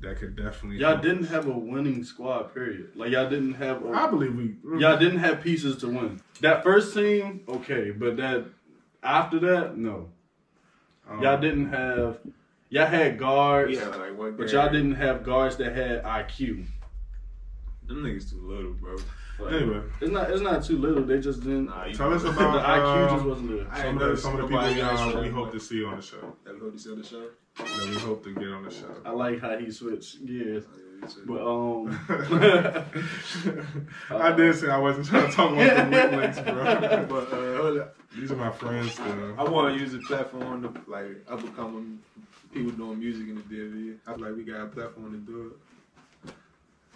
That 0.00 0.18
could 0.18 0.36
definitely. 0.36 0.78
Y'all 0.78 0.90
help 0.90 1.02
didn't 1.02 1.24
have 1.24 1.46
a 1.46 1.50
winning 1.56 2.04
squad. 2.04 2.52
Period. 2.52 2.90
Like 2.94 3.10
y'all 3.10 3.30
didn't 3.30 3.54
have. 3.54 3.82
A, 3.84 3.88
I 3.90 4.06
believe 4.10 4.34
we. 4.36 4.56
Y'all 4.78 4.98
didn't 4.98 5.20
have 5.20 5.40
pieces 5.40 5.78
to 5.78 5.88
win. 5.88 6.20
That 6.40 6.62
first 6.62 6.92
team, 6.94 7.40
okay, 7.48 7.90
but 7.90 8.16
that 8.18 8.44
after 9.02 9.38
that, 9.40 9.76
no. 9.78 10.10
um, 11.08 11.22
Y'all 11.22 11.40
didn't 11.40 11.68
have. 11.70 12.18
Y'all 12.68 12.86
had 12.86 13.18
guards, 13.18 13.72
Yeah, 13.78 13.86
like 13.88 14.18
one. 14.18 14.36
but 14.36 14.50
y'all 14.50 14.70
didn't 14.70 14.96
have 14.96 15.22
guards 15.22 15.56
that 15.58 15.74
had 15.76 16.02
IQ. 16.02 16.66
Them 17.86 18.02
niggas 18.02 18.30
too 18.30 18.40
little, 18.42 18.72
bro. 18.72 18.96
Like, 19.38 19.52
Anyway. 19.54 19.82
it's 20.00 20.10
not. 20.12 20.30
It's 20.30 20.40
not 20.42 20.64
too 20.64 20.78
little. 20.78 21.02
They 21.02 21.18
just 21.20 21.40
didn't. 21.40 21.66
Nah, 21.66 21.86
you 21.86 21.94
Tell 21.94 22.12
us 22.14 22.22
about 22.22 22.52
the 22.52 22.58
about 22.60 22.64
IQ 22.78 22.84
uh, 22.84 23.14
just 23.14 23.26
wasn't 23.26 23.48
there. 23.50 23.66
I 23.70 23.82
some 23.82 23.98
of 23.98 24.08
the 24.10 24.16
some 24.16 24.32
of 24.34 24.38
the 24.38 24.46
people 24.46 24.60
nobody 24.62 24.80
else 24.80 25.00
uh, 25.00 25.10
show, 25.12 25.20
we 25.22 25.28
hope 25.28 25.52
to 25.52 25.60
see 25.60 25.84
on 25.84 25.96
the 25.96 26.02
show. 26.02 26.36
That 26.44 26.54
we 26.54 26.60
hope 26.60 26.72
to 26.72 26.78
see 26.78 26.90
on 26.92 26.98
the 27.00 27.06
show. 27.06 27.26
That 27.56 27.88
we 27.90 27.94
hope 27.98 28.24
to 28.24 28.34
get 28.34 28.48
on 28.48 28.62
the 28.64 28.70
show. 28.70 28.94
I 29.04 29.10
like 29.10 29.40
how 29.40 29.56
he 29.58 29.70
switched 29.72 30.24
gears, 30.24 30.64
Oh, 30.68 31.06
yeah, 31.06 31.08
but 31.26 31.40
um. 31.44 32.86
I 34.10 34.32
did 34.32 34.54
say 34.56 34.70
I 34.70 34.78
wasn't 34.78 35.06
trying 35.06 35.28
to 35.28 35.32
talk 35.36 35.52
about 35.52 35.90
the 35.90 35.96
weak 35.96 36.20
links, 36.20 36.40
bro. 36.40 37.06
but 37.08 37.32
uh. 37.32 37.86
These 38.16 38.30
are 38.30 38.36
my 38.36 38.50
friends 38.52 38.92
still. 38.92 39.34
I 39.38 39.42
want 39.42 39.74
to 39.74 39.80
use 39.80 39.92
the 39.92 39.98
platform 39.98 40.62
to 40.62 40.90
like 40.90 41.24
up 41.28 41.40
and 41.40 41.56
coming 41.56 41.98
people 42.52 42.70
doing 42.70 43.00
music 43.00 43.28
in 43.28 43.34
the 43.34 43.42
DMV. 43.42 43.96
I 44.06 44.14
feel 44.14 44.24
like 44.26 44.36
we 44.36 44.44
got 44.44 44.60
a 44.60 44.66
platform 44.66 45.10
to 45.12 45.18
do 45.18 45.46
it. 45.48 45.56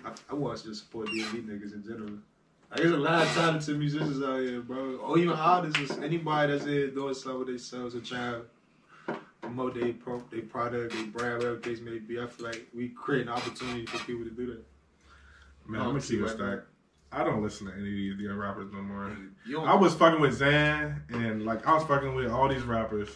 I, 0.04 0.12
I 0.30 0.34
want 0.34 0.58
to 0.58 0.64
just 0.68 0.84
support 0.84 1.08
DMV 1.08 1.46
niggas 1.46 1.74
in 1.74 1.82
general. 1.84 2.18
Like, 2.70 2.80
there's 2.80 2.92
a 2.92 2.96
lot 2.96 3.22
of 3.22 3.28
talented 3.34 3.78
musicians 3.78 4.22
out 4.22 4.40
here, 4.40 4.60
bro. 4.60 4.96
Or 4.96 5.18
even 5.18 5.32
artists, 5.32 5.96
anybody 5.98 6.52
that's 6.52 6.64
here 6.64 6.90
doing 6.90 7.14
something 7.14 7.38
with 7.38 7.48
themselves 7.48 7.94
or 7.94 8.00
trying 8.00 8.42
to 9.06 9.16
promote 9.40 9.74
their 9.74 9.92
pro, 9.94 10.22
their 10.30 10.42
product, 10.42 10.92
their 10.92 11.06
brand, 11.06 11.38
whatever 11.38 11.54
the 11.56 11.60
case 11.60 11.80
may 11.80 11.98
be. 11.98 12.20
I 12.20 12.26
feel 12.26 12.46
like 12.46 12.66
we 12.74 12.88
create 12.90 13.22
an 13.22 13.30
opportunity 13.30 13.86
for 13.86 13.98
people 14.04 14.24
to 14.24 14.30
do 14.30 14.46
that. 14.46 14.64
Man, 15.66 15.80
I'm 15.80 15.88
gonna 15.88 16.00
keep 16.00 16.20
it 16.20 16.28
stacked. 16.30 16.66
I 17.10 17.24
don't 17.24 17.42
listen 17.42 17.66
to 17.68 17.72
any 17.72 18.10
of 18.10 18.18
these 18.18 18.20
young 18.26 18.36
rappers 18.36 18.70
no 18.72 18.82
more. 18.82 19.16
I 19.66 19.74
was 19.74 19.94
fucking 19.94 20.20
with 20.20 20.34
Zan 20.34 21.02
and 21.08 21.44
like 21.46 21.66
I 21.66 21.74
was 21.74 21.84
fucking 21.84 22.14
with 22.14 22.30
all 22.30 22.48
these 22.48 22.62
rappers. 22.62 23.08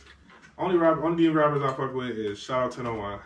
Only 0.57 0.77
rap, 0.77 0.99
only 1.03 1.29
rappers 1.29 1.63
I 1.63 1.75
fuck 1.75 1.95
with 1.95 2.11
is 2.17 2.39
shout 2.39 2.65
out 2.65 2.73
to 2.73 2.83
No 2.83 2.95
One. 2.95 3.19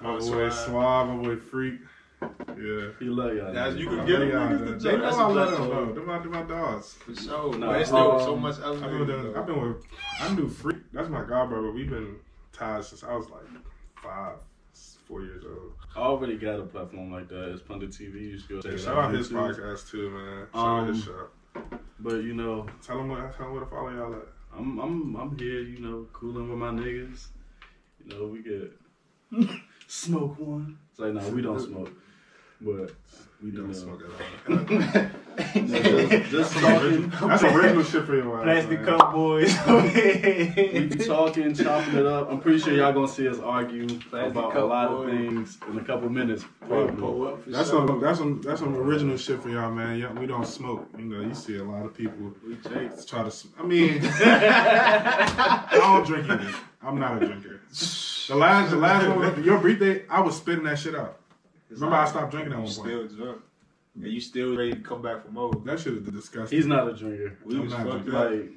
My 0.00 0.10
Oh, 0.10 0.18
boy. 0.20 0.48
Suave, 0.50 1.08
my 1.08 1.16
boy 1.16 1.36
Freak. 1.36 1.80
Yeah. 2.20 2.88
He 2.98 3.04
love 3.06 3.34
y'all. 3.34 3.52
Guys, 3.54 3.76
you 3.76 3.86
can 3.86 4.00
I 4.00 4.04
get 4.06 4.18
love 4.18 4.28
them 4.28 4.30
y'all, 4.30 4.48
niggas 4.48 4.60
man. 4.60 4.66
to 4.66 4.72
They 4.84 4.90
join. 4.90 4.98
know 4.98 5.04
That's 5.04 5.16
I 5.16 5.22
a 5.22 5.28
love 5.28 5.34
them, 5.34 5.56
platform. 5.58 5.84
bro. 5.84 5.94
They're 5.94 6.04
my, 6.04 6.18
they're 6.18 6.30
my 6.30 6.42
dogs. 6.42 6.92
For 6.94 7.14
sure. 7.14 7.54
No, 7.58 7.66
but 7.68 7.80
it's 7.80 7.88
still 7.90 8.18
so 8.20 8.34
um, 8.34 8.40
much 8.40 8.58
else. 8.60 8.82
I've 8.82 8.90
been, 8.90 9.06
with, 9.06 9.36
I've 9.36 9.46
been 9.46 9.60
with, 9.74 9.84
I 10.20 10.34
knew 10.34 10.48
Freak. 10.48 10.78
That's 10.92 11.08
my 11.08 11.24
god 11.24 11.48
brother. 11.50 11.70
We've 11.70 11.88
been 11.88 12.16
tied 12.52 12.84
since 12.84 13.04
I 13.04 13.14
was 13.14 13.28
like 13.30 13.42
five, 14.02 14.36
four 15.06 15.22
years 15.22 15.44
old. 15.44 15.72
I 15.94 16.00
already 16.00 16.36
got 16.36 16.58
a 16.58 16.64
platform 16.64 17.12
like 17.12 17.28
that. 17.28 17.52
It's 17.52 17.62
Pundit 17.62 17.90
TV. 17.90 18.20
You 18.20 18.38
should 18.38 18.48
go 18.48 18.60
check 18.62 18.72
it 18.72 18.78
Shout 18.80 18.96
out 18.98 19.14
his 19.14 19.28
YouTube. 19.30 19.54
podcast 19.56 19.90
too, 19.90 20.10
man. 20.10 20.46
Shout 20.52 20.66
out 20.66 20.88
his 20.88 21.08
Um, 21.08 21.14
show. 21.14 21.78
But 22.00 22.14
you 22.24 22.34
know, 22.34 22.66
Tell 22.84 22.98
him 23.00 23.08
what, 23.08 23.36
tell 23.36 23.46
him 23.46 23.52
where 23.52 23.60
to 23.64 23.66
follow 23.70 23.90
y'all 23.90 24.14
at. 24.14 24.26
I'm 24.56 24.78
I'm 24.80 25.14
I'm 25.16 25.38
here. 25.38 25.60
You 25.60 25.78
know, 25.80 26.06
cooling 26.12 26.48
with 26.48 26.58
my 26.58 26.70
niggas. 26.70 27.28
You 28.04 28.16
know, 28.18 28.26
we 28.26 28.42
get 28.42 29.50
smoke 29.86 30.38
one. 30.38 30.78
It's 30.90 30.98
like, 30.98 31.12
no, 31.14 31.28
we 31.30 31.42
don't 31.42 31.60
smoke, 31.60 31.90
but 32.60 32.90
we 33.42 33.50
You 33.50 33.52
do 33.52 33.56
don't 33.58 33.66
know. 33.66 33.70
Uh, 33.70 33.74
smoke 33.74 34.02
at 34.02 34.10
all. 34.50 35.08
just, 35.54 36.30
just 36.30 36.52
talking. 36.58 37.08
That's 37.10 37.42
original 37.44 37.84
shit 37.84 38.04
for 38.04 38.16
your 38.16 38.38
ass. 38.38 38.42
Plastic 38.44 38.80
man. 38.82 38.98
cup 38.98 39.12
boys. 39.12 39.56
We 39.68 40.86
be 40.88 41.04
talking, 41.04 41.54
chopping 41.54 41.94
it 41.96 42.06
up. 42.06 42.30
I'm 42.30 42.40
pretty 42.40 42.58
sure 42.58 42.72
y'all 42.74 42.92
gonna 42.92 43.06
see 43.06 43.28
us 43.28 43.38
argue 43.38 43.86
Plastic 43.86 44.32
about 44.32 44.56
a 44.56 44.64
lot 44.64 44.88
boy. 44.90 45.04
of 45.04 45.10
things 45.10 45.58
in 45.70 45.78
a 45.78 45.84
couple 45.84 46.08
minutes. 46.08 46.44
Pull 46.68 46.88
Probably. 46.88 47.28
up 47.32 47.42
for 47.44 47.50
That's 47.50 47.70
sure. 47.70 47.86
some 47.86 48.00
that's 48.00 48.18
some 48.18 48.42
that's 48.42 48.60
some 48.60 48.74
original 48.76 49.16
shit 49.16 49.40
for 49.40 49.48
y'all, 49.50 49.70
man. 49.70 49.98
Yeah, 49.98 50.12
we 50.12 50.26
don't 50.26 50.46
smoke. 50.46 50.88
You 50.98 51.04
know, 51.04 51.20
you 51.20 51.34
see 51.34 51.58
a 51.58 51.64
lot 51.64 51.86
of 51.86 51.94
people 51.94 52.34
We 52.46 52.56
try 52.56 53.22
to. 53.22 53.30
sm- 53.30 53.48
I 53.58 53.62
mean, 53.64 54.00
I 54.04 55.68
don't 55.70 56.04
drink 56.06 56.28
either. 56.28 56.54
I'm 56.82 56.98
not 56.98 57.22
a 57.22 57.26
drinker. 57.26 57.60
The 58.28 58.34
last 58.34 58.70
the 58.70 58.76
last 58.76 59.06
one, 59.08 59.44
your 59.44 59.58
birthday, 59.58 60.04
I 60.08 60.20
was 60.20 60.36
spitting 60.36 60.64
that 60.64 60.78
shit 60.78 60.94
out. 60.96 61.18
Remember, 61.70 61.96
I 61.96 62.04
stopped 62.06 62.30
drinking 62.30 62.52
at 62.52 62.58
You 62.58 62.62
one 62.64 62.72
still 62.72 62.98
point. 63.06 63.16
drunk. 63.16 63.40
And 63.94 64.06
you 64.12 64.20
still 64.20 64.56
ready 64.56 64.72
to 64.74 64.80
come 64.80 65.02
back 65.02 65.24
for 65.24 65.30
more. 65.32 65.52
That 65.64 65.80
shit 65.80 65.94
is 65.94 66.02
disgusting. 66.02 66.56
He's 66.56 66.66
not 66.66 66.88
a 66.88 66.92
drinker. 66.94 67.36
We 67.44 67.56
I'm 67.56 67.62
was 67.62 67.72
not 67.72 67.86
fucked 67.86 68.04
drinking. 68.06 68.14
up. 68.14 68.30
Like, 68.30 68.50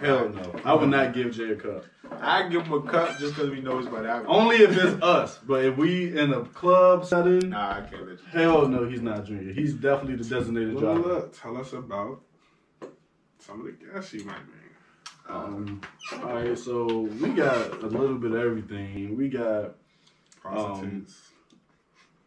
hell 0.00 0.28
no. 0.30 0.54
I 0.64 0.74
would 0.74 0.88
not 0.88 1.12
give 1.12 1.32
Jay 1.32 1.50
a 1.52 1.56
cup. 1.56 1.84
I 2.20 2.48
give 2.48 2.62
him 2.66 2.72
a 2.72 2.82
cup 2.82 3.18
just 3.18 3.34
because 3.34 3.50
we 3.50 3.60
know 3.60 3.78
it's 3.78 3.88
about 3.88 4.02
to 4.02 4.08
happen. 4.08 4.26
Only 4.28 4.56
if 4.56 4.76
it's 4.76 5.02
us. 5.02 5.38
But 5.46 5.64
if 5.64 5.76
we 5.76 6.16
in 6.18 6.32
a 6.32 6.44
club 6.44 7.04
setting, 7.04 7.50
Nah, 7.50 7.78
I 7.78 7.80
can't 7.82 8.02
let 8.08 8.12
you. 8.18 8.18
hell 8.30 8.68
no, 8.68 8.88
he's 8.88 9.02
not 9.02 9.26
drinking. 9.26 9.54
He's 9.54 9.74
definitely 9.74 10.16
the 10.16 10.24
designated 10.24 10.74
Well, 10.74 10.94
driver. 10.94 11.08
look, 11.14 11.38
tell 11.40 11.56
us 11.58 11.72
about 11.72 12.20
some 13.40 13.60
of 13.60 13.66
the 13.66 13.72
guests 13.72 14.12
you 14.14 14.24
might 14.24 14.36
bring. 14.46 14.62
Um, 15.28 15.80
all 16.22 16.34
right, 16.34 16.56
so 16.56 16.86
we 17.20 17.30
got 17.30 17.72
a 17.82 17.86
little 17.88 18.16
bit 18.16 18.30
of 18.32 18.38
everything. 18.38 19.16
We 19.16 19.28
got 19.28 19.74
Prostitutes. 20.40 21.32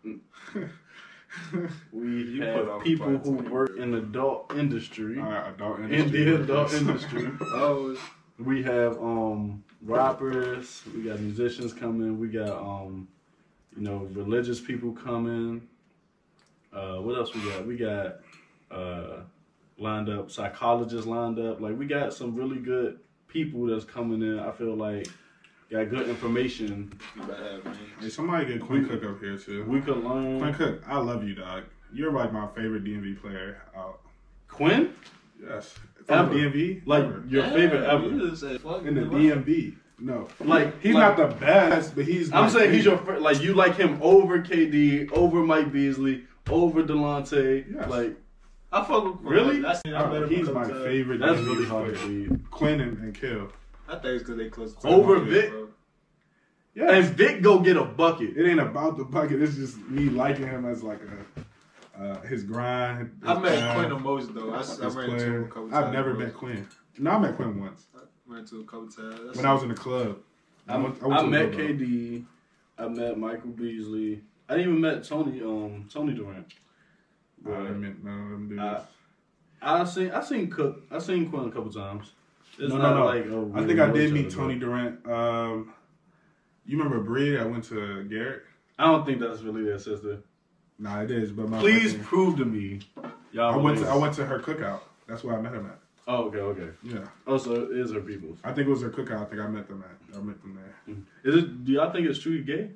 we 1.91 2.24
You 2.24 2.41
have 2.43 2.82
people 2.82 3.18
who 3.18 3.32
work 3.32 3.78
in 3.78 3.93
adult 3.95 4.54
industry, 4.56 5.20
All 5.20 5.30
right, 5.30 5.54
adult 5.54 5.80
in 5.80 6.12
the 6.12 6.41
adult 6.41 6.74
industry. 6.74 7.32
Oh, 7.41 7.95
We 8.38 8.64
have 8.64 8.97
um 8.97 9.64
rappers, 9.82 10.84
we 10.95 11.04
got 11.04 11.20
musicians 11.20 11.74
coming, 11.74 12.20
we 12.20 12.28
got 12.30 12.50
um 12.50 13.08
you 13.76 13.84
know 13.84 14.08
religious 14.14 14.60
people 14.60 14.91
coming. 14.91 15.68
Uh, 16.72 16.97
what 16.97 17.16
else 17.18 17.34
we 17.34 17.41
got? 17.50 17.66
We 17.66 17.78
got 17.78 18.20
uh 18.72 19.22
lined 19.78 20.10
up 20.10 20.32
psychologists 20.32 21.08
lined 21.08 21.39
up. 21.39 21.62
Like 21.62 21.78
we 21.78 21.86
got 21.86 22.14
some 22.14 22.36
really 22.36 22.60
good 22.60 23.00
people 23.28 23.66
that's 23.68 23.86
coming 23.86 24.22
in. 24.22 24.39
I 24.39 24.52
feel 24.52 24.76
like 24.76 25.08
got 25.72 25.89
good 25.89 26.07
information. 26.09 26.91
you 27.15 27.22
better 27.24 27.61
have 27.63 27.78
Hey, 27.99 28.09
somebody 28.09 28.45
get 28.45 28.61
Quinn 28.61 28.88
Cook 28.88 29.03
up 29.03 29.20
here 29.20 29.38
too. 29.38 29.63
We 29.65 29.82
could 29.82 29.97
learn. 30.03 30.39
Quinn 30.39 30.53
Cook, 30.53 30.84
I 30.88 30.97
love 30.97 31.24
you, 31.28 31.36
dog. 31.36 31.63
You're 31.93 32.11
like 32.11 32.32
my 32.34 32.47
favorite 32.55 32.84
DMV 32.84 33.20
player 33.22 33.61
out. 33.76 33.99
Quinn, 34.47 34.93
Yes. 35.41 35.76
Ever. 36.09 36.28
From 36.30 36.38
DMV? 36.38 36.82
like 36.86 37.03
Ever. 37.03 37.24
your 37.28 37.43
favorite 37.45 37.84
ever. 37.84 38.07
You 38.09 38.30
just 38.30 38.41
said 38.41 38.59
fuck 38.61 38.84
in 38.86 38.95
the 38.95 39.01
me. 39.05 39.30
DMV. 39.30 39.76
No. 39.99 40.28
Like 40.39 40.82
He's 40.82 40.93
like, 40.95 41.17
not 41.17 41.30
the 41.30 41.36
best, 41.36 41.95
but 41.95 42.05
he's 42.05 42.32
I'm 42.34 42.43
my 42.43 42.49
saying 42.49 42.74
he's 42.74 42.86
your 42.86 42.97
favorite. 42.97 43.15
fir- 43.17 43.22
like 43.22 43.41
you 43.41 43.53
like 43.53 43.76
him 43.76 43.99
over 44.01 44.39
KD, 44.39 45.11
over 45.11 45.43
Mike 45.43 45.72
Beasley, 45.72 46.24
over 46.49 46.84
Delonte. 46.84 47.65
Yes. 47.74 47.89
Like 47.89 48.15
I 48.72 48.84
fuck 48.84 49.03
with 49.03 49.13
Quinn. 49.17 49.34
Really? 49.34 49.59
That's, 49.59 49.82
I 49.86 49.91
Oh, 49.91 50.11
better 50.11 50.28
he's 50.28 50.49
my 50.49 50.61
up 50.61 50.67
to- 50.70 50.84
favorite 50.84 51.20
that's 51.20 51.39
DMV 51.39 51.45
really 51.47 51.65
hard 51.65 51.88
to 51.88 51.93
player. 51.93 52.07
believe. 52.07 52.39
Quinn 52.51 52.82
and, 52.82 52.97
and 52.99 53.13
Kill. 53.15 53.51
I 53.90 53.94
think 53.94 54.06
it's 54.06 54.24
because 54.24 54.38
they 54.38 54.50
close. 54.50 54.76
to 54.76 54.88
Over 54.88 55.20
the 55.20 55.26
Vic? 55.26 55.54
Yeah. 56.76 56.92
And 56.92 57.06
Vic 57.06 57.42
go 57.42 57.60
get 57.60 57.76
a 57.76 57.84
bucket. 57.84 58.38
it 58.38 58.50
ain't 58.50 58.60
about 58.60 58.98
the 58.98 59.04
bucket. 59.04 59.42
It's 59.42 59.56
just 59.56 59.78
me 59.90 60.10
liking 60.10 60.48
him 60.48 60.66
as 60.66 60.84
like 60.84 61.00
a 61.02 62.02
uh, 62.02 62.22
his 62.22 62.44
grind. 62.44 63.20
I 63.26 63.34
met 63.40 63.60
grind, 63.60 63.78
Quinn 63.78 63.90
the 63.90 64.00
most 64.00 64.34
though. 64.34 64.52
I, 64.54 64.62
I 64.62 64.88
ran 64.88 65.10
into 65.10 65.26
him 65.26 65.44
a 65.44 65.48
couple 65.48 65.70
times. 65.70 65.74
I've 65.74 65.94
never 65.94 66.14
met 66.14 66.34
Quinn. 66.34 66.68
No, 66.98 67.12
I 67.12 67.20
met 67.20 67.36
Quinn 67.36 67.60
once 67.60 67.88
I 67.96 68.00
ran 68.28 68.42
into 68.42 68.56
him 68.56 68.62
a 68.62 68.66
couple 68.66 68.88
times. 68.88 69.20
That's 69.26 69.38
when 69.38 69.46
I 69.46 69.54
was 69.54 69.64
in 69.64 69.70
the 69.70 69.76
club. 69.76 70.18
I, 70.68 70.78
went- 70.78 71.02
I, 71.02 71.08
went 71.08 71.20
to 71.20 71.26
the 71.26 71.32
met 71.32 71.52
club, 71.52 71.68
though. 71.68 71.74
KD. 71.74 72.26
I 72.78 72.88
met 72.88 73.18
Michael 73.18 73.50
Beasley. 73.50 74.22
I 74.48 74.56
didn't 74.56 74.70
even 74.70 74.82
met 74.82 75.04
Tony. 75.04 75.42
Um, 75.42 75.90
Tony 75.92 76.14
Durant. 76.14 76.54
I 77.46 77.50
didn't 77.50 77.82
meet 77.82 78.04
none 78.04 78.24
of 78.24 78.30
them 78.30 78.50
dudes. 78.50 78.62
Uh, 78.62 78.86
I 79.62 79.84
seen 79.86 80.12
I 80.12 80.24
seen 80.24 80.50
Cook. 80.50 80.84
I 80.92 81.00
seen 81.00 81.30
Quinn 81.30 81.48
a 81.48 81.52
couple 81.52 81.72
times. 81.72 82.14
It's 82.58 82.70
No, 82.74 82.78
not 82.78 82.93
no, 82.93 83.00
no. 83.00 83.06
like 83.06 83.26
oh, 83.28 83.52
I 83.56 83.66
think 83.66 83.80
I 83.80 83.89
did 83.91 84.12
meet 84.14 84.30
Tony 84.32 84.56
but 84.56 84.66
Durant. 84.66 85.08
Um, 85.08 85.74
you 86.66 86.78
remember 86.78 87.00
Bree? 87.04 87.38
I 87.38 87.45
went 87.45 87.64
to 87.66 88.04
Garrett. 88.06 88.43
I 88.78 88.86
don't 88.86 89.06
think 89.06 89.20
that's 89.20 89.41
really 89.41 89.64
their 89.64 89.80
sister. 89.80 90.20
Nah, 90.78 91.02
it 91.02 91.12
is. 91.12 91.32
But 91.32 91.50
my 91.50 91.60
Please 91.60 91.91
fucking- 91.91 92.06
prove 92.06 92.38
to 92.38 92.45
me, 92.45 92.80
y'all. 93.32 93.54
I 93.54 93.58
went 93.58 93.78
to 93.80 93.88
I 93.88 93.95
went 93.95 94.14
to 94.16 94.26
her 94.26 94.39
cookout. 94.39 94.82
That's 95.08 95.24
where 95.24 95.38
I 95.38 95.41
met 95.41 95.54
him 95.54 95.66
at. 95.66 95.80
Oh, 96.08 96.24
okay, 96.26 96.39
okay. 96.39 96.70
Yeah, 96.84 97.08
Oh, 97.28 97.38
so 97.38 97.54
it 97.54 97.72
is 97.78 97.91
her 97.91 98.02
people's. 98.02 98.39
I 98.43 98.52
think 98.52 98.68
it 98.68 98.72
was 98.72 98.82
their 98.82 98.89
cookout. 98.89 99.22
I 99.22 99.26
think 99.26 99.41
I 99.41 99.47
met 99.47 99.68
them 99.68 99.84
at. 99.88 100.18
I 100.18 100.22
met 100.22 100.41
them 100.41 100.58
there. 100.58 100.95
Is 101.24 101.43
it? 101.43 101.66
Do 101.66 101.72
y'all 101.72 101.91
think 101.91 102.08
it's 102.08 102.20
true 102.20 102.34
he 102.38 102.41
gay? 102.43 102.72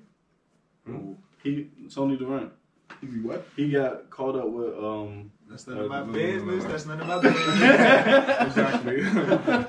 Ooh, 0.89 1.17
He 1.41 1.69
Tony 1.93 2.15
Durant. 2.17 2.51
He 3.01 3.07
what? 3.21 3.47
He 3.55 3.71
got 3.71 4.09
caught 4.09 4.35
up 4.35 4.49
with 4.49 4.73
um. 4.77 5.31
That's 5.53 5.67
none 5.67 5.77
of 5.77 5.87
my 5.87 6.01
business. 6.01 6.63
That's 6.63 6.85
none 6.87 6.99
of 6.99 7.07
my 7.07 7.19
business. 7.19 7.47
Exactly. 8.41 9.03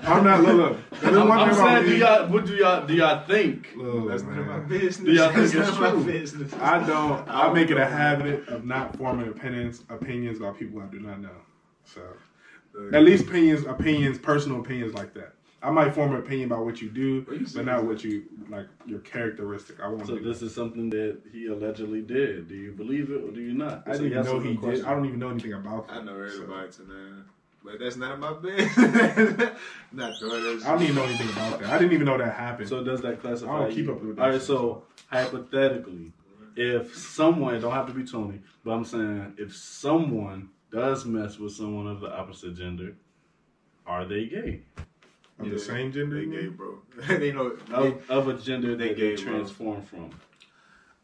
I'm 0.09 0.25
not. 0.25 0.43
Look, 0.43 0.57
look. 0.57 0.91
There's 1.03 1.15
I'm, 1.15 1.29
one 1.29 1.39
I'm 1.41 1.55
thing 1.55 1.59
saying, 1.63 1.85
do 1.85 1.97
y'all? 1.99 2.29
What 2.31 2.47
do 2.47 2.55
y'all? 2.55 2.87
Do 2.87 2.95
y'all 2.95 3.27
think? 3.27 3.69
Look, 3.77 4.09
That's 4.09 4.23
none 4.23 4.39
of 4.39 4.47
my 4.47 4.61
business. 4.61 5.05
Do 5.05 5.13
y'all 5.13 5.27
think 5.27 5.53
That's 5.53 5.69
it's 5.69 5.79
none 5.79 5.95
of 5.95 6.07
my 6.07 6.11
business. 6.11 6.55
I 6.55 6.87
don't. 6.87 7.29
I 7.29 7.53
make 7.53 7.71
it 7.71 7.77
a 7.77 7.85
habit 7.85 8.49
of 8.49 8.65
not 8.65 8.97
forming 8.97 9.29
opinions 9.29 9.83
opinions 9.91 10.39
about 10.39 10.59
people 10.59 10.81
I 10.81 10.87
do 10.87 11.01
not 11.01 11.21
know. 11.21 11.37
So 11.85 12.01
at 12.95 13.03
least 13.03 13.27
opinions, 13.29 13.67
opinions, 13.67 14.17
personal 14.17 14.61
opinions 14.61 14.95
like 14.95 15.13
that. 15.13 15.35
I 15.65 15.71
might 15.71 15.95
form 15.95 16.13
an 16.13 16.19
opinion 16.19 16.53
about 16.53 16.67
what 16.67 16.83
you 16.83 16.91
do, 16.91 17.25
Well, 17.27 17.37
you 17.39 17.47
but 17.55 17.65
not 17.65 17.85
what 17.85 18.05
you 18.05 18.25
like 18.51 18.67
your 18.85 19.01
characteristic. 19.01 19.81
I 19.81 19.89
won't. 19.89 20.07
So 20.07 20.17
this 20.17 20.43
is 20.43 20.55
something 20.55 20.91
that 20.91 21.19
he 21.33 21.47
allegedly 21.47 22.03
did. 22.03 22.49
Do 22.49 22.55
you 22.55 22.73
believe 22.73 23.11
it 23.11 23.25
or 23.25 23.31
do 23.31 23.41
you 23.41 23.55
not? 23.55 23.85
I 23.87 23.93
It's 23.93 24.01
a 24.01 24.03
didn't 24.03 24.13
even 24.13 24.25
know 24.25 24.33
or 24.33 24.45
no 24.45 24.51
he 24.51 24.77
did. 24.77 24.85
I 24.85 24.91
don't 24.95 25.07
even 25.07 25.19
know 25.19 25.31
anything 25.31 25.55
about. 25.55 25.89
That, 25.89 25.95
I 25.95 25.97
that. 25.99 26.05
know 26.05 26.29
So, 26.29 26.43
everybody 26.43 26.71
tonight. 26.71 27.25
But 27.65 27.79
that's 27.81 27.97
none 27.97 28.13
of 28.13 28.19
my 28.21 28.33
business. 28.35 28.77
not 29.93 30.21
doing. 30.21 30.63
I 30.63 30.73
don't 30.73 30.83
even 30.83 30.97
know 30.97 31.05
anything 31.05 31.31
about 31.31 31.61
that. 31.61 31.71
I 31.71 31.79
didn't 31.79 31.95
even 31.95 32.05
know 32.07 32.19
that 32.19 32.35
happened. 32.35 32.69
So 32.69 32.85
does 32.85 33.01
that 33.01 33.23
classify? 33.23 33.51
I 33.55 33.59
don't 33.61 33.71
you? 33.71 33.77
keep 33.77 33.91
up 33.91 34.03
with 34.03 34.17
that 34.17 34.23
All 34.23 34.31
right. 34.33 34.43
So 34.43 34.85
hypothetically, 35.07 36.13
if 36.57 36.95
someone 36.95 37.59
don't 37.63 37.73
have 37.73 37.87
to 37.87 37.95
be 37.95 38.05
Tony, 38.05 38.41
but 38.65 38.73
I'm 38.73 38.85
saying 38.85 39.35
if 39.39 39.57
someone 39.57 40.51
does 40.71 41.07
mess 41.07 41.39
with 41.39 41.53
someone 41.55 41.87
of 41.87 42.01
the 42.01 42.15
opposite 42.15 42.55
gender, 42.55 42.97
are 43.87 44.05
they 44.05 44.27
gay? 44.27 44.61
Of 45.39 45.47
Yeah, 45.47 45.53
the 45.53 45.59
same 45.59 45.93
gender, 45.93 46.17
They 46.17 46.23
you 46.23 46.43
gay, 46.43 46.47
bro. 46.49 46.79
they 47.19 47.33
know. 47.33 47.57
Of, 47.73 48.11
of 48.11 48.29
a 48.29 48.35
gender 48.35 48.77
They 48.77 48.89
that 48.89 48.97
gay, 48.97 49.17
they 49.17 49.23
bro. 49.23 49.33
transform 49.35 49.83
from. 49.83 50.11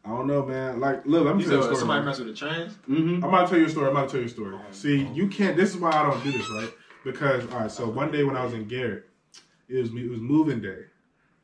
I 0.03 0.09
don't 0.09 0.25
know, 0.27 0.43
man. 0.45 0.79
Like, 0.79 1.05
look, 1.05 1.25
let 1.25 1.35
me 1.35 1.43
You 1.43 1.49
tell 1.49 1.57
you 1.57 1.61
a 1.61 1.63
story. 1.65 1.77
somebody 1.77 1.99
man. 1.99 2.05
mess 2.07 2.19
with 2.19 2.29
a 2.29 2.33
trans? 2.33 2.73
Mm-hmm. 2.89 3.23
I'm 3.23 3.23
about 3.25 3.43
to 3.45 3.49
tell 3.51 3.59
you 3.59 3.65
a 3.65 3.69
story. 3.69 3.85
I'm 3.89 3.95
about 3.95 4.07
to 4.09 4.11
tell 4.13 4.21
you 4.21 4.25
a 4.27 4.29
story. 4.29 4.55
See, 4.71 5.05
you 5.13 5.27
can't. 5.27 5.55
This 5.55 5.69
is 5.71 5.77
why 5.77 5.91
I 5.91 6.09
don't 6.09 6.23
do 6.23 6.31
this, 6.31 6.49
right? 6.49 6.69
Because 7.03 7.43
all 7.51 7.59
right. 7.59 7.71
So 7.71 7.87
one 7.89 8.11
day 8.11 8.23
when 8.23 8.35
I 8.35 8.43
was 8.43 8.53
in 8.53 8.67
Garrett, 8.67 9.07
it 9.69 9.77
was 9.77 9.91
me 9.91 10.03
it 10.05 10.09
was 10.09 10.19
moving 10.19 10.59
day. 10.61 10.85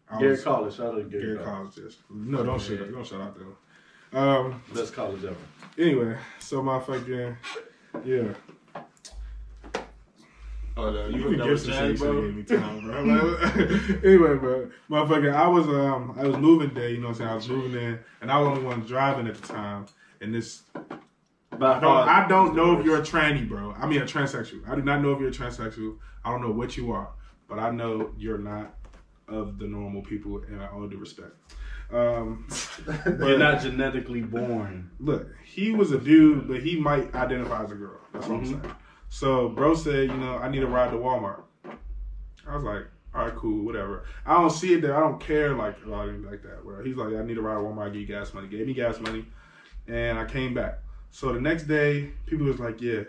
I 0.10 0.18
Gary 0.20 0.32
was, 0.32 0.44
College, 0.44 0.76
shout 0.76 0.94
out 0.94 0.96
to 0.98 1.04
Gary, 1.04 1.24
Garrett 1.24 1.44
College. 1.46 1.76
College. 1.76 1.76
Just 1.76 2.00
no, 2.10 2.44
don't 2.44 2.62
shut 2.62 2.82
up. 2.82 2.92
Don't 2.92 3.06
shout 3.06 3.22
out 3.22 3.38
though. 3.38 4.20
Um. 4.20 4.64
Best 4.74 4.94
college 4.94 5.24
ever. 5.24 5.36
Anyway, 5.78 6.18
so 6.40 6.64
my 6.64 6.80
fucking 6.80 7.38
yeah. 8.06 8.24
Oh, 10.78 10.92
no. 10.92 11.08
You 11.08 11.16
Even 11.16 11.22
hooked 11.22 11.42
up 11.42 11.48
with 11.50 11.66
Gibson 11.66 11.72
said 11.74 11.78
trans, 11.80 12.00
he 12.00 12.06
should 12.06 12.12
bro? 12.14 12.22
me 12.32 12.44
time, 12.44 12.82
bro. 12.82 13.38
Anyway, 14.04 14.36
bro, 14.38 14.70
motherfucker, 14.90 15.34
I 15.34 15.48
was 15.48 15.68
um 15.68 16.16
I 16.18 16.24
was 16.28 16.38
moving 16.38 16.74
day. 16.74 16.92
You 16.92 17.00
know 17.02 17.08
what 17.08 17.14
I'm 17.14 17.18
saying? 17.18 17.30
I 17.30 17.36
was 17.36 17.50
moving 17.50 17.82
in, 17.82 18.00
and 18.22 18.32
I 18.32 18.40
was 18.40 18.48
the 18.48 18.52
only 18.56 18.64
one 18.66 18.80
driving 18.82 19.28
at 19.28 19.36
the 19.36 19.48
time. 19.48 19.86
And 20.22 20.34
this 20.34 20.62
By 21.58 21.78
I 21.78 21.80
don't, 21.80 22.10
I 22.10 22.28
don't 22.28 22.56
know 22.56 22.78
if 22.80 22.86
you're 22.86 22.98
a 22.98 23.02
tranny, 23.02 23.48
bro. 23.48 23.74
I 23.80 23.88
mean 23.88 24.02
a 24.02 24.06
transsexual. 24.06 24.68
I 24.70 24.76
do 24.76 24.82
not 24.84 25.02
know 25.02 25.12
if 25.14 25.20
you're 25.20 25.30
a 25.30 25.32
transsexual. 25.32 25.98
I 26.24 26.32
don't 26.32 26.42
know 26.42 26.52
what 26.52 26.78
you 26.78 26.92
are, 26.92 27.10
but 27.48 27.58
I 27.60 27.70
know 27.72 28.12
you're 28.18 28.38
not 28.38 28.76
of 29.28 29.58
the 29.60 29.66
normal 29.68 30.02
people, 30.04 30.42
and 30.48 30.62
I 30.62 30.68
all 30.68 30.88
due 30.88 30.98
respect. 30.98 31.32
Um, 31.92 32.48
You're 33.06 33.38
not 33.38 33.62
genetically 33.62 34.22
born. 34.22 34.90
look, 35.00 35.28
he 35.46 35.72
was 35.72 35.92
a 35.94 35.98
dude, 35.98 36.46
but 36.48 36.62
he 36.62 36.78
might 36.78 37.16
identify 37.16 37.64
as 37.64 37.72
a 37.72 37.76
girl. 37.76 38.00
That's 38.14 38.28
what 38.28 38.42
Mhm. 38.42 38.42
I'm 38.42 38.62
saying. 38.62 38.76
So, 39.10 39.50
bro 39.50 39.74
said, 39.74 40.10
you 40.10 40.18
know, 40.18 40.38
I 40.38 40.50
need 40.50 40.64
a 40.64 40.68
ride 40.68 40.92
to 40.92 40.98
Walmart. 40.98 41.44
I 42.48 42.56
was 42.56 42.64
like, 42.64 42.84
all 43.16 43.26
right, 43.26 43.36
cool, 43.36 43.66
whatever. 43.66 44.06
I 44.26 44.34
don't 44.36 44.50
see 44.50 44.74
it 44.74 44.82
there. 44.82 44.96
I 44.96 45.00
don't 45.00 45.20
care 45.20 45.54
like 45.56 45.76
about 45.84 46.10
anything 46.10 46.30
like 46.30 46.44
that. 46.44 46.64
Where 46.64 46.84
he's 46.84 46.96
like, 46.96 47.14
I 47.14 47.24
need 47.24 47.38
a 47.38 47.42
ride 47.42 47.56
to 47.56 47.62
Walmart. 47.62 47.94
Give 47.94 48.02
you 48.02 48.08
gas 48.08 48.34
money. 48.34 48.48
Gave 48.48 48.68
me 48.68 48.74
gas 48.74 49.00
money, 49.00 49.26
and 49.88 50.20
I 50.20 50.26
came 50.26 50.54
back. 50.54 50.80
So 51.10 51.34
the 51.34 51.42
next 51.42 51.64
day, 51.64 52.12
people 52.26 52.46
was 52.46 52.60
like, 52.60 52.82
yeah, 52.82 53.04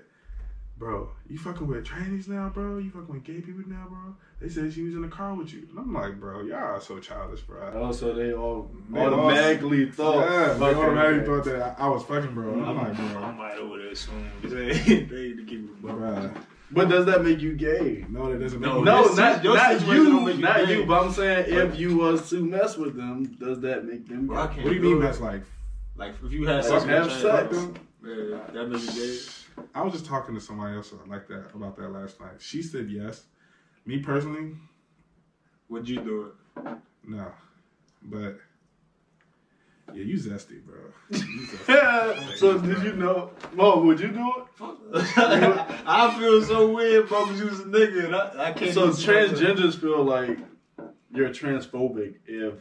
bro, 0.78 1.10
you 1.28 1.38
fucking 1.38 1.66
with 1.66 1.84
trannies 1.84 2.28
now, 2.28 2.48
bro? 2.48 2.78
You 2.78 2.90
fucking 2.90 3.08
with 3.12 3.24
gay 3.24 3.40
people 3.40 3.64
now, 3.66 3.86
bro? 3.88 4.14
They 4.40 4.48
said 4.48 4.72
she 4.72 4.82
was 4.82 4.94
in 4.94 5.02
the 5.02 5.08
car 5.08 5.34
with 5.34 5.52
you. 5.52 5.66
And 5.70 5.78
I'm 5.78 5.92
like, 5.92 6.18
bro, 6.20 6.42
y'all 6.42 6.56
are 6.58 6.80
so 6.80 6.98
childish, 7.00 7.40
bro. 7.42 7.70
Oh, 7.74 7.82
also, 7.84 8.14
they 8.14 8.32
all 8.32 8.70
They 8.90 9.00
all- 9.00 9.14
automatically 9.14 9.90
thought. 9.90 10.30
yeah, 10.30 10.52
they 10.54 10.74
automatically 10.74 11.20
okay. 11.20 11.26
thought 11.26 11.44
that 11.44 11.76
I, 11.80 11.84
I 11.84 11.88
was 11.88 12.04
fucking, 12.04 12.34
bro. 12.34 12.52
I'm 12.64 12.76
like, 12.76 12.96
bro. 12.96 13.06
I 13.06 13.12
bro, 13.12 13.32
might 13.32 13.56
over 13.58 13.78
there 13.82 13.94
soon. 13.94 14.30
They 14.42 14.72
they 14.78 15.22
need 15.28 15.36
to 15.38 15.44
keep 15.46 15.60
it 15.64 15.82
bro. 15.82 16.30
But 16.70 16.90
does 16.90 17.06
that 17.06 17.24
make 17.24 17.40
you 17.40 17.54
gay? 17.54 18.04
No, 18.10 18.30
that 18.30 18.38
doesn't 18.40 18.60
make 18.60 18.68
No, 18.70 18.80
me 18.80 18.84
No, 18.84 19.04
Your 19.06 19.16
not, 19.16 19.42
your 19.44 19.54
not 19.56 19.86
you, 19.88 20.20
make 20.20 20.38
not 20.38 20.66
gay. 20.66 20.78
you. 20.80 20.86
But 20.86 21.02
I'm 21.02 21.12
saying, 21.12 21.46
if 21.48 21.78
you 21.78 21.96
was 21.96 22.28
to 22.28 22.44
mess 22.44 22.76
with 22.76 22.94
them, 22.94 23.24
does 23.40 23.58
that 23.60 23.86
make 23.86 24.06
them 24.06 24.26
Bro, 24.26 24.36
I 24.38 24.46
gay? 24.48 24.52
can't 24.52 24.64
What 24.64 24.70
do 24.70 24.76
you 24.76 24.82
mean 24.82 24.90
do 24.92 24.98
it. 25.00 25.02
that's 25.02 25.20
like? 25.20 25.42
Like, 25.96 26.12
if 26.22 26.30
you 26.30 26.46
had 26.46 26.64
Fuck, 26.64 26.82
sex 26.82 26.84
with 26.84 26.94
have 26.94 27.10
sex. 27.12 27.48
person, 27.48 27.76
Yeah, 28.04 28.40
that 28.52 28.68
makes 28.68 28.94
you 28.94 29.02
gay. 29.02 29.18
I 29.74 29.82
was 29.82 29.92
just 29.92 30.06
talking 30.06 30.34
to 30.34 30.40
somebody 30.40 30.76
else 30.76 30.92
like 31.06 31.28
that 31.28 31.50
about 31.54 31.76
that 31.76 31.92
last 31.92 32.20
night. 32.20 32.40
She 32.40 32.62
said 32.62 32.88
yes. 32.90 33.24
Me 33.86 33.98
personally, 33.98 34.52
Would 35.68 35.88
you 35.88 36.00
do 36.00 36.32
it? 36.56 36.76
no. 37.06 37.32
But 38.02 38.38
yeah, 39.94 40.02
you 40.04 40.16
zesty, 40.16 40.62
bro. 40.64 40.76
You 41.10 41.18
zesty. 41.66 42.36
so 42.36 42.58
did 42.58 42.82
you 42.82 42.92
know? 42.94 43.30
Mo, 43.54 43.82
would 43.82 44.00
you 44.00 44.08
do 44.08 44.32
it? 44.36 44.44
I 45.16 46.14
feel 46.18 46.42
so 46.42 46.70
weird, 46.74 47.08
bro, 47.08 47.24
because 47.24 47.40
you 47.40 47.46
was 47.46 47.60
a 47.60 47.64
nigga, 47.64 48.04
and 48.06 48.14
I, 48.14 48.48
I 48.48 48.52
can't. 48.52 48.74
So 48.74 48.84
even 48.84 48.94
see 48.94 49.06
myself. 49.06 49.30
transgenders 49.38 49.80
feel 49.80 50.04
like 50.04 50.38
you're 51.14 51.30
transphobic 51.30 52.16
if 52.26 52.54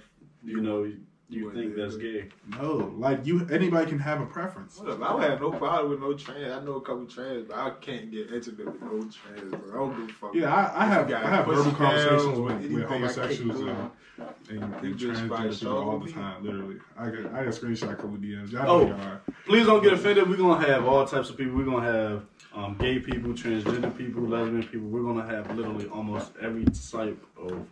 you 0.44 0.62
know 0.62 0.90
you 1.30 1.46
What 1.46 1.56
think 1.56 1.76
that's 1.76 1.98
gay. 1.98 2.30
no, 2.58 2.94
like 2.98 3.26
you, 3.26 3.46
anybody 3.52 3.88
can 3.90 4.00
have 4.00 4.22
a 4.22 4.26
preference. 4.26 4.78
Whatever. 4.80 5.04
I 5.04 5.14
would 5.14 5.24
have 5.24 5.42
no 5.42 5.52
problem 5.52 5.90
with 5.92 6.00
no 6.00 6.14
trans. 6.14 6.52
I 6.54 6.64
know 6.64 6.76
a 6.76 6.82
couple 6.82 7.06
trans, 7.06 7.48
but 7.48 7.58
I 7.58 7.72
can't 7.82 8.10
get 8.10 8.32
intimate 8.32 8.66
with 8.66 8.82
no 8.82 9.10
trans, 9.10 9.54
bro. 9.56 9.70
I 9.72 9.76
don't 9.90 10.00
give 10.08 10.10
a 10.10 10.14
fuck. 10.20 10.36
Yeah, 10.36 10.54
I, 10.54 10.84
I 10.84 10.86
have 10.86 11.12
I 11.12 11.28
have 11.30 11.46
verbal 11.46 11.72
conversations 11.74 12.40
with, 12.40 12.72
with 12.72 12.84
homosexuals 12.86 13.60
do 13.60 13.70
and, 13.70 14.64
and, 14.64 14.74
and 14.76 14.98
just 14.98 15.22
transgender 15.22 15.60
people 15.60 15.78
all 15.78 16.00
the 16.00 16.12
time. 16.12 16.46
Literally, 16.46 16.78
I 16.98 17.10
got 17.10 17.34
I 17.34 17.44
got 17.44 17.54
screenshot 17.54 17.92
a 17.92 17.96
couple 17.96 18.12
DMs. 18.18 18.52
Y'all 18.52 18.70
Oh. 18.70 18.84
know 18.88 18.96
y'all. 18.96 19.20
Please 19.46 19.66
don't 19.66 19.84
get 19.84 19.94
offended. 19.94 20.30
We're 20.30 20.38
gonna 20.38 20.66
have 20.66 20.86
all 20.86 21.06
types 21.06 21.30
of 21.30 21.36
people. 21.38 21.58
We're 21.58 21.66
gonna 21.66 21.92
have 21.92 22.24
um, 22.56 22.76
gay 22.80 23.00
people, 23.00 23.32
transgender 23.34 23.96
people, 23.98 24.24
lesbian 24.24 24.64
people. 24.64 24.88
We're 24.88 25.04
gonna 25.04 25.28
have 25.28 25.54
literally 25.56 25.88
almost 25.88 26.32
every 26.42 26.64
type 26.92 27.22
of 27.38 27.68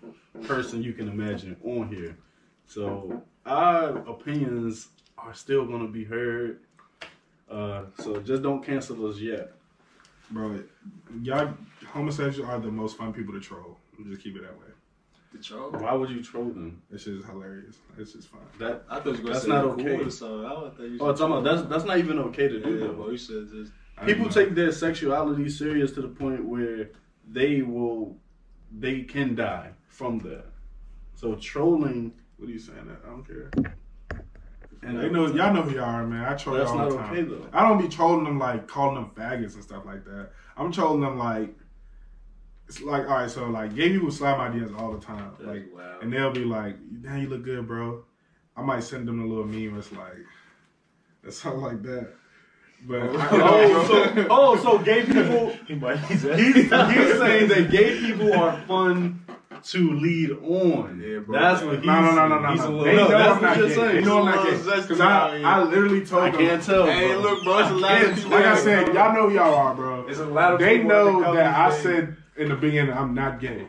person 0.45 0.83
you 0.83 0.91
can 0.93 1.07
imagine 1.07 1.55
on 1.63 1.87
here. 1.87 2.17
So 2.67 3.21
our 3.45 3.97
opinions 4.09 4.89
are 5.17 5.33
still 5.33 5.65
gonna 5.65 5.87
be 5.87 6.03
heard. 6.03 6.59
Uh, 7.49 7.83
so 7.99 8.19
just 8.21 8.41
don't 8.41 8.63
cancel 8.63 9.07
us 9.07 9.19
yet. 9.19 9.51
bro. 10.31 10.59
Y'all 11.21 11.53
homosexuals 11.87 12.49
are 12.49 12.59
the 12.59 12.71
most 12.71 12.97
fun 12.97 13.13
people 13.13 13.33
to 13.33 13.39
troll. 13.39 13.77
Just 14.07 14.21
keep 14.21 14.35
it 14.35 14.41
that 14.41 14.57
way. 14.59 14.67
The 15.33 15.43
troll. 15.43 15.71
Why 15.71 15.93
would 15.93 16.09
you 16.09 16.23
troll 16.23 16.45
them? 16.45 16.81
It's 16.91 17.05
just 17.05 17.25
hilarious. 17.27 17.75
It's 17.97 18.13
just 18.13 18.29
fun. 18.29 18.41
That 18.59 18.83
I 18.89 18.99
thought 18.99 19.05
you 19.05 19.11
were 19.11 19.17
gonna 19.17 19.33
That's 19.33 19.45
say 19.45 19.49
not 19.49 19.65
okay. 19.65 19.83
cool 19.83 20.07
or 20.07 20.09
something. 20.09 20.45
I 20.45 20.49
don't 20.49 20.79
you 20.79 20.97
oh, 21.01 21.13
talking 21.13 21.37
about 21.37 21.43
that's 21.43 21.69
that's 21.69 21.83
not 21.85 21.97
even 21.99 22.19
okay 22.19 22.47
to 22.47 22.59
do. 22.59 22.71
Yeah, 22.71 22.87
though. 22.87 22.93
bro. 22.93 23.09
You 23.09 23.17
should 23.17 23.51
just. 23.51 23.71
People 24.05 24.27
take 24.27 24.55
their 24.55 24.73
sexuality 24.73 25.49
serious 25.49 25.93
to 25.93 26.01
the 26.01 26.09
point 26.09 26.43
where 26.43 26.89
they 27.31 27.61
will, 27.61 28.17
they 28.71 29.03
can 29.03 29.35
die 29.35 29.71
from 29.87 30.19
that. 30.19 30.45
So 31.15 31.35
trolling, 31.35 32.11
What 32.37 32.49
are 32.49 32.51
you 32.51 32.59
saying? 32.59 32.87
That 32.87 32.99
I 33.05 33.09
don't 33.09 33.25
care. 33.25 33.51
and 34.81 34.99
They 34.99 35.09
know 35.09 35.27
y'all 35.27 35.53
know 35.53 35.61
who 35.61 35.75
y'all 35.75 35.83
are, 35.85 36.05
man. 36.05 36.25
I 36.25 36.35
troll 36.35 36.57
That's 36.57 36.69
y'all 36.71 36.81
all 36.81 36.89
the 36.89 36.97
time. 36.97 37.11
okay, 37.13 37.21
though. 37.23 37.47
I 37.53 37.67
don't 37.67 37.81
be 37.81 37.87
trolling 37.87 38.25
them 38.25 38.39
like 38.39 38.67
calling 38.67 38.95
them 38.95 39.11
faggots 39.15 39.55
and 39.55 39.63
stuff 39.63 39.85
like 39.85 40.03
that. 40.05 40.31
I'm 40.57 40.71
trolling 40.71 41.01
them 41.01 41.17
like 41.17 41.55
it's 42.67 42.81
like 42.81 43.03
all 43.09 43.17
right. 43.17 43.29
So 43.29 43.47
like 43.47 43.75
gay 43.75 43.89
people 43.89 44.11
slap 44.11 44.37
my 44.37 44.49
DMs 44.49 44.77
all 44.79 44.91
the 44.93 45.03
time, 45.05 45.31
That's 45.37 45.47
like, 45.47 45.65
wild. 45.73 46.03
and 46.03 46.11
they'll 46.11 46.31
be 46.31 46.45
like, 46.45 46.75
"Damn, 47.01 47.21
you 47.21 47.29
look 47.29 47.43
good, 47.43 47.67
bro." 47.67 48.03
I 48.57 48.61
might 48.61 48.83
send 48.83 49.07
them 49.07 49.21
a 49.21 49.25
little 49.25 49.45
meme. 49.45 49.77
It's 49.77 49.91
like 49.91 50.17
it's 51.23 51.37
something 51.37 51.61
like 51.61 51.81
that. 51.83 52.13
But 52.87 53.01
oh, 53.01 53.09
oh 53.31 53.87
so 53.87 54.27
oh, 54.29 54.57
so 54.63 54.77
gay 54.79 55.03
people. 55.05 55.55
He 55.67 55.75
might. 55.75 55.97
He's 55.99 56.21
He's, 56.23 56.55
he's 56.55 56.69
saying 56.69 57.47
that 57.49 57.67
gay 57.71 57.99
people 57.99 58.33
are 58.33 58.59
fun 58.67 59.23
to 59.65 59.91
lead 59.93 60.31
on. 60.31 61.01
Yeah, 61.03 61.19
bro. 61.19 61.39
That's 61.39 61.63
what 61.63 61.77
he's 61.77 61.85
no, 61.85 62.01
no, 62.01 62.27
no, 62.27 62.27
no, 62.27 62.39
no, 62.39 62.39
saying. 62.39 62.45
no. 62.45 62.51
He's 62.51 62.61
a 62.61 62.67
They 62.67 62.73
little- 62.93 62.95
know 62.95 63.07
that's 63.17 63.35
I'm 63.37 63.41
what 63.43 63.57
you're 63.57 63.69
saying. 63.69 63.95
They 63.95 64.01
know 64.01 64.19
I'm 64.19 64.25
not 64.25 64.47
He's 64.49 64.65
gay 64.65 64.81
because 64.81 64.99
I. 65.01 65.41
I 65.41 65.63
literally 65.63 66.05
told 66.05 66.23
him. 66.23 66.27
I 66.27 66.37
them. 66.37 66.47
can't 66.47 66.63
tell. 66.63 66.85
Hey, 66.85 67.07
bro. 67.13 67.19
look, 67.21 67.43
bro. 67.43 67.59
It's 67.59 67.69
a 67.71 67.73
lot 67.73 68.01
of 68.03 68.15
people. 68.15 68.31
like 68.31 68.45
I 68.45 68.59
said, 68.59 68.93
y'all 68.93 69.13
know 69.13 69.29
who 69.29 69.35
y'all 69.35 69.53
are, 69.55 69.73
bro. 69.75 70.07
It's 70.07 70.19
a 70.19 70.25
lot 70.25 70.53
of 70.53 70.59
They 70.59 70.83
know 70.83 71.33
that 71.33 71.55
I 71.57 71.75
said 71.81 72.15
in 72.37 72.49
the 72.49 72.55
beginning 72.55 72.93
I'm 72.93 73.13
not 73.15 73.39
gay, 73.39 73.67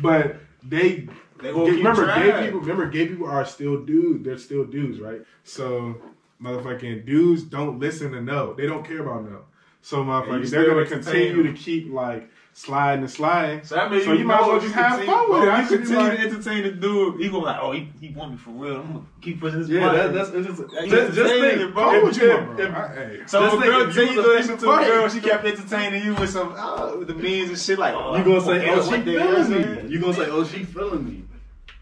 but 0.00 0.36
they 0.62 1.08
They 1.42 1.52
gonna 1.52 1.64
gay- 1.66 1.70
keep 1.76 1.84
remember 1.84 2.06
gay 2.06 2.44
people. 2.44 2.60
Remember 2.60 2.86
gay 2.88 3.06
people 3.08 3.26
are 3.26 3.44
still 3.44 3.84
dudes. 3.84 4.24
They're 4.24 4.38
still 4.38 4.64
dudes, 4.64 4.98
right? 5.00 5.20
So 5.42 5.96
motherfucking 6.42 7.04
dudes 7.06 7.42
don't 7.42 7.78
listen 7.78 8.12
to 8.12 8.20
no. 8.22 8.54
They 8.54 8.66
don't 8.66 8.84
care 8.86 9.00
about 9.02 9.24
no. 9.30 9.40
So 9.82 9.98
motherfuckers, 10.04 10.50
they're 10.50 10.66
gonna 10.66 10.86
continue 10.86 11.42
to 11.42 11.52
keep 11.52 11.92
like 11.92 12.30
sliding 12.56 13.02
and 13.02 13.10
sliding. 13.10 13.64
So 13.64 13.74
that 13.74 13.90
made 13.90 14.04
So 14.04 14.12
you, 14.12 14.20
you 14.20 14.24
might 14.24 14.40
as 14.40 14.46
well 14.46 14.60
just 14.60 14.74
have 14.74 15.04
fun 15.04 15.30
with 15.32 15.42
it. 15.42 15.48
I 15.48 15.60
You 15.62 15.68
should 15.68 15.80
continue 15.80 16.02
like- 16.08 16.18
to 16.18 16.24
entertain 16.24 16.62
the 16.62 16.70
dude. 16.70 17.20
He 17.20 17.26
gonna 17.28 17.40
be 17.40 17.44
like, 17.46 17.58
oh, 17.60 17.72
he, 17.72 17.88
he 18.00 18.08
want 18.14 18.30
me 18.32 18.36
for 18.38 18.50
real. 18.50 18.76
I'm 18.76 18.86
gonna 18.92 19.04
keep 19.20 19.40
pushing 19.40 19.58
his 19.58 19.68
Yeah, 19.68 19.92
that, 19.92 20.14
that's 20.14 20.30
interesting. 20.30 20.68
That's 20.72 20.86
Just, 20.88 21.14
just 21.14 21.18
entertaining, 21.18 21.58
think, 21.58 21.74
bro. 21.74 21.82
How 21.82 21.96
if- 21.96 22.02
would 22.04 22.16
you, 22.16 22.30
if- 22.32 22.58
if- 22.60 22.74
I- 22.74 22.88
hey. 22.94 23.20
So 23.26 23.40
Just 23.42 23.56
if 23.56 23.62
a 23.62 23.64
girl 23.66 23.80
if 23.82 23.96
you 23.96 24.06
take 24.06 24.16
was 24.16 24.24
to 24.24 24.30
a 24.30 24.34
listen 24.34 24.58
to 24.58 24.70
a 24.70 24.84
girl, 24.86 25.08
she 25.08 25.20
kept 25.20 25.44
entertaining 25.44 26.04
you 26.04 26.14
with 26.14 26.30
some 26.30 26.54
oh, 26.56 26.98
with 26.98 27.08
the 27.08 27.14
memes 27.14 27.48
and 27.50 27.58
shit 27.58 27.78
like 27.78 27.94
oh, 27.94 28.16
You 28.16 28.24
gonna 28.24 28.40
say, 28.40 28.68
oh, 28.70 28.82
she 28.84 28.90
one 28.90 29.04
day, 29.04 29.12
you 29.12 29.18
know 29.18 29.26
what 29.26 29.38
I'm 29.38 29.46
feeling 29.46 29.86
me. 29.86 29.92
You 29.92 30.00
gonna 30.00 30.14
say, 30.14 30.26
oh, 30.30 30.44
she 30.44 30.64
feeling 30.64 31.04
me. 31.04 31.24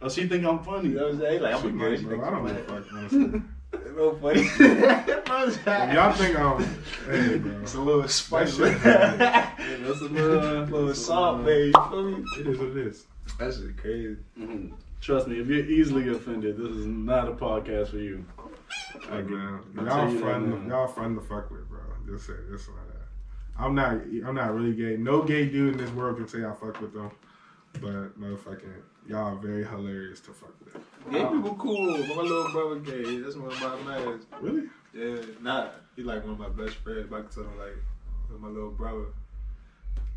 Oh, 0.00 0.08
she 0.08 0.26
think 0.26 0.44
I'm 0.44 0.58
funny. 0.64 0.88
You 0.88 0.94
know 0.96 1.04
what 1.04 1.14
I'm 1.14 1.20
saying? 1.20 1.42
Like 1.42 1.54
I'm 1.54 1.60
She 1.62 1.68
a 1.68 1.70
gay, 1.72 1.78
girl. 1.78 1.96
She 1.96 2.02
bro. 2.04 2.10
think 2.12 2.24
I 2.24 2.30
don't 2.30 2.38
I'm 2.40 2.46
give 2.46 2.70
a 2.70 3.30
fuck, 3.32 3.42
honestly. 3.98 4.68
No 4.68 5.14
funny. 5.16 5.94
Y'all 5.94 6.12
think 6.12 6.38
I'm, 6.38 6.62
hey, 7.06 7.38
bro. 7.38 7.60
It's 7.62 7.74
a 7.74 7.80
little 7.80 8.08
spicy. 8.08 8.56
shit- 8.64 8.82
Yeah, 8.84 9.54
that's 9.80 10.00
a 10.00 10.04
little, 10.04 10.62
little 10.64 10.94
salt, 10.94 11.44
baby. 11.44 11.72
You 11.74 11.90
feel 11.90 12.02
me? 12.10 12.24
It 12.38 12.46
is 12.46 12.58
what 12.58 12.68
it 12.68 12.76
is. 12.78 13.04
That's 13.38 13.58
just 13.58 13.76
crazy. 13.76 14.16
Mhm. 14.38 14.72
Trust 15.00 15.26
me, 15.26 15.40
if 15.40 15.46
you're 15.48 15.64
easily 15.64 16.08
offended, 16.10 16.56
this 16.56 16.68
is 16.70 16.86
not 16.86 17.28
a 17.28 17.32
podcast 17.32 17.88
for 17.90 17.98
you. 17.98 18.24
Like, 19.10 19.26
man, 19.28 19.60
y'all 19.74 19.84
tell 19.86 20.10
that 20.10 20.20
fun, 20.20 20.66
y'all 20.68 20.86
fun 20.88 21.14
to 21.16 21.20
fuck 21.20 21.50
with, 21.50 21.68
bro. 21.68 21.80
Just 22.06 22.26
say 22.26 22.34
this 22.50 22.68
like 22.68 22.76
that. 22.88 23.62
I'm 23.64 23.74
not, 23.74 23.92
I'm 24.26 24.34
not 24.34 24.54
really 24.54 24.74
gay. 24.74 24.96
No 24.96 25.22
gay 25.22 25.46
dude 25.46 25.72
in 25.72 25.78
this 25.78 25.90
world 25.90 26.16
can 26.18 26.28
say 26.28 26.44
I 26.44 26.52
fuck 26.52 26.80
with 26.80 26.92
them, 26.94 27.10
but 27.80 28.18
motherfucking, 28.20 28.72
y'all 29.08 29.34
are 29.34 29.36
very 29.36 29.64
hilarious 29.64 30.20
to 30.20 30.32
fuck 30.32 30.54
with. 30.64 30.82
Gay 31.10 31.24
people 31.24 31.54
cool. 31.58 31.98
My 31.98 32.22
little 32.22 32.50
brother 32.52 32.76
gay. 32.80 33.18
That's 33.20 33.36
one 33.36 33.50
of 33.52 33.60
my 33.60 33.98
mans. 33.98 34.24
Really? 34.40 34.62
Yeah, 34.94 35.22
not 35.40 35.74
he 35.96 36.02
like 36.02 36.22
one 36.24 36.34
of 36.34 36.38
my 36.38 36.48
best 36.48 36.76
friends. 36.76 37.06
But 37.10 37.16
I 37.16 37.20
can 37.22 37.30
tell 37.30 37.42
him 37.44 37.58
like 37.58 38.40
my 38.40 38.48
little 38.48 38.70
brother. 38.70 39.06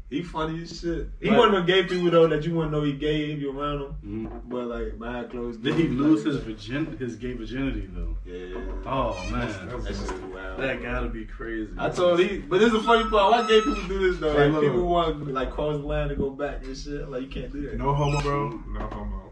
He 0.08 0.22
funny 0.22 0.62
as 0.62 0.80
shit. 0.80 1.10
He 1.20 1.30
Like- 1.30 1.40
one 1.40 1.48
of 1.50 1.56
them 1.56 1.66
gay 1.66 1.84
people 1.84 2.12
though 2.12 2.28
that 2.28 2.44
you 2.46 2.54
wouldn't 2.54 2.72
know 2.72 2.84
he 2.84 2.94
gay 2.94 3.32
if 3.32 3.40
you 3.40 3.60
around 3.60 3.82
him. 3.82 3.96
Mhm. 4.30 4.42
But 4.50 4.68
like 4.68 5.00
behind 5.00 5.32
closed 5.32 5.64
Did 5.64 5.76
he 5.76 5.88
lose 5.88 6.24
like, 6.24 6.36
his 6.36 6.44
virgin 6.44 6.98
his 7.00 7.16
gay 7.16 7.34
virginity 7.34 7.90
though? 7.92 8.16
Yeah. 8.24 8.56
Oh 8.86 9.18
man, 9.32 9.48
That 9.68 9.88
shit's 9.88 10.12
wild. 10.12 10.60
that 10.60 10.84
gotta 10.84 11.08
be 11.08 11.26
crazy. 11.26 11.72
I 11.80 11.90
told 11.90 12.20
he, 12.20 12.38
but 12.38 12.60
this 12.60 12.68
is 12.68 12.74
the 12.74 12.84
funny 12.84 13.10
part. 13.10 13.32
Why 13.32 13.48
gay 13.48 13.62
people 13.62 13.84
do 13.88 14.12
this 14.12 14.20
though? 14.20 14.34
Hey, 14.34 14.50
Like 14.50 14.62
people 14.62 14.86
want 14.88 15.26
to 15.26 15.32
like 15.34 15.52
cross 15.52 15.78
the 15.78 15.88
line 15.88 16.10
to 16.10 16.16
go 16.16 16.30
back 16.30 16.64
and 16.64 16.78
shit. 16.78 17.10
Like 17.10 17.24
you 17.24 17.28
can't 17.28 17.52
do 17.52 17.62
that. 17.70 17.78
No 17.78 17.94
homo, 17.94 18.22
bro. 18.22 18.50
No 18.50 18.80
homo. 18.82 19.24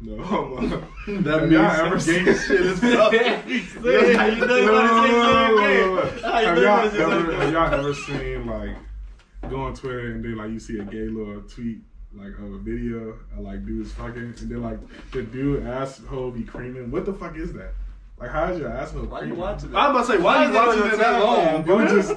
No 0.00 0.22
homo. 0.22 0.56
Uh, 0.58 0.80
that 1.22 1.40
means 1.42 1.52
y'all 1.52 1.86
ever 1.86 1.98
seen- 2.00 2.24
shit 2.24 2.50
is 2.50 2.82
up. 2.94 3.12
Yeah, 3.12 3.40
how 3.40 4.26
you 4.26 4.46
know 4.46 4.56
you 4.56 4.72
want 4.72 4.90
to 4.90 5.08
say 5.08 5.12
something 5.22 5.56
gay? 5.56 6.20
How 6.22 6.38
you 6.40 6.46
Have 6.46 6.56
you 6.58 6.62
y'all, 6.64 6.76
want 6.78 6.90
to 6.90 6.96
say 6.96 7.02
ever, 7.02 7.12
something 7.12 7.36
have 7.36 7.46
gay? 7.46 7.52
y'all 7.52 7.74
ever 7.74 7.94
seen 7.94 8.46
like 8.46 9.50
go 9.50 9.56
on 9.62 9.74
Twitter 9.74 10.10
and 10.12 10.24
then 10.24 10.36
like 10.36 10.50
you 10.50 10.58
see 10.60 10.78
a 10.78 10.84
gay 10.84 11.08
little 11.08 11.40
tweet 11.42 11.78
like 12.14 12.32
of 12.38 12.52
a 12.52 12.58
video 12.58 13.10
of 13.32 13.38
like 13.40 13.64
dudes 13.66 13.92
fucking 13.92 14.34
and 14.38 14.50
then 14.50 14.62
like 14.62 14.78
the 15.12 15.22
dude 15.22 15.64
asshole 15.66 16.30
be 16.30 16.42
creaming? 16.42 16.90
What 16.90 17.06
the 17.06 17.12
fuck 17.14 17.36
is 17.36 17.52
that? 17.54 17.72
Like 18.18 18.30
how 18.30 18.52
is 18.52 18.58
your 18.60 18.70
asshole 18.70 19.04
Why 19.06 19.20
you 19.20 19.26
creaming? 19.28 19.38
watching 19.38 19.74
I'm 19.74 19.90
about 19.92 20.06
to 20.06 20.12
say, 20.12 20.18
why 20.18 20.44
are 20.44 20.48
you 20.48 20.54
Why 20.54 20.66
watching 20.66 20.86
it 20.86 20.92
it 20.94 20.98
that 20.98 21.22
long? 21.22 21.62
Bro, 21.62 21.76
bro? 21.78 21.86
just 21.88 22.12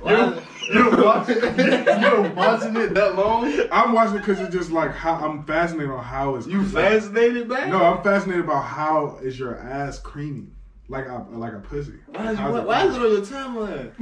Why- 0.00 0.42
You're 0.70 1.02
watching, 1.02 1.36
you're 1.58 2.30
watching 2.34 2.76
it 2.76 2.92
that 2.94 3.14
long? 3.16 3.50
I'm 3.72 3.92
watching 3.94 4.16
it 4.16 4.18
because 4.20 4.38
it's 4.40 4.54
just 4.54 4.70
like 4.70 4.92
how 4.92 5.14
I'm 5.14 5.44
fascinated 5.44 5.90
on 5.90 6.04
how 6.04 6.36
it's 6.36 6.46
You 6.46 6.62
fascinated, 6.64 7.48
man? 7.48 7.70
No, 7.70 7.82
I'm 7.82 8.02
fascinated 8.02 8.44
about 8.44 8.64
how 8.64 9.18
is 9.22 9.38
your 9.38 9.58
ass 9.58 9.98
creamy 9.98 10.48
like 10.88 11.06
a 11.08 11.24
like 11.32 11.54
a 11.54 11.58
pussy. 11.60 11.94
Why 12.08 12.32
is, 12.32 12.38
How's 12.38 12.52
you, 12.54 12.60
it 12.60 12.66
why 12.66 12.86
is 12.86 12.96
it 12.96 13.00
on 13.02 13.12
your 13.12 13.20
timeline? 13.22 13.92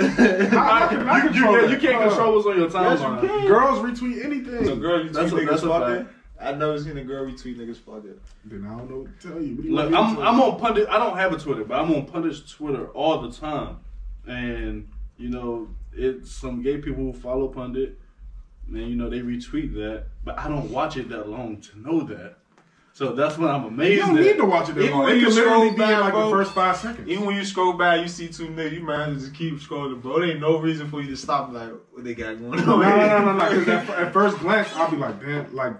I- 0.00 0.06
I 0.84 0.88
can- 0.88 1.08
I 1.08 1.16
You, 1.18 1.22
you, 1.24 1.30
control 1.30 1.54
can't- 1.56 1.70
you 1.70 1.78
can't 1.78 2.02
control 2.08 2.34
what's 2.34 2.46
on 2.46 2.56
your 2.58 2.64
Yes, 2.66 2.72
you 3.00 3.06
timeline. 3.06 3.20
can. 3.26 3.46
Girls 3.46 3.78
retweet 3.78 4.24
anything. 4.24 4.64
So 4.66 4.76
girl, 4.76 5.02
you 5.02 5.10
That's 5.10 5.30
tweet 5.30 5.42
a- 5.44 5.46
niggas 5.46 5.50
that's 5.50 5.62
a 5.62 5.68
fucking? 5.68 6.04
fact. 6.04 6.14
I 6.40 6.52
never 6.52 6.78
seen 6.78 6.96
a 6.98 7.02
girl 7.04 7.24
retweet 7.26 7.56
niggas 7.56 7.78
fucking. 7.78 8.14
Then 8.44 8.64
I 8.66 8.76
don't 8.78 8.90
know 8.90 8.98
what 8.98 9.20
to 9.20 9.28
tell 9.28 9.40
you. 9.42 9.54
You 9.62 9.74
Look, 9.74 9.90
want 9.90 10.10
me 10.10 10.16
to 10.16 10.22
I'm 10.22 10.34
I'm 10.36 10.40
on 10.42 10.60
pundit. 10.60 10.86
I 10.88 10.98
don't 10.98 11.16
have 11.16 11.32
a 11.32 11.38
Twitter, 11.38 11.64
but 11.64 11.80
I'm 11.80 11.92
on 11.94 12.04
punish 12.06 12.48
Twitter 12.52 12.88
all 12.88 13.22
the 13.22 13.32
time, 13.32 13.78
and 14.26 14.86
you 15.18 15.28
know, 15.28 15.68
it's 15.92 16.30
some 16.30 16.62
gay 16.62 16.78
people 16.78 17.02
who 17.04 17.12
follow 17.12 17.48
pundit, 17.48 17.98
and 18.68 18.88
you 18.88 18.96
know 18.96 19.10
they 19.10 19.20
retweet 19.20 19.74
that, 19.74 20.04
but 20.24 20.38
I 20.38 20.48
don't 20.48 20.70
watch 20.70 20.96
it 20.96 21.08
that 21.10 21.28
long 21.28 21.60
to 21.60 21.78
know 21.80 22.00
that. 22.04 22.36
So 22.92 23.12
that's 23.12 23.38
what 23.38 23.50
I'm 23.50 23.64
amazed. 23.64 23.92
You 23.94 24.06
don't 24.06 24.16
that- 24.16 24.22
need 24.22 24.36
to 24.38 24.44
watch 24.44 24.68
it 24.70 24.74
that 24.74 24.80
Even 24.82 24.94
long. 24.96 25.04
when 25.04 25.14
It 25.16 25.20
you 25.20 25.26
can 25.26 25.34
literally 25.36 25.50
scroll 25.54 25.62
be 25.62 25.68
in 25.68 25.76
back, 25.76 26.00
like 26.00 26.12
bro, 26.12 26.24
the 26.30 26.36
first 26.36 26.52
five 26.52 26.76
seconds. 26.76 27.08
Even 27.08 27.26
when 27.26 27.36
you 27.36 27.44
scroll 27.44 27.72
by, 27.74 27.94
you 27.96 28.08
see 28.08 28.26
two 28.28 28.48
niggas, 28.48 28.72
you 28.72 28.80
might 28.80 29.02
as 29.02 29.08
well 29.08 29.20
just 29.20 29.34
keep 29.34 29.54
scrolling, 29.60 30.02
bro. 30.02 30.18
There 30.18 30.30
ain't 30.30 30.40
no 30.40 30.58
reason 30.58 30.88
for 30.90 31.00
you 31.00 31.08
to 31.10 31.16
stop 31.16 31.52
like 31.52 31.70
what 31.92 32.02
they 32.02 32.14
got 32.14 32.38
going 32.40 32.58
on. 32.58 32.66
no, 32.66 32.76
no, 32.80 32.96
no, 32.96 33.24
no, 33.24 33.32
no. 33.38 33.48
Because 33.50 33.68
at, 33.68 33.88
at 34.06 34.12
first 34.12 34.38
glance, 34.40 34.68
I'll 34.74 34.90
be 34.90 34.96
like, 34.96 35.20
damn, 35.20 35.54
like 35.54 35.74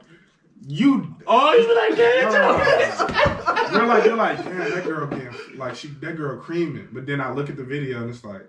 you. 0.68 1.16
Oh, 1.26 1.52
you 1.54 1.66
be 1.66 1.74
like, 1.74 1.90
No, 1.90 1.96
damn, 1.96 2.32
no, 2.32 2.56
no. 2.56 3.68
You're 3.78 3.86
like, 3.86 4.04
you're 4.04 4.16
like, 4.16 4.38
damn, 4.44 4.58
that 4.70 4.84
girl 4.84 5.06
getting 5.08 5.58
like 5.58 5.74
she, 5.74 5.88
that 5.88 6.16
girl 6.16 6.38
creaming. 6.40 6.88
But 6.92 7.04
then 7.06 7.20
I 7.20 7.32
look 7.32 7.50
at 7.50 7.56
the 7.56 7.64
video 7.64 8.00
and 8.00 8.10
it's 8.10 8.24
like, 8.24 8.48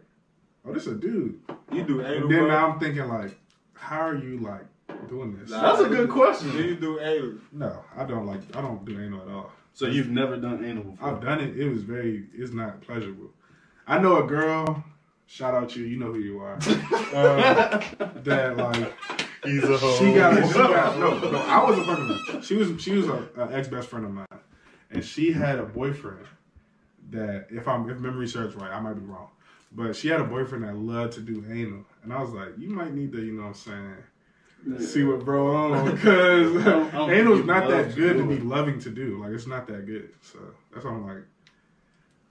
oh, 0.69 0.73
this 0.73 0.87
a 0.87 0.95
dude. 0.95 1.39
You 1.71 1.83
do 1.83 2.01
anal, 2.01 2.13
And 2.23 2.31
then 2.31 2.39
bro. 2.39 2.47
now 2.47 2.71
I'm 2.71 2.79
thinking 2.79 3.07
like, 3.07 3.37
how 3.73 3.99
are 4.01 4.15
you 4.15 4.39
like 4.39 4.65
doing 5.07 5.37
this? 5.37 5.49
Nah. 5.49 5.61
That's 5.61 5.81
a 5.81 5.89
good 5.89 6.09
question. 6.09 6.51
Do 6.51 6.63
you 6.63 6.75
do 6.75 6.99
anal? 6.99 7.33
No, 7.51 7.83
I 7.97 8.05
don't 8.05 8.25
like. 8.25 8.41
I 8.55 8.61
don't 8.61 8.83
do 8.85 8.99
anal 8.99 9.21
at 9.21 9.27
all. 9.29 9.51
So 9.73 9.85
you've 9.87 10.09
never 10.09 10.37
done 10.37 10.63
anal 10.65 10.83
before? 10.83 11.09
I've 11.09 11.21
done 11.21 11.39
it. 11.41 11.57
It 11.59 11.69
was 11.69 11.83
very. 11.83 12.25
It's 12.33 12.51
not 12.53 12.81
pleasurable. 12.81 13.31
I 13.87 13.97
know 13.99 14.23
a 14.23 14.27
girl. 14.27 14.83
Shout 15.27 15.53
out 15.53 15.69
to 15.71 15.79
you. 15.79 15.85
You 15.85 15.97
know 15.99 16.11
who 16.11 16.19
you 16.19 16.39
are. 16.39 16.55
uh, 17.13 17.81
that 18.23 18.57
like 18.57 18.93
He's 19.43 19.63
a 19.63 19.77
hoe. 19.77 19.95
she 19.97 20.13
got. 20.13 20.35
She 20.47 20.53
got 20.53 20.97
no, 20.99 21.17
no. 21.31 21.37
I 21.37 21.63
was 21.69 21.77
a 21.77 21.83
fucking. 21.85 22.41
She 22.41 22.55
was. 22.55 22.81
She 22.81 22.91
was 22.93 23.07
a, 23.07 23.27
a 23.37 23.51
ex 23.51 23.67
best 23.67 23.87
friend 23.89 24.05
of 24.05 24.11
mine, 24.11 24.25
and 24.91 25.05
she 25.05 25.31
had 25.31 25.59
a 25.59 25.63
boyfriend 25.63 26.25
that, 27.11 27.47
if 27.49 27.67
I'm 27.67 27.89
if 27.89 27.97
memory 27.99 28.27
serves 28.27 28.55
right, 28.55 28.71
I 28.71 28.79
might 28.79 28.93
be 28.95 29.01
wrong, 29.05 29.29
but 29.71 29.95
she 29.95 30.07
had 30.07 30.19
a 30.21 30.23
boyfriend 30.25 30.63
that 30.63 30.75
loved 30.75 31.13
to 31.13 31.21
do 31.21 31.45
anal, 31.49 31.85
and 32.03 32.11
I 32.13 32.21
was 32.21 32.31
like, 32.31 32.49
you 32.57 32.69
might 32.69 32.93
need 32.93 33.11
to, 33.13 33.21
you 33.23 33.33
know, 33.33 33.43
what 33.43 33.47
I'm 33.49 33.53
saying. 33.55 33.95
See 34.85 35.03
what 35.05 35.23
bro 35.23 35.55
on 35.55 35.91
because 35.95 36.57
I 36.67 36.91
don't- 36.91 37.09
anal's 37.11 37.45
not 37.45 37.69
that 37.69 37.95
good 37.95 38.17
to 38.17 38.23
do 38.23 38.27
be 38.27 38.39
loving 38.41 38.77
to 38.81 38.89
do. 38.89 39.17
Like 39.23 39.31
it's 39.31 39.47
not 39.47 39.67
that 39.67 39.85
good. 39.85 40.09
So 40.21 40.37
that's 40.73 40.83
why 40.83 40.91
I'm 40.91 41.07
like, 41.07 41.23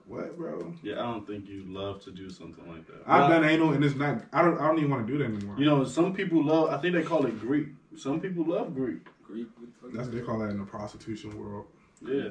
what, 0.05 0.37
bro? 0.37 0.73
Yeah, 0.83 0.93
I 0.99 1.11
don't 1.11 1.25
think 1.25 1.47
you 1.47 1.63
love 1.67 2.03
to 2.03 2.11
do 2.11 2.29
something 2.29 2.67
like 2.67 2.85
that. 2.87 3.01
I've 3.07 3.29
Well, 3.29 3.41
done 3.41 3.49
anal 3.49 3.73
and 3.73 3.83
it's 3.83 3.95
not. 3.95 4.21
I 4.31 4.43
don't. 4.43 4.59
I 4.59 4.67
don't 4.67 4.77
even 4.77 4.91
want 4.91 5.07
to 5.07 5.11
do 5.11 5.17
that 5.19 5.25
anymore. 5.25 5.55
You 5.57 5.65
know, 5.65 5.83
some 5.85 6.13
people 6.13 6.43
love. 6.43 6.69
I 6.69 6.77
think 6.77 6.93
they 6.93 7.01
call 7.01 7.25
it 7.25 7.39
Greek. 7.39 7.69
Some 7.97 8.19
people 8.21 8.45
love 8.45 8.75
Greek. 8.75 9.07
Greek. 9.23 9.47
what 9.81 9.93
that's 9.93 10.07
is 10.07 10.13
they 10.13 10.21
call 10.21 10.37
that 10.39 10.49
in 10.51 10.59
the 10.59 10.65
prostitution 10.65 11.35
world. 11.35 11.65
Yeah. 12.07 12.29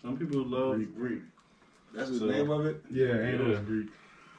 Some 0.00 0.16
people 0.16 0.44
love 0.44 0.76
Greek. 0.76 0.94
Greek. 0.96 1.22
That's 1.92 2.10
the 2.10 2.18
So- 2.20 2.26
name 2.26 2.50
of 2.50 2.66
it. 2.66 2.82
Yeah, 2.90 3.06
anal 3.20 3.48
Yeah. 3.48 3.54
is 3.54 3.60
Greek. 3.66 3.88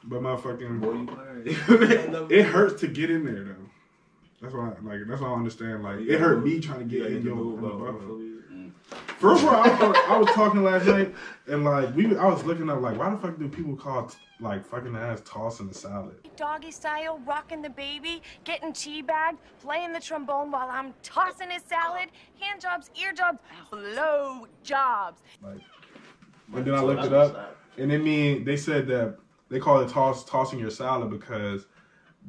But 0.08 0.22
motherfucking, 0.22 0.80
Boy, 0.80 0.92
you 0.92 1.06
lying. 1.06 2.30
it 2.30 2.44
hurts 2.44 2.80
to 2.80 2.86
get 2.88 3.10
in 3.10 3.24
there 3.24 3.44
though. 3.44 3.54
That's 4.40 4.54
why, 4.54 4.68
like, 4.82 5.00
that's 5.08 5.20
why 5.20 5.28
I 5.28 5.34
understand. 5.34 5.82
Like, 5.82 6.00
it 6.00 6.20
hurt 6.20 6.44
me 6.44 6.60
trying 6.60 6.80
to 6.80 6.84
get 6.84 7.02
gotta 7.02 7.10
in 7.16 7.22
get 7.22 7.24
your 7.24 7.36
the 7.36 7.40
in 7.42 7.46
move 7.48 7.60
the 7.60 7.66
out, 7.68 7.80
butthole. 7.80 8.06
bro. 8.06 8.26
First 9.18 9.42
of 9.42 9.48
all, 9.48 9.54
I 9.56 9.68
was, 9.88 9.96
I 10.08 10.18
was 10.18 10.28
talking 10.30 10.62
last 10.62 10.86
night, 10.86 11.12
and 11.48 11.64
like 11.64 11.94
we, 11.96 12.14
I 12.16 12.26
was 12.26 12.44
looking 12.44 12.68
up 12.70 12.80
like, 12.80 12.98
why 12.98 13.10
the 13.10 13.16
fuck 13.16 13.38
do 13.38 13.48
people 13.48 13.74
call 13.74 14.12
like 14.40 14.64
fucking 14.64 14.92
the 14.92 15.00
ass 15.00 15.22
tossing 15.24 15.66
the 15.68 15.74
salad? 15.74 16.16
Doggy 16.36 16.70
style, 16.70 17.18
rocking 17.26 17.62
the 17.62 17.70
baby, 17.70 18.22
getting 18.44 18.72
teabagged, 18.72 19.38
playing 19.60 19.92
the 19.92 20.00
trombone 20.00 20.50
while 20.52 20.68
I'm 20.70 20.94
tossing 21.02 21.50
his 21.50 21.62
salad, 21.62 22.10
hand 22.38 22.60
jobs, 22.60 22.90
ear 23.00 23.12
jobs, 23.12 23.38
blow 23.70 24.46
jobs. 24.62 25.22
Like, 25.42 25.60
and 26.54 26.64
then 26.64 26.74
I 26.74 26.80
looked 26.82 27.04
it 27.06 27.12
up, 27.12 27.56
and 27.78 27.90
it 27.90 27.98
mean 28.02 28.44
they 28.44 28.56
said 28.56 28.86
that 28.88 29.16
they 29.48 29.58
call 29.60 29.80
it 29.80 29.88
toss 29.88 30.24
tossing 30.24 30.58
your 30.58 30.70
salad 30.70 31.10
because 31.10 31.66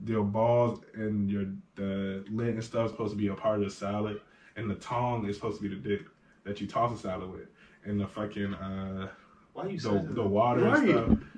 your 0.06 0.24
balls 0.24 0.80
and 0.94 1.30
your 1.30 1.46
the 1.76 2.24
lint 2.30 2.52
and 2.56 2.64
stuff 2.64 2.86
is 2.86 2.92
supposed 2.92 3.12
to 3.14 3.18
be 3.18 3.28
a 3.28 3.34
part 3.34 3.60
of 3.60 3.66
the 3.66 3.72
salad, 3.72 4.22
and 4.56 4.70
the 4.70 4.76
tongue 4.76 5.28
is 5.28 5.36
supposed 5.36 5.62
to 5.62 5.68
be 5.68 5.74
the 5.76 5.82
dick 5.82 6.06
that 6.44 6.62
you 6.62 6.68
toss 6.68 6.92
the 6.92 7.08
salad 7.08 7.30
with, 7.32 7.48
and 7.86 8.00
the 8.00 8.08
fucking 8.08 8.54
uh 8.54 9.08
Why 9.54 9.66
you 9.68 9.78
the, 9.80 9.90
saying 9.90 10.14
the 10.14 10.24
water 10.24 10.62
Right. 10.62 10.90
and 10.90 10.90
stuff. 11.20 11.30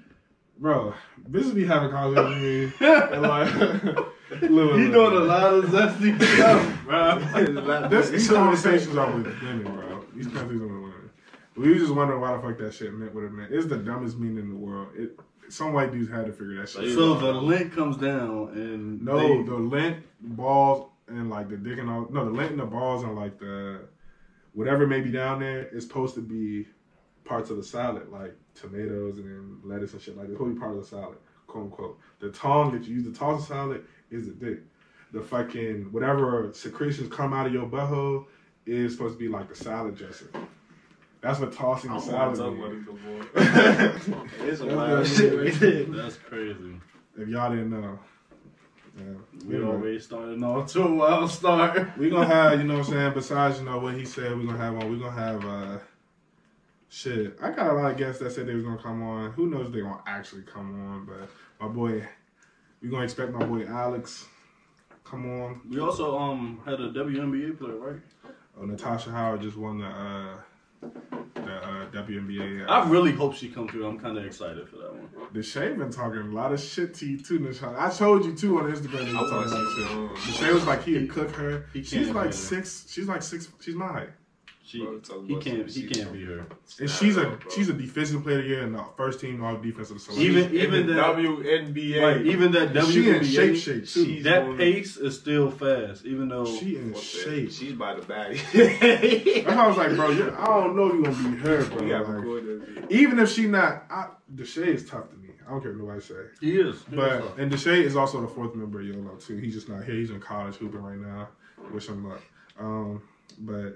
Bro, 0.57 0.93
bitches 1.31 1.55
be 1.55 1.65
having 1.65 1.89
conversations 1.89 2.77
with 2.77 2.81
me. 2.81 2.87
and 3.13 3.21
like, 3.21 3.83
little, 4.41 4.77
You 4.77 4.91
doing 4.91 5.15
a 5.15 5.19
lot 5.21 5.53
of 5.53 5.65
zesty 5.65 6.21
stuff, 6.35 6.79
bro. 6.83 7.87
This, 7.89 8.09
these 8.09 8.27
conversations 8.29 8.97
are 8.97 9.09
with 9.15 9.25
women, 9.41 9.63
bro. 9.63 10.03
These 10.13 10.27
conversations 10.27 10.61
are 10.61 10.67
with 10.67 10.73
women. 10.81 10.88
We 11.59 11.71
was 11.73 11.81
just 11.81 11.93
wondering 11.93 12.21
why 12.21 12.35
the 12.35 12.41
fuck 12.41 12.57
that 12.59 12.73
shit 12.73 12.93
meant 12.93 13.13
what 13.13 13.25
it 13.25 13.31
meant. 13.33 13.51
It's 13.51 13.67
the 13.67 13.77
dumbest 13.77 14.17
meaning 14.17 14.37
in 14.37 14.49
the 14.49 14.55
world. 14.55 14.89
It, 14.95 15.19
some 15.49 15.73
white 15.73 15.91
dudes 15.91 16.09
had 16.09 16.25
to 16.27 16.31
figure 16.31 16.55
that 16.61 16.69
shit. 16.69 16.85
Out. 16.85 16.95
So 16.95 17.15
out. 17.15 17.19
the 17.19 17.33
lint 17.33 17.73
comes 17.73 17.97
down 17.97 18.49
and 18.53 19.03
no, 19.03 19.17
they- 19.17 19.43
the 19.43 19.55
lint 19.55 20.05
balls 20.21 20.89
and 21.07 21.29
like 21.29 21.49
the 21.49 21.57
dick 21.57 21.79
and 21.79 21.89
all. 21.89 22.07
No, 22.09 22.23
the 22.23 22.31
lint 22.31 22.51
and 22.51 22.59
the 22.59 22.65
balls 22.65 23.03
and 23.03 23.15
like 23.15 23.39
the 23.39 23.81
whatever 24.53 24.87
may 24.87 25.01
be 25.01 25.11
down 25.11 25.39
there 25.39 25.67
is 25.67 25.83
supposed 25.83 26.15
to 26.15 26.21
be 26.21 26.65
parts 27.25 27.49
of 27.49 27.57
the 27.57 27.63
salad, 27.63 28.09
like 28.09 28.35
tomatoes 28.55 29.17
and 29.17 29.25
then 29.25 29.59
lettuce 29.63 29.91
and 29.93 30.01
shit 30.01 30.15
like 30.15 30.27
that. 30.27 30.33
It's 30.33 30.39
supposed 30.39 30.51
to 30.51 30.55
be 30.55 30.59
part 30.61 30.75
of 30.77 30.81
the 30.81 30.87
salad, 30.87 31.17
quote 31.47 31.65
unquote. 31.65 31.99
The 32.19 32.29
tongue 32.29 32.71
that 32.71 32.87
you 32.87 32.95
use 32.95 33.03
to 33.03 33.11
toss 33.13 33.41
the 33.41 33.53
salad 33.53 33.83
is 34.11 34.27
the 34.27 34.33
dick. 34.33 34.59
The 35.11 35.21
fucking 35.21 35.91
whatever 35.91 36.51
secretions 36.53 37.11
come 37.11 37.33
out 37.33 37.47
of 37.47 37.53
your 37.53 37.67
butthole 37.67 38.27
is 38.65 38.93
supposed 38.93 39.15
to 39.15 39.19
be 39.19 39.27
like 39.27 39.49
the 39.49 39.55
salad 39.55 39.97
dressing. 39.97 40.29
That's 41.21 41.39
what 41.39 41.51
tossing 41.51 41.91
I 41.91 41.95
the 41.95 41.99
salad 41.99 42.35
to 42.35 42.41
talk 42.41 42.53
means. 42.53 42.87
about 42.87 42.95
it 43.35 44.05
no 44.05 44.11
more. 44.13 44.47
it's 44.47 44.61
a 44.61 44.65
That's 44.65 44.75
wild 44.75 45.07
shit 45.07 45.37
right 45.37 45.53
there. 45.59 45.83
That's 46.03 46.15
crazy. 46.15 46.79
If 47.17 47.27
y'all 47.27 47.49
didn't 47.49 47.71
know. 47.71 47.99
Yeah. 48.97 49.03
We 49.45 49.55
Anyway. 49.55 49.69
already 49.71 49.99
started 49.99 50.41
off 50.43 50.71
to 50.73 50.83
a 50.83 50.93
wild 50.93 51.29
start. 51.29 51.97
We 51.97 52.09
gonna 52.09 52.25
have, 52.25 52.59
you 52.59 52.65
know 52.65 52.77
what 52.79 52.87
I'm 52.87 52.93
saying, 52.93 53.13
besides, 53.13 53.59
you 53.59 53.65
know, 53.65 53.79
what 53.79 53.95
he 53.95 54.05
said 54.05 54.37
we 54.37 54.45
gonna 54.45 54.57
have 54.57 54.75
on, 54.77 54.89
we 54.91 54.97
gonna 54.97 55.11
have 55.11 55.45
uh 55.45 55.77
shit. 56.89 57.37
I 57.41 57.51
got 57.51 57.67
a 57.67 57.73
lot 57.73 57.91
of 57.91 57.97
guests 57.97 58.21
that 58.21 58.31
said 58.31 58.47
they 58.47 58.55
was 58.55 58.63
gonna 58.63 58.81
come 58.81 59.01
on. 59.03 59.31
Who 59.31 59.47
knows 59.47 59.67
if 59.67 59.73
they 59.73 59.81
gonna 59.81 60.01
actually 60.07 60.43
come 60.43 60.89
on, 60.89 61.05
but 61.05 61.29
my 61.59 61.67
boy 61.71 62.07
we 62.81 62.89
gonna 62.89 63.03
expect 63.03 63.31
my 63.33 63.45
boy 63.45 63.65
Alex 63.67 64.25
come 65.03 65.25
on. 65.41 65.61
We 65.69 65.79
also 65.79 66.17
um 66.17 66.61
had 66.65 66.79
a 66.79 66.89
WNBA 66.91 67.57
player, 67.57 67.75
right? 67.75 67.99
Oh, 68.59 68.65
Natasha 68.65 69.11
Howard 69.11 69.41
just 69.41 69.57
won 69.57 69.79
the 69.79 69.85
uh 69.85 70.35
the 70.81 70.87
uh, 70.87 71.91
WNBA. 71.91 72.67
Uh, 72.67 72.71
I 72.71 72.87
really 72.89 73.11
hope 73.11 73.35
she 73.35 73.49
comes 73.49 73.71
through. 73.71 73.87
I'm 73.87 73.99
kind 73.99 74.17
of 74.17 74.25
excited 74.25 74.67
for 74.69 74.77
that 74.77 74.93
one. 74.93 75.09
Deshae 75.33 75.77
been 75.77 75.91
talking 75.91 76.19
a 76.19 76.25
lot 76.25 76.51
of 76.51 76.59
shit 76.59 76.93
to 76.95 77.05
you 77.05 77.19
too, 77.19 77.39
Natasha. 77.39 77.75
I 77.77 77.89
told 77.89 78.25
you 78.25 78.35
too 78.35 78.57
on 78.59 78.71
Instagram. 78.71 78.91
That 78.91 79.07
you 79.07 79.13
talking 79.13 79.35
wanna 79.35 79.47
about 79.47 80.15
see 80.17 80.35
shit. 80.35 80.47
Deshae 80.47 80.53
was 80.53 80.65
like 80.65 80.83
he'd 80.83 81.09
cook 81.09 81.31
her. 81.35 81.65
He 81.73 81.83
She's 81.83 82.09
like 82.09 82.33
six. 82.33 82.85
She's 82.89 83.07
like 83.07 83.21
six. 83.21 83.49
She's 83.59 83.75
my 83.75 83.87
height. 83.87 84.09
She, 84.69 84.83
Bro, 84.85 85.01
he 85.25 85.35
can't, 85.37 85.67
he 85.67 85.87
can't 85.87 86.13
be 86.13 86.23
her. 86.25 86.45
And 86.79 86.87
she's 86.87 87.17
a 87.17 87.21
Bro. 87.23 87.39
she's 87.55 87.69
a 87.69 87.73
defensive 87.73 88.21
player 88.21 88.37
of 88.37 88.43
the 88.43 88.49
year 88.49 88.61
and 88.61 88.75
the 88.75 88.85
first 88.95 89.19
team 89.19 89.43
all 89.43 89.57
defensive 89.57 89.99
selection. 89.99 90.23
Even- 90.29 90.43
She's 90.51 90.61
in 90.61 90.67
even 90.67 90.85
the 90.87 90.93
that- 90.93 91.15
WNBA. 91.15 92.01
Right, 92.03 92.25
even 92.27 92.51
that 92.51 92.85
she 92.85 93.09
in 93.09 93.23
shape 93.23 93.55
shape 93.55 93.87
too. 93.87 94.05
She's 94.05 94.23
that 94.25 94.43
on- 94.43 94.57
pace 94.57 94.95
is 94.97 95.17
still 95.17 95.49
fast, 95.49 96.05
even 96.05 96.29
though 96.29 96.45
she 96.45 96.75
in 96.77 96.93
shape. 96.93 97.49
She's 97.51 97.73
by 97.73 97.95
the 97.95 98.03
bag. 98.03 98.39
I 99.47 99.67
was 99.67 99.75
like, 99.75 99.95
bro, 99.95 100.11
you're, 100.11 100.39
I 100.39 100.45
don't 100.45 100.75
know 100.75 100.87
if 100.89 100.93
you 100.93 101.03
gonna 101.03 101.29
be 101.31 101.37
her, 101.39 101.65
bro. 101.65 101.77
Like, 101.87 102.07
record 102.07 102.87
even 102.91 103.17
if 103.17 103.29
she 103.31 103.47
not, 103.47 103.85
I, 103.89 104.09
Deshae 104.35 104.67
is 104.67 104.87
tough 104.87 105.09
to 105.09 105.15
me. 105.17 105.29
I 105.47 105.51
don't 105.51 105.61
care 105.61 105.71
what 105.71 105.79
nobody 105.79 106.01
say. 106.01 106.13
he 106.41 106.59
is. 106.59 106.59
He 106.59 106.61
is 106.61 106.83
But 106.91 107.19
tough. 107.21 107.37
and 107.39 107.51
Deshae 107.51 107.81
is 107.83 107.95
also 107.95 108.21
the 108.21 108.27
fourth 108.27 108.53
member 108.53 108.81
of 108.81 108.85
YOLO 108.85 109.15
too. 109.15 109.37
He's 109.37 109.55
just 109.55 109.67
not 109.67 109.83
here. 109.83 109.95
He's 109.95 110.11
in 110.11 110.19
college 110.19 110.57
hooping 110.57 110.83
right 110.83 110.99
now. 110.99 111.29
Wish 111.71 111.87
him 111.87 112.07
luck. 112.07 112.21
Um, 112.59 113.01
but 113.39 113.75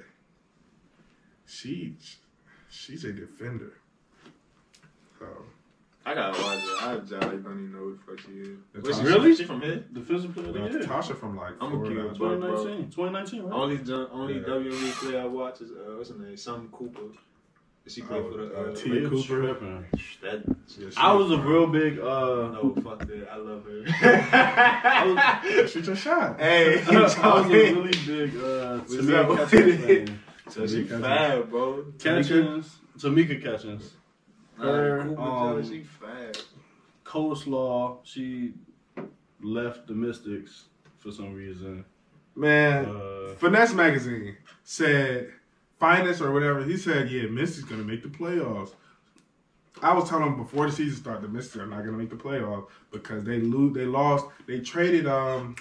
she 1.46 1.96
she's 2.70 3.04
a 3.06 3.14
defender. 3.14 3.74
So 5.20 5.26
I 6.06 6.14
gotta 6.14 6.42
watch 6.42 6.58
it. 6.64 6.84
I 6.84 6.98
just 6.98 7.10
don't 7.12 7.40
even 7.40 7.72
know 7.72 7.78
who 7.80 7.96
the 7.96 8.02
fuck 8.06 8.20
she 8.26 8.32
is. 8.40 8.58
That's 8.74 8.86
Where's 8.86 8.98
she, 9.00 9.04
Really? 9.06 9.36
She 9.36 9.44
from 9.46 9.62
here? 9.62 9.84
defensive 9.94 10.34
player 10.34 10.48
of 10.50 10.54
the 10.54 10.60
year. 10.60 10.80
Tasha 10.82 11.16
from 11.18 11.38
like 11.38 11.54
I'm 11.62 11.68
a 11.68 11.86
Florida. 11.86 12.10
kid, 12.10 12.18
bro. 12.20 12.36
2019, 12.38 12.92
2019, 12.92 13.42
right? 13.44 13.54
Only 13.54 13.78
dun- 13.78 14.08
only 14.12 14.34
Yeah. 14.36 14.40
WNBA 14.42 14.92
player 15.00 15.22
I 15.22 15.26
watch 15.26 15.62
is 15.62 15.72
uh, 15.72 15.96
what's 15.98 16.10
her 16.10 16.18
name? 16.18 16.36
Some 16.38 16.68
Cooper. 16.72 17.02
Is 17.86 17.94
she 17.96 18.02
played 18.02 18.24
Oh, 18.24 18.32
for 18.32 18.38
the 18.38 18.58
uh, 18.58 18.72
uh, 18.72 18.76
Tia 18.76 19.10
Cooper. 19.10 19.42
that. 20.22 20.44
Yeah, 20.78 20.90
I 20.98 21.12
was 21.14 21.32
a 21.32 21.38
real 21.38 21.68
big. 21.68 22.00
uh 22.00 22.04
No, 22.04 22.74
fuck 22.84 23.00
that. 23.00 23.28
I 23.32 23.36
love 23.38 23.66
I 24.02 25.42
her. 25.58 25.68
Shoot 25.68 25.86
your 25.88 25.96
shot. 25.96 26.40
hey, 26.40 26.82
I 26.88 27.02
was 27.02 27.16
a 27.18 27.50
really 27.52 27.92
big 28.06 28.36
uh, 28.38 28.78
What's 28.80 28.96
Tamika 28.96 29.40
up? 29.40 29.50
Fan. 29.50 30.20
So 30.50 30.68
she 30.68 30.84
Tamika 30.84 31.02
fat, 31.02 31.50
bro. 31.50 31.86
Catchings, 32.00 32.78
Tamika 32.98 33.42
Catchings. 33.42 33.94
Her, 34.58 35.04
Cooper, 35.04 35.22
um, 35.22 35.68
she 35.68 35.84
fat. 35.84 36.44
Coleslaw, 37.06 38.00
she 38.04 38.54
left 39.42 39.88
the 39.88 39.94
Mystics 39.94 40.66
for 41.00 41.12
some 41.12 41.34
reason. 41.34 41.86
Man, 42.36 42.86
Uh, 42.86 43.36
Finesse 43.36 43.74
Magazine 43.74 44.38
said, 44.64 45.32
finest 45.80 46.22
or 46.22 46.32
whatever, 46.32 46.64
he 46.64 46.78
said, 46.78 47.10
yeah, 47.10 47.24
Mystics 47.24 47.68
going 47.68 47.82
to 47.82 47.88
make 47.88 48.02
the 48.04 48.10
playoffs. 48.10 48.74
I 49.82 49.94
was 49.94 50.08
telling 50.10 50.26
him 50.28 50.38
before 50.38 50.68
the 50.68 50.72
season 50.72 50.98
started, 50.98 51.24
the 51.24 51.28
Mystics 51.28 51.58
are 51.58 51.68
not 51.68 51.80
going 51.84 51.92
to 51.92 51.98
make 51.98 52.10
the 52.10 52.16
playoffs 52.16 52.68
because 52.92 53.24
they 53.24 53.40
lose, 53.40 53.74
they 53.74 53.86
lost, 53.86 54.26
they 54.48 54.60
traded, 54.62 55.08
um, 55.08 55.56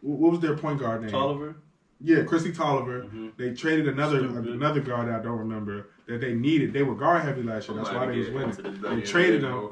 what 0.00 0.32
was 0.32 0.40
their 0.40 0.56
point 0.56 0.80
guard 0.80 1.02
name? 1.02 1.10
Toliver. 1.10 1.54
Yeah, 2.00 2.18
Kristi 2.24 2.54
Toliver. 2.54 3.10
Mhm. 3.10 3.32
They 3.36 3.54
traded 3.54 3.88
another 3.88 4.18
Stupid. 4.18 4.48
another 4.48 4.80
guard 4.80 5.08
that 5.08 5.20
I 5.20 5.22
don't 5.22 5.38
remember 5.38 5.88
that 6.06 6.20
they 6.20 6.34
needed. 6.34 6.72
They 6.72 6.82
were 6.82 6.94
guard 6.94 7.22
heavy 7.22 7.42
last 7.42 7.68
year. 7.68 7.78
That's 7.78 7.90
why 7.90 8.06
they 8.06 8.18
was 8.18 8.30
winning. 8.30 8.80
They 8.82 9.00
traded 9.02 9.42
them, 9.42 9.70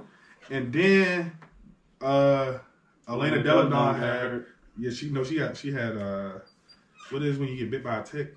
and 0.51 0.73
then 0.73 1.33
uh, 2.01 2.59
Elena 3.09 3.43
Delle 3.43 3.69
Donne 3.69 3.95
had 3.97 4.45
yeah 4.79 4.91
she 4.91 5.11
no 5.11 5.23
she 5.23 5.37
had 5.39 5.57
she 5.57 5.71
had 5.73 5.97
uh 5.97 6.39
what 7.11 7.23
is 7.23 7.39
when 7.39 7.49
you 7.51 7.57
get 7.59 7.71
bit 7.71 7.85
by 7.85 7.97
a 7.99 8.03
tick? 8.03 8.35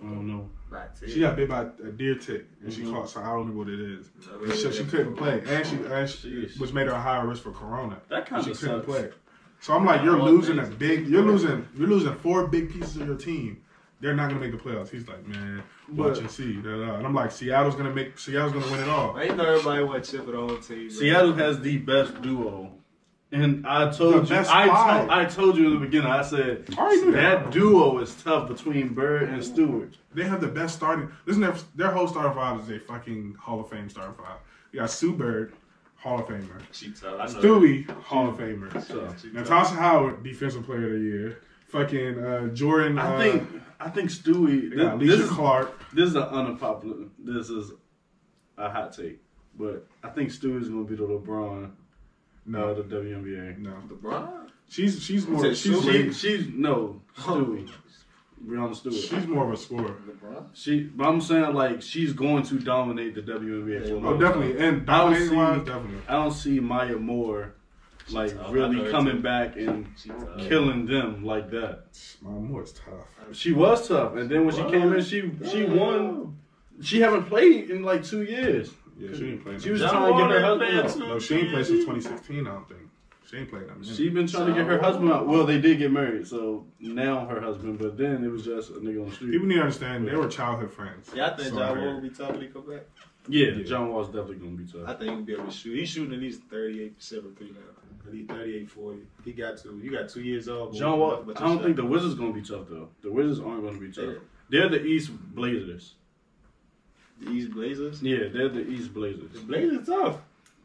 I 0.00 0.06
don't 0.06 0.26
know. 0.26 0.48
She 1.06 1.20
got 1.20 1.36
bit 1.36 1.48
by 1.48 1.62
a 1.62 1.90
deer 1.92 2.14
tick 2.16 2.46
and 2.62 2.72
she 2.72 2.82
Mhm. 2.82 2.92
caught 2.92 3.08
so 3.10 3.20
I 3.20 3.26
don't 3.26 3.48
know 3.50 3.56
what 3.58 3.68
it 3.68 3.80
is. 3.80 4.10
And 4.42 4.52
so 4.52 4.70
she 4.70 4.84
couldn't 4.84 5.16
play 5.16 5.42
and 5.46 5.66
she, 5.66 5.76
and 5.76 6.08
she 6.08 6.48
which 6.58 6.72
made 6.72 6.86
her 6.86 6.92
a 6.92 7.00
higher 7.00 7.26
risk 7.26 7.42
for 7.42 7.52
corona. 7.52 8.00
That 8.08 8.26
kind 8.26 8.44
She 8.44 8.50
of 8.52 8.58
couldn't 8.60 8.84
sucks. 8.84 8.86
play. 8.86 9.10
So 9.64 9.72
I'm 9.72 9.86
like, 9.86 10.02
you're 10.02 10.20
losing 10.20 10.58
a 10.58 10.66
big. 10.66 11.06
You're 11.08 11.22
losing. 11.22 11.66
You're 11.74 11.88
losing 11.88 12.14
four 12.16 12.46
big 12.48 12.70
pieces 12.70 12.96
of 12.98 13.06
your 13.06 13.16
team. 13.16 13.62
They're 13.98 14.12
not 14.14 14.28
gonna 14.28 14.38
make 14.40 14.52
the 14.52 14.58
playoffs. 14.58 14.90
He's 14.90 15.08
like, 15.08 15.26
man, 15.26 15.62
watch 15.88 16.08
But- 16.14 16.18
and 16.18 16.30
see. 16.30 16.56
Da, 16.60 16.68
da. 16.84 16.96
And 16.96 17.06
I'm 17.06 17.14
like, 17.14 17.30
Seattle's 17.32 17.74
gonna 17.74 17.94
make. 17.94 18.18
Seattle's 18.18 18.52
gonna 18.52 18.70
win 18.70 18.80
it 18.80 18.88
all. 18.90 19.16
I 19.16 19.22
ain't 19.22 19.38
know 19.38 19.46
everybody 19.46 19.82
want 19.82 20.04
chip 20.04 20.26
for 20.26 20.32
the 20.32 20.36
whole 20.36 20.58
team. 20.58 20.90
Seattle 20.90 21.32
has 21.32 21.60
the 21.60 21.78
best 21.78 22.20
duo. 22.20 22.72
And 23.32 23.66
I 23.66 23.90
told 23.90 24.16
The 24.16 24.20
you, 24.20 24.26
best 24.28 24.50
I, 24.54 24.66
to- 24.66 25.12
I 25.12 25.24
told 25.24 25.56
you 25.56 25.68
in 25.68 25.74
the 25.74 25.80
beginning. 25.80 26.08
I 26.10 26.20
said 26.20 26.66
I 26.76 27.00
that. 27.06 27.12
that 27.12 27.50
duo 27.50 27.98
is 28.00 28.14
tough 28.22 28.48
between 28.48 28.88
Bird 28.92 29.30
and 29.30 29.42
Stewart. 29.42 29.96
They 30.12 30.24
have 30.24 30.42
the 30.42 30.46
best 30.48 30.74
starting. 30.76 31.08
Listen, 31.24 31.40
their 31.40 31.54
their 31.74 31.90
whole 31.90 32.06
starting 32.06 32.34
five 32.34 32.60
is 32.60 32.68
a 32.68 32.78
fucking 32.80 33.36
Hall 33.40 33.60
of 33.60 33.70
Fame 33.70 33.88
starting 33.88 34.14
five. 34.14 34.36
You 34.72 34.80
got 34.80 34.90
Sue 34.90 35.14
Bird, 35.14 35.54
Hall 36.04 36.20
of 36.20 36.26
Famer. 36.26 36.60
She 36.70 36.90
tough. 36.90 37.18
I 37.18 37.26
know 37.32 37.40
Stewie, 37.40 37.88
Hall 38.02 38.28
of 38.28 38.36
Famer. 38.36 38.70
that. 38.70 39.18
She. 39.20 39.30
Natasha 39.32 39.74
Howard, 39.74 40.22
Defensive 40.22 40.64
Player 40.64 40.84
of 40.88 40.92
the 40.92 40.98
Year. 40.98 41.40
Fucking 41.68 42.18
uh, 42.22 42.48
Jordan. 42.48 42.98
I 42.98 43.14
uh, 43.14 43.18
think 43.18 43.48
I 43.80 43.88
think 43.88 44.10
Stewie. 44.10 44.68
they 44.70 44.76
got 44.76 44.98
This, 44.98 45.08
Alysha 45.08 45.16
this, 45.16 45.20
is, 45.20 45.30
Clark. 45.30 45.80
this 45.94 46.08
is 46.10 46.14
an 46.16 46.22
unpopular. 46.24 46.96
This 47.18 47.48
is 47.48 47.72
a 48.58 48.68
hot 48.70 48.92
take, 48.92 49.18
but 49.58 49.86
I 50.02 50.10
think 50.10 50.28
Stewie's 50.28 50.68
gonna 50.68 50.84
be 50.84 50.94
the 50.94 51.04
LeBron 51.04 51.70
No, 52.44 52.64
of 52.68 52.76
the 52.90 52.96
WNBA. 52.96 53.58
no. 53.58 53.72
LeBron. 53.90 54.50
She's 54.68 55.02
she's 55.02 55.26
more 55.26 55.40
Said 55.42 55.56
she's 55.56 55.82
She, 55.82 56.12
she's 56.12 56.48
no 56.48 57.00
Stewie, 57.16 57.68
Breanna 58.46 58.74
Stewart. 58.74 58.94
she's 58.96 59.26
more 59.26 59.46
of 59.46 59.52
a 59.52 59.56
scorer. 59.56 59.94
LeBron. 60.08 60.46
She, 60.52 60.80
but 60.84 61.06
I'm 61.06 61.20
saying 61.20 61.54
like 61.54 61.82
she's 61.82 62.12
going 62.12 62.42
to 62.44 62.58
dominate 62.58 63.14
the 63.14 63.22
WNBA. 63.22 63.88
for 63.88 64.06
a 64.06 64.08
Oh, 64.10 64.18
definitely. 64.18 64.52
And 64.64 64.88
I 64.90 64.98
don't 64.98 65.12
dominating 65.12 65.36
wise, 65.36 65.58
see- 65.60 65.64
definitely. 65.66 65.98
I 66.08 66.12
don't 66.12 66.32
see 66.32 66.60
Maya 66.60 66.96
Moore 66.96 67.54
like 68.10 68.36
tough. 68.36 68.52
Really 68.52 68.90
coming 68.90 69.16
too. 69.16 69.22
back 69.22 69.56
and 69.56 69.86
She 69.96 70.10
tough. 70.10 70.38
killing 70.40 70.86
them 70.86 71.24
like 71.24 71.50
that. 71.50 71.84
Maya 72.20 72.34
Moore's 72.34 72.72
tough. 72.72 73.08
She 73.32 73.52
was 73.52 73.88
tough, 73.88 74.16
and 74.16 74.30
then 74.30 74.44
when 74.44 74.54
she 74.54 74.62
came 74.64 74.92
in, 74.92 75.02
she 75.02 75.30
she 75.50 75.64
won. 75.64 76.36
She 76.82 77.00
haven't 77.00 77.24
played 77.26 77.70
in 77.70 77.82
like 77.82 78.04
two 78.04 78.24
years. 78.24 78.70
Yeah, 78.98 79.08
she 79.16 79.30
ain't 79.30 79.42
playing. 79.42 79.58
She 79.60 79.70
was 79.70 79.80
trying 79.80 80.12
to 80.12 80.18
get 80.20 80.30
her 80.30 80.40
husband 80.44 80.78
out. 80.78 80.98
No, 81.08 81.18
she 81.18 81.34
ain't 81.36 81.50
played 81.50 81.66
since 81.66 81.80
2016. 81.84 82.46
I 82.46 82.50
don't 82.50 82.68
think. 82.68 82.80
She 83.34 83.40
ain't 83.40 83.50
played 83.50 83.68
that 83.68 83.80
minute. 83.80 83.96
She 83.96 84.08
been 84.10 84.26
trying 84.28 84.46
to 84.46 84.52
get 84.54 84.66
her 84.66 84.78
husband 84.80 85.10
out. 85.10 85.26
Well, 85.26 85.44
they 85.44 85.60
did 85.60 85.78
get 85.78 85.90
married, 85.90 86.26
so 86.26 86.66
now 86.78 87.26
her 87.26 87.40
husband. 87.40 87.78
But 87.80 87.96
then 87.98 88.22
it 88.22 88.28
was 88.30 88.44
just 88.44 88.70
a 88.70 88.74
nigga 88.74 89.02
on 89.02 89.08
the 89.08 89.14
street. 89.14 89.32
People 89.32 89.48
need 89.48 89.54
to 89.56 89.60
understand 89.62 90.06
they 90.06 90.14
were 90.14 90.28
childhood 90.28 90.70
friends. 90.72 91.10
Yeah, 91.14 91.26
I 91.32 91.36
think 91.36 91.48
So, 91.48 91.58
John. 91.58 91.78
Wall 91.80 91.94
will 91.94 92.00
be 92.00 92.10
tough 92.10 92.30
when 92.30 92.40
he 92.42 92.46
come 92.48 92.68
back. 92.70 92.82
Yeah, 93.26 93.48
yeah, 93.48 93.64
John 93.64 93.88
Wall's 93.88 94.06
definitely 94.08 94.36
gonna 94.36 94.50
be 94.52 94.66
tough. 94.66 94.82
I 94.86 94.94
think 94.94 95.10
he'll 95.10 95.22
be 95.22 95.32
able 95.32 95.46
to 95.46 95.50
shoot. 95.50 95.76
He's 95.78 95.88
shooting 95.88 96.14
at 96.14 96.20
least 96.20 96.42
38 96.48 96.96
percent 96.96 97.38
three 97.38 97.50
now. 97.50 98.06
At 98.06 98.12
least 98.12 98.28
38, 98.28 98.70
40. 98.70 98.98
He 99.24 99.32
got 99.32 99.56
two. 99.58 99.80
You 99.82 99.90
got 99.90 100.08
two 100.10 100.20
years 100.20 100.48
old. 100.48 100.72
but- 100.72 100.78
John 100.78 100.98
Wall. 101.00 101.22
but 101.26 101.36
I 101.38 101.44
don't 101.44 101.54
your 101.56 101.62
think 101.64 101.76
the 101.76 101.86
Wizards 101.86 102.14
gonna 102.14 102.32
be 102.32 102.42
tough 102.42 102.68
though. 102.68 102.90
The 103.02 103.10
Wizards 103.10 103.40
aren't 103.40 103.64
gonna 103.64 103.78
be 103.78 103.90
tough. 103.90 104.04
Yeah. 104.04 104.12
They're 104.50 104.68
the 104.68 104.84
East 104.84 105.10
Blazers. 105.34 105.94
the 107.20 107.30
East 107.30 107.50
Blazers. 107.52 108.02
Yeah, 108.02 108.28
they're 108.32 108.48
the 108.50 108.68
East 108.68 108.92
Blazers. 108.94 109.32
The 109.32 109.40
Blazers 109.40 109.86
tough. 109.88 110.18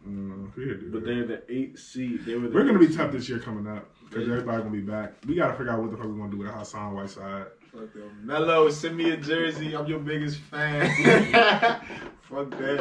Mm, 0.08 0.56
we 0.56 0.66
could 0.66 0.80
do 0.80 0.92
But 0.92 1.04
that. 1.04 1.06
they're 1.08 1.26
the 1.28 1.42
eight 1.50 1.78
seed. 1.78 2.26
They 2.26 2.36
were. 2.36 2.48
The 2.48 2.56
We're 2.56 2.64
gonna 2.66 2.80
be 2.80 2.88
tough 2.88 3.12
seed. 3.12 3.20
this 3.20 3.30
year 3.30 3.40
coming 3.40 3.68
up 3.68 3.90
because 4.10 4.28
everybody 4.30 4.60
gonna 4.64 4.72
be 4.72 4.80
back. 4.82 5.14
We 5.28 5.36
gotta 5.36 5.54
figure 5.58 5.72
out 5.74 5.82
what 5.82 5.92
the 5.92 5.98
fuck 5.98 6.06
we're 6.08 6.14
gonna 6.18 6.32
do 6.32 6.38
with 6.38 6.48
Hassan 6.50 6.94
Whiteside. 6.96 7.48
Fuck 7.72 7.94
them. 7.94 8.22
Melo, 8.24 8.70
send 8.70 8.96
me 8.98 9.12
a 9.12 9.18
jersey. 9.18 9.76
I'm 9.76 9.86
your 9.88 10.00
biggest 10.00 10.38
fan. 10.40 10.90
Fuck 12.22 12.50
that. 12.52 12.80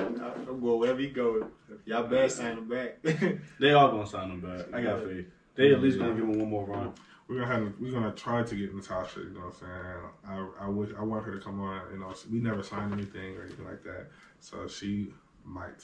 I'm 0.48 0.60
going 0.60 0.78
wherever 0.80 0.98
he 1.00 1.08
goes. 1.08 1.44
Y'all 1.84 2.04
bad, 2.04 2.30
sign 2.30 2.58
him 2.58 2.68
back. 2.68 2.98
They 3.60 3.72
all 3.72 3.90
gonna 3.90 4.06
sign 4.06 4.30
him 4.30 4.40
back. 4.40 4.72
I 4.72 4.80
got 4.82 5.02
faith. 5.04 5.26
They 5.56 5.72
at 5.72 5.82
least 5.82 5.98
gonna 5.98 6.14
give 6.14 6.24
him 6.24 6.38
one 6.38 6.48
more 6.50 6.66
run. 6.66 6.92
We're 7.28 7.40
gonna 7.40 7.52
have 7.52 7.72
we're 7.80 7.92
gonna 7.92 8.12
try 8.12 8.42
to 8.42 8.54
get 8.54 8.74
Natasha. 8.74 9.20
You 9.20 9.30
know 9.30 9.40
what 9.40 9.54
I'm 9.54 9.60
saying? 9.60 10.50
I 10.60 10.64
I 10.66 10.68
wish 10.68 10.90
I 10.98 11.02
want 11.02 11.24
her 11.24 11.34
to 11.36 11.40
come 11.44 11.60
on. 11.60 11.82
You 11.92 11.98
know, 11.98 12.14
we 12.30 12.38
never 12.38 12.62
signed 12.62 12.92
anything 12.92 13.36
or 13.36 13.42
anything 13.44 13.66
like 13.66 13.82
that, 13.84 14.06
so 14.40 14.66
she 14.68 15.12
might. 15.44 15.82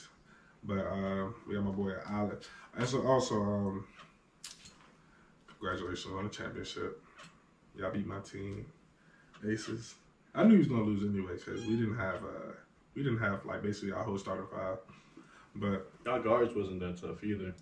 But 0.67 0.79
uh, 0.79 1.27
we 1.47 1.55
have 1.55 1.63
my 1.63 1.71
boy 1.71 1.93
Alex. 2.09 2.47
And 2.75 2.87
so 2.87 3.05
also, 3.05 3.35
um, 3.35 3.87
congratulations 5.59 6.13
on 6.13 6.23
the 6.25 6.29
championship. 6.29 7.01
Y'all 7.77 7.91
beat 7.91 8.07
my 8.07 8.19
team, 8.19 8.65
Aces. 9.47 9.95
I 10.33 10.43
knew 10.43 10.53
he 10.53 10.57
was 10.59 10.67
gonna 10.67 10.83
lose 10.83 11.03
anyway 11.03 11.33
because 11.35 11.65
we 11.65 11.75
didn't 11.77 11.97
have 11.97 12.15
uh 12.23 12.51
we 12.95 13.03
didn't 13.03 13.19
have 13.19 13.45
like 13.45 13.61
basically 13.61 13.91
our 13.91 14.03
whole 14.03 14.17
starting 14.17 14.47
five. 14.51 14.77
But 15.55 15.89
Our 16.05 16.19
guards 16.19 16.53
wasn't 16.53 16.79
that 16.81 16.99
tough 17.01 17.23
either. 17.23 17.53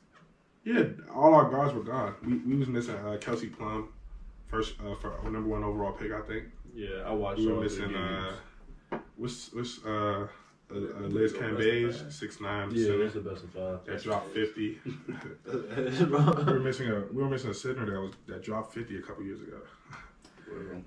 yeah, 0.64 0.84
all 1.14 1.34
our 1.36 1.50
guards 1.50 1.74
were 1.74 1.84
gone. 1.84 2.16
We 2.26 2.38
we 2.38 2.56
was 2.58 2.68
missing 2.68 2.96
uh, 2.96 3.18
Kelsey 3.20 3.48
Plum, 3.48 3.90
first 4.48 4.76
uh, 4.80 4.96
for 4.96 5.20
number 5.24 5.50
one 5.50 5.64
overall 5.64 5.92
pick, 5.94 6.12
I 6.12 6.22
think. 6.22 6.46
Yeah, 6.74 7.04
I 7.06 7.12
watched. 7.12 7.40
We 7.40 7.50
all 7.50 7.58
were 7.58 7.64
missing 7.64 7.94
uh, 7.96 8.32
what's 9.18 9.52
what's 9.54 9.84
uh, 9.86 10.28
uh, 10.74 10.78
uh 11.06 11.08
Liz 11.08 11.34
Cambage, 11.34 12.12
six 12.12 12.40
nine 12.42 12.72
yeah, 12.72 12.86
center 12.86 13.04
it's 13.04 13.14
the 13.14 13.22
best 13.22 13.44
of 13.44 13.52
five. 13.52 13.80
that 13.86 14.02
dropped 14.04 14.34
fifty. 14.34 14.80
we 14.86 16.06
were 16.54 16.60
missing 16.60 16.90
a 16.90 17.02
we 17.12 17.22
were 17.24 17.30
missing 17.30 17.52
a 17.52 17.54
center 17.54 17.86
that 17.86 18.00
was 18.00 18.14
that 18.28 18.44
dropped 18.44 18.74
fifty 18.74 18.98
a 18.98 19.02
couple 19.02 19.24
years 19.24 19.42
ago. 19.42 19.58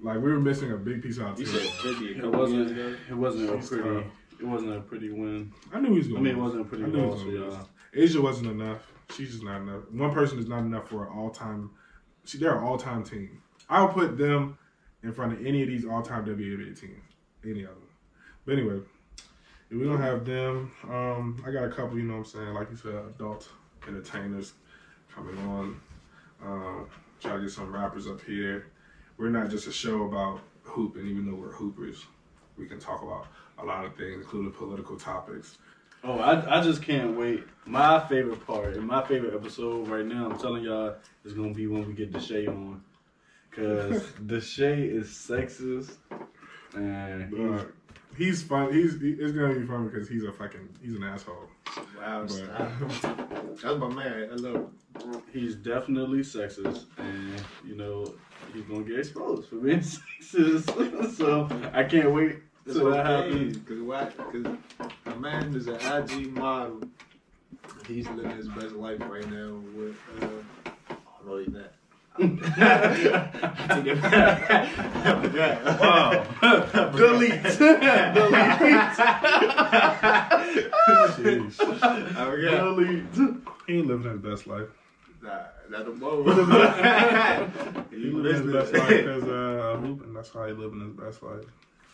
Like 0.00 0.16
we 0.18 0.30
were 0.30 0.38
missing 0.38 0.70
a 0.70 0.76
big 0.76 1.02
piece 1.02 1.16
of 1.18 1.24
our 1.24 1.30
You 1.30 1.44
team. 1.44 1.46
said 1.46 1.62
50 1.62 1.88
a 2.06 2.10
It 2.10 2.20
couple 2.20 2.48
years 2.48 2.70
wasn't. 2.70 2.70
ago. 2.70 2.96
It 3.10 3.14
wasn't 3.14 3.50
a 3.50 3.66
pretty. 3.66 4.06
It 4.38 4.46
wasn't 4.46 4.76
a 4.76 4.80
pretty 4.80 5.10
win. 5.10 5.52
I 5.72 5.80
knew 5.80 5.90
he 5.90 5.98
was 5.98 6.06
going. 6.08 6.24
I 6.24 6.30
going. 6.30 6.36
mean, 6.36 6.36
it 6.36 6.44
wasn't 6.44 6.60
a 6.62 6.64
pretty 6.68 6.84
I 6.84 6.86
knew 6.86 6.98
he 7.00 7.04
loss 7.06 7.14
was 7.14 7.22
for 7.22 7.30
gonna 7.32 7.44
y'all. 7.46 7.68
lose. 7.94 8.14
A'ja 8.14 8.22
wasn't 8.22 8.46
enough. 8.50 8.92
She's 9.16 9.32
just 9.32 9.42
not 9.42 9.62
enough. 9.62 9.82
One 9.90 10.12
person 10.12 10.38
is 10.38 10.46
not 10.46 10.60
enough 10.60 10.88
for 10.88 11.06
an 11.06 11.18
all 11.18 11.30
time. 11.30 11.70
See, 12.24 12.38
they're 12.38 12.56
an 12.56 12.62
all 12.62 12.76
time 12.78 13.02
team. 13.02 13.42
I'll 13.68 13.88
put 13.88 14.16
them 14.18 14.56
in 15.02 15.12
front 15.12 15.32
of 15.32 15.44
any 15.44 15.62
of 15.62 15.68
these 15.68 15.84
all 15.84 16.02
time 16.02 16.24
WNBA 16.26 16.78
teams. 16.78 17.02
Any 17.44 17.62
of 17.62 17.70
them. 17.70 17.88
But 18.44 18.52
anyway, 18.58 18.80
we 19.70 19.84
don't 19.84 20.00
have 20.00 20.24
them, 20.24 20.72
um, 20.88 21.42
I 21.46 21.50
got 21.50 21.64
a 21.64 21.70
couple. 21.70 21.98
You 21.98 22.04
know 22.04 22.18
what 22.18 22.18
I'm 22.20 22.24
saying? 22.26 22.54
Like 22.54 22.70
you 22.70 22.76
said, 22.76 22.94
adult 22.94 23.48
entertainers 23.86 24.52
coming 25.14 25.36
on. 25.38 25.80
Um, 26.44 26.86
try 27.20 27.34
to 27.34 27.42
get 27.42 27.50
some 27.50 27.74
rappers 27.74 28.06
up 28.06 28.20
here. 28.22 28.66
We're 29.16 29.30
not 29.30 29.50
just 29.50 29.66
a 29.66 29.72
show 29.72 30.04
about 30.04 30.40
hooping, 30.62 31.06
even 31.06 31.26
though 31.26 31.36
we're 31.36 31.52
hoopers. 31.52 32.04
We 32.58 32.66
can 32.66 32.78
talk 32.78 33.02
about 33.02 33.26
a 33.58 33.64
lot 33.64 33.84
of 33.84 33.96
things, 33.96 34.16
including 34.16 34.52
political 34.52 34.96
topics. 34.96 35.58
Oh, 36.04 36.18
I, 36.18 36.58
I 36.58 36.62
just 36.62 36.82
can't 36.82 37.16
wait. 37.16 37.44
My 37.64 38.06
favorite 38.06 38.46
part 38.46 38.76
and 38.76 38.86
my 38.86 39.04
favorite 39.04 39.34
episode 39.34 39.88
right 39.88 40.04
now, 40.04 40.30
I'm 40.30 40.38
telling 40.38 40.62
y'all, 40.62 40.94
is 41.24 41.32
gonna 41.32 41.54
be 41.54 41.66
when 41.66 41.86
we 41.86 41.94
get 41.94 42.12
Deshae 42.12 42.46
on, 42.48 42.82
cause 43.50 44.02
Deshae 44.26 44.88
is 44.88 45.08
sexist, 45.08 45.96
and 46.74 47.68
he's 48.16 48.42
fun. 48.42 48.72
He's 48.72 49.00
he, 49.00 49.10
it's 49.10 49.32
gonna 49.32 49.54
be 49.54 49.66
fun 49.66 49.88
because 49.88 50.08
he's 50.08 50.24
a 50.24 50.32
fucking 50.32 50.68
he's 50.82 50.94
an 50.94 51.04
asshole. 51.04 51.48
Wow, 51.98 52.22
But- 52.22 52.30
stop. 52.30 53.20
That's 53.62 53.78
my 53.78 53.88
man. 53.88 54.28
I 54.32 54.34
love 54.36 54.54
him. 54.54 55.22
he's 55.32 55.54
definitely 55.56 56.20
sexist, 56.20 56.84
and 56.98 57.42
you 57.64 57.74
know 57.76 58.14
he's 58.52 58.64
gonna 58.64 58.84
get 58.84 58.98
exposed 58.98 59.48
for 59.48 59.56
being 59.56 59.78
sexist. 59.80 61.14
so 61.16 61.48
I 61.72 61.84
can't 61.84 62.12
wait 62.12 62.38
That's 62.64 62.78
till 62.78 62.86
what 62.88 62.94
that 62.94 63.06
happens. 63.06 63.34
happens. 63.34 63.56
Because 63.58 63.82
why? 63.82 64.04
Because 64.04 64.56
my 65.06 65.14
man 65.16 65.54
is 65.54 65.66
an 65.68 65.76
IG 65.76 66.32
model. 66.32 66.82
He's 67.86 68.08
living 68.08 68.36
his 68.36 68.48
best 68.48 68.72
life 68.74 69.00
right 69.00 69.28
now 69.30 69.58
with. 69.74 69.96
Uh, 70.20 70.26
oh 70.90 70.96
no, 71.26 71.36
he's 71.38 71.48
not. 71.48 71.72
Take 72.18 73.86
it 73.86 74.02
back. 74.02 75.64
Wow. 75.80 76.24
Delete. 76.96 77.42
Sheesh. 81.12 81.60
I 81.60 82.30
forgot. 82.30 82.56
Delete. 82.64 83.04
he 83.66 83.78
ain't 83.78 83.86
living 83.86 84.10
his 84.10 84.20
best 84.20 84.46
life. 84.46 84.68
Nah, 85.22 85.30
not 85.70 85.86
no 85.86 85.94
more. 85.94 86.32
He 87.90 87.96
he 87.96 88.10
living 88.10 88.46
his 88.46 88.54
best 88.54 88.72
life 88.74 88.88
because 88.88 89.24
uh, 89.24 89.76
hooping. 89.80 90.12
That's 90.14 90.30
how 90.30 90.46
he 90.46 90.52
living 90.52 90.80
his 90.80 90.92
best 90.92 91.22
life. 91.22 91.44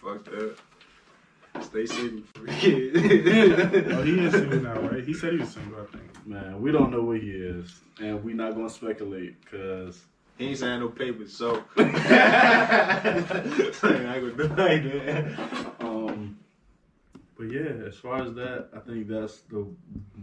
Fucked 0.00 0.28
up. 0.28 1.64
Stay 1.64 1.86
single 1.86 2.22
for 2.34 2.42
Oh, 2.48 4.02
he 4.02 4.24
is 4.24 4.32
single 4.32 4.60
now, 4.60 4.80
right? 4.80 5.04
He 5.04 5.14
said 5.14 5.32
he 5.34 5.38
was 5.38 5.50
single. 5.50 5.80
I 5.80 5.84
think. 5.96 6.26
Man, 6.26 6.60
we 6.60 6.72
don't 6.72 6.90
know 6.90 7.02
where 7.02 7.18
he 7.18 7.30
is, 7.30 7.80
and 8.00 8.22
we 8.24 8.32
not 8.32 8.54
gonna 8.54 8.70
speculate 8.70 9.40
because 9.42 10.04
He 10.38 10.48
ain't 10.48 10.58
signed 10.58 10.80
no 10.80 10.88
papers, 10.88 11.32
so 11.32 11.62
I 11.76 13.14
ain't 13.16 13.28
gonna 13.78 14.32
do 14.36 14.48
like 14.48 14.82
that. 14.82 15.74
Um, 15.80 16.38
but 17.36 17.50
yeah, 17.50 17.86
as 17.86 17.96
far 17.96 18.22
as 18.22 18.34
that, 18.34 18.68
I 18.74 18.80
think 18.80 19.08
that's 19.08 19.40
the 19.42 19.66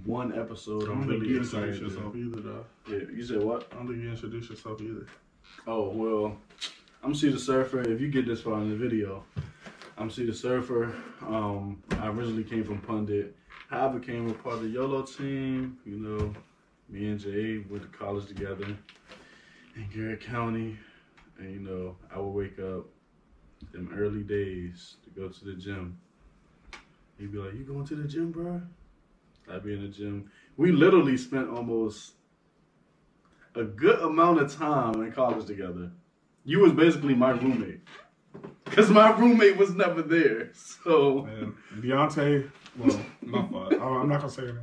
one 0.05 0.37
episode 0.37 0.87
I 0.89 0.91
I'm 0.91 0.99
don't 1.01 1.09
think 1.09 1.21
really 1.21 1.33
you 1.35 1.39
excited. 1.41 1.69
introduced 1.69 1.95
yourself 1.95 2.15
either, 2.15 2.41
though. 2.41 2.65
Yeah, 2.89 2.99
you 3.15 3.23
said 3.23 3.43
what? 3.43 3.67
I 3.71 3.75
don't 3.75 3.87
think 3.87 4.01
you 4.01 4.09
introduced 4.09 4.49
yourself 4.49 4.81
either. 4.81 5.05
Oh 5.67 5.89
well, 5.89 6.37
I'm 7.03 7.13
C 7.13 7.29
the 7.29 7.39
Surfer. 7.39 7.81
If 7.81 8.01
you 8.01 8.09
get 8.09 8.25
this 8.25 8.41
far 8.41 8.59
in 8.61 8.69
the 8.69 8.75
video, 8.75 9.23
I'm 9.97 10.09
C 10.09 10.25
the 10.25 10.33
Surfer. 10.33 10.93
Um, 11.25 11.81
I 11.99 12.07
originally 12.07 12.43
came 12.43 12.63
from 12.63 12.79
Pundit. 12.79 13.35
I 13.71 13.87
became 13.87 14.29
a 14.29 14.33
part 14.33 14.55
of 14.55 14.61
the 14.63 14.69
YOLO 14.69 15.03
team. 15.03 15.77
You 15.85 15.97
know, 15.97 16.33
me 16.89 17.07
and 17.09 17.19
Jay 17.19 17.63
went 17.69 17.83
to 17.83 17.89
college 17.97 18.25
together 18.27 18.65
in 19.79 19.89
Garrett 19.93 20.21
County, 20.21 20.77
and 21.37 21.51
you 21.51 21.59
know, 21.59 21.95
I 22.13 22.19
would 22.19 22.31
wake 22.31 22.59
up 22.59 22.85
in 23.73 23.89
early 23.93 24.23
days 24.23 24.97
to 25.03 25.09
go 25.09 25.29
to 25.29 25.45
the 25.45 25.53
gym. 25.53 25.97
He'd 27.17 27.31
be 27.31 27.37
like, 27.37 27.53
"You 27.53 27.63
going 27.63 27.85
to 27.85 27.95
the 27.95 28.07
gym, 28.07 28.31
bro?" 28.31 28.61
I'd 29.51 29.63
be 29.63 29.73
in 29.73 29.81
the 29.81 29.87
gym. 29.87 30.29
We 30.57 30.71
literally 30.71 31.17
spent 31.17 31.49
almost 31.49 32.13
a 33.55 33.63
good 33.63 33.99
amount 33.99 34.41
of 34.41 34.53
time 34.53 35.01
in 35.01 35.11
college 35.11 35.45
together. 35.45 35.91
You 36.45 36.59
was 36.59 36.73
basically 36.73 37.15
my 37.15 37.31
roommate. 37.31 37.81
Cause 38.65 38.91
my 38.91 39.09
roommate 39.17 39.57
was 39.57 39.73
never 39.73 40.01
there. 40.01 40.51
So 40.83 41.25
And 41.25 41.55
Deontay, 41.83 42.49
well, 42.77 42.99
my 43.21 43.39
I'm 43.39 44.07
not 44.07 44.21
gonna 44.21 44.29
say 44.29 44.43
name. 44.43 44.59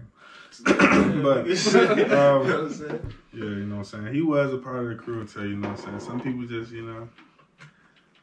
but 0.64 1.46
um, 1.46 1.46
You 1.98 2.06
know 2.06 2.40
what 2.44 2.60
I'm 2.60 2.72
saying? 2.72 3.12
Yeah, 3.32 3.40
you 3.44 3.66
know 3.66 3.76
what 3.76 3.94
I'm 3.94 4.02
saying? 4.04 4.14
He 4.14 4.22
was 4.22 4.52
a 4.54 4.58
part 4.58 4.78
of 4.78 4.88
the 4.88 4.94
crew 4.96 5.20
until, 5.20 5.44
you 5.46 5.56
know 5.56 5.68
what 5.68 5.78
I'm 5.80 5.84
saying? 5.84 6.00
Some 6.00 6.20
people 6.20 6.46
just, 6.46 6.72
you 6.72 6.82
know, 6.82 7.08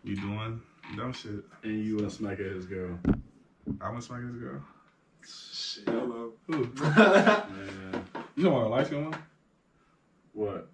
be 0.04 0.16
doing 0.16 0.62
dumb 0.98 1.14
shit. 1.14 1.44
and 1.64 1.86
you 1.86 2.00
and 2.00 2.12
smack 2.12 2.40
at 2.40 2.46
his 2.46 2.66
girl. 2.66 3.00
I 3.82 3.90
went 3.92 4.04
smack 4.04 4.22
this 4.24 4.36
girl. 4.36 4.62
Shit, 5.26 5.88
hello. 5.88 6.34
Who? 6.48 6.68
Man, 6.82 8.06
You 8.36 8.44
don't 8.44 8.54
want 8.54 8.66
a 8.66 8.70
light 8.70 8.88
skin 8.88 9.10
one? 9.10 9.20
what? 10.34 10.70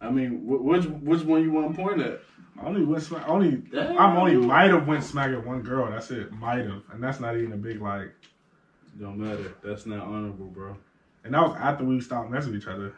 I 0.00 0.10
mean, 0.10 0.40
wh- 0.46 0.64
which 0.64 0.84
which 0.86 1.22
one 1.22 1.42
you 1.42 1.52
want 1.52 1.74
to 1.76 1.82
point 1.82 2.00
at? 2.00 2.20
I 2.60 2.66
only 2.66 2.84
went 2.84 3.02
smack. 3.02 3.28
Only 3.28 3.52
Damn. 3.52 3.98
I'm 3.98 4.16
only 4.16 4.36
might 4.36 4.70
have 4.70 4.86
went 4.86 5.04
smack 5.04 5.30
at 5.30 5.44
one 5.46 5.62
girl. 5.62 5.90
That's 5.90 6.10
it. 6.10 6.32
Might 6.32 6.66
have, 6.66 6.82
and 6.92 7.02
that's 7.02 7.20
not 7.20 7.36
even 7.36 7.52
a 7.52 7.56
big 7.56 7.80
like. 7.82 8.12
Don't 8.98 9.18
matter. 9.18 9.54
That's 9.62 9.86
not 9.86 10.00
honorable, 10.06 10.46
bro. 10.46 10.76
And 11.24 11.34
that 11.34 11.42
was 11.42 11.56
after 11.60 11.84
we 11.84 12.00
stopped 12.00 12.30
messing 12.30 12.52
with 12.52 12.62
each 12.62 12.68
other. 12.68 12.92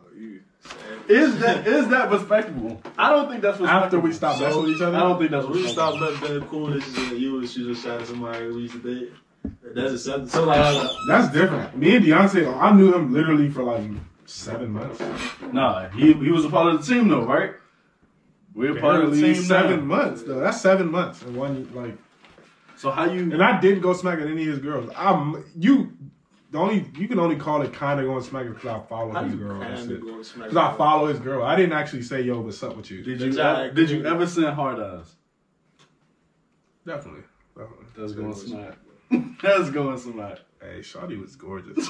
Oh, 0.00 0.14
you 0.16 0.40
sad. 0.60 0.76
Is 1.10 1.38
that 1.40 1.66
is 1.66 1.88
that 1.88 2.10
respectable? 2.10 2.80
I 2.96 3.10
don't 3.10 3.28
think 3.28 3.42
that's 3.42 3.58
respectable. 3.58 3.84
After 3.84 4.00
we 4.00 4.12
stopped 4.12 4.40
messing 4.40 4.62
with 4.62 4.70
each 4.72 4.82
other, 4.82 4.96
I 4.96 5.00
don't 5.00 5.18
think 5.18 5.30
that's 5.30 5.46
We 5.46 5.62
respectable. 5.62 6.06
stopped 6.08 6.28
being 6.28 6.40
cool. 6.48 6.66
This 6.66 6.86
is 6.86 7.12
you 7.12 7.32
was 7.32 7.52
she 7.52 7.64
just 7.64 7.82
shot 7.84 8.00
at 8.00 8.06
somebody 8.06 8.46
we 8.48 8.62
used 8.62 8.74
to 8.74 9.00
date. 9.00 9.12
That's 9.74 9.92
a 9.92 9.98
something. 9.98 10.28
So 10.28 10.44
like, 10.44 10.90
That's 11.08 11.32
different. 11.32 11.76
Me 11.76 11.96
and 11.96 12.04
Beyonce, 12.04 12.60
I 12.60 12.72
knew 12.76 12.92
him 12.94 13.12
literally 13.12 13.48
for 13.50 13.62
like 13.62 13.88
seven 14.26 14.70
months. 14.70 15.00
Nah, 15.52 15.88
he 15.90 16.12
he 16.12 16.30
was 16.30 16.44
a 16.44 16.50
part 16.50 16.74
of 16.74 16.84
the 16.86 16.94
team 16.94 17.08
though, 17.08 17.24
right? 17.24 17.52
We're 18.54 18.78
part 18.80 19.04
of 19.04 19.14
the 19.14 19.20
team 19.20 19.34
seven 19.36 19.88
now. 19.88 19.96
months 19.96 20.22
though. 20.24 20.40
That's 20.40 20.60
seven 20.60 20.90
months 20.90 21.22
and 21.22 21.36
one 21.36 21.70
like. 21.74 21.96
So 22.78 22.92
how 22.92 23.10
you? 23.10 23.32
And 23.32 23.42
I 23.42 23.60
didn't 23.60 23.80
go 23.80 23.92
smack 23.92 24.20
at 24.20 24.28
any 24.28 24.42
of 24.42 24.48
his 24.48 24.60
girls. 24.60 24.88
I'm 24.96 25.44
you. 25.56 25.92
The 26.50 26.58
only 26.58 26.86
you 26.96 27.08
can 27.08 27.18
only 27.18 27.34
call 27.34 27.60
it 27.62 27.72
kind 27.72 27.98
of 27.98 28.06
going 28.06 28.22
smack 28.22 28.46
because 28.46 28.66
I 28.66 28.78
follow 28.88 29.12
how 29.12 29.24
his 29.24 29.34
you 29.34 29.40
girl. 29.40 29.58
That's 29.58 29.80
kinda 29.80 29.96
it. 29.96 30.00
go 30.00 30.16
Because 30.16 30.56
I 30.56 30.76
follow 30.76 31.08
his 31.08 31.18
girl. 31.18 31.42
I 31.42 31.56
didn't 31.56 31.72
actually 31.72 32.02
say 32.02 32.22
yo, 32.22 32.40
what's 32.40 32.62
up 32.62 32.76
with 32.76 32.88
you? 32.90 33.02
Did 33.02 33.20
you 33.20 33.26
Exactly. 33.26 33.74
did 33.74 33.90
you 33.90 34.06
ever 34.06 34.28
send 34.28 34.54
hard 34.54 34.78
eyes? 34.78 35.16
Definitely, 36.86 37.24
definitely. 37.56 37.86
That's 37.96 38.12
going 38.12 38.34
smack. 38.34 38.78
That's 39.42 39.70
going 39.70 39.98
smack. 39.98 40.38
Hey, 40.60 40.78
Shawty 40.78 41.20
was 41.20 41.34
gorgeous. 41.34 41.76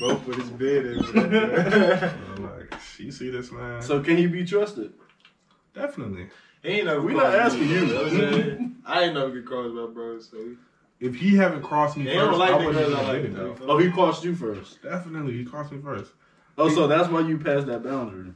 Both 0.00 0.26
with 0.26 0.38
his 0.38 0.50
bed 0.50 0.86
in. 0.86 1.04
I'm 1.04 2.42
like, 2.42 2.74
you 2.98 3.12
see 3.12 3.30
this 3.30 3.52
man? 3.52 3.82
So 3.82 4.02
can 4.02 4.16
he 4.16 4.26
be 4.26 4.44
trusted? 4.44 4.94
definitely. 5.74 6.28
He 6.64 6.70
ain't 6.70 6.86
never 6.86 7.00
We 7.02 7.14
not 7.14 7.34
asking 7.34 7.68
me, 7.68 7.74
you. 7.74 7.86
know 7.86 7.94
what 7.94 8.06
I'm 8.06 8.10
saying? 8.32 8.76
I 8.86 9.02
ain't 9.04 9.14
never 9.14 9.30
get 9.30 9.46
crossed 9.46 9.74
by 9.74 9.86
bro, 9.86 10.18
so 10.20 10.56
If 10.98 11.14
he 11.14 11.36
haven't 11.36 11.62
crossed 11.62 11.96
me 11.96 12.04
They 12.04 12.14
first, 12.16 12.30
don't 12.30 12.38
like 12.38 12.50
I 12.54 12.58
the 12.58 12.66
wouldn't 12.66 12.94
I 12.94 13.02
like. 13.12 13.22
it 13.24 13.34
though. 13.36 13.54
though. 13.54 13.66
Oh, 13.66 13.78
he 13.78 13.90
crossed 13.90 14.24
you 14.24 14.34
first. 14.34 14.82
Definitely, 14.82 15.34
he 15.36 15.44
crossed 15.44 15.72
me 15.72 15.80
first. 15.80 16.12
Oh, 16.56 16.68
so 16.68 16.86
that's 16.86 17.08
why 17.08 17.20
you 17.20 17.38
passed 17.38 17.66
that 17.66 17.82
boundary. 17.82 18.32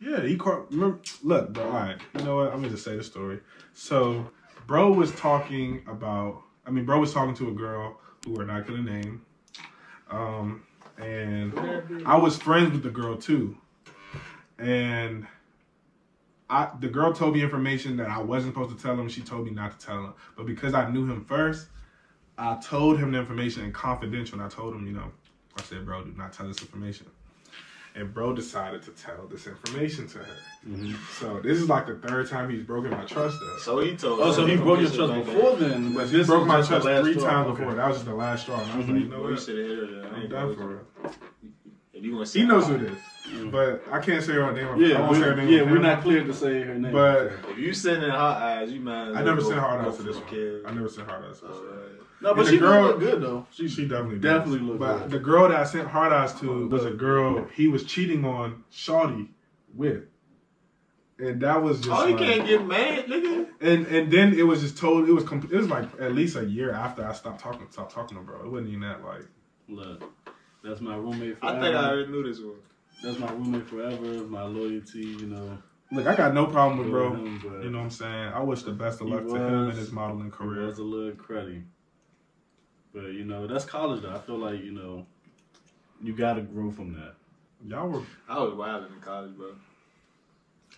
Yeah, 0.00 0.22
he 0.22 0.36
caught. 0.36 0.70
Remember, 0.70 0.98
look, 1.22 1.52
bro. 1.52 1.64
All 1.64 1.70
right, 1.72 1.98
you 2.16 2.24
know 2.24 2.36
what? 2.36 2.48
I'm 2.48 2.56
gonna 2.56 2.70
just 2.70 2.84
say 2.84 2.96
the 2.96 3.04
story. 3.04 3.40
So, 3.74 4.30
bro 4.66 4.92
was 4.92 5.12
talking 5.12 5.82
about. 5.86 6.42
I 6.66 6.70
mean, 6.70 6.84
bro 6.84 6.98
was 7.00 7.12
talking 7.12 7.34
to 7.36 7.48
a 7.48 7.52
girl 7.52 7.98
who 8.24 8.32
we're 8.34 8.44
not 8.44 8.66
gonna 8.66 8.82
name, 8.82 9.22
um, 10.10 10.62
and 10.98 11.52
I 12.06 12.16
was 12.16 12.36
friends 12.38 12.72
with 12.72 12.82
the 12.82 12.90
girl 12.90 13.16
too, 13.16 13.56
and 14.58 15.26
I 16.50 16.68
the 16.80 16.88
girl 16.88 17.12
told 17.12 17.34
me 17.34 17.42
information 17.42 17.96
that 17.98 18.08
I 18.10 18.18
wasn't 18.20 18.54
supposed 18.54 18.76
to 18.76 18.82
tell 18.82 18.94
him. 18.98 19.08
She 19.08 19.20
told 19.22 19.46
me 19.46 19.52
not 19.52 19.78
to 19.78 19.86
tell 19.86 19.98
him, 20.04 20.12
but 20.36 20.46
because 20.46 20.74
I 20.74 20.90
knew 20.90 21.06
him 21.06 21.24
first, 21.24 21.68
I 22.36 22.56
told 22.56 22.98
him 22.98 23.12
the 23.12 23.18
information 23.20 23.64
in 23.64 23.72
confidential. 23.72 24.38
And 24.40 24.44
I 24.46 24.48
told 24.54 24.74
him, 24.74 24.84
you 24.86 24.92
know, 24.92 25.12
I 25.56 25.62
said, 25.62 25.86
bro, 25.86 26.02
do 26.04 26.12
not 26.16 26.32
tell 26.32 26.48
this 26.48 26.60
information. 26.60 27.06
And 27.94 28.12
bro 28.12 28.32
decided 28.32 28.82
to 28.82 28.90
tell 28.92 29.26
this 29.28 29.46
information 29.46 30.06
to 30.08 30.18
her. 30.18 30.36
Mhm. 30.68 30.94
So 31.18 31.40
this 31.40 31.58
is 31.58 31.68
like 31.68 31.86
the 31.86 31.94
third 31.96 32.28
time 32.28 32.50
he's 32.50 32.62
broken 32.64 32.90
my 32.90 33.04
trust 33.04 33.38
though. 33.40 33.56
So 33.58 33.80
he 33.80 33.96
told. 33.96 34.20
Oh, 34.20 34.32
so 34.32 34.44
he 34.46 34.56
broke 34.56 34.80
your 34.80 34.90
trust 34.90 35.14
before 35.14 35.56
that. 35.56 35.60
then, 35.68 35.92
but 35.94 36.06
He 36.06 36.18
this 36.18 36.26
broke 36.26 36.46
my 36.46 36.62
trust 36.62 36.86
three 36.86 37.14
straw. 37.18 37.30
times 37.30 37.48
Okay. 37.48 37.58
before. 37.60 37.74
That 37.76 37.88
was 37.88 37.96
just 37.98 38.06
the 38.06 38.14
last 38.14 38.42
straw. 38.42 38.60
And 38.60 38.70
I 38.72 38.76
was 38.76 38.86
Mhm. 38.86 38.92
like, 38.92 39.02
you 39.02 39.08
know 39.08 39.22
Well, 39.22 39.30
you 39.30 39.36
should 39.38 39.56
have 39.58 39.66
hit 39.66 39.78
her. 39.78 40.04
I 40.04 40.08
I'm 40.16 40.20
ain't 40.22 40.30
done 40.30 40.54
for 40.56 40.76
it. 40.76 40.86
If 42.00 42.06
you 42.06 42.16
want 42.16 42.28
to 42.28 42.38
He 42.38 42.46
knows 42.46 42.66
who 42.66 42.74
it 42.76 42.82
is, 42.82 42.90
mm-hmm. 42.96 43.50
but 43.50 43.82
I 43.92 43.98
can't 44.00 44.24
say 44.24 44.32
her 44.32 44.50
name. 44.52 44.68
I 44.68 44.76
Yeah, 44.78 45.00
won't 45.00 45.16
say 45.16 45.22
her 45.22 45.34
we, 45.34 45.42
name 45.42 45.48
yeah, 45.52 45.60
on 45.62 45.70
we're 45.70 45.78
not 45.78 46.02
clear 46.02 46.24
to 46.24 46.32
say 46.34 46.62
her 46.62 46.74
name. 46.74 46.92
But 46.92 47.32
If 47.50 47.58
you 47.58 47.74
sending 47.74 48.08
hot 48.10 48.40
eyes, 48.42 48.72
you 48.72 48.80
might. 48.80 49.10
as 49.10 49.16
I 49.16 49.22
never 49.22 49.40
go- 49.42 49.48
sent 49.48 49.60
hard 49.60 49.86
eyes 49.86 49.96
to 49.98 50.02
for 50.02 50.08
this 50.08 50.16
one. 50.16 50.26
kid. 50.26 50.64
I 50.66 50.72
never 50.72 50.88
sent 50.88 51.08
hard 51.08 51.24
eyes 51.26 51.40
to 51.40 51.46
this 51.48 51.56
one. 51.56 51.78
No, 52.22 52.34
but 52.34 52.40
and 52.40 52.48
she 52.48 52.56
the 52.56 52.60
girl- 52.66 52.82
look 52.88 53.00
good 53.00 53.22
though. 53.22 53.46
She, 53.52 53.68
She 53.68 53.86
definitely 53.86 54.18
does. 54.18 54.38
Definitely 54.40 54.60
look 54.66 54.78
But 54.78 54.98
good. 55.02 55.10
the 55.10 55.18
girl 55.20 55.48
that 55.48 55.60
I 55.60 55.64
sent 55.64 55.88
hard 55.88 56.12
eyes 56.12 56.32
to 56.40 56.68
was 56.68 56.84
a 56.86 56.90
girl 56.90 57.46
he 57.54 57.68
was 57.68 57.84
cheating 57.84 58.24
on 58.24 58.64
Shawty 58.72 59.28
with. 59.74 60.04
And 61.18 61.42
that 61.42 61.62
was 61.62 61.80
just 61.82 61.90
oh, 61.90 62.06
you 62.06 62.16
like, 62.16 62.24
can't 62.24 62.46
get 62.48 62.66
mad, 62.66 63.04
nigga. 63.04 63.46
and 63.60 63.86
and 63.88 64.10
then 64.10 64.32
it 64.32 64.42
was 64.44 64.62
just 64.62 64.78
told 64.78 65.06
it 65.06 65.12
was 65.12 65.22
com- 65.24 65.46
it 65.52 65.54
was 65.54 65.68
like 65.68 65.84
at 66.00 66.14
least 66.14 66.34
a 66.34 66.44
year 66.46 66.72
after 66.72 67.04
I 67.06 67.12
stopped 67.12 67.40
talking 67.42 67.66
stopped 67.70 67.92
talking 67.94 68.16
to 68.16 68.22
bro. 68.24 68.40
It 68.42 68.50
wasn't 68.50 68.68
even 68.70 68.80
that 68.80 69.04
like 69.04 69.26
look. 69.68 70.02
That's 70.62 70.80
my 70.80 70.94
roommate 70.96 71.38
forever. 71.38 71.56
I 71.58 71.60
think 71.60 71.74
I 71.76 71.88
already 71.90 72.10
knew 72.12 72.22
this 72.24 72.40
one. 72.40 72.56
That's 73.02 73.18
my 73.18 73.30
roommate 73.32 73.66
forever. 73.68 74.24
My 74.24 74.42
loyalty, 74.44 75.00
you 75.06 75.26
know. 75.26 75.58
look 75.90 76.06
I 76.06 76.14
got 76.14 76.34
no 76.34 76.46
problem 76.46 76.78
with 76.80 76.90
bro. 76.90 77.14
him, 77.14 77.40
You 77.62 77.70
know 77.70 77.78
what 77.78 77.84
I'm 77.84 77.90
saying? 77.90 78.32
I 78.34 78.42
wish 78.42 78.62
the 78.62 78.72
best 78.72 79.00
of 79.00 79.06
He 79.06 79.14
luck 79.14 79.26
to 79.26 79.34
him 79.36 79.70
in 79.70 79.76
his 79.76 79.90
modeling 79.90 80.26
It 80.28 80.32
career. 80.32 80.66
was 80.66 80.78
a 80.78 80.82
little 80.84 81.12
cruddy. 81.12 81.62
But 82.92 83.12
you 83.12 83.24
know, 83.24 83.46
that's 83.46 83.64
college 83.64 84.02
though. 84.02 84.14
I 84.14 84.18
feel 84.18 84.36
like, 84.38 84.62
you 84.62 84.72
know, 84.72 85.06
you 86.02 86.12
gotta 86.14 86.42
grow 86.42 86.70
from 86.70 86.92
that. 86.94 87.14
Y'all 87.66 87.88
were 87.88 88.02
I 88.28 88.38
was 88.40 88.54
wild 88.54 88.84
in 88.92 89.00
college, 89.00 89.36
bro. 89.36 89.52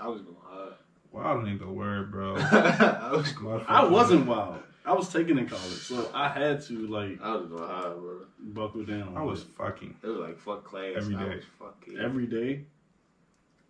I 0.00 0.08
was 0.08 0.20
going 0.22 0.36
hard. 0.44 0.72
wild 1.12 1.46
ain't 1.48 1.60
the 1.60 1.68
word, 1.68 2.10
bro. 2.10 2.36
I 2.38 3.12
was. 3.12 3.34
I 3.68 3.84
wasn't 3.88 4.26
wild. 4.26 4.62
I 4.84 4.92
was 4.94 5.12
taken 5.12 5.38
in 5.38 5.46
college, 5.48 5.62
so 5.62 6.10
I 6.12 6.28
had 6.28 6.60
to 6.62 6.86
like 6.88 7.20
I 7.22 7.36
was 7.36 7.46
going 7.46 7.62
hard, 7.62 7.96
bro. 8.00 8.20
buckle 8.40 8.84
down. 8.84 9.16
I 9.16 9.22
was 9.22 9.44
fucking 9.56 9.96
It 10.02 10.06
was 10.06 10.18
like 10.18 10.38
fuck 10.38 10.64
class. 10.64 10.94
Every 10.96 11.14
I 11.16 11.22
day. 11.24 11.36
was 11.36 11.44
fucking 11.58 11.98
every 11.98 12.26
day. 12.26 12.64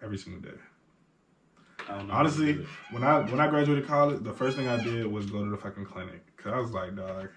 every 0.03 0.17
single 0.19 0.41
day. 0.43 0.57
I 1.89 1.97
don't 1.99 2.09
know. 2.09 2.15
Honestly, 2.15 2.65
when 2.93 3.03
I 3.05 3.21
when 3.21 3.41
I 3.41 3.49
graduated 3.49 3.87
college, 3.87 4.23
the 4.23 4.33
first 4.33 4.57
thing 4.57 4.69
I 4.69 4.83
did 4.83 5.07
was 5.07 5.27
go 5.27 5.45
to 5.45 5.51
the 5.51 5.57
fucking 5.57 5.85
clinic. 5.85 6.23
Cause 6.37 6.53
I 6.55 6.59
was 6.59 6.71
like, 6.71 6.95
dog, 6.97 7.29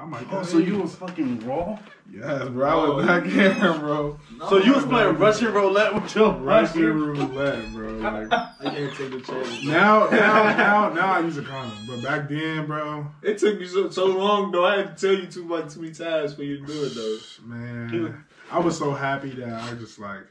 I 0.00 0.06
might. 0.06 0.26
Oh, 0.32 0.38
oh, 0.38 0.42
so 0.42 0.56
you 0.56 0.78
was 0.78 0.94
fucking 0.94 1.46
raw? 1.46 1.78
Yes, 2.10 2.48
bro. 2.48 2.68
I 2.68 2.88
was 2.96 3.06
back 3.06 3.22
oh, 3.22 3.28
here, 3.28 3.78
bro. 3.78 4.18
so 4.48 4.56
you 4.56 4.72
was 4.72 4.84
playing 4.86 5.18
Russian 5.18 5.52
roulette 5.52 5.94
with 5.94 6.14
your 6.14 6.32
Russian 6.32 6.82
Russian 6.82 7.30
roulette, 7.30 7.72
bro. 7.72 7.90
Like 8.00 8.32
I 8.32 8.74
can't 8.74 8.96
take 8.96 9.10
the 9.10 9.20
chance. 9.20 9.62
now, 9.62 10.08
now, 10.08 10.44
now, 10.56 10.92
now 10.94 11.12
I 11.12 11.20
use 11.20 11.36
a 11.36 11.42
condom, 11.42 11.86
but 11.86 12.02
back 12.02 12.30
then, 12.30 12.66
bro, 12.66 13.06
It 13.22 13.36
took 13.36 13.60
me 13.60 13.66
so, 13.66 13.90
so 13.90 14.06
long 14.06 14.50
though. 14.52 14.64
I 14.64 14.78
had 14.78 14.96
to 14.96 15.06
tell 15.06 15.22
you 15.22 15.26
too 15.26 15.44
much 15.44 15.74
too 15.74 15.82
many 15.82 15.92
times 15.92 16.32
for 16.32 16.44
you 16.44 16.60
to 16.60 16.66
do 16.66 16.84
it 16.84 16.94
though. 16.94 17.18
man, 17.44 18.24
I 18.50 18.58
was 18.58 18.78
so 18.78 18.92
happy 18.92 19.30
that 19.32 19.52
I 19.52 19.74
just 19.74 19.98
like, 19.98 20.26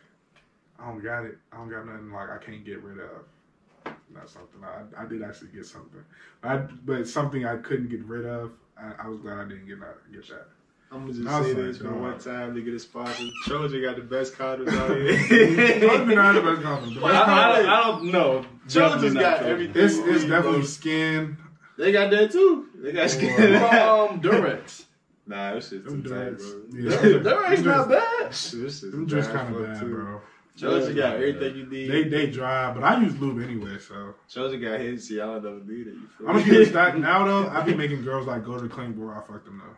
I 0.79 0.87
don't 0.87 1.03
got 1.03 1.25
it. 1.25 1.37
I 1.51 1.57
don't 1.57 1.69
got 1.69 1.85
nothing 1.85 2.11
like 2.11 2.29
I 2.31 2.43
can't 2.43 2.65
get 2.65 2.81
rid 2.81 2.97
of. 2.97 3.93
Not 4.11 4.29
something 4.29 4.61
I, 4.63 5.03
I 5.03 5.05
did 5.05 5.21
actually 5.21 5.49
get 5.49 5.67
something, 5.67 6.03
I, 6.41 6.57
but 6.57 7.07
something 7.07 7.45
I 7.45 7.57
couldn't 7.57 7.89
get 7.89 8.03
rid 8.05 8.25
of. 8.25 8.51
I, 8.81 9.05
I 9.05 9.07
was 9.07 9.19
glad 9.19 9.37
I 9.39 9.43
didn't 9.47 9.67
get 9.67 9.79
that. 9.81 9.97
Get 10.11 10.27
that. 10.29 10.47
I'm 10.91 11.01
gonna 11.01 11.13
just 11.13 11.27
I 11.27 11.39
was 11.39 11.47
say 11.49 11.53
like, 11.53 11.63
this 11.65 11.77
for 11.77 11.93
one 11.93 12.17
time 12.19 12.55
to 12.55 12.61
get 12.61 12.73
a 12.73 12.79
sponsor. 12.79 13.23
Trojan 13.45 13.81
got 13.83 13.95
the 13.97 14.01
best 14.01 14.33
condoms 14.33 14.73
out 14.73 14.89
here. 14.97 15.79
Trojan 15.79 16.15
not 16.15 16.33
the 16.35 16.41
best 16.41 16.61
condom. 16.63 16.93
The 16.99 17.05
I, 17.05 17.11
best 17.11 17.15
I, 17.21 17.25
condom- 17.25 17.65
don't, 17.65 17.69
I 17.69 17.83
don't 17.83 18.11
know. 18.11 18.45
Trojan's 18.67 18.73
Definitely 18.73 19.09
not 19.11 19.21
got 19.21 19.37
Trojan. 19.37 19.51
everything. 19.53 19.83
It's 19.85 19.95
it's 19.97 20.25
Bro. 20.25 20.37
definitely 20.37 20.65
skin. 20.65 21.37
They 21.77 21.91
got 21.91 22.09
that 22.11 22.31
too. 22.31 22.67
They 22.75 22.91
got 22.91 23.09
skin. 23.11 23.29
um, 23.55 24.19
Durex. 24.21 24.85
nah, 25.27 25.53
this 25.53 25.69
shit's 25.69 25.85
Them 25.85 26.01
too 26.03 26.09
tight, 26.09 26.37
drugs. 26.37 26.51
bro. 26.51 26.61
Yeah, 26.81 26.97
Durex 27.19 27.65
not 27.65 27.89
bad. 27.89 28.29
This 28.31 28.49
shit's 28.49 28.81
Them 28.81 29.07
just 29.07 29.31
bad 29.31 29.45
kind 29.47 29.55
of 29.55 29.63
bad, 29.65 29.79
too. 29.79 29.93
bro. 29.93 30.21
Trojan 30.59 30.95
Yeah. 30.95 31.03
got 31.03 31.15
everything 31.15 31.55
you 31.55 31.65
need. 31.65 31.87
They 31.91 32.03
they 32.03 32.27
dry, 32.29 32.71
but 32.73 32.83
I 32.83 33.01
use 33.01 33.17
lube 33.19 33.41
anyway, 33.41 33.77
so 33.79 34.13
Trojan 34.29 34.61
got 34.61 34.79
his. 34.79 35.07
See, 35.07 35.19
I 35.21 35.25
don't 35.25 35.43
never 35.43 35.59
need 35.63 35.87
it. 35.87 35.93
You 35.93 36.07
I'm 36.21 36.25
gonna 36.27 36.37
me? 36.39 36.43
keep 36.43 36.53
it 36.53 36.65
stacked 36.69 36.97
now 36.97 37.25
though. 37.25 37.47
I 37.49 37.61
be 37.63 37.73
making 37.75 38.03
girls 38.03 38.27
like 38.27 38.43
go 38.45 38.55
to 38.57 38.63
the 38.63 38.69
clean 38.69 38.93
before 38.93 39.15
I 39.15 39.21
fuck 39.21 39.45
them 39.45 39.61
though. 39.63 39.75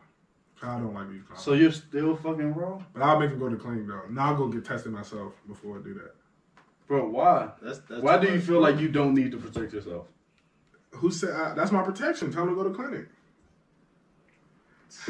'Cause 0.60 0.70
I 0.70 0.80
don't 0.80 0.94
like 0.94 1.10
being 1.10 1.24
condoms. 1.24 1.40
So 1.40 1.54
you're 1.54 1.72
still 1.72 2.16
fucking 2.16 2.54
raw, 2.54 2.80
but 2.94 3.02
I'll 3.02 3.20
make 3.20 3.32
them 3.32 3.40
go 3.40 3.50
to 3.50 3.56
the 3.56 3.62
clinic 3.62 3.88
though. 3.88 4.04
Now 4.12 4.28
I'll 4.28 4.36
go 4.38 4.48
get 4.48 4.64
tested 4.64 4.92
myself 4.92 5.34
before 5.48 5.80
I 5.80 5.82
do 5.82 5.94
that. 5.96 6.14
bro? 6.88 7.08
Why? 7.10 7.50
That's, 7.62 7.80
that's 7.80 8.02
Why 8.04 8.18
do 8.20 8.32
you 8.32 8.40
feel 8.40 8.60
like 8.62 8.80
you 8.80 8.90
don't 8.90 9.14
need 9.16 9.32
to 9.32 9.38
protect 9.38 9.74
yourself? 9.74 10.06
Who 10.96 11.10
said 11.10 11.32
I, 11.36 11.54
that's 11.54 11.72
my 11.72 11.82
protection? 11.82 12.32
Tell 12.32 12.46
them 12.46 12.56
to 12.56 12.64
go 12.64 12.70
to 12.70 12.76
clinic. 12.76 13.08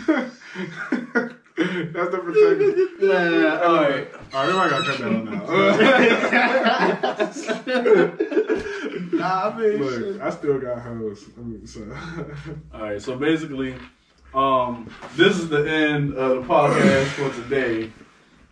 that's 1.57 2.11
the 2.11 2.19
protection. 2.23 2.87
Nah, 3.01 3.59
all 3.61 3.75
right. 3.75 4.07
All 4.33 4.47
right, 4.47 4.55
I 4.55 4.69
gotta 4.69 4.85
cut 4.85 4.97
that 4.99 5.11
one 5.11 5.27
out. 5.35 5.47
Nah, 9.13 9.49
I 9.49 9.57
mean, 9.57 9.81
Look, 9.81 9.93
shit. 10.15 10.21
I 10.21 10.29
still 10.29 10.59
got 10.59 10.79
hoes. 10.81 11.25
I 11.37 11.41
mean, 11.41 11.67
so 11.67 11.81
All 12.73 12.81
right, 12.83 13.01
so 13.01 13.17
basically, 13.17 13.75
um, 14.33 14.89
this 15.15 15.37
is 15.37 15.49
the 15.49 15.69
end 15.69 16.13
of 16.13 16.37
the 16.41 16.53
podcast 16.53 17.05
for 17.07 17.29
today. 17.43 17.91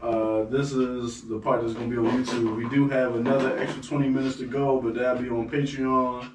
Uh, 0.02 0.44
this 0.44 0.72
is 0.72 1.24
the 1.28 1.40
part 1.40 1.62
that's 1.62 1.74
gonna 1.74 1.88
be 1.88 1.98
on 1.98 2.06
YouTube. 2.24 2.56
We 2.56 2.68
do 2.70 2.88
have 2.90 3.16
another 3.16 3.58
extra 3.58 3.82
20 3.84 4.10
minutes 4.10 4.38
to 4.38 4.46
go, 4.46 4.80
but 4.82 4.94
that'll 4.96 5.22
be 5.22 5.30
on 5.30 5.50
Patreon. 5.50 6.30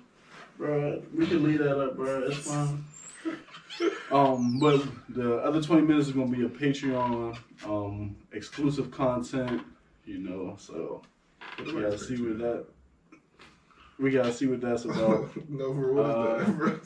Bruh, 0.58 1.02
we 1.14 1.26
can 1.26 1.42
leave 1.42 1.58
that 1.58 1.78
up, 1.80 1.96
bruh. 1.96 2.28
It's 2.28 2.38
fine. 2.38 2.84
Um, 4.10 4.58
but 4.60 4.84
the 5.08 5.36
other 5.38 5.60
20 5.62 5.82
minutes 5.82 6.08
is 6.08 6.12
gonna 6.14 6.28
be 6.30 6.44
a 6.44 6.48
Patreon 6.48 7.36
um 7.66 8.16
exclusive 8.32 8.90
content, 8.90 9.62
you 10.04 10.18
know, 10.18 10.56
so 10.58 11.02
we 11.66 11.72
gotta 11.82 11.98
see 11.98 12.16
what 12.22 12.38
that 12.38 12.66
we 13.98 14.10
gotta 14.10 14.32
see 14.32 14.46
what 14.46 14.60
that's 14.60 14.84
about. 14.84 15.30
no, 15.48 15.72
for 15.74 15.92
what 15.92 16.04
Uh, 16.04 16.34
is 16.36 16.46
that? 16.46 16.56
bro? 16.58 16.80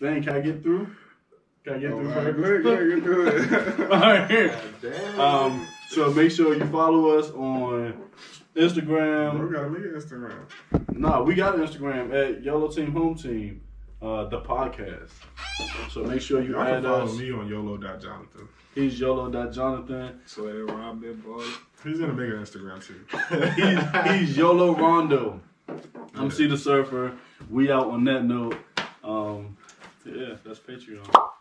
Dang, 0.00 0.22
can 0.22 0.34
I 0.36 0.40
get 0.40 0.62
through? 0.62 0.88
Can 1.64 1.74
I 1.74 1.78
get 1.78 1.92
Oh, 1.92 1.98
through? 2.00 2.12
all 2.12 2.24
right, 2.24 2.34
first? 2.34 2.64
go 2.64 2.72
ahead, 2.72 2.88
go 2.88 2.94
get 2.96 3.04
through 3.04 3.26
it. 3.28 3.80
All 3.92 3.98
right, 4.00 4.30
here. 4.30 4.60
Damn. 4.82 5.20
Um, 5.20 5.66
so 5.90 6.12
make 6.12 6.30
sure 6.32 6.54
you 6.56 6.66
follow 6.66 7.16
us 7.18 7.30
on 7.30 8.02
Instagram. 8.56 9.46
we 9.48 9.54
gotta 9.54 9.68
leave 9.68 9.92
Instagram. 9.92 10.46
Nah, 10.96 11.22
we 11.22 11.34
got 11.34 11.56
Instagram 11.56 12.12
at 12.12 12.42
YOLO 12.42 12.68
Team 12.68 12.90
Home 12.92 13.14
Team, 13.14 13.62
uh, 14.02 14.24
the 14.28 14.40
podcast. 14.40 15.10
So 15.90 16.02
make 16.04 16.20
sure 16.20 16.42
you 16.42 16.52
Y'all 16.52 16.64
can 16.64 16.74
add 16.76 16.82
follow 16.84 17.04
us. 17.04 17.16
me 17.18 17.32
on 17.32 17.48
YOLO.Jonathan. 17.48 18.48
He's 18.74 18.98
Yolo.Jonathan. 18.98 20.20
So 20.26 20.44
they 20.46 20.52
robbed 20.72 21.02
boy. 21.24 21.44
He's 21.84 21.98
gonna 21.98 22.12
make 22.12 22.30
an 22.30 22.42
Instagram 22.42 22.82
too. 22.84 23.04
He's, 24.14 24.28
he's 24.28 24.36
Yolo 24.36 24.74
Rondo. 24.76 25.40
I'm 26.14 26.24
Yeah. 26.24 26.28
C 26.30 26.46
the 26.46 26.56
Surfer. 26.56 27.12
We 27.50 27.70
out 27.70 27.88
on 27.88 28.04
that 28.04 28.24
note. 28.24 28.56
Um, 29.04 29.56
yeah, 30.06 30.36
that's 30.44 30.58
Patreon. 30.60 31.31